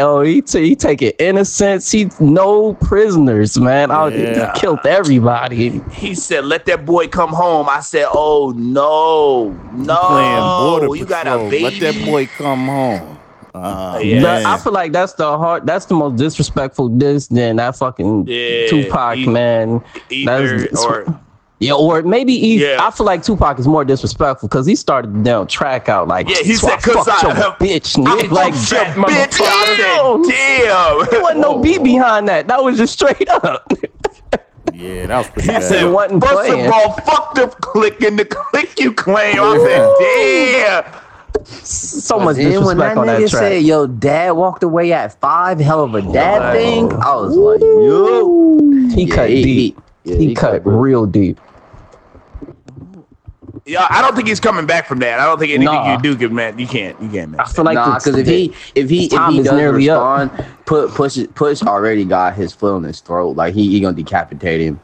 Oh, 0.00 0.20
he, 0.22 0.40
t- 0.42 0.68
he 0.68 0.76
taking 0.76 1.10
innocents. 1.18 1.90
He 1.90 2.08
no 2.20 2.74
prisoners, 2.74 3.58
man. 3.58 3.90
I, 3.90 4.08
Yeah. 4.08 4.52
He 4.54 4.60
killed 4.60 4.80
everybody. 4.86 5.80
He 5.92 6.14
said, 6.14 6.37
"Let 6.44 6.66
that 6.66 6.84
boy 6.86 7.08
come 7.08 7.30
home." 7.30 7.68
I 7.68 7.80
said, 7.80 8.06
"Oh 8.12 8.52
no, 8.56 9.50
no! 9.72 9.96
Playing 9.96 10.88
Oh, 10.90 10.92
you 10.94 11.04
got 11.04 11.26
a 11.26 11.38
baby." 11.50 11.80
Let 11.80 11.80
that 11.94 12.04
boy 12.06 12.26
come 12.26 12.66
home. 12.66 13.18
Uh, 13.54 13.98
Yeah. 14.02 14.20
But 14.22 14.46
I 14.46 14.56
feel 14.58 14.72
like 14.72 14.92
that's 14.92 15.14
the 15.14 15.36
hard. 15.38 15.66
That's 15.66 15.86
the 15.86 15.94
most 15.94 16.16
disrespectful 16.16 16.88
diss 16.90 17.26
than 17.28 17.56
that 17.56 17.76
fucking 17.76 18.26
Yeah, 18.28 18.68
Tupac 18.68 19.16
e- 19.18 19.26
man. 19.26 19.82
Either 20.10 20.58
That's- 20.58 20.84
or 20.84 21.06
Yeah, 21.60 21.72
or 21.72 22.02
maybe 22.02 22.38
he, 22.38 22.62
Yeah. 22.64 22.76
I 22.80 22.92
feel 22.92 23.04
like 23.04 23.24
Tupac 23.24 23.58
is 23.58 23.66
more 23.66 23.84
disrespectful 23.84 24.48
because 24.48 24.64
he 24.64 24.76
started 24.76 25.12
the 25.12 25.18
damn 25.24 25.46
track 25.48 25.88
out 25.88 26.06
like, 26.06 26.28
Yeah, 26.28 26.36
he 26.44 26.54
"So 26.54 26.68
I 26.68 26.78
said, 26.78 26.82
'cause 26.94 27.06
fucked 27.06 27.24
I- 27.24 27.36
your 27.36 27.50
bitch, 27.80 27.98
I 28.06 28.22
nigga. 28.22 28.30
Like, 28.30 28.54
fucked 28.54 28.70
your 28.70 28.84
that 28.84 29.30
bitch. 29.30 29.40
I 29.42 29.76
Damn. 29.76 30.24
said, 30.24 30.32
"Damn." 31.02 31.10
There 31.10 31.20
wasn't 31.22 31.40
no 31.40 31.58
beat 31.64 31.82
behind 31.82 32.28
that. 32.28 32.46
That 32.46 32.62
was 32.62 32.76
just 32.76 32.92
straight 32.92 33.28
up. 33.28 33.72
yeah, 34.78 35.06
that 35.06 35.18
was 35.18 35.28
pretty 35.30 35.48
He 35.48 35.54
bad. 35.54 35.62
said, 35.62 35.84
wasn't 35.92 36.22
first 36.22 36.34
playing. 36.34 36.66
of 36.66 36.72
all, 36.72 36.92
fuck 37.00 37.34
the 37.34 37.48
click 37.60 38.00
and 38.02 38.18
the 38.18 38.24
click 38.24 38.78
you 38.78 38.92
claim. 38.92 39.36
I 39.40 39.58
said, 39.58 40.84
damn. 41.44 41.54
so 41.64 42.18
much 42.18 42.36
then 42.36 42.64
when 42.64 42.78
that 42.78 42.94
disrespect 42.94 42.98
on 42.98 43.06
nigga 43.06 43.30
track. 43.30 43.40
said, 43.42 43.62
"Yo, 43.62 43.86
dad 43.86 44.30
walked 44.32 44.62
away 44.62 44.92
at 44.92 45.18
five, 45.20 45.58
hell 45.60 45.84
of 45.84 45.94
a 45.94 46.02
dad 46.02 46.52
thing," 46.54 46.92
I 46.92 47.14
was 47.16 47.36
like, 47.36 47.60
"Yo." 47.60 48.58
he 48.94 49.04
Yeah, 49.04 49.14
cut 49.14 49.28
he- 49.30 49.42
deep. 49.42 49.44
he- 49.44 49.74
He, 50.04 50.12
yeah, 50.12 50.16
he 50.28 50.34
cut 50.34 50.50
cut 50.52 50.66
real- 50.66 50.78
real 50.78 51.06
deep. 51.06 51.38
Yeah, 53.68 53.86
I 53.90 54.00
don't 54.00 54.16
think 54.16 54.26
he's 54.28 54.40
coming 54.40 54.64
back 54.66 54.86
from 54.88 54.98
that. 55.00 55.20
I 55.20 55.26
don't 55.26 55.38
think 55.38 55.50
anything 55.52 55.66
Nah. 55.74 55.96
you 55.96 56.02
do 56.02 56.16
can 56.16 56.34
man. 56.34 56.58
You 56.58 56.66
can't. 56.66 57.00
You 57.02 57.08
can't 57.10 57.38
I 57.38 57.44
feel 57.44 57.64
like 57.64 57.74
nah, 57.74 57.94
because 57.98 58.16
if 58.16 58.26
he 58.26 58.54
if 58.74 58.88
he 58.88 59.04
if 59.04 59.10
time 59.12 59.32
he 59.32 59.40
is 59.40 59.44
does 59.46 59.54
nearly 59.56 59.88
up. 59.90 60.28
respond, 60.30 60.46
put 60.64 60.90
push 60.92 61.18
push 61.34 61.62
already 61.62 62.04
got 62.04 62.34
his 62.34 62.52
foot 62.52 62.74
on 62.74 62.82
his 62.84 63.00
throat. 63.00 63.36
Like 63.36 63.54
he, 63.54 63.68
he 63.70 63.80
gonna 63.80 63.94
decapitate 63.96 64.60
him. 64.62 64.80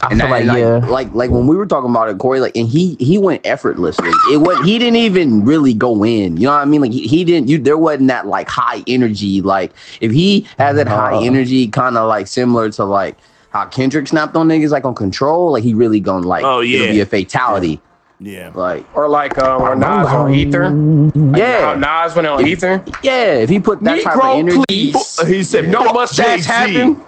I 0.00 0.10
And, 0.12 0.20
feel 0.20 0.30
that- 0.30 0.46
like, 0.46 0.58
yeah. 0.58 0.68
like, 0.76 0.88
like 0.88 1.14
like 1.14 1.30
when 1.32 1.48
we 1.48 1.56
were 1.56 1.66
talking 1.66 1.90
about 1.90 2.08
it, 2.08 2.18
Corey, 2.18 2.38
like 2.38 2.56
and 2.56 2.68
he 2.68 2.96
he 3.00 3.18
went 3.18 3.44
effortlessly. 3.44 4.10
It 4.32 4.36
was 4.36 4.64
he 4.64 4.78
didn't 4.78 4.94
even 4.96 5.44
really 5.44 5.74
go 5.74 6.04
in. 6.04 6.36
You 6.36 6.44
know 6.46 6.52
what 6.52 6.60
I 6.62 6.64
mean? 6.66 6.80
Like 6.82 6.92
he, 6.92 7.08
he 7.08 7.24
didn't. 7.24 7.48
You 7.48 7.58
there 7.58 7.76
wasn't 7.76 8.06
that 8.06 8.28
like 8.28 8.48
high 8.48 8.84
energy. 8.86 9.40
Like 9.42 9.72
if 10.00 10.12
he 10.12 10.46
has 10.58 10.76
that 10.76 10.86
high 10.86 11.20
energy, 11.24 11.66
kind 11.66 11.96
of 11.98 12.06
like 12.08 12.28
similar 12.28 12.70
to 12.70 12.84
like 12.84 13.16
how 13.50 13.64
Kendrick 13.66 14.06
snapped 14.06 14.36
on 14.36 14.46
niggas 14.46 14.70
like 14.70 14.84
on 14.84 14.94
control. 14.94 15.50
Like 15.50 15.64
he 15.64 15.74
really 15.74 15.98
gonna 15.98 16.24
like 16.28 16.44
Oh, 16.44 16.60
it'll 16.60 16.66
yeah. 16.86 16.92
be 16.92 17.00
a 17.00 17.06
fatality. 17.06 17.80
Yeah. 18.20 18.50
Like 18.54 18.84
Or 18.96 19.08
like 19.08 19.38
um, 19.38 19.62
or 19.62 19.74
Nas 19.76 20.08
on 20.08 20.34
Ether. 20.34 20.64
yeah, 21.36 21.74
How 21.74 21.74
Nas 21.74 22.14
went 22.14 22.26
on 22.26 22.46
Ether. 22.46 22.84
yeah. 23.02 23.34
If 23.34 23.48
he 23.50 23.60
put 23.60 23.80
that 23.82 24.02
type 24.02 24.16
of 24.16 24.22
Negro, 24.22 24.38
energy, 24.38 24.62
please. 24.68 25.20
He 25.26 25.42
said, 25.42 25.68
No 25.68 25.84
"Fuck 25.84 25.94
mustache 25.94 26.36
Jay-Z." 26.46 26.48
happen. 26.50 27.00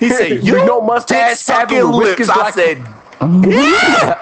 He 0.00 0.08
said, 0.10 0.30
You 0.42 0.58
"You 0.58 0.66
know 0.66 0.80
mustache 0.80 1.38
sucking 1.38 1.76
having 1.76 1.92
lips." 1.92 2.28
I 2.28 2.50
like- 2.50 2.78
said, 3.20 4.20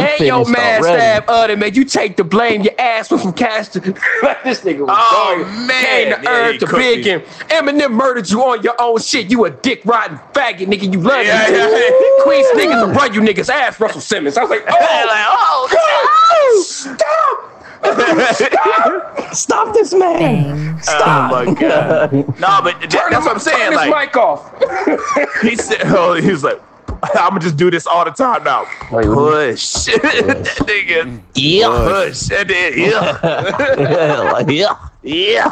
and 0.00 0.26
your 0.26 0.46
man 0.46 0.80
already. 0.80 0.98
stab 0.98 1.24
other 1.28 1.56
man, 1.56 1.74
you 1.74 1.84
take 1.84 2.16
the 2.16 2.24
blame. 2.24 2.62
Your 2.62 2.74
ass 2.78 3.10
was 3.10 3.22
from 3.22 3.32
cash 3.32 3.68
to 3.70 3.80
this 4.44 4.62
nigga 4.62 4.86
was 4.86 4.88
Oh, 4.90 5.36
going, 5.36 5.66
man. 5.66 5.84
came 5.84 6.10
to 6.10 6.22
Yeah, 6.22 6.30
earth 6.30 6.58
to 6.60 6.66
cooked 6.66 6.76
big 6.76 6.98
me. 7.00 7.04
him. 7.04 7.20
Eminem 7.50 7.92
murdered 7.92 8.30
you 8.30 8.42
on 8.42 8.62
your 8.62 8.74
own 8.80 9.00
shit. 9.00 9.30
You 9.30 9.44
a 9.44 9.50
dick 9.50 9.82
rotten 9.84 10.18
faggot, 10.34 10.66
nigga. 10.66 10.92
You 10.92 11.00
love 11.00 11.26
Yeah, 11.26 11.48
me. 11.48 11.56
yeah, 11.56 11.68
yeah. 11.76 11.90
Queens 12.22 12.46
niggas 12.48 12.80
to 12.80 12.86
run 12.86 13.14
you 13.14 13.20
niggas 13.20 13.48
ass 13.50 13.78
Russell 13.80 14.00
Simmons. 14.00 14.36
I 14.36 14.42
was 14.42 14.50
like, 14.50 14.64
oh, 14.66 14.70
like, 14.70 15.26
oh, 15.28 15.68
oh, 15.72 16.08
oh 16.32 16.64
stop. 16.66 17.50
Stop 17.84 19.34
Stop 19.34 19.74
this 19.74 19.92
man. 19.92 20.80
oh 20.88 21.28
my 21.30 21.54
god. 21.54 22.12
No, 22.40 22.60
but 22.62 22.78
th- 22.80 22.90
Turn 22.90 23.10
that's 23.10 23.26
what 23.26 23.32
I'm 23.34 23.38
saying. 23.40 23.58
Turn 23.58 23.74
Like 23.74 23.86
his 23.88 23.94
mic 23.94 24.16
off. 24.16 24.50
he 25.42 25.54
said, 25.56 25.82
oh, 25.84 26.14
he 26.14 26.30
was 26.30 26.42
like, 26.44 26.62
I'm 27.14 27.30
gonna 27.30 27.40
just 27.40 27.56
do 27.56 27.70
this 27.70 27.86
all 27.86 28.04
the 28.04 28.10
time 28.10 28.44
now. 28.44 28.66
Wait, 28.90 29.06
Push, 29.06 29.84
that 29.84 30.64
nigga. 30.66 31.20
Yeah. 31.34 31.68
Push, 31.68 32.20
that 32.28 32.46
nigga. 32.48 32.76
Yeah, 34.48 34.88
yeah. 35.02 35.02
yeah. 35.02 35.48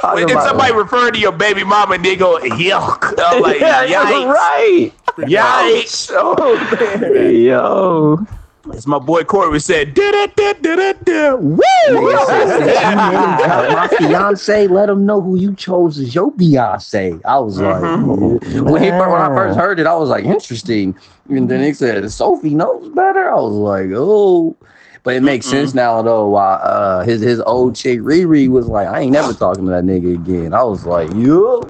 Talking 0.00 0.26
When 0.26 0.40
somebody 0.40 0.74
referring 0.74 1.12
to 1.14 1.18
your 1.18 1.32
baby 1.32 1.64
mama, 1.64 1.94
and 1.94 2.04
they 2.04 2.16
go, 2.16 2.38
yuck. 2.38 3.14
I'm 3.18 3.42
like, 3.42 3.60
yeah, 3.60 3.84
yeah, 3.84 4.04
yikes. 4.04 4.32
right. 4.32 4.92
Yikes. 5.18 6.10
Oh, 6.14 6.54
man. 7.00 7.36
Yo. 7.36 8.26
It's 8.66 8.86
my 8.86 8.98
boy 8.98 9.24
Corey 9.24 9.58
said, 9.58 9.92
da 9.94 10.10
da 10.12 10.26
da 10.36 10.52
da 10.52 10.76
da 10.76 10.92
da. 10.92 11.34
Woo! 11.34 11.58
my 11.90 13.88
fiance, 13.98 14.68
let 14.68 14.88
him 14.88 15.04
know 15.04 15.20
who 15.20 15.36
you 15.36 15.54
chose 15.54 15.98
as 15.98 16.14
your 16.14 16.30
Beyonce. 16.32 17.20
I 17.24 17.38
was 17.40 17.58
like, 17.60 17.82
Mm-hmm. 17.82 18.64
when, 18.70 18.82
he, 18.82 18.90
when 18.90 19.00
I 19.02 19.28
first 19.34 19.58
heard 19.58 19.80
it, 19.80 19.86
I 19.86 19.94
was 19.96 20.08
like, 20.10 20.24
interesting. 20.24 20.94
And 21.28 21.48
then 21.50 21.62
he 21.62 21.72
said, 21.74 22.08
Sophie 22.12 22.54
knows 22.54 22.88
better. 22.90 23.30
I 23.30 23.34
was 23.40 23.54
like, 23.54 23.90
oh. 23.94 24.56
But 25.04 25.16
it 25.16 25.22
makes 25.24 25.46
sense 25.46 25.74
now 25.74 26.00
though. 26.02 26.28
Why 26.28 26.52
uh, 26.54 27.02
his 27.02 27.20
his 27.22 27.40
old 27.40 27.74
chick 27.74 27.98
Riri 27.98 28.46
was 28.48 28.68
like, 28.68 28.86
I 28.86 29.00
ain't 29.00 29.10
never 29.12 29.32
talking 29.32 29.64
to 29.64 29.70
that 29.72 29.82
nigga 29.82 30.14
again. 30.14 30.54
I 30.54 30.62
was 30.62 30.86
like, 30.86 31.10
yo. 31.14 31.62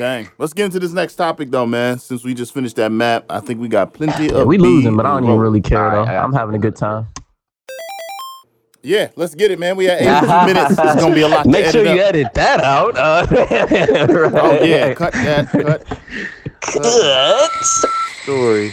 Dang. 0.00 0.30
Let's 0.38 0.54
get 0.54 0.64
into 0.64 0.80
this 0.80 0.92
next 0.92 1.16
topic 1.16 1.50
though, 1.50 1.66
man. 1.66 1.98
Since 1.98 2.24
we 2.24 2.32
just 2.32 2.54
finished 2.54 2.76
that 2.76 2.90
map, 2.90 3.26
I 3.28 3.40
think 3.40 3.60
we 3.60 3.68
got 3.68 3.92
plenty 3.92 4.28
Yeah, 4.28 4.38
of 4.38 4.46
we 4.46 4.56
losing, 4.56 4.96
but 4.96 5.04
I 5.04 5.10
don't 5.10 5.24
even 5.24 5.36
really 5.38 5.60
care 5.60 5.90
though. 5.90 5.98
Alright, 5.98 6.16
I- 6.16 6.22
I'm 6.22 6.32
having 6.32 6.54
a 6.54 6.58
good 6.58 6.74
time. 6.74 7.06
Yeah, 8.82 9.10
let's 9.14 9.34
get 9.34 9.50
it, 9.50 9.58
man. 9.58 9.76
We 9.76 9.84
had 9.84 10.00
82 10.00 10.46
minutes. 10.46 10.70
It's 10.70 10.78
gonna 11.02 11.14
be 11.14 11.20
a 11.20 11.28
lot. 11.28 11.44
Make 11.44 11.66
to 11.66 11.72
sure 11.72 11.86
edit 11.86 11.94
you 11.96 12.00
up. 12.02 12.08
edit 12.08 12.32
that 12.34 12.60
out. 12.64 12.96
Uh, 12.96 13.26
Oh 14.40 14.64
yeah, 14.64 14.94
cut 14.94 15.12
that. 15.12 15.50
Cut 15.50 15.84
Cut. 16.62 17.50
story. 18.22 18.72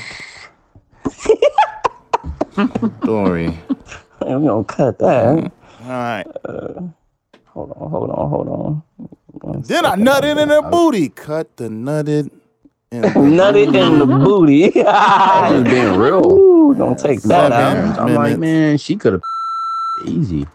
story. 3.02 3.48
I'm 4.22 4.46
gonna 4.46 4.64
cut 4.64 4.98
that. 5.00 5.52
All 5.82 5.88
right. 5.90 6.26
Hold 7.48 7.72
on, 7.72 7.90
hold 7.90 8.10
on, 8.12 8.30
hold 8.30 8.48
on. 8.48 8.84
Then 9.64 9.86
I 9.86 9.96
nutted 9.96 10.42
in 10.42 10.50
her 10.50 10.62
booty. 10.62 11.10
Cut 11.10 11.58
the 11.58 11.66
nutted. 11.70 12.32
In 12.92 13.02
the 13.02 13.08
Nutted 13.10 13.76
in 13.76 14.00
the 14.00 14.06
booty. 14.06 14.84
I 14.86 15.52
was 15.52 15.64
being 15.64 15.98
real. 15.98 16.26
Ooh, 16.34 16.74
don't 16.76 16.98
take 16.98 17.22
that 17.24 17.52
out. 17.52 18.00
I'm 18.00 18.14
like, 18.14 18.38
man, 18.38 18.78
she 18.78 18.96
could 18.96 19.14
have 19.14 19.24
easy. 20.06 20.48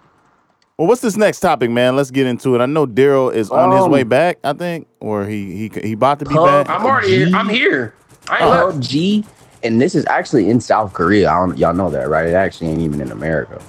Well, 0.79 0.89
what's 0.89 1.03
this 1.03 1.17
next 1.17 1.41
topic, 1.41 1.71
man? 1.71 1.95
Let's 1.97 2.11
get 2.11 2.27
into 2.27 2.55
it. 2.55 2.61
I 2.61 2.67
know 2.67 2.87
Daryl 2.87 3.33
is 3.33 3.51
on 3.51 3.73
his 3.73 3.85
Um, 3.85 3.91
way 3.91 4.03
back. 4.03 4.39
I 4.43 4.53
think, 4.55 4.89
or 5.01 5.27
he 5.27 5.69
he 5.69 5.81
he 5.83 5.93
about 5.93 6.19
to 6.21 6.25
be 6.25 6.35
Pub- 6.35 6.47
back. 6.67 6.71
I'm 6.71 6.85
already 6.87 7.09
here. 7.17 7.31
I'm 7.35 7.49
here. 7.49 7.95
I 8.31 8.39
ain't 8.41 8.51
left. 8.51 8.79
PUBG, 8.81 9.25
and 9.63 9.81
this 9.81 9.95
is 9.95 10.07
actually 10.07 10.49
in 10.49 10.61
South 10.61 10.93
Korea. 10.95 11.31
I 11.31 11.35
don't, 11.47 11.59
y'all 11.59 11.75
know 11.75 11.91
that, 11.91 12.09
right? 12.09 12.27
It 12.27 12.35
actually 12.35 12.69
ain't 12.69 12.81
even 12.81 13.01
in 13.01 13.13
America. 13.13 13.61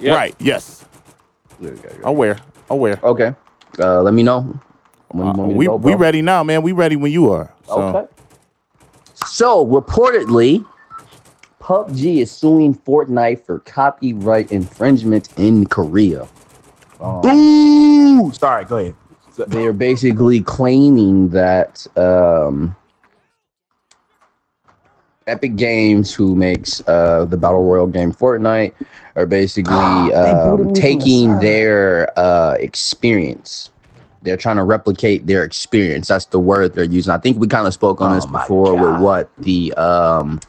Right. 0.00 0.34
Yes. 0.38 0.84
Aware. 2.04 2.38
Aware. 2.70 3.00
Okay. 3.02 3.34
Uh, 3.78 4.02
let 4.02 4.14
me 4.14 4.22
know. 4.22 4.58
Want 5.12 5.36
me 5.36 5.42
Uh, 5.42 5.46
we 5.46 5.66
go, 5.66 5.76
we 5.76 5.94
ready 5.94 6.22
now, 6.22 6.42
man. 6.42 6.62
We 6.62 6.72
ready 6.72 6.96
when 6.96 7.12
you 7.12 7.30
are. 7.30 7.52
So. 7.66 7.82
Okay. 7.82 8.12
So 9.14 9.66
reportedly, 9.66 10.64
PUBG 11.60 12.18
is 12.18 12.30
suing 12.30 12.74
Fortnite 12.74 13.44
for 13.44 13.60
copyright 13.60 14.52
infringement 14.52 15.28
in 15.36 15.66
Korea. 15.66 16.28
Um, 17.00 17.26
Ooh, 17.26 18.32
sorry, 18.32 18.64
go 18.64 18.78
ahead. 18.78 18.94
they 19.48 19.66
are 19.66 19.72
basically 19.72 20.40
claiming 20.40 21.28
that 21.30 21.86
um, 21.96 22.74
Epic 25.26 25.56
Games, 25.56 26.14
who 26.14 26.36
makes 26.36 26.86
uh, 26.88 27.24
the 27.24 27.36
battle 27.36 27.64
royale 27.64 27.88
game 27.88 28.12
Fortnite, 28.12 28.72
are 29.16 29.26
basically 29.26 29.74
um, 29.74 30.72
taking 30.72 31.38
their 31.40 32.16
uh, 32.18 32.54
experience. 32.60 33.70
They're 34.22 34.36
trying 34.36 34.56
to 34.56 34.64
replicate 34.64 35.26
their 35.26 35.42
experience. 35.44 36.08
That's 36.08 36.26
the 36.26 36.38
word 36.38 36.74
they're 36.74 36.84
using. 36.84 37.12
I 37.12 37.18
think 37.18 37.38
we 37.38 37.48
kind 37.48 37.66
of 37.66 37.74
spoke 37.74 38.00
on 38.00 38.12
Oh 38.12 38.14
this 38.14 38.28
my 38.28 38.40
before 38.42 38.74
with 38.76 39.00
what 39.00 39.30
the 39.38 39.72
um, 39.74 40.40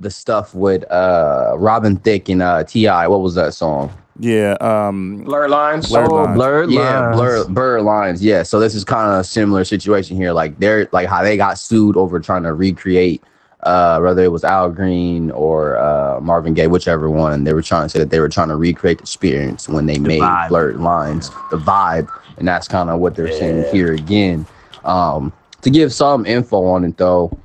the 0.00 0.10
stuff 0.10 0.54
with 0.54 0.90
uh, 0.90 1.54
Robin 1.56 1.96
Thicke 1.96 2.28
and 2.28 2.42
uh, 2.42 2.64
Ti. 2.64 2.86
What 2.86 3.20
was 3.22 3.34
that 3.34 3.54
song? 3.54 3.90
Yeah. 4.18 4.56
Um. 4.60 5.22
Blur 5.24 5.48
lines. 5.48 5.88
Blurred 5.88 6.10
Oh, 6.10 6.14
lines. 6.24 6.34
blurred 6.36 6.70
yeah, 6.70 7.00
lines. 7.00 7.16
blur 7.16 7.44
blur 7.48 7.80
lines. 7.80 8.22
Yeah, 8.22 8.42
so 8.42 8.60
this 8.60 8.74
is 8.74 8.84
kind 8.84 9.10
of 9.10 9.20
a 9.20 9.24
similar 9.24 9.64
situation 9.64 10.16
here. 10.16 10.32
Like 10.32 10.58
they're 10.58 10.88
like 10.92 11.08
how 11.08 11.22
they 11.22 11.36
got 11.38 11.58
sued 11.58 11.96
over 11.96 12.18
trying 12.18 12.42
to 12.44 12.52
recreate, 12.54 13.22
uh, 13.68 14.00
whether 14.00 14.24
it 14.24 14.32
was 14.32 14.44
Al 14.44 14.70
Green 14.70 15.30
or 15.32 15.76
uh, 15.76 16.20
Marvin 16.22 16.54
Gaye, 16.54 16.68
whichever 16.68 17.10
one. 17.10 17.44
They 17.44 17.52
were 17.52 17.60
trying 17.60 17.82
to 17.84 17.90
say 17.90 17.98
that 17.98 18.08
they 18.08 18.18
were 18.18 18.30
trying 18.30 18.48
to 18.48 18.56
recreate 18.56 18.96
the 18.96 19.02
experience 19.02 19.68
when 19.68 19.84
they 19.84 19.98
made 19.98 20.22
vibe. 20.22 20.48
blurred 20.48 20.80
lines, 20.80 21.28
the 21.50 21.58
vibe, 21.58 22.08
and 22.38 22.48
that's 22.48 22.66
kind 22.66 22.88
of 22.88 22.98
what 22.98 23.14
they're 23.14 23.30
saying 23.30 23.70
here 23.70 23.92
again. 23.92 24.46
Um, 24.84 25.34
to 25.60 25.68
give 25.68 25.92
some 25.92 26.24
info 26.24 26.64
on 26.64 26.82
it 26.82 26.96
though, 26.96 27.36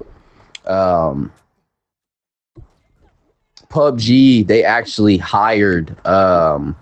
um, 0.65 1.29
PUBG 3.67 4.47
they 4.47 4.63
actually 4.63 5.17
hired 5.17 5.93
um 6.07 6.73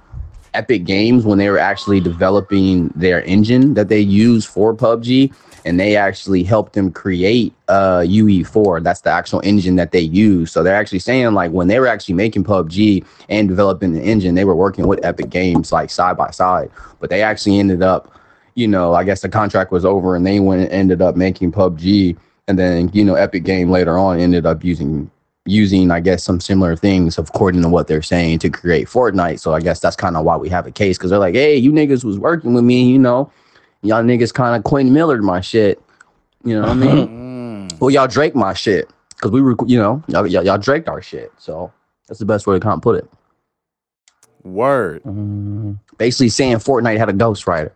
Epic 0.53 0.83
Games 0.83 1.25
when 1.25 1.37
they 1.37 1.49
were 1.49 1.57
actually 1.57 1.99
developing 1.99 2.89
their 2.89 3.23
engine 3.23 3.73
that 3.75 3.87
they 3.87 3.99
use 3.99 4.45
for 4.45 4.73
PUBG, 4.73 5.33
and 5.63 5.79
they 5.79 5.95
actually 5.95 6.43
helped 6.43 6.73
them 6.73 6.91
create 6.91 7.53
uh, 7.67 7.99
UE4. 7.99 8.83
That's 8.83 9.01
the 9.01 9.11
actual 9.11 9.41
engine 9.43 9.75
that 9.75 9.91
they 9.91 10.01
use. 10.01 10.51
So 10.51 10.63
they're 10.63 10.75
actually 10.75 10.99
saying 10.99 11.33
like 11.33 11.51
when 11.51 11.67
they 11.67 11.79
were 11.79 11.87
actually 11.87 12.15
making 12.15 12.43
PUBG 12.43 13.05
and 13.29 13.47
developing 13.47 13.93
the 13.93 14.01
engine, 14.01 14.35
they 14.35 14.45
were 14.45 14.55
working 14.55 14.87
with 14.87 15.03
Epic 15.05 15.29
Games 15.29 15.71
like 15.71 15.89
side 15.89 16.17
by 16.17 16.31
side. 16.31 16.69
But 16.99 17.09
they 17.09 17.21
actually 17.21 17.59
ended 17.59 17.81
up, 17.81 18.11
you 18.55 18.67
know, 18.67 18.93
I 18.93 19.03
guess 19.03 19.21
the 19.21 19.29
contract 19.29 19.71
was 19.71 19.85
over, 19.85 20.15
and 20.15 20.25
they 20.25 20.39
went 20.39 20.63
and 20.63 20.71
ended 20.71 21.01
up 21.01 21.15
making 21.15 21.51
PUBG, 21.51 22.17
and 22.47 22.59
then 22.59 22.89
you 22.93 23.05
know 23.05 23.15
Epic 23.15 23.43
Game 23.43 23.69
later 23.69 23.97
on 23.97 24.19
ended 24.19 24.45
up 24.45 24.63
using 24.63 25.09
using, 25.45 25.91
I 25.91 25.99
guess, 25.99 26.23
some 26.23 26.39
similar 26.39 26.75
things 26.75 27.17
according 27.17 27.61
to 27.63 27.69
what 27.69 27.87
they're 27.87 28.01
saying 28.01 28.39
to 28.39 28.49
create 28.49 28.87
Fortnite. 28.87 29.39
So 29.39 29.53
I 29.53 29.59
guess 29.59 29.79
that's 29.79 29.95
kind 29.95 30.15
of 30.15 30.23
why 30.23 30.37
we 30.37 30.49
have 30.49 30.67
a 30.67 30.71
case 30.71 30.97
because 30.97 31.09
they're 31.09 31.19
like, 31.19 31.35
hey, 31.35 31.55
you 31.57 31.71
niggas 31.71 32.03
was 32.03 32.19
working 32.19 32.53
with 32.53 32.63
me, 32.63 32.83
you 32.89 32.99
know, 32.99 33.31
y'all 33.81 34.03
niggas 34.03 34.33
kind 34.33 34.55
of 34.55 34.63
Quentin 34.63 34.93
Millered 34.93 35.23
my 35.23 35.41
shit. 35.41 35.81
You 36.43 36.55
know 36.55 36.61
what 36.61 36.71
I 36.71 36.73
mean? 36.73 37.69
well, 37.79 37.89
y'all 37.89 38.07
Drake 38.07 38.35
my 38.35 38.53
shit 38.53 38.89
because 39.15 39.31
we 39.31 39.41
were, 39.41 39.55
you 39.65 39.79
know, 39.79 40.03
y'all, 40.07 40.27
y'all, 40.27 40.45
y'all 40.45 40.57
Drake 40.57 40.87
our 40.87 41.01
shit. 41.01 41.31
So 41.37 41.71
that's 42.07 42.19
the 42.19 42.25
best 42.25 42.45
way 42.47 42.55
to 42.55 42.59
kind 42.59 42.75
of 42.75 42.81
put 42.81 42.97
it. 42.97 43.09
Word. 44.43 45.03
Mm, 45.03 45.77
Basically 45.97 46.29
saying 46.29 46.57
Fortnite 46.57 46.97
had 46.97 47.09
a 47.09 47.13
ghostwriter 47.13 47.71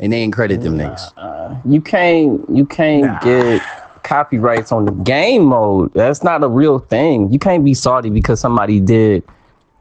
and 0.00 0.12
they 0.12 0.18
ain't 0.18 0.32
credit 0.32 0.60
them 0.60 0.78
niggas. 0.78 1.12
uh, 1.16 1.56
you 1.64 1.80
can't 1.80 2.42
you 2.50 2.66
can't 2.66 3.20
get 3.22 3.62
copyrights 4.04 4.72
on 4.72 4.84
the 4.84 4.92
game 4.92 5.44
mode. 5.44 5.92
That's 5.94 6.22
not 6.22 6.42
a 6.42 6.48
real 6.48 6.78
thing. 6.78 7.32
You 7.32 7.38
can't 7.38 7.64
be 7.64 7.74
salty 7.74 8.10
because 8.10 8.40
somebody 8.40 8.80
did 8.80 9.22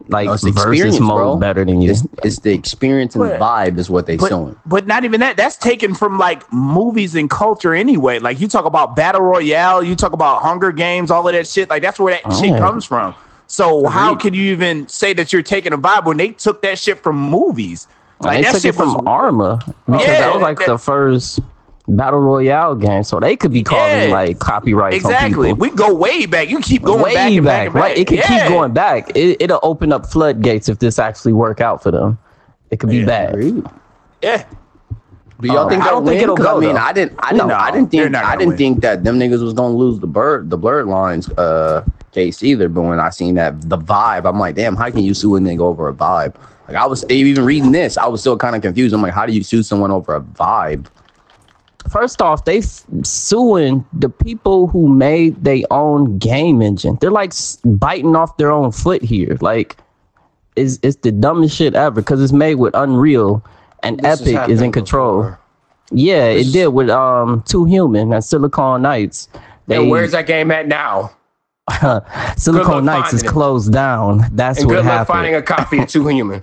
like 0.07 0.25
No, 0.25 0.33
it's 0.33 0.43
the 0.43 0.51
versus 0.51 0.65
experience, 0.71 0.99
mode 0.99 1.17
bro. 1.17 1.37
better 1.37 1.63
than 1.63 1.81
you. 1.81 1.91
It's, 1.91 2.03
it's 2.23 2.39
the 2.39 2.51
experience 2.53 3.15
and 3.15 3.23
the 3.23 3.35
vibe 3.35 3.77
is 3.77 3.89
what 3.89 4.07
they 4.07 4.17
but, 4.17 4.29
showing. 4.29 4.55
but 4.65 4.87
not 4.87 5.03
even 5.05 5.19
that. 5.19 5.37
That's 5.37 5.55
taken 5.57 5.93
from 5.93 6.17
like 6.17 6.51
movies 6.51 7.15
and 7.15 7.29
culture 7.29 7.73
anyway. 7.73 8.19
Like 8.19 8.39
you 8.41 8.47
talk 8.47 8.65
about 8.65 8.95
battle 8.95 9.21
royale, 9.21 9.83
you 9.83 9.95
talk 9.95 10.13
about 10.13 10.41
Hunger 10.41 10.71
Games, 10.71 11.11
all 11.11 11.27
of 11.27 11.33
that 11.33 11.47
shit. 11.47 11.69
Like 11.69 11.81
that's 11.83 11.99
where 11.99 12.15
that 12.15 12.21
oh, 12.25 12.41
shit 12.41 12.51
Oh. 12.53 12.57
comes 12.59 12.83
from. 12.85 13.13
So 13.47 13.85
how 13.87 14.13
Agreed. 14.13 14.21
can 14.21 14.33
you 14.33 14.51
even 14.51 14.87
say 14.87 15.13
that 15.13 15.31
you're 15.31 15.43
taking 15.43 15.71
a 15.73 15.77
vibe 15.77 16.05
when 16.05 16.17
they 16.17 16.29
took 16.29 16.61
that 16.63 16.79
shit 16.79 17.01
from 17.03 17.17
movies? 17.17 17.87
Like, 18.19 18.27
Like 18.27 18.37
they 18.37 18.43
that 18.43 18.51
took 18.53 18.61
shit 18.61 18.75
it 18.75 18.77
from 18.77 18.93
was 18.95 19.03
Arma 19.05 19.59
because 19.85 20.01
Yeah, 20.01 20.19
that 20.21 20.33
was 20.33 20.41
like 20.41 20.57
that- 20.59 20.67
the 20.67 20.77
first 20.77 21.39
battle 21.95 22.19
royale 22.19 22.75
game, 22.75 23.03
so 23.03 23.19
they 23.19 23.35
could 23.35 23.51
be 23.51 23.63
calling 23.63 24.09
Yeah. 24.09 24.13
like 24.13 24.39
copyrights 24.39 24.95
exactly. 24.97 25.51
on. 25.51 25.57
We 25.57 25.69
go 25.71 25.93
way 25.93 26.25
back. 26.25 26.49
You 26.49 26.59
keep 26.59 26.83
going 26.83 27.01
way 27.01 27.13
back 27.13 27.31
and 27.31 27.45
back, 27.45 27.65
and 27.67 27.73
back. 27.73 27.83
right? 27.83 27.97
It 27.97 28.07
could 28.07 28.19
Yeah. 28.19 28.27
keep 28.43 28.49
going 28.49 28.71
back. 28.73 29.11
It, 29.15 29.37
it'll 29.41 29.59
open 29.63 29.91
up 29.91 30.05
floodgates 30.05 30.69
if 30.69 30.79
this 30.79 30.99
actually 30.99 31.33
work 31.33 31.61
out 31.61 31.81
for 31.83 31.91
them. 31.91 32.17
It 32.69 32.79
could 32.79 32.89
be 32.89 33.03
bad. 33.05 33.35
Yeah. 34.21 34.43
Do 35.41 35.47
y'all 35.47 35.59
Um, 35.59 35.69
think 35.69 35.83
I 35.83 35.89
don't 35.89 36.05
think 36.05 36.21
it'll 36.21 36.35
go, 36.37 36.57
I 36.57 36.59
mean, 36.59 36.75
though. 36.75 36.81
I 36.81 36.93
didn't, 36.93 37.13
I 37.19 37.31
didn't, 37.33 37.47
No, 37.47 37.55
I 37.55 37.71
didn't 37.71 37.89
think, 37.89 38.15
I 38.15 38.35
didn't 38.35 38.49
win. 38.49 38.57
think 38.57 38.81
that 38.81 39.03
them 39.03 39.19
niggas 39.19 39.41
was 39.41 39.53
gonna 39.53 39.73
lose 39.73 39.99
the 39.99 40.05
bird, 40.07 40.49
the 40.51 40.57
blurred 40.57 40.85
lines 40.87 41.29
uh 41.31 41.83
case 42.11 42.43
either. 42.43 42.69
But 42.69 42.81
when 42.83 42.99
I 42.99 43.09
seen 43.09 43.35
that 43.35 43.69
the 43.69 43.77
vibe, 43.77 44.25
I'm 44.25 44.37
like, 44.39 44.53
damn, 44.55 44.75
how 44.75 44.89
can 44.91 44.99
you 45.03 45.13
sue 45.15 45.35
a 45.35 45.39
nigga 45.39 45.61
over 45.61 45.87
a 45.87 45.93
vibe? 45.93 46.35
Like 46.67 46.77
I 46.77 46.85
was 46.85 47.03
even 47.09 47.43
reading 47.43 47.71
this, 47.71 47.97
I 47.97 48.05
was 48.07 48.21
still 48.21 48.37
kind 48.37 48.55
of 48.55 48.61
confused. 48.61 48.93
I'm 48.93 49.01
like, 49.01 49.13
how 49.13 49.25
do 49.25 49.33
you 49.33 49.41
sue 49.43 49.63
someone 49.63 49.89
over 49.91 50.13
a 50.15 50.21
vibe? 50.21 50.85
First 51.89 52.21
off, 52.21 52.45
they 52.45 52.59
f- 52.59 52.83
suing 53.03 53.83
the 53.93 54.09
people 54.09 54.67
who 54.67 54.87
made 54.87 55.43
their 55.43 55.61
own 55.71 56.17
game 56.19 56.61
engine. 56.61 56.97
They're 57.01 57.11
like 57.11 57.31
s- 57.31 57.57
biting 57.65 58.15
off 58.15 58.37
their 58.37 58.51
own 58.51 58.71
foot 58.71 59.01
here. 59.01 59.37
Like, 59.41 59.77
it's 60.55 60.79
it's 60.83 60.97
the 60.97 61.11
dumbest 61.11 61.55
shit 61.55 61.73
ever 61.75 62.01
because 62.01 62.21
it's 62.21 62.33
made 62.33 62.55
with 62.55 62.75
Unreal 62.75 63.43
and 63.83 63.99
This 63.99 64.21
Epic 64.21 64.49
is 64.49 64.61
in 64.61 64.71
control. 64.71 65.21
before. 65.23 65.39
Yeah, 65.91 66.33
This- 66.33 66.49
it 66.49 66.51
did 66.53 66.67
with 66.67 66.89
um 66.89 67.41
Too 67.47 67.65
Human 67.65 68.13
and 68.13 68.23
Silicon 68.23 68.81
Knights. 68.83 69.27
They, 69.67 69.77
And 69.77 69.89
where's 69.89 70.11
that 70.11 70.27
game 70.27 70.51
at 70.51 70.67
now? 70.67 71.11
Silicon 72.37 72.85
Knights 72.85 73.13
is 73.13 73.23
closed 73.23 73.71
down. 73.71 74.23
That's 74.33 74.59
and 74.59 74.67
what 74.67 74.73
good 74.75 74.85
luck 74.85 74.93
happened. 74.93 75.07
finding 75.07 75.35
a 75.35 75.41
copy 75.41 75.79
of 75.79 75.87
Two 75.87 76.07
Human. 76.09 76.41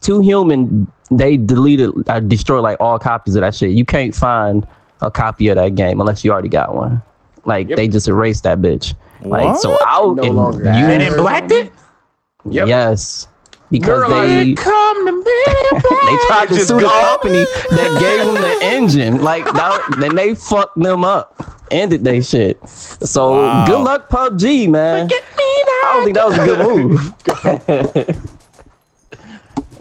Too 0.00 0.20
Human, 0.20 0.90
they 1.10 1.36
deleted, 1.36 1.90
uh, 2.08 2.20
destroyed 2.20 2.62
like 2.62 2.78
all 2.80 2.98
copies 2.98 3.36
of 3.36 3.42
that 3.42 3.54
shit. 3.54 3.70
You 3.70 3.84
can't 3.84 4.14
find 4.14 4.66
a 5.02 5.10
copy 5.10 5.48
of 5.48 5.56
that 5.56 5.74
game 5.74 6.00
unless 6.00 6.24
you 6.24 6.32
already 6.32 6.48
got 6.48 6.74
one. 6.74 7.02
Like 7.44 7.68
they 7.68 7.88
just 7.88 8.08
erased 8.08 8.44
that 8.44 8.58
bitch. 8.60 8.94
Like 9.22 9.56
so, 9.58 9.72
What? 9.72 9.82
out 9.86 10.16
No 10.16 10.22
and 10.24 10.34
longer 10.36 10.64
you, 10.64 10.70
And 10.70 11.00
then 11.02 11.16
blacked 11.16 11.52
it. 11.52 11.72
Yep. 12.50 12.68
yes, 12.68 13.26
because 13.70 14.02
Neuralink. 14.04 14.56
they 14.56 14.62
Come 14.62 15.06
to 15.06 15.12
me. 15.12 15.22
they 16.06 16.16
tried 16.26 16.48
to 16.48 16.54
Just 16.56 16.68
sue 16.68 16.80
the 16.80 16.88
company 16.88 17.44
that 17.70 17.98
gave 18.00 18.24
them 18.24 18.34
the 18.34 18.58
engine. 18.62 19.22
Like 19.22 19.44
that, 19.52 19.82
then 19.98 20.14
they 20.14 20.34
fucked 20.34 20.76
them 20.78 21.04
up, 21.04 21.42
ended 21.70 22.04
they 22.04 22.20
shit. 22.20 22.66
So 22.68 23.32
Wow. 23.32 23.66
good 23.66 23.80
luck, 23.82 24.08
PUBG, 24.10 24.68
man. 24.70 25.08
I 25.10 25.92
don't 25.94 26.04
think 26.04 26.16
that 26.16 26.28
was 26.28 26.38
a 26.38 26.44
good 26.44 28.08
move. 28.18 28.28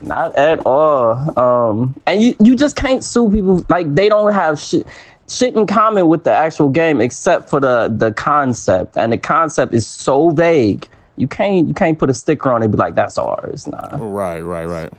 Not 0.04 0.36
at 0.36 0.66
all. 0.66 1.40
Um, 1.40 1.96
and 2.06 2.22
you, 2.22 2.36
you 2.40 2.56
just 2.56 2.76
can't 2.76 3.04
sue 3.04 3.30
people 3.32 3.66
like 3.70 3.94
they 3.96 4.10
don't 4.10 4.34
have 4.34 4.60
shit 4.60 4.86
shit 5.30 5.56
in 5.56 5.66
common 5.66 6.08
with 6.08 6.26
the 6.26 6.32
actual 6.32 6.70
game 6.70 7.00
except 7.02 7.50
for 7.50 7.60
the 7.60 7.94
the 7.96 8.12
concept. 8.12 8.98
And 8.98 9.14
the 9.14 9.18
concept 9.18 9.74
is 9.74 9.88
so 9.88 10.30
vague. 10.32 10.88
You 11.16 11.28
can't 11.28 11.68
you 11.68 11.74
can't 11.74 11.98
put 11.98 12.10
a 12.10 12.14
sticker 12.14 12.52
on 12.52 12.62
it 12.62 12.66
and 12.66 12.72
be 12.72 12.78
like, 12.78 12.96
that's 12.96 13.18
ours. 13.18 13.68
Nah. 13.68 13.98
Right, 13.98 14.42
right, 14.42 14.66
right. 14.66 14.92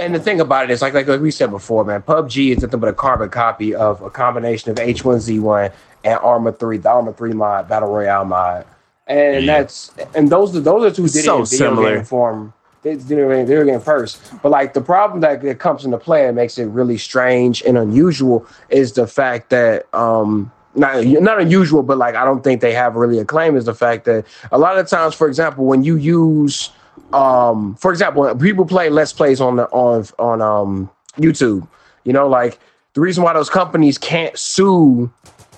And 0.00 0.12
the 0.12 0.18
thing 0.18 0.40
about 0.40 0.64
it 0.64 0.70
is, 0.72 0.82
like, 0.82 0.92
like 0.92 1.06
like 1.06 1.20
we 1.20 1.30
said 1.30 1.50
before, 1.50 1.84
man, 1.84 2.02
PUBG 2.02 2.56
is 2.56 2.62
nothing 2.62 2.80
but 2.80 2.88
a 2.88 2.92
carbon 2.92 3.28
copy 3.30 3.74
of 3.74 4.02
a 4.02 4.10
combination 4.10 4.72
of 4.72 4.76
H1Z1 4.78 5.72
and 6.02 6.18
Arma 6.18 6.52
3, 6.52 6.78
the 6.78 6.90
Arma 6.90 7.12
3 7.12 7.32
mod, 7.32 7.68
Battle 7.68 7.90
Royale 7.90 8.24
mod, 8.24 8.66
and 9.06 9.48
that's 9.48 9.92
and 10.16 10.28
those 10.30 10.56
are 10.56 10.60
those 10.60 10.92
are 10.92 10.94
two 10.94 11.08
did 11.08 11.24
So 11.24 11.36
it 11.36 11.40
in 11.40 11.46
video 11.46 11.74
similar. 11.74 11.96
game 11.96 12.04
form. 12.04 12.52
They 12.84 12.92
in 12.92 12.98
video 12.98 13.64
game 13.64 13.80
first, 13.80 14.20
but 14.42 14.50
like 14.50 14.74
the 14.74 14.82
problem 14.82 15.22
that, 15.22 15.40
that 15.40 15.58
comes 15.58 15.86
into 15.86 15.96
play 15.96 16.26
and 16.26 16.36
makes 16.36 16.58
it 16.58 16.66
really 16.66 16.98
strange 16.98 17.62
and 17.62 17.78
unusual 17.78 18.46
is 18.68 18.92
the 18.92 19.06
fact 19.06 19.48
that 19.50 19.92
um 19.94 20.52
not 20.74 21.02
not 21.04 21.40
unusual, 21.40 21.82
but 21.82 21.96
like 21.96 22.14
I 22.14 22.26
don't 22.26 22.44
think 22.44 22.60
they 22.60 22.74
have 22.74 22.94
really 22.94 23.18
a 23.18 23.24
claim 23.24 23.56
is 23.56 23.64
the 23.64 23.74
fact 23.74 24.04
that 24.04 24.26
a 24.52 24.58
lot 24.58 24.76
of 24.76 24.86
times, 24.86 25.14
for 25.14 25.26
example, 25.26 25.64
when 25.64 25.82
you 25.82 25.96
use 25.96 26.70
um 27.12 27.74
for 27.76 27.90
example 27.90 28.34
people 28.36 28.64
play 28.64 28.88
let's 28.88 29.12
plays 29.12 29.40
on 29.40 29.56
the 29.56 29.64
on 29.68 30.04
on 30.18 30.40
um 30.40 30.90
youtube 31.16 31.66
you 32.04 32.12
know 32.12 32.28
like 32.28 32.58
the 32.94 33.00
reason 33.00 33.22
why 33.22 33.32
those 33.32 33.50
companies 33.50 33.98
can't 33.98 34.38
sue 34.38 35.10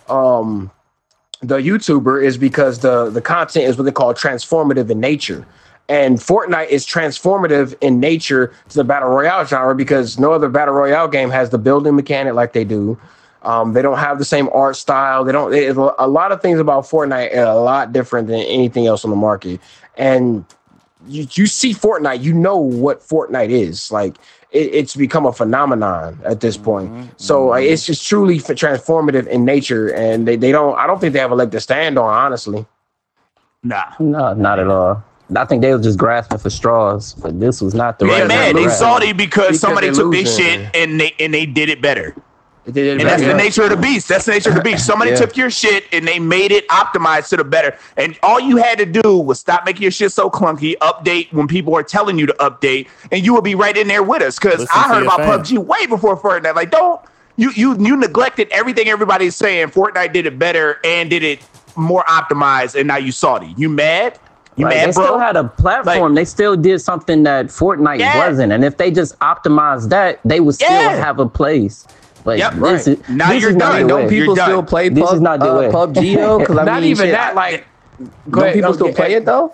um 0.08 0.70
the 1.40 1.58
youtuber 1.58 2.22
is 2.22 2.36
because 2.38 2.80
the 2.80 3.10
the 3.10 3.20
content 3.20 3.66
is 3.66 3.76
what 3.76 3.84
they 3.84 3.92
call 3.92 4.14
transformative 4.14 4.90
in 4.90 4.98
nature 5.00 5.46
and 5.88 6.18
Fortnite 6.18 6.68
is 6.68 6.86
transformative 6.86 7.74
in 7.80 8.00
nature 8.00 8.52
to 8.68 8.74
the 8.74 8.84
battle 8.84 9.08
royale 9.08 9.44
genre 9.44 9.74
because 9.74 10.18
no 10.18 10.32
other 10.32 10.48
battle 10.48 10.74
royale 10.74 11.08
game 11.08 11.30
has 11.30 11.50
the 11.50 11.58
building 11.58 11.94
mechanic 11.94 12.34
like 12.34 12.52
they 12.52 12.64
do. 12.64 12.98
Um, 13.42 13.74
they 13.74 13.82
don't 13.82 13.98
have 13.98 14.18
the 14.18 14.24
same 14.24 14.48
art 14.52 14.74
style. 14.74 15.22
They 15.22 15.30
don't. 15.30 15.54
It, 15.54 15.76
a 15.76 16.08
lot 16.08 16.32
of 16.32 16.42
things 16.42 16.58
about 16.58 16.84
Fortnite 16.84 17.36
are 17.36 17.44
a 17.44 17.54
lot 17.54 17.92
different 17.92 18.26
than 18.26 18.40
anything 18.40 18.86
else 18.86 19.04
on 19.04 19.10
the 19.10 19.16
market. 19.16 19.60
And 19.96 20.44
you, 21.06 21.28
you 21.32 21.46
see 21.46 21.72
Fortnite, 21.72 22.22
you 22.22 22.32
know 22.32 22.56
what 22.56 23.00
Fortnite 23.00 23.50
is. 23.50 23.92
Like 23.92 24.16
it, 24.50 24.74
it's 24.74 24.96
become 24.96 25.26
a 25.26 25.32
phenomenon 25.32 26.18
at 26.24 26.40
this 26.40 26.56
point. 26.56 26.90
So 27.18 27.46
like, 27.46 27.64
it's 27.64 27.86
just 27.86 28.04
truly 28.08 28.38
f- 28.38 28.46
transformative 28.46 29.28
in 29.28 29.44
nature, 29.44 29.94
and 29.94 30.26
they, 30.26 30.34
they 30.34 30.50
don't. 30.50 30.76
I 30.76 30.88
don't 30.88 31.00
think 31.00 31.12
they 31.12 31.20
have 31.20 31.30
a 31.30 31.36
leg 31.36 31.52
to 31.52 31.60
stand 31.60 31.98
on, 31.98 32.12
honestly. 32.12 32.66
Nah. 33.62 33.92
No, 34.00 34.34
not 34.34 34.58
at 34.58 34.66
all. 34.66 35.04
I 35.34 35.44
think 35.44 35.62
they 35.62 35.72
were 35.72 35.80
just 35.80 35.98
grasping 35.98 36.38
for 36.38 36.50
straws, 36.50 37.14
but 37.14 37.40
this 37.40 37.60
was 37.60 37.74
not 37.74 37.98
the 37.98 38.06
They 38.06 38.20
right. 38.20 38.28
mad. 38.28 38.56
They 38.56 38.62
losing. 38.62 38.70
salty 38.78 39.12
because, 39.12 39.46
Because 39.46 39.60
somebody 39.60 39.90
took 39.90 40.12
this 40.12 40.36
shit 40.36 40.68
and 40.74 41.00
they 41.00 41.14
and 41.18 41.34
they 41.34 41.46
did 41.46 41.68
it 41.68 41.82
better. 41.82 42.14
They 42.64 42.72
did 42.72 42.86
it 42.86 43.00
And 43.00 43.08
that's 43.10 43.22
better. 43.22 43.32
the 43.32 43.38
nature 43.42 43.62
of 43.64 43.70
the 43.70 43.76
beast. 43.76 44.08
That's 44.08 44.24
the 44.24 44.32
nature 44.32 44.50
of 44.50 44.56
the 44.56 44.60
beast. 44.62 44.86
Somebody 44.86 45.10
Yeah. 45.12 45.16
took 45.16 45.36
your 45.36 45.50
shit 45.50 45.84
and 45.92 46.06
they 46.06 46.18
made 46.20 46.52
it 46.52 46.66
optimized 46.68 47.28
to 47.30 47.36
the 47.38 47.44
better. 47.44 47.76
And 47.96 48.16
all 48.22 48.38
you 48.38 48.56
had 48.56 48.78
to 48.78 48.86
do 48.86 49.18
was 49.18 49.40
stop 49.40 49.64
making 49.64 49.82
your 49.82 49.90
shit 49.90 50.12
so 50.12 50.30
clunky, 50.30 50.76
update 50.78 51.32
when 51.32 51.48
people 51.48 51.74
are 51.76 51.82
telling 51.82 52.18
you 52.18 52.26
to 52.26 52.32
update, 52.34 52.86
and 53.10 53.24
you 53.24 53.34
would 53.34 53.44
be 53.44 53.54
right 53.56 53.76
in 53.76 53.88
there 53.88 54.02
with 54.04 54.22
us. 54.22 54.38
Because 54.38 54.66
I 54.72 54.88
heard 54.88 55.02
about 55.04 55.18
fans. 55.18 55.50
PUBG 55.50 55.58
way 55.58 55.86
before 55.86 56.16
Fortnite. 56.16 56.54
Like, 56.54 56.70
don't 56.70 57.00
you 57.36 57.50
you 57.50 57.76
you 57.80 57.96
neglected 57.96 58.48
everything 58.52 58.88
everybody's 58.88 59.34
saying. 59.36 59.68
Fortnite 59.68 60.12
did 60.12 60.26
it 60.26 60.38
better 60.38 60.78
and 60.84 61.10
did 61.10 61.22
it 61.24 61.40
more 61.76 62.04
optimized, 62.04 62.74
and 62.76 62.86
now 62.88 62.96
you 62.96 63.10
salty. 63.12 63.54
You 63.56 63.68
mad? 63.68 64.18
You 64.56 64.64
Like, 64.64 64.74
mad, 64.76 64.88
they 64.88 64.92
bro? 64.92 65.04
still 65.04 65.18
had 65.18 65.36
a 65.36 65.44
platform. 65.44 66.14
they 66.14 66.24
still 66.24 66.56
did 66.56 66.80
something 66.80 67.22
that 67.24 67.46
Fortnite 67.46 67.98
Yeah. 67.98 68.26
wasn't. 68.26 68.52
And 68.52 68.64
if 68.64 68.78
they 68.78 68.90
just 68.90 69.18
optimized 69.18 69.90
that, 69.90 70.18
they 70.24 70.40
would 70.40 70.54
still 70.54 70.70
Yeah. 70.70 70.96
have 70.96 71.18
a 71.18 71.26
place. 71.26 71.86
But 72.24 72.38
Yep, 72.38 72.52
this 72.54 72.60
right. 72.60 72.74
is 72.88 72.98
Now 73.08 73.28
this 73.30 73.42
you're 73.42 73.50
is 73.50 73.56
not 73.56 73.72
done. 73.72 73.82
the 73.82 73.88
Don't 73.88 73.96
way. 74.06 74.14
You're 74.14 74.22
People 74.22 74.34
done. 74.34 74.48
still 74.48 74.62
play 74.62 74.88
This 74.88 75.04
pub, 75.04 75.14
is 75.14 75.20
not 75.20 75.40
the 75.40 75.52
uh, 75.52 75.58
way. 75.58 75.68
PUBG 75.70 76.16
though. 76.20 76.38
Because 76.38 76.58
I 76.58 76.64
Not 76.64 76.80
mean, 76.80 76.90
even 76.90 77.06
shit, 77.06 77.12
that. 77.14 77.34
Like, 77.34 77.66
don't 78.30 78.52
people 78.52 78.74
still 78.74 78.92
play 78.92 79.12
it 79.14 79.24
though? 79.26 79.52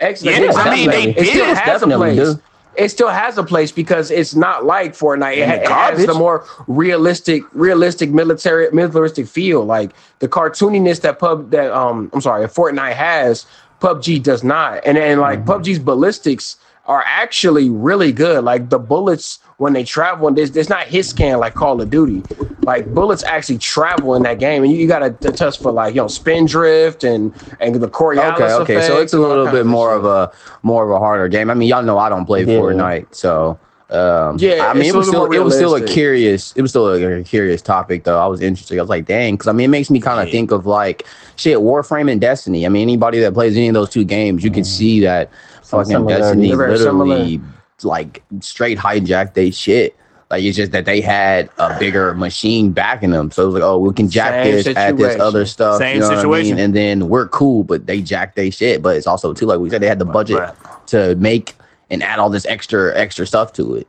X, 0.00 0.22
Yeah, 0.22 0.32
X- 0.32 0.56
I 0.56 0.74
mean, 0.74 0.88
they 0.90 1.02
it 1.10 1.26
still 1.26 1.54
has 1.54 1.82
a 1.82 1.86
place. 1.88 2.16
do. 2.16 2.40
It 2.76 2.88
still 2.90 3.08
has 3.08 3.36
a 3.38 3.42
place 3.42 3.72
because 3.72 4.12
it's 4.12 4.36
not 4.36 4.64
like 4.64 4.94
Fortnite. 4.96 5.38
It, 5.38 5.40
And 5.40 5.50
ha- 5.66 5.88
it 5.88 5.96
has 5.96 6.06
the 6.06 6.14
more 6.14 6.44
realistic, 6.68 7.42
realistic 7.52 8.10
military, 8.10 8.68
militaristic 8.72 9.26
feel. 9.26 9.64
Like 9.64 9.90
the 10.20 10.28
cartooniness 10.28 11.00
that 11.00 11.18
pub 11.18 11.50
that 11.50 11.72
um 11.72 12.08
I'm 12.14 12.20
sorry, 12.20 12.46
Fortnite 12.46 12.92
has, 12.94 13.46
PUBG 13.80 14.22
does 14.22 14.42
not. 14.44 14.80
And 14.84 14.96
then 14.96 15.18
like 15.20 15.40
Mm-hmm. 15.44 15.50
PUBG's 15.50 15.78
ballistics 15.78 16.56
are 16.86 17.02
actually 17.06 17.68
really 17.68 18.12
good. 18.12 18.42
Like 18.44 18.70
the 18.70 18.78
bullets 18.78 19.40
when 19.58 19.72
they 19.74 19.84
travel, 19.84 20.26
and 20.28 20.38
there's, 20.38 20.52
there's 20.52 20.70
not 20.70 20.86
hit 20.86 21.04
scan 21.04 21.38
like 21.38 21.54
Call 21.54 21.80
of 21.82 21.90
Duty. 21.90 22.22
Like 22.62 22.92
bullets 22.94 23.22
actually 23.24 23.58
travel 23.58 24.14
in 24.14 24.22
that 24.22 24.38
game, 24.38 24.62
and 24.62 24.72
you, 24.72 24.78
you 24.78 24.86
got 24.88 25.00
to 25.00 25.32
test 25.32 25.62
for 25.62 25.70
like 25.72 25.94
you 25.94 26.00
know 26.00 26.08
spin 26.08 26.46
drift 26.46 27.04
and 27.04 27.34
and 27.60 27.74
the 27.74 27.88
Coriolis 27.88 28.34
Okay, 28.34 28.52
okay. 28.76 28.86
So 28.86 29.00
it's 29.00 29.12
a 29.12 29.18
little 29.18 29.50
bit 29.50 29.66
more 29.66 29.90
shit. 29.90 29.98
of 29.98 30.04
a 30.06 30.32
more 30.62 30.84
of 30.84 30.90
a 30.90 30.98
harder 30.98 31.28
game. 31.28 31.50
I 31.50 31.54
mean, 31.54 31.68
y'all 31.68 31.82
know 31.82 31.98
I 31.98 32.08
don't 32.08 32.24
play 32.26 32.40
Yeah. 32.44 32.54
Fortnite, 32.58 33.14
so 33.14 33.58
um, 33.90 34.36
Yeah, 34.38 34.66
I 34.68 34.74
mean, 34.74 34.84
it 34.84 34.94
was 34.94 35.08
still 35.08 35.30
it 35.32 35.38
was 35.38 35.54
still 35.54 35.74
a 35.74 35.86
curious 35.86 36.52
it 36.56 36.62
was 36.62 36.70
still 36.70 36.88
a, 36.92 37.24
curious 37.24 37.62
topic 37.62 38.04
though. 38.04 38.18
I 38.18 38.26
was 38.26 38.40
interested. 38.40 38.78
I 38.78 38.82
was 38.82 38.90
like, 38.90 39.06
dang, 39.06 39.34
because 39.34 39.48
I 39.48 39.52
mean, 39.52 39.66
it 39.66 39.68
makes 39.68 39.90
me 39.90 40.00
kind 40.00 40.20
of 40.20 40.26
Yeah. 40.26 40.32
think 40.32 40.50
of 40.50 40.66
like 40.66 41.06
shit, 41.36 41.58
Warframe 41.58 42.10
and 42.10 42.20
Destiny. 42.20 42.66
I 42.66 42.68
mean, 42.68 42.82
anybody 42.82 43.18
that 43.20 43.34
plays 43.34 43.56
any 43.56 43.68
of 43.68 43.74
those 43.74 43.90
two 43.90 44.04
games, 44.04 44.44
you 44.44 44.50
can 44.50 44.64
see 44.64 45.00
that 45.00 45.30
Some 45.62 45.84
fucking. 45.84 46.06
Destiny 46.06 46.54
literally 46.54 47.40
like 47.82 48.22
straight 48.40 48.78
hijacked 48.78 49.34
they 49.34 49.50
shit. 49.50 49.96
Like 50.30 50.42
it's 50.44 50.56
just 50.56 50.72
that 50.72 50.84
they 50.84 51.00
had 51.00 51.48
a 51.58 51.78
bigger 51.78 52.12
machine 52.14 52.72
backing 52.72 53.12
them. 53.12 53.30
So 53.30 53.44
it 53.44 53.46
was 53.46 53.54
like, 53.54 53.62
oh, 53.62 53.78
we 53.78 53.94
can 53.94 54.10
jack 54.10 54.44
Same 54.44 54.54
this, 54.54 54.66
add 54.76 54.98
this 54.98 55.18
other 55.18 55.46
stuff. 55.46 55.78
Same 55.78 55.94
you 55.94 56.00
know 56.00 56.08
What 56.08 56.18
I 56.18 56.20
situation. 56.20 56.56
mean? 56.56 56.64
And 56.66 56.76
then 56.76 57.08
we're 57.08 57.28
cool, 57.28 57.64
but 57.64 57.86
they 57.86 58.02
jack 58.02 58.34
they 58.34 58.50
shit. 58.50 58.82
But 58.82 58.96
it's 58.96 59.06
also 59.06 59.32
too 59.32 59.46
like 59.46 59.58
we 59.58 59.70
said 59.70 59.80
they 59.80 59.86
had 59.86 59.98
the 59.98 60.04
budget 60.04 60.38
right. 60.38 60.54
to 60.88 61.14
make 61.16 61.54
and 61.90 62.02
add 62.02 62.18
all 62.18 62.30
this 62.30 62.46
extra 62.46 62.96
extra 62.96 63.26
stuff 63.26 63.52
to 63.54 63.74
it. 63.76 63.86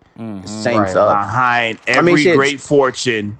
Same 0.47 0.80
Right. 0.82 0.89
stuff. 0.89 1.10
Behind 1.10 1.80
I 1.88 1.91
every 1.91 2.14
mean, 2.14 2.24
shit. 2.24 2.36
great 2.38 2.62
fortune, 2.62 3.38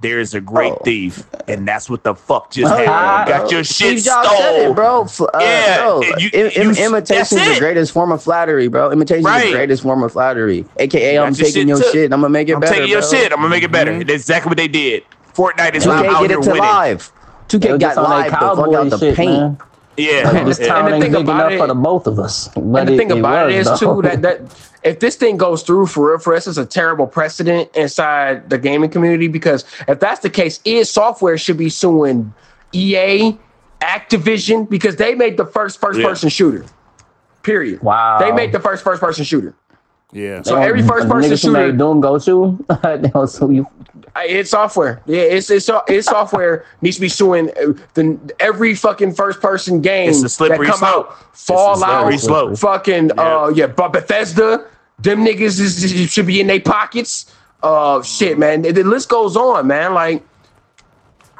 there's 0.00 0.32
a 0.34 0.40
great 0.40 0.72
Oh. 0.72 0.80
thief, 0.84 1.24
and 1.46 1.68
that's 1.68 1.88
what 1.90 2.02
the 2.04 2.14
fuck 2.14 2.50
just 2.50 2.72
Oh, 2.72 2.76
happened. 2.76 2.88
yeah. 3.28 3.38
Got 3.38 3.52
your 3.52 3.62
shit 3.64 3.98
Steve 4.00 4.04
Jobs 4.04 4.28
said 4.30 4.36
stole, 4.36 4.70
it, 4.70 4.74
bro. 4.74 5.02
Uh, 5.02 5.38
Yeah, 5.40 5.76
bro. 5.78 6.00
and 6.02 6.22
you- 6.22 6.30
Im- 6.32 6.50
you- 6.74 6.84
imitation 6.86 7.38
is 7.38 7.54
the 7.54 7.60
greatest 7.60 7.92
form 7.92 8.10
of 8.10 8.22
flattery, 8.22 8.68
bro. 8.68 8.90
Imitation 8.90 9.20
is 9.20 9.26
Right. 9.26 9.44
the 9.46 9.52
greatest 9.52 9.82
form 9.82 10.02
of 10.02 10.12
flattery. 10.12 10.64
AKA, 10.78 11.18
I'm 11.18 11.30
Got 11.32 11.38
your 11.38 11.46
taking 11.48 11.60
shit 11.60 11.68
your 11.68 11.92
shit. 11.92 12.04
and 12.06 12.14
I'm 12.14 12.20
gonna 12.22 12.30
make 12.30 12.48
it 12.48 12.54
I'm 12.54 12.60
better. 12.60 12.72
taking 12.74 12.88
your 12.88 13.00
bro. 13.00 13.08
Mm-hmm. 13.08 13.16
shit. 13.18 13.32
I'm 13.32 13.38
gonna 13.38 13.48
make 13.50 13.62
it 13.62 13.72
better. 13.72 13.98
That's 13.98 14.10
exactly 14.22 14.48
what 14.50 14.56
they 14.56 14.68
did. 14.68 15.02
Fortnite 15.36 15.74
is 15.74 15.84
2K 15.84 15.86
not 15.86 16.06
out 16.06 16.20
get 16.22 16.30
here 16.30 16.38
it 16.38 16.42
to 16.42 16.48
winning. 16.50 16.64
live. 16.64 17.12
They 17.48 17.58
2K 17.58 17.72
were 17.72 17.78
got 17.78 17.86
just 17.88 17.98
on 17.98 18.04
that 18.04 18.10
live 18.10 18.24
the 18.24 18.30
fuck 18.30 18.40
cowboy 18.40 18.76
out 18.78 18.90
the 18.90 18.98
shit, 18.98 19.14
paint. 19.16 19.40
man. 19.40 19.58
Yeah, 19.96 20.30
Like, 20.30 20.46
this 20.46 20.58
yeah. 20.60 20.66
town 20.68 20.78
And 20.78 20.88
the 20.88 20.94
ain't 20.94 21.02
thing 21.04 21.12
big 21.12 21.20
about 21.22 21.40
enough 21.40 21.52
it- 21.52 21.58
for 21.58 21.66
the 21.66 21.74
both 21.74 22.06
of 22.06 22.18
us. 22.18 22.48
But 22.54 22.60
and 22.62 22.88
the 22.88 22.94
it- 22.94 22.96
thing 22.96 23.12
about 23.12 23.50
it 23.50 23.58
was, 23.58 23.68
is 23.68 23.80
though. 23.80 23.96
too 23.96 24.02
that 24.08 24.22
that 24.22 24.40
if 24.82 25.00
this 25.00 25.16
thing 25.16 25.36
goes 25.36 25.62
through 25.62 25.86
for 25.86 26.10
real, 26.10 26.18
for 26.18 26.34
us, 26.34 26.46
it's 26.46 26.56
a 26.56 26.64
terrible 26.64 27.06
precedent 27.06 27.68
inside 27.74 28.48
the 28.48 28.56
gaming 28.56 28.88
community 28.90 29.28
because 29.28 29.64
if 29.88 30.00
that's 30.00 30.20
the 30.20 30.30
case, 30.30 30.58
id 30.64 30.84
Software 30.86 31.36
should 31.36 31.58
be 31.58 31.68
suing 31.68 32.32
EA, 32.72 33.36
Activision 33.82 34.68
because 34.68 34.96
they 34.96 35.14
made 35.14 35.36
the 35.36 35.44
first 35.46 35.80
first 35.80 35.98
Yeah. 36.00 36.06
person 36.06 36.28
shooter. 36.28 36.64
Period. 37.42 37.82
Wow. 37.82 38.18
They 38.20 38.30
made 38.32 38.52
the 38.52 38.60
first 38.60 38.84
first 38.84 39.00
person 39.00 39.24
shooter. 39.24 39.54
Yeah. 40.12 40.42
So 40.42 40.56
every 40.56 40.82
first 40.82 41.08
person 41.08 41.36
shooter, 41.36 41.52
made 41.68 41.78
Doom 41.78 42.00
go 42.00 42.18
to, 42.18 42.58
they 42.82 43.08
gonna 43.08 43.26
sue 43.26 43.50
you. 43.50 43.66
It's 44.16 44.50
software. 44.50 45.00
Yeah, 45.06 45.20
it's 45.22 45.50
it's 45.50 45.68
id 45.88 46.02
Software 46.02 46.64
needs 46.82 46.96
to 46.96 47.00
be 47.02 47.08
suing 47.08 47.50
uh, 47.50 47.72
the 47.94 48.18
every 48.40 48.74
fucking 48.74 49.14
first 49.14 49.40
person 49.40 49.80
game 49.80 50.10
It's 50.10 50.18
a 50.20 50.22
that 50.22 50.28
slippery 50.30 50.66
come 50.66 50.78
slope. 50.78 51.10
out. 51.10 51.16
It's 51.32 51.44
Fallout, 51.46 51.78
slippery 52.02 52.18
slope. 52.18 52.58
fucking 52.58 53.18
uh 53.18 53.52
yeah, 53.54 53.66
but 53.68 53.92
Bethesda, 53.92 54.66
them 54.98 55.24
niggas 55.24 55.60
is, 55.60 55.84
is- 55.84 56.10
should 56.10 56.26
be 56.26 56.40
in 56.40 56.46
their 56.48 56.60
pockets. 56.60 57.32
Uh 57.62 58.02
shit, 58.02 58.38
man. 58.38 58.62
The, 58.62 58.72
the 58.72 58.84
list 58.84 59.08
goes 59.08 59.36
on, 59.36 59.66
man. 59.66 59.94
Like 59.94 60.22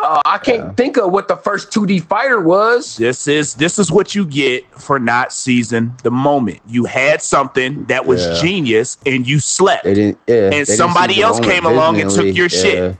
uh, 0.02 0.20
I 0.24 0.38
can't 0.38 0.76
think 0.76 0.96
of 0.96 1.12
what 1.12 1.28
the 1.28 1.36
first 1.36 1.70
2D 1.70 2.04
fighter 2.04 2.40
was. 2.40 2.96
This 2.96 3.28
is 3.28 3.54
this 3.54 3.78
is 3.78 3.90
what 3.92 4.14
you 4.14 4.26
get 4.26 4.64
for 4.78 4.98
not 4.98 5.32
seizing 5.32 5.94
the 6.02 6.10
moment. 6.10 6.60
You 6.66 6.84
had 6.84 7.22
something 7.22 7.84
that 7.86 8.06
was 8.06 8.26
Yeah. 8.26 8.40
genius 8.40 8.98
and 9.06 9.26
you 9.26 9.38
slept. 9.40 9.84
They 9.84 9.94
didn't. 9.94 10.18
Yeah, 10.26 10.34
they 10.34 10.44
and 10.46 10.66
didn't 10.66 10.78
somebody 10.78 11.20
else 11.22 11.40
came 11.40 11.64
along 11.66 12.00
and 12.00 12.10
took 12.10 12.24
visually, 12.24 12.30
your 12.38 12.48
shit. 12.48 12.96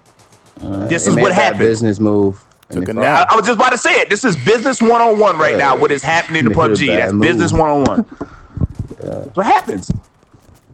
yeah. 0.62 0.86
This 0.88 1.06
is 1.06 1.16
what 1.16 1.32
happened. 1.32 1.60
Business 1.60 1.98
move. 2.00 2.44
Took 2.70 2.84
they 2.84 2.92
a 2.92 2.94
fucked. 2.94 2.98
nap. 2.98 3.28
I, 3.30 3.34
I 3.34 3.36
was 3.36 3.46
just 3.46 3.56
about 3.58 3.70
to 3.70 3.78
say 3.78 3.94
it. 4.00 4.10
This 4.10 4.24
is 4.24 4.36
business 4.36 4.80
one 4.80 5.00
on 5.00 5.18
one 5.18 5.38
right 5.38 5.52
Yeah. 5.52 5.58
now. 5.58 5.76
What 5.76 5.90
is 5.90 6.02
happening 6.02 6.44
to 6.44 6.50
PUBG? 6.58 6.86
That's 6.86 7.12
move. 7.12 7.22
business 7.22 7.52
one 7.52 7.70
on 7.70 7.84
one. 7.84 8.06
What 9.34 9.46
happens? 9.46 9.90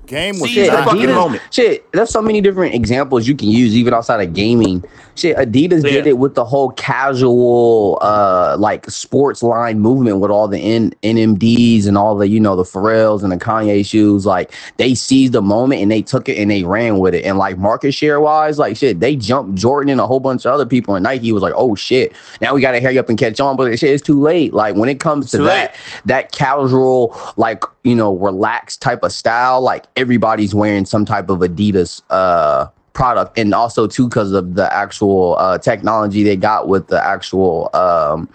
Game 0.06 0.38
was 0.38 0.50
Seize 0.50 0.66
the 0.68 0.72
not 0.72 0.84
fucking 0.84 1.06
good. 1.06 1.14
moment. 1.14 1.42
Shit, 1.50 1.90
there's 1.92 2.10
so 2.10 2.22
many 2.22 2.40
different 2.40 2.74
examples 2.74 3.26
you 3.26 3.34
can 3.34 3.48
use 3.48 3.74
even 3.76 3.92
outside 3.92 4.26
of 4.26 4.32
gaming. 4.34 4.84
Shit, 5.16 5.36
Adidas 5.36 5.82
did 5.82 6.06
it 6.06 6.18
with 6.18 6.34
the 6.34 6.44
whole 6.44 6.70
casual 6.72 7.98
uh 8.02 8.56
like 8.58 8.88
sports 8.90 9.42
line 9.42 9.80
movement 9.80 10.18
with 10.20 10.30
all 10.30 10.46
the 10.46 10.58
N- 10.58 10.92
NMDs 11.02 11.86
and 11.86 11.96
all 11.96 12.14
the 12.16 12.28
you 12.28 12.38
know 12.38 12.54
the 12.54 12.62
Pharrells 12.64 13.22
and 13.22 13.32
the 13.32 13.36
Kanye 13.36 13.84
shoes. 13.84 14.26
Like 14.26 14.52
they 14.76 14.94
seized 14.94 15.32
the 15.32 15.42
moment 15.42 15.82
and 15.82 15.90
they 15.90 16.02
took 16.02 16.28
it 16.28 16.38
and 16.38 16.50
they 16.50 16.62
ran 16.64 16.98
with 16.98 17.14
it. 17.14 17.24
And 17.24 17.38
like 17.38 17.58
market 17.58 17.92
share 17.92 18.20
wise, 18.20 18.58
like 18.58 18.76
shit, 18.76 19.00
they 19.00 19.16
jumped 19.16 19.54
Jordan 19.56 19.90
and 19.90 20.00
a 20.00 20.06
whole 20.06 20.20
bunch 20.20 20.44
of 20.44 20.52
other 20.52 20.66
people. 20.66 20.94
And 20.94 21.02
Nike 21.04 21.32
was 21.32 21.42
like, 21.42 21.54
oh 21.56 21.74
shit, 21.74 22.14
now 22.40 22.54
we 22.54 22.60
gotta 22.60 22.80
hurry 22.80 22.98
up 22.98 23.08
and 23.08 23.18
catch 23.18 23.40
on. 23.40 23.56
But 23.56 23.78
shit, 23.78 23.90
it's 23.90 24.02
too 24.02 24.20
late. 24.20 24.52
Like 24.52 24.76
when 24.76 24.88
it 24.88 25.00
comes 25.00 25.30
to 25.30 25.38
Too 25.38 25.44
that 25.44 25.74
that 26.04 26.32
casual 26.32 27.18
like 27.36 27.64
you 27.86 27.94
know 27.94 28.14
relaxed 28.16 28.82
type 28.82 29.02
of 29.04 29.12
style 29.12 29.60
like 29.60 29.84
everybody's 29.96 30.54
wearing 30.54 30.84
some 30.84 31.04
type 31.04 31.30
of 31.30 31.38
adidas 31.38 32.02
uh 32.10 32.66
product 32.92 33.38
and 33.38 33.54
also 33.54 33.86
too 33.86 34.08
because 34.08 34.32
of 34.32 34.54
the 34.56 34.72
actual 34.74 35.36
uh 35.38 35.56
technology 35.56 36.22
they 36.24 36.34
got 36.34 36.66
with 36.68 36.88
the 36.88 37.00
actual 37.02 37.70
um 37.74 38.28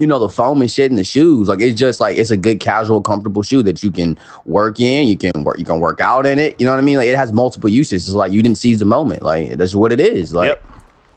you 0.00 0.06
know 0.06 0.18
the 0.18 0.28
foam 0.28 0.60
and 0.62 0.70
shit 0.70 0.90
in 0.90 0.96
the 0.96 1.04
shoes 1.04 1.46
like 1.46 1.60
it's 1.60 1.78
just 1.78 2.00
like 2.00 2.16
it's 2.18 2.30
a 2.32 2.36
good 2.36 2.58
casual 2.58 3.00
comfortable 3.00 3.42
shoe 3.42 3.62
that 3.62 3.82
you 3.84 3.90
can 3.92 4.18
work 4.46 4.80
in 4.80 5.06
you 5.06 5.16
can 5.16 5.44
work 5.44 5.58
you 5.58 5.64
can 5.64 5.78
work 5.78 6.00
out 6.00 6.26
in 6.26 6.38
it 6.38 6.58
you 6.60 6.66
know 6.66 6.72
what 6.72 6.78
i 6.78 6.82
mean 6.82 6.96
like 6.96 7.06
it 7.08 7.16
has 7.16 7.32
multiple 7.32 7.68
uses 7.70 8.06
it's 8.08 8.14
like 8.16 8.32
you 8.32 8.42
didn't 8.42 8.58
seize 8.58 8.80
the 8.80 8.84
moment 8.84 9.22
like 9.22 9.50
that's 9.52 9.74
what 9.76 9.92
it 9.92 10.00
is 10.00 10.32
like 10.34 10.48
Yep. 10.48 10.64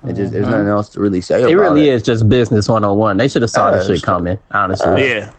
it 0.10 0.14
just 0.14 0.34
there's 0.34 0.48
nothing 0.48 0.68
else 0.68 0.90
to 0.90 1.00
really 1.00 1.22
say 1.22 1.40
It 1.42 1.46
about 1.46 1.56
really 1.56 1.90
it. 1.90 1.94
is 1.94 2.04
just 2.04 2.28
business 2.30 2.68
101. 2.68 3.18
They 3.18 3.28
should 3.28 3.42
have 3.44 3.52
saw 3.52 3.68
Uh, 3.68 3.78
this 3.78 3.88
shit 3.88 4.04
coming, 4.04 4.38
honestly. 4.52 5.08
Yeah. 5.10 5.32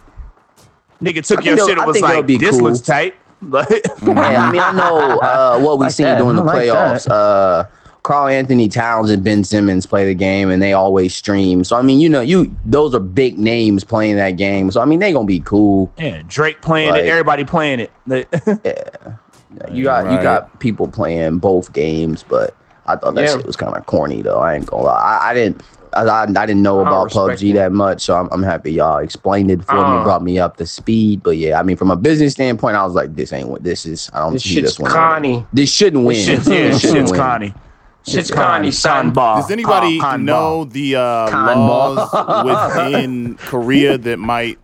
Nigga 1.02 1.26
took 1.26 1.44
your 1.44 1.56
shit 1.58 1.66
they'll- 1.66 1.78
and 1.78 1.86
was 1.86 2.00
like, 2.00 2.24
be 2.26 2.36
this 2.38 2.52
cool. 2.52 2.70
looks 2.70 2.80
tight. 2.80 3.14
Like, 3.42 3.68
Yeah, 4.02 4.12
I 4.46 4.52
mean, 4.52 4.60
I 4.62 4.70
know 4.70 5.18
uh, 5.18 5.58
what 5.60 5.78
we 5.80 5.86
Like 5.86 5.92
seen 5.92 6.06
that. 6.06 6.18
during 6.18 6.36
the 6.36 6.44
like 6.44 6.58
playoffs. 6.68 7.06
that. 7.08 7.12
Uh, 7.12 7.64
Karl-Anthony 8.04 8.68
Towns 8.68 9.10
and 9.10 9.22
Ben 9.24 9.42
Simmons 9.44 9.84
play 9.86 10.04
the 10.06 10.14
game, 10.14 10.48
and 10.50 10.60
they 10.62 10.72
always 10.72 11.14
stream. 11.14 11.64
So 11.64 11.76
I 11.76 11.82
mean, 11.82 11.98
you 12.00 12.08
know, 12.08 12.20
you 12.20 12.54
those 12.64 12.94
are 12.94 13.00
big 13.00 13.38
names 13.38 13.82
playing 13.84 14.14
that 14.16 14.32
game. 14.32 14.70
So 14.70 14.80
I 14.80 14.84
mean, 14.84 15.00
they 15.00 15.12
gonna 15.12 15.26
be 15.26 15.40
cool. 15.40 15.92
yeah, 15.98 16.22
Drake 16.28 16.62
playing 16.62 16.90
Like- 16.90 17.02
it, 17.02 17.08
everybody 17.08 17.44
playing 17.44 17.80
it. 17.80 17.90
Like, 18.06 19.72
You 19.72 19.84
got 19.84 20.10
you 20.10 20.22
got 20.22 20.58
people 20.60 20.88
playing 20.88 21.38
both 21.38 21.72
games, 21.72 22.24
but 22.26 22.56
I 22.86 22.96
thought 22.96 23.14
that 23.16 23.22
Yeah. 23.24 23.36
shit 23.36 23.46
was 23.46 23.56
kind 23.56 23.76
of 23.76 23.84
corny 23.86 24.22
though. 24.22 24.38
I 24.38 24.54
ain't 24.54 24.66
gonna 24.66 24.84
lie. 24.84 25.18
I, 25.22 25.30
I 25.30 25.34
didn't. 25.34 25.62
I, 25.94 26.02
I, 26.04 26.22
I 26.22 26.26
didn't 26.46 26.62
know 26.62 26.80
about 26.80 27.04
respect 27.06 27.40
PUBG 27.40 27.50
it. 27.50 27.54
that 27.54 27.72
much, 27.72 28.02
so 28.02 28.16
I'm, 28.16 28.28
I'm 28.32 28.42
happy 28.42 28.72
y'all 28.72 28.98
explained 28.98 29.50
it 29.50 29.64
for 29.64 29.74
me, 29.74 29.80
Uh. 29.80 30.02
brought 30.04 30.22
me 30.22 30.38
up 30.38 30.56
to 30.58 30.66
speed. 30.66 31.22
But 31.22 31.36
yeah, 31.36 31.58
I 31.60 31.62
mean, 31.62 31.76
from 31.76 31.90
a 31.90 31.96
business 31.96 32.32
standpoint, 32.32 32.76
I 32.76 32.84
was 32.84 32.94
like, 32.94 33.14
this 33.14 33.32
ain't 33.32 33.48
what 33.48 33.62
this 33.62 33.84
is. 33.86 34.10
I 34.12 34.20
don't 34.20 34.32
This 34.34 34.42
see 34.44 34.60
this 34.60 34.78
one. 34.78 34.90
Connie. 34.90 35.46
This 35.52 35.72
shouldn't 35.72 36.04
win. 36.04 36.16
This 36.16 36.26
shit's, 36.26 36.48
yeah, 36.48 36.54
This 36.68 36.72
this 36.72 36.80
shouldn't 36.80 36.98
shit's 37.08 37.10
win. 37.12 37.20
Connie. 37.20 37.54
Shit's 38.04 38.30
Connie, 38.32 38.70
son. 38.72 39.12
Does 39.12 39.50
anybody 39.50 40.00
Con- 40.00 40.10
con 40.10 40.24
know 40.24 40.64
the 40.64 40.96
uh, 40.96 41.30
laws 41.56 42.84
within 42.84 43.36
Korea 43.36 43.96
that 43.98 44.18
might 44.18 44.58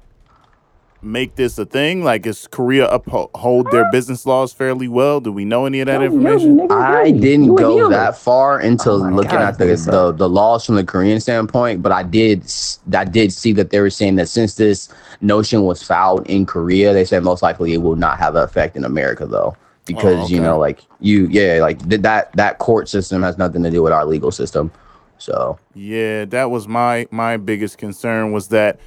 make 1.03 1.36
this 1.36 1.59
a 1.59 1.64
thing? 1.64 2.05
Like, 2.05 2.26
is 2.26 2.46
Korea 2.49 2.88
uphold 2.88 3.70
their 3.70 3.84
business 3.84 4.26
laws 4.26 4.53
fairly 4.53 4.88
well? 4.88 5.20
Do 5.20 5.32
we 5.32 5.44
know 5.44 5.66
any 5.66 5.80
of 5.80 5.86
that 5.86 6.03
information? 6.03 6.61
I 6.70 7.11
didn't 7.11 7.55
go 7.55 7.88
that 7.90 8.16
far 8.18 8.61
into 8.61 8.90
Oh 8.90 8.96
looking 8.96 9.30
God, 9.30 9.40
at 9.40 9.59
the, 9.59 9.64
please, 9.66 9.86
the 9.86 10.12
the 10.12 10.28
laws 10.28 10.66
from 10.66 10.74
the 10.76 10.84
Korean 10.84 11.20
standpoint, 11.20 11.82
but 11.82 11.92
I 11.92 12.03
did 12.03 12.44
s- 12.44 12.80
I 12.94 13.05
did 13.05 13.32
see 13.32 13.53
that 13.55 13.70
they 13.70 13.80
were 13.80 13.90
saying 13.90 14.16
that 14.16 14.28
since 14.28 14.55
this 14.57 14.88
notion 15.20 15.62
was 15.62 15.82
filed 15.82 16.26
in 16.28 16.46
Korea, 16.46 16.92
they 16.92 17.05
said 17.05 17.22
most 17.22 17.42
likely 17.42 17.74
it 17.74 17.78
will 17.78 17.96
not 17.96 18.18
have 18.18 18.34
an 18.36 18.42
effect 18.42 18.76
in 18.76 18.84
America 18.84 19.26
though, 19.26 19.57
oh, 19.57 19.84
because 19.86 20.30
you 20.30 20.38
okay. 20.38 20.44
know, 20.44 20.59
like 20.59 20.84
you, 21.01 21.26
yeah, 21.28 21.59
like 21.61 21.86
th- 21.88 22.03
that 22.03 22.32
that 22.34 22.59
court 22.59 22.88
system 22.88 23.22
has 23.22 23.38
nothing 23.38 23.62
to 23.62 23.70
do 23.70 23.82
with 23.82 23.92
our 23.92 24.05
legal 24.05 24.30
system. 24.32 24.70
So 25.18 25.59
Yeah, 25.74 26.24
that 26.26 26.51
was 26.51 26.68
my 26.68 27.07
my 27.11 27.36
biggest 27.36 27.78
concern 27.78 28.32
was 28.32 28.49
that 28.49 28.78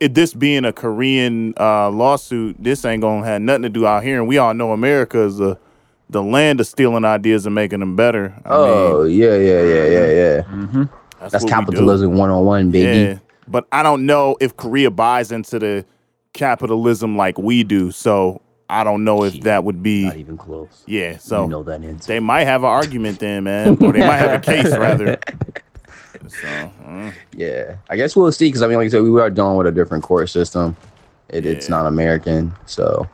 it, 0.00 0.14
this 0.14 0.34
being 0.34 0.64
a 0.64 0.72
Korean 0.72 1.54
uh, 1.58 1.90
lawsuit, 1.90 2.56
this 2.58 2.84
ain't 2.84 3.02
gonna 3.02 3.24
have 3.26 3.42
nothing 3.42 3.62
to 3.62 3.68
do 3.68 3.86
out 3.86 4.02
here, 4.02 4.18
and 4.18 4.28
we 4.28 4.38
all 4.38 4.54
know 4.54 4.72
America 4.72 5.20
is 5.22 5.38
the 5.38 5.58
the 6.10 6.22
land 6.22 6.60
of 6.60 6.66
stealing 6.66 7.04
ideas 7.04 7.44
and 7.46 7.54
making 7.54 7.80
them 7.80 7.94
better. 7.94 8.34
I 8.44 8.48
oh 8.54 9.04
mean, 9.04 9.18
yeah, 9.18 9.36
yeah, 9.36 9.62
yeah, 9.62 9.84
yeah, 9.84 10.06
yeah. 10.06 10.84
that's, 11.20 11.32
That's 11.32 11.32
what 11.32 11.42
we 11.42 11.48
do. 11.48 11.54
capitalism 11.54 12.14
one 12.14 12.30
on 12.30 12.44
one, 12.44 12.70
baby. 12.70 12.98
Yeah, 12.98 13.18
but 13.46 13.66
I 13.72 13.82
don't 13.82 14.06
know 14.06 14.36
if 14.40 14.56
Korea 14.56 14.90
buys 14.90 15.32
into 15.32 15.58
the 15.58 15.84
capitalism 16.32 17.16
like 17.16 17.38
we 17.38 17.62
do, 17.64 17.90
so 17.90 18.40
I 18.70 18.84
don't 18.84 19.04
know 19.04 19.24
if 19.24 19.40
that 19.42 19.64
would 19.64 19.82
be. 19.82 20.04
Not 20.04 20.16
even 20.16 20.38
close. 20.38 20.82
Yeah, 20.86 21.18
so 21.18 21.44
you 21.44 21.50
know 21.50 21.62
that 21.64 21.82
is. 21.84 22.06
they 22.06 22.20
might 22.20 22.44
have 22.44 22.62
an 22.62 22.70
argument 22.70 23.18
then, 23.18 23.44
man, 23.44 23.76
or 23.82 23.92
they 23.92 24.00
might 24.00 24.16
have 24.18 24.40
a 24.40 24.44
case 24.44 24.70
rather. 24.76 25.18
So, 26.28 26.72
uh, 26.86 27.12
Yeah, 27.34 27.76
I 27.88 27.96
guess 27.96 28.16
we'll 28.16 28.32
see. 28.32 28.48
Because 28.48 28.62
I 28.62 28.66
mean, 28.66 28.78
like 28.78 28.86
I 28.86 28.88
said, 28.88 29.02
we 29.02 29.20
are 29.20 29.30
dealing 29.30 29.56
with 29.56 29.66
a 29.66 29.72
different 29.72 30.04
court 30.04 30.28
system. 30.28 30.76
It, 31.28 31.44
It's 31.44 31.68
not 31.68 31.86
American, 31.86 32.54
so 32.66 33.06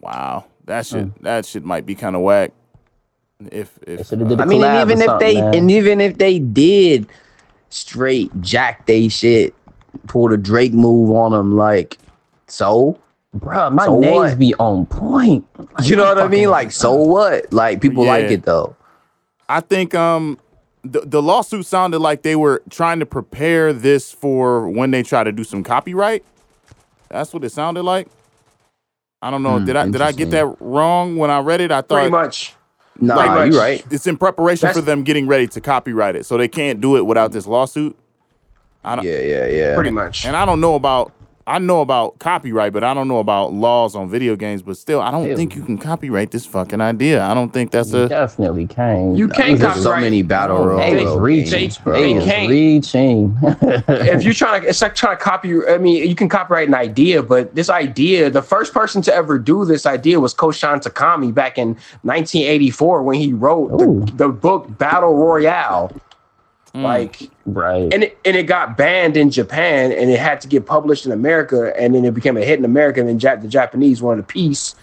wow, 0.00 0.46
that 0.64 0.86
shit 0.86 1.22
that 1.22 1.46
shit 1.46 1.64
might 1.64 1.86
be 1.86 1.94
kind 1.94 2.16
of 2.16 2.22
whack. 2.22 2.52
If 3.50 3.78
if 3.86 4.08
should've 4.08 4.30
uh, 4.30 4.34
a 4.34 4.42
I 4.42 4.44
mean, 4.44 4.64
and 4.64 4.90
even 4.90 5.00
if 5.00 5.18
they 5.20 5.40
man. 5.40 5.54
and 5.54 5.70
even 5.70 6.00
if 6.00 6.18
they 6.18 6.38
did 6.38 7.06
straight 7.68 8.30
jack 8.40 8.86
they 8.86 9.08
shit, 9.08 9.54
pull 10.08 10.28
the 10.28 10.36
Drake 10.36 10.72
move 10.72 11.10
on 11.10 11.32
them, 11.32 11.56
like 11.56 11.98
so. 12.46 12.98
Bro, 13.32 13.70
my 13.70 13.86
So 13.86 14.00
names 14.00 14.12
what? 14.12 14.38
be 14.40 14.54
on 14.56 14.86
point. 14.86 15.46
Like, 15.56 15.88
You 15.88 15.94
know 15.94 16.02
what 16.04 16.18
I 16.18 16.26
mean? 16.26 16.50
Like 16.50 16.72
so 16.72 16.94
what? 16.96 17.52
Like 17.52 17.80
people 17.80 18.04
like 18.04 18.24
it 18.24 18.42
though. 18.42 18.74
I 19.48 19.60
think 19.60 19.94
um 19.94 20.39
the, 20.82 21.00
the 21.00 21.22
lawsuit 21.22 21.66
sounded 21.66 21.98
like 21.98 22.22
they 22.22 22.36
were 22.36 22.62
trying 22.70 23.00
to 23.00 23.06
prepare 23.06 23.72
this 23.72 24.12
for 24.12 24.68
when 24.68 24.90
they 24.90 25.02
try 25.02 25.24
to 25.24 25.32
do 25.32 25.44
some 25.44 25.62
copyright. 25.62 26.24
That's 27.08 27.32
what 27.34 27.44
it 27.44 27.50
sounded 27.50 27.82
like. 27.82 28.08
I 29.22 29.30
don't 29.30 29.42
know. 29.42 29.58
Hmm, 29.58 29.64
did 29.66 29.76
I 29.76 29.88
did 29.88 30.00
I 30.00 30.12
get 30.12 30.30
that 30.30 30.56
wrong 30.60 31.16
when 31.16 31.30
I 31.30 31.40
read 31.40 31.60
it? 31.60 31.70
I 31.70 31.82
thought 31.82 31.88
Pretty 31.88 32.10
thought 32.10 32.24
much. 32.24 32.54
Nah, 33.02 33.14
much. 33.26 33.52
you 33.52 33.58
right. 33.58 33.84
it's 33.90 34.06
in 34.06 34.16
preparation 34.16 34.66
That's- 34.66 34.76
for 34.76 34.82
them 34.84 35.02
getting 35.04 35.26
ready 35.26 35.46
to 35.48 35.60
copyright 35.60 36.16
it, 36.16 36.24
so 36.26 36.36
they 36.36 36.48
can't 36.48 36.80
do 36.80 36.96
it 36.96 37.04
without 37.06 37.32
this 37.32 37.46
lawsuit. 37.46 37.96
I 38.82 38.96
don't, 38.96 39.04
Yeah, 39.04 39.20
yeah, 39.20 39.46
yeah. 39.46 39.74
Pretty 39.74 39.90
much. 39.90 40.24
And 40.24 40.34
I 40.36 40.46
don't 40.46 40.60
know 40.60 40.74
about 40.74 41.12
I 41.46 41.58
know 41.58 41.80
about 41.80 42.18
copyright, 42.18 42.72
but 42.72 42.84
I 42.84 42.92
don't 42.94 43.08
know 43.08 43.18
about 43.18 43.52
laws 43.52 43.96
on 43.96 44.08
video 44.08 44.36
games. 44.36 44.62
But 44.62 44.76
still, 44.76 45.00
I 45.00 45.10
don't 45.10 45.26
Ew. 45.26 45.36
think 45.36 45.56
you 45.56 45.62
can 45.62 45.78
copyright 45.78 46.30
this 46.30 46.44
fucking 46.46 46.80
idea. 46.80 47.22
I 47.24 47.34
don't 47.34 47.50
think 47.52 47.70
that's 47.70 47.92
You 47.92 48.04
a 48.04 48.08
definitely 48.08 48.66
can. 48.66 49.16
You 49.16 49.26
can't 49.26 49.58
There's 49.58 49.82
so 49.82 49.96
many 49.96 50.22
battle 50.22 50.58
Oh, 50.58 50.66
royale 50.66 50.92
They 50.94 51.02
is 51.04 51.14
reaching. 51.16 51.50
games, 51.60 51.76
They- 51.78 51.82
bro. 51.82 51.92
They 52.00 52.24
can't. 52.24 52.50
reaching. 52.50 53.36
if 53.88 54.22
you're 54.22 54.34
trying 54.34 54.62
to, 54.62 54.68
it's 54.68 54.82
like 54.82 54.94
trying 54.94 55.16
to 55.16 55.22
copy. 55.22 55.54
I 55.66 55.78
mean, 55.78 56.06
you 56.08 56.14
can 56.14 56.28
copyright 56.28 56.68
an 56.68 56.74
idea, 56.74 57.22
but 57.22 57.54
this 57.54 57.70
idea, 57.70 58.30
the 58.30 58.42
first 58.42 58.72
person 58.74 59.00
to 59.02 59.14
ever 59.14 59.38
do 59.38 59.64
this 59.64 59.86
idea 59.86 60.20
was 60.20 60.34
Koushun 60.34 60.82
Takami 60.82 61.32
back 61.34 61.58
in 61.58 61.68
1984 62.02 63.02
when 63.02 63.16
he 63.16 63.32
wrote 63.32 63.76
the, 63.78 64.12
the 64.16 64.28
book 64.28 64.78
Battle 64.78 65.14
Royale. 65.14 65.90
Like 66.72 67.28
right. 67.46 67.92
and 67.92 68.04
it, 68.04 68.18
and 68.24 68.36
it 68.36 68.44
got 68.44 68.76
banned 68.76 69.16
in 69.16 69.30
Japan 69.30 69.90
and 69.90 70.08
it 70.08 70.20
had 70.20 70.40
to 70.42 70.48
get 70.48 70.66
published 70.66 71.04
in 71.04 71.10
America 71.10 71.72
and 71.76 71.94
then 71.94 72.04
it 72.04 72.14
became 72.14 72.36
a 72.36 72.42
hit 72.42 72.60
in 72.60 72.64
America 72.64 73.00
and 73.00 73.08
then 73.08 73.18
ja- 73.18 73.34
the 73.34 73.48
Japanese 73.48 74.00
wanted 74.00 74.20
a 74.20 74.26
piece 74.26 74.76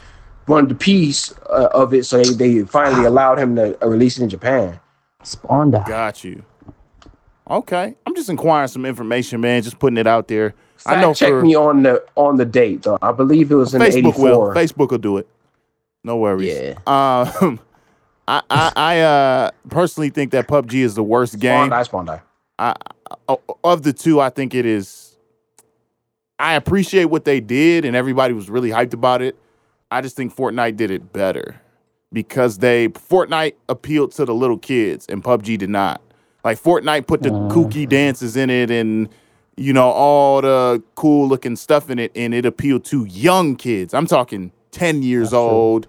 wanted 0.47 0.71
a 0.71 0.75
piece 0.75 1.33
uh, 1.49 1.69
of 1.73 1.93
it 1.93 2.05
so 2.05 2.21
they, 2.21 2.33
they 2.33 2.65
finally 2.65 3.05
allowed 3.05 3.39
him 3.39 3.55
to 3.55 3.81
uh, 3.81 3.87
release 3.87 4.17
it 4.17 4.23
in 4.23 4.29
Japan. 4.29 4.79
Spawned 5.23 5.73
die. 5.73 5.83
Got 5.87 6.23
you. 6.23 6.43
Okay, 7.49 7.95
I'm 8.05 8.15
just 8.15 8.29
inquiring 8.29 8.67
some 8.67 8.85
information, 8.85 9.39
man. 9.39 9.61
Just 9.61 9.79
putting 9.79 9.97
it 9.97 10.07
out 10.07 10.27
there. 10.27 10.53
I 10.85 10.99
know 10.99 11.13
check 11.13 11.29
for 11.29 11.41
me 11.41 11.55
on 11.55 11.83
the 11.83 12.03
on 12.15 12.35
the 12.35 12.45
date 12.45 12.83
though. 12.83 12.97
I 13.01 13.13
believe 13.13 13.51
it 13.51 13.55
was 13.55 13.73
in 13.73 13.81
Facebook 13.81 14.19
will 14.19 14.53
Facebook 14.53 14.91
will 14.91 14.97
do 14.97 15.17
it. 15.17 15.27
No 16.03 16.17
worries. 16.17 16.53
Yeah. 16.53 16.75
Um, 16.85 17.59
I 18.27 18.41
I, 18.49 18.71
I 18.75 18.99
uh 19.01 19.51
personally 19.69 20.09
think 20.09 20.31
that 20.31 20.47
PUBG 20.47 20.75
is 20.75 20.95
the 20.95 21.03
worst 21.03 21.33
Spawn 21.33 21.39
game. 21.39 21.69
die, 21.69 21.83
spawn 21.83 22.05
die. 22.05 22.21
I, 22.59 22.75
o- 23.27 23.41
of 23.63 23.83
the 23.83 23.93
two, 23.93 24.19
I 24.19 24.29
think 24.29 24.53
it 24.55 24.65
is. 24.65 25.15
I 26.39 26.53
appreciate 26.53 27.05
what 27.05 27.25
they 27.25 27.39
did, 27.39 27.85
and 27.85 27.95
everybody 27.95 28.33
was 28.33 28.49
really 28.49 28.69
hyped 28.69 28.93
about 28.93 29.21
it. 29.21 29.35
I 29.89 30.01
just 30.01 30.15
think 30.15 30.35
Fortnite 30.35 30.75
did 30.75 30.91
it 30.91 31.13
better 31.13 31.59
because 32.11 32.59
they 32.59 32.89
Fortnite 32.89 33.55
appealed 33.69 34.11
to 34.13 34.25
the 34.25 34.33
little 34.33 34.57
kids, 34.57 35.05
and 35.07 35.23
PUBG 35.23 35.57
did 35.57 35.69
not. 35.69 36.01
Like 36.43 36.61
Fortnite 36.61 37.07
put 37.07 37.23
the 37.23 37.29
mm. 37.29 37.51
kooky 37.51 37.87
dances 37.87 38.37
in 38.37 38.49
it, 38.49 38.69
and 38.71 39.09
you 39.55 39.73
know 39.73 39.89
all 39.89 40.41
the 40.41 40.83
cool 40.95 41.27
looking 41.27 41.55
stuff 41.55 41.89
in 41.89 41.99
it, 41.99 42.11
and 42.15 42.33
it 42.33 42.45
appealed 42.45 42.85
to 42.85 43.05
young 43.05 43.55
kids. 43.55 43.93
I'm 43.93 44.07
talking 44.07 44.51
ten 44.71 45.03
years 45.03 45.33
old, 45.33 45.87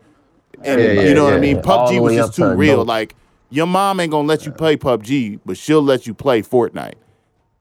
and 0.64 0.80
Yeah, 0.80 0.92
yeah, 0.92 1.08
you 1.08 1.14
know 1.14 1.24
what 1.24 1.34
I 1.34 1.38
mean. 1.38 1.56
yeah. 1.56 1.62
All 1.62 1.88
PUBG 1.88 2.00
was 2.00 2.14
just 2.14 2.34
too 2.34 2.52
real. 2.54 2.74
adults. 2.74 2.88
Like 2.88 3.14
your 3.50 3.66
mom 3.66 4.00
ain't 4.00 4.10
gonna 4.10 4.28
let 4.28 4.44
you 4.46 4.52
play 4.52 4.76
PUBG, 4.76 5.40
but 5.46 5.56
she'll 5.56 5.82
let 5.82 6.06
you 6.06 6.14
play 6.14 6.42
Fortnite. 6.42 6.94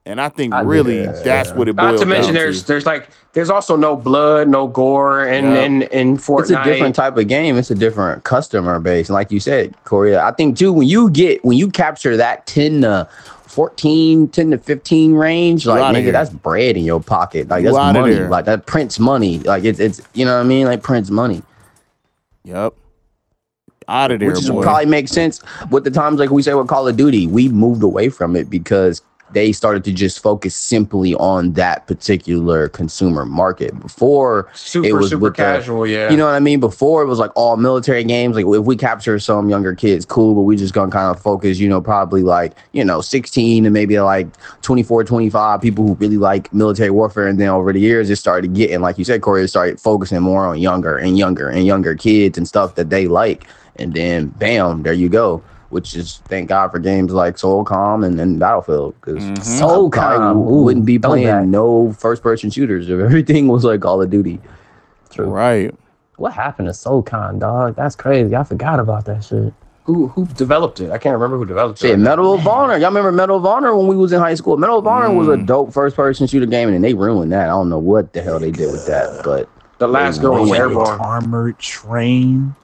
And 0.05 0.21
I 0.21 0.29
think 0.29 0.53
I 0.53 0.61
get 0.61 0.67
really 0.67 1.05
that, 1.05 1.21
that's 1.25 1.51
what 1.51 1.67
it 1.67 1.75
Not 1.75 1.89
boils 1.91 1.99
to 1.99 2.05
mention 2.05 2.33
there's 2.33 2.61
to. 2.61 2.67
there's 2.67 2.85
like 2.85 3.09
there's 3.33 3.49
also 3.49 3.75
no 3.75 3.95
blood, 3.97 4.47
no 4.47 4.65
gore 4.67 5.25
and 5.27 5.45
Yeah. 5.47 5.61
in, 5.63 5.81
in 5.83 6.17
Fortnite. 6.17 6.41
It's 6.41 6.51
a 6.51 6.63
different 6.63 6.95
type 6.95 7.17
of 7.17 7.27
game. 7.27 7.57
It's 7.57 7.71
a 7.71 7.75
different 7.75 8.23
customer 8.23 8.79
base. 8.79 9.09
And 9.09 9.13
like 9.15 9.31
you 9.31 9.41
said, 9.41 9.75
Korea, 9.83 10.23
I 10.23 10.31
think 10.31 10.57
too, 10.57 10.71
when 10.71 10.87
you 10.87 11.09
get 11.09 11.43
when 11.43 11.57
you 11.57 11.69
capture 11.69 12.15
that 12.15 12.47
10 12.47 12.81
to 12.83 13.07
14, 13.47 14.29
10 14.29 14.51
to 14.51 14.57
15 14.57 15.13
range, 15.13 15.65
like 15.67 15.93
nigga, 15.95 16.03
here. 16.03 16.11
that's 16.13 16.29
bread 16.29 16.77
in 16.77 16.85
your 16.85 17.01
pocket. 17.01 17.49
Like 17.49 17.63
You 17.63 17.73
that's 17.73 17.93
money. 17.93 18.15
Like 18.15 18.45
that 18.45 18.65
prints 18.65 18.99
money. 18.99 19.39
Like 19.39 19.65
it's 19.65 19.79
it's 19.79 20.01
you 20.13 20.23
know 20.23 20.35
what 20.37 20.45
I 20.45 20.47
mean? 20.47 20.67
Like 20.67 20.81
prints 20.83 21.09
money. 21.09 21.43
Yep. 22.45 22.73
Out 23.89 24.11
of 24.11 24.19
there, 24.19 24.29
Which 24.29 24.39
is 24.39 24.49
boy. 24.49 24.63
probably 24.63 24.85
makes 24.85 25.11
sense 25.11 25.41
with 25.71 25.83
the 25.85 25.91
times 25.91 26.19
like 26.19 26.29
we 26.29 26.41
say 26.41 26.53
with 26.53 26.67
Call 26.67 26.87
of 26.87 26.97
Duty. 26.97 27.27
We 27.27 27.49
moved 27.49 27.83
away 27.83 28.09
from 28.09 28.35
it 28.35 28.49
because 28.49 29.01
they 29.31 29.51
started 29.51 29.83
to 29.83 29.91
just 29.91 30.23
focus 30.23 30.55
simply 30.55 31.13
on 31.15 31.51
that 31.53 31.85
particular 31.85 32.69
consumer 32.69 33.25
market. 33.25 33.77
Before 33.77 34.47
super 34.53 34.87
it 34.87 34.93
was 34.93 35.09
super 35.09 35.23
with 35.23 35.33
the- 35.35 35.43
casual, 35.43 35.85
yeah. 35.85 36.09
You 36.09 36.15
know 36.15 36.25
what 36.27 36.35
I 36.35 36.39
mean? 36.39 36.61
Before 36.61 37.01
it 37.01 37.07
was 37.07 37.19
like 37.19 37.31
all 37.35 37.57
military 37.57 38.05
games. 38.05 38.37
Like 38.37 38.45
if 38.45 38.63
we 38.65 38.77
capture 38.77 39.19
some 39.19 39.49
younger 39.49 39.75
kids, 39.75 40.05
cool, 40.05 40.33
but 40.33 40.41
we 40.43 40.55
just 40.55 40.73
gonna 40.73 40.91
kind 40.91 41.13
of 41.13 41.21
focus, 41.21 41.59
you 41.59 41.67
know, 41.67 41.81
probably 41.81 42.23
like, 42.23 42.53
you 42.71 42.85
know, 42.85 43.01
16 43.01 43.65
and 43.65 43.73
maybe 43.73 43.99
like 43.99 44.27
24, 44.61 45.03
25 45.03 45.59
people 45.61 45.85
who 45.85 45.95
really 45.95 46.15
like 46.17 46.53
military 46.53 46.89
warfare. 46.89 47.27
And 47.27 47.37
then 47.37 47.49
over 47.49 47.73
the 47.73 47.81
years, 47.81 48.09
it 48.09 48.15
started 48.15 48.53
getting, 48.53 48.79
like 48.79 48.97
you 48.97 49.03
said, 49.03 49.21
Corey, 49.21 49.43
it 49.43 49.49
started 49.49 49.77
focusing 49.79 50.21
more 50.21 50.45
on 50.47 50.57
younger 50.59 50.97
and 50.97 51.17
younger 51.17 51.49
and 51.49 51.65
younger 51.65 51.95
kids 51.95 52.37
and 52.37 52.47
stuff 52.47 52.75
that 52.75 52.89
they 52.89 53.07
like. 53.07 53.45
And 53.79 53.93
then 53.93 54.27
bam, 54.27 54.83
there 54.83 54.93
you 54.93 55.09
go. 55.09 55.43
Which 55.69 55.95
is 55.95 56.19
thank 56.25 56.47
God 56.49 56.71
for 56.71 56.79
games 56.79 57.11
like 57.11 57.35
SOCOM 57.35 58.05
and, 58.05 58.19
and 58.21 58.39
Battlefield. 58.39 58.95
Because 59.01 59.23
mm-hmm. 59.23 59.63
SOCOM, 59.63 60.35
ooh, 60.37 60.63
wouldn't 60.63 60.85
be 60.85 60.97
throwback. 60.97 61.23
playing 61.23 61.51
no 61.51 61.91
first 61.93 62.23
person 62.23 62.49
shooters 62.49 62.89
if 62.89 62.99
everything 62.99 63.47
was 63.49 63.63
like 63.65 63.81
Call 63.81 64.01
of 64.01 64.09
Duty. 64.09 64.39
True. 65.09 65.25
Right. 65.25 65.75
What 66.15 66.33
happened 66.33 66.67
to 66.67 66.71
SOCOM, 66.71 67.39
dog? 67.39 67.75
That's 67.75 67.95
crazy. 67.95 68.35
I 68.35 68.43
forgot 68.43 68.79
about 68.79 69.05
that 69.05 69.23
shit. 69.25 69.53
who 69.83 70.07
who 70.07 70.25
developed 70.25 70.79
it? 70.79 70.91
I 70.91 70.97
can't 70.97 71.13
remember 71.13 71.37
who 71.37 71.45
developed 71.45 71.79
Shit, 71.79 71.91
it. 71.91 71.97
Medal 71.97 72.33
of 72.33 72.47
Honor. 72.47 72.77
Y'all 72.77 72.87
remember 72.89 73.11
Medal 73.11 73.37
of 73.37 73.45
Honor 73.45 73.75
when 73.75 73.87
we 73.87 73.95
was 73.95 74.11
in 74.11 74.19
high 74.19 74.35
school? 74.35 74.57
Medal 74.57 74.79
of 74.79 74.87
Honor 74.87 75.13
was 75.13 75.27
a 75.27 75.31
mm. 75.31 75.45
dope 75.45 75.73
first 75.73 75.95
person 75.95 76.27
shooter 76.27 76.45
game, 76.45 76.69
and 76.69 76.83
they 76.83 76.93
ruined 76.93 77.31
that. 77.33 77.45
I 77.45 77.51
don't 77.51 77.69
know 77.69 77.77
what 77.77 78.13
the 78.13 78.21
hell 78.21 78.39
they 78.39 78.51
did 78.51 78.71
with 78.71 78.85
that, 78.87 79.21
but 79.23 79.49
The 79.77 79.87
last 79.87 80.21
girl 80.21 80.41
was 80.41 80.49
Wait, 80.49 80.59
airborne. 80.59 80.99
Armored 80.99 81.59
train 81.59 82.55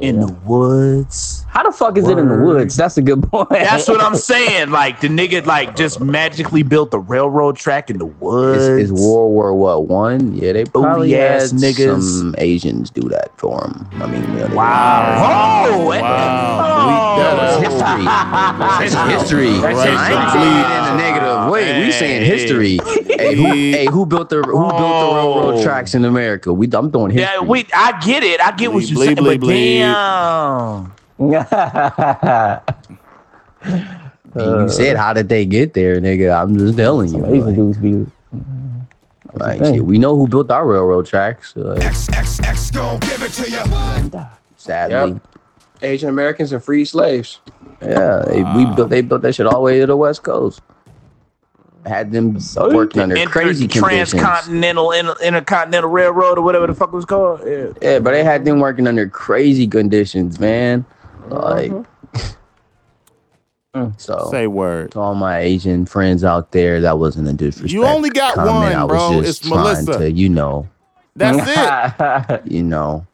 in 0.00 0.20
the 0.20 0.32
woods. 0.44 1.44
How 1.48 1.62
the 1.64 1.72
fuck 1.72 1.98
is 1.98 2.06
it 2.08 2.16
in 2.16 2.28
the 2.28 2.38
woods? 2.38 2.76
That's 2.76 2.96
a 2.96 3.02
good 3.02 3.22
point. 3.24 3.48
That's 3.50 3.88
what 3.88 4.00
I'm 4.00 4.14
saying. 4.32 4.70
Like 4.70 5.00
the 5.00 5.08
nigga, 5.08 5.44
like 5.46 5.74
just 5.74 6.00
magically 6.00 6.62
built 6.62 6.90
the 6.92 7.00
railroad 7.00 7.56
track 7.56 7.90
in 7.90 7.98
the 7.98 8.06
woods. 8.06 8.62
is, 8.62 8.90
is 8.90 8.92
World 8.92 9.32
War 9.32 9.52
what 9.54 9.86
one? 9.88 10.34
Yeah, 10.34 10.52
they 10.52 10.62
oh, 10.62 10.82
probably 10.82 11.08
Booty 11.08 11.18
had 11.18 11.42
ass 11.42 11.52
niggas. 11.52 12.18
some 12.18 12.34
Asians 12.38 12.90
do 12.90 13.08
that 13.08 13.36
for 13.36 13.60
them. 13.60 13.88
I 13.94 14.06
mean, 14.06 14.22
you 14.22 14.48
know, 14.48 14.54
Wow. 14.54 15.64
Oh, 15.68 15.86
Wow. 15.88 17.16
That 17.18 17.36
was 17.36 17.56
oh. 17.56 17.60
history. 17.60 18.04
That's 18.94 19.22
history. 19.22 19.58
That's 19.60 19.78
I 19.78 20.12
ain't 20.12 20.22
history. 20.22 20.50
in 20.50 20.94
a 20.94 20.96
negative 20.96 21.50
way. 21.52 21.84
We 21.84 21.92
saying 21.92 22.24
history. 22.24 22.78
Hey, 23.14 23.36
who, 23.36 23.44
hey, 23.46 23.86
who 23.86 24.04
built 24.06 24.28
the 24.28 24.38
who 24.42 24.42
built 24.42 24.70
the 24.70 24.82
railroad 24.82 25.54
Oh. 25.54 25.62
tracks 25.62 25.94
in 25.94 26.04
America? 26.04 26.52
We 26.52 26.68
I'm 26.72 26.90
throwing 26.90 27.12
history. 27.12 27.32
Yeah, 27.32 27.40
we. 27.42 27.64
I 27.72 27.98
get 28.04 28.24
it. 28.24 28.40
I 28.40 28.50
get 28.50 28.72
what 28.72 28.84
you're 28.84 28.98
bleep, 28.98 29.04
saying, 29.04 29.14
but 29.16 29.24
bleep, 29.24 29.40
bleep. 29.40 29.63
Damn. 29.64 30.92
you 34.36 34.68
said 34.68 34.96
how 34.96 35.12
did 35.12 35.28
they 35.28 35.44
get 35.46 35.74
there, 35.74 36.00
nigga? 36.00 36.34
I'm 36.40 36.56
just 36.58 36.76
telling 36.76 37.14
you. 37.14 37.24
Asian 37.26 37.46
Like, 37.46 37.54
dudes 37.56 37.78
be. 37.78 38.06
like, 39.34 39.60
thing. 39.60 39.74
shit, 39.74 39.84
we 39.84 39.98
know 39.98 40.16
who 40.16 40.26
built 40.28 40.50
our 40.50 40.66
railroad 40.66 41.06
tracks. 41.06 41.56
Uh, 41.56 41.74
sadly, 44.56 45.12
Yep. 45.12 45.22
Asian 45.82 46.08
Americans 46.08 46.52
and 46.52 46.62
free 46.62 46.84
slaves. 46.84 47.40
yeah, 47.82 48.22
they, 48.26 48.42
we 48.56 48.64
built 48.74 48.88
they 48.90 49.02
built 49.02 49.22
that 49.22 49.34
shit 49.34 49.46
all 49.46 49.54
the 49.54 49.60
way 49.60 49.80
to 49.80 49.86
the 49.86 49.96
west 49.96 50.22
coast. 50.22 50.60
Had 51.86 52.12
them 52.12 52.38
oh, 52.56 52.74
working 52.74 53.02
under 53.02 53.14
Inter- 53.16 53.30
crazy 53.30 53.68
conditions. 53.68 54.10
transcontinental, 54.10 54.92
inter- 54.92 55.16
intercontinental 55.22 55.90
railroad, 55.90 56.38
or 56.38 56.42
whatever 56.42 56.66
the 56.66 56.74
fuck 56.74 56.88
it 56.88 56.96
was 56.96 57.04
called. 57.04 57.40
Yeah. 57.46 57.66
Yeah, 57.82 57.98
but 57.98 58.12
they 58.12 58.24
had 58.24 58.44
them 58.46 58.58
working 58.60 58.86
under 58.86 59.06
crazy 59.08 59.66
conditions, 59.66 60.40
man. 60.40 60.86
Like, 61.28 61.70
mm-hmm. 61.70 62.34
mm. 63.78 64.00
so 64.00 64.28
Say 64.30 64.46
word. 64.46 64.92
to 64.92 65.00
all 65.00 65.14
my 65.14 65.40
Asian 65.40 65.84
friends 65.84 66.24
out 66.24 66.52
there, 66.52 66.80
that 66.80 66.98
wasn't 66.98 67.28
a 67.28 67.32
disrespect. 67.34 67.72
You 67.72 67.84
only 67.84 68.08
got 68.10 68.34
comment. 68.34 68.54
one, 68.54 68.72
I 68.72 68.84
was 68.84 68.90
bro. 68.92 69.22
just 69.22 69.40
It's 69.40 69.48
trying 69.50 69.60
Melissa. 69.84 69.98
to, 69.98 70.10
you 70.10 70.28
know, 70.30 70.68
That's 71.16 72.30
it. 72.30 72.50
you 72.50 72.62
know. 72.62 73.06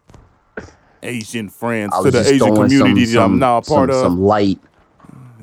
Asian 1.02 1.48
friends 1.48 1.92
to 2.02 2.10
the 2.10 2.20
Asian 2.20 2.54
community 2.54 3.06
some, 3.06 3.14
that 3.14 3.20
I'm 3.22 3.30
some, 3.32 3.38
now 3.38 3.56
a 3.58 3.62
part 3.62 3.90
some, 3.90 3.96
of. 3.96 4.02
some 4.02 4.20
light. 4.20 4.60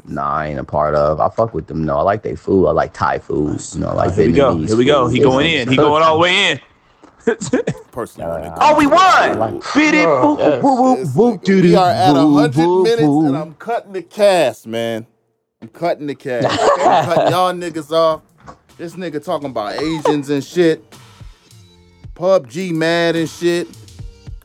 Nah, 0.07 0.37
I 0.37 0.47
ain't 0.47 0.59
a 0.59 0.63
part 0.63 0.95
of. 0.95 1.19
I 1.19 1.29
fuck 1.29 1.53
with 1.53 1.67
them. 1.67 1.83
No, 1.83 1.97
I 1.97 2.01
like 2.01 2.23
their 2.23 2.37
food. 2.37 2.67
I 2.67 2.71
like 2.71 2.93
Thai 2.93 3.19
food. 3.19 3.61
You 3.73 3.81
know, 3.81 3.93
like 3.93 4.13
Here 4.13 4.27
we 4.27 4.31
go. 4.33 4.57
Here 4.57 4.77
we 4.77 4.85
go. 4.85 5.07
He 5.07 5.19
going 5.19 5.47
in. 5.53 5.67
He 5.67 5.75
going 5.75 6.01
all 6.01 6.15
the 6.15 6.21
way 6.21 6.51
in. 6.51 6.59
Personally, 7.91 8.49
Oh, 8.55 8.77
we 8.77 8.87
won. 8.87 9.55
Beat 9.75 9.95
it. 9.95 10.05
Boop, 10.07 10.37
boop, 10.37 10.61
boop, 10.61 11.05
boop, 11.13 11.43
doo, 11.43 11.61
we 11.61 11.75
are 11.75 11.89
at 11.89 12.13
boop, 12.15 12.33
100 12.33 12.83
minutes 12.83 13.01
and 13.01 13.35
I'm 13.35 13.53
cutting 13.55 13.91
the 13.91 14.01
cast, 14.01 14.65
man. 14.65 15.05
I'm 15.61 15.67
cutting 15.67 16.07
the 16.07 16.15
cast. 16.15 16.47
I'm 16.79 17.05
cutting 17.05 17.31
y'all 17.33 17.53
niggas 17.53 17.91
off. 17.91 18.21
This 18.77 18.93
nigga 18.93 19.21
talking 19.21 19.49
about 19.49 19.73
Asians 19.81 20.29
and 20.29 20.41
shit. 20.43 20.83
PUBG 22.13 22.71
mad 22.71 23.15
and 23.17 23.29
shit. 23.29 23.67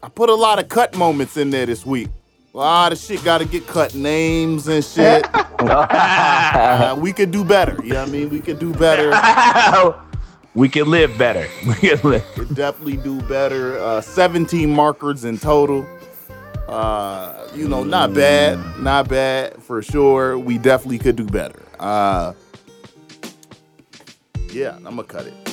I 0.02 0.08
put 0.08 0.28
a 0.28 0.34
lot 0.34 0.58
of 0.58 0.68
cut 0.68 0.96
moments 0.96 1.36
in 1.36 1.50
there 1.50 1.66
this 1.66 1.86
week. 1.86 2.08
A 2.54 2.58
lot 2.58 2.92
of 2.92 2.98
shit 2.98 3.22
got 3.22 3.38
to 3.38 3.44
get 3.44 3.66
cut. 3.66 3.94
Names 3.94 4.66
and 4.66 4.84
shit. 4.84 5.24
Uh, 6.52 6.94
we 6.98 7.12
could 7.12 7.30
do 7.30 7.44
better. 7.44 7.76
You 7.82 7.94
know 7.94 8.00
what 8.00 8.08
I 8.08 8.12
mean? 8.12 8.28
We 8.28 8.40
could 8.40 8.58
do 8.58 8.72
better. 8.74 9.10
we 10.54 10.68
can 10.68 10.90
live 10.90 11.16
better. 11.16 11.48
We 11.66 11.74
can 11.74 11.98
live. 12.08 12.24
could 12.34 12.54
definitely 12.54 12.98
do 12.98 13.20
better. 13.22 13.78
Uh, 13.78 14.00
17 14.00 14.70
markers 14.70 15.24
in 15.24 15.38
total. 15.38 15.86
Uh, 16.68 17.48
you 17.54 17.68
know, 17.68 17.84
not 17.84 18.14
bad, 18.14 18.58
not 18.80 19.08
bad 19.08 19.62
for 19.62 19.82
sure. 19.82 20.38
We 20.38 20.58
definitely 20.58 20.98
could 20.98 21.16
do 21.16 21.24
better. 21.26 21.62
Uh, 21.78 22.34
yeah, 24.50 24.76
I'm 24.76 24.84
gonna 24.84 25.04
cut 25.04 25.26
it. 25.26 25.51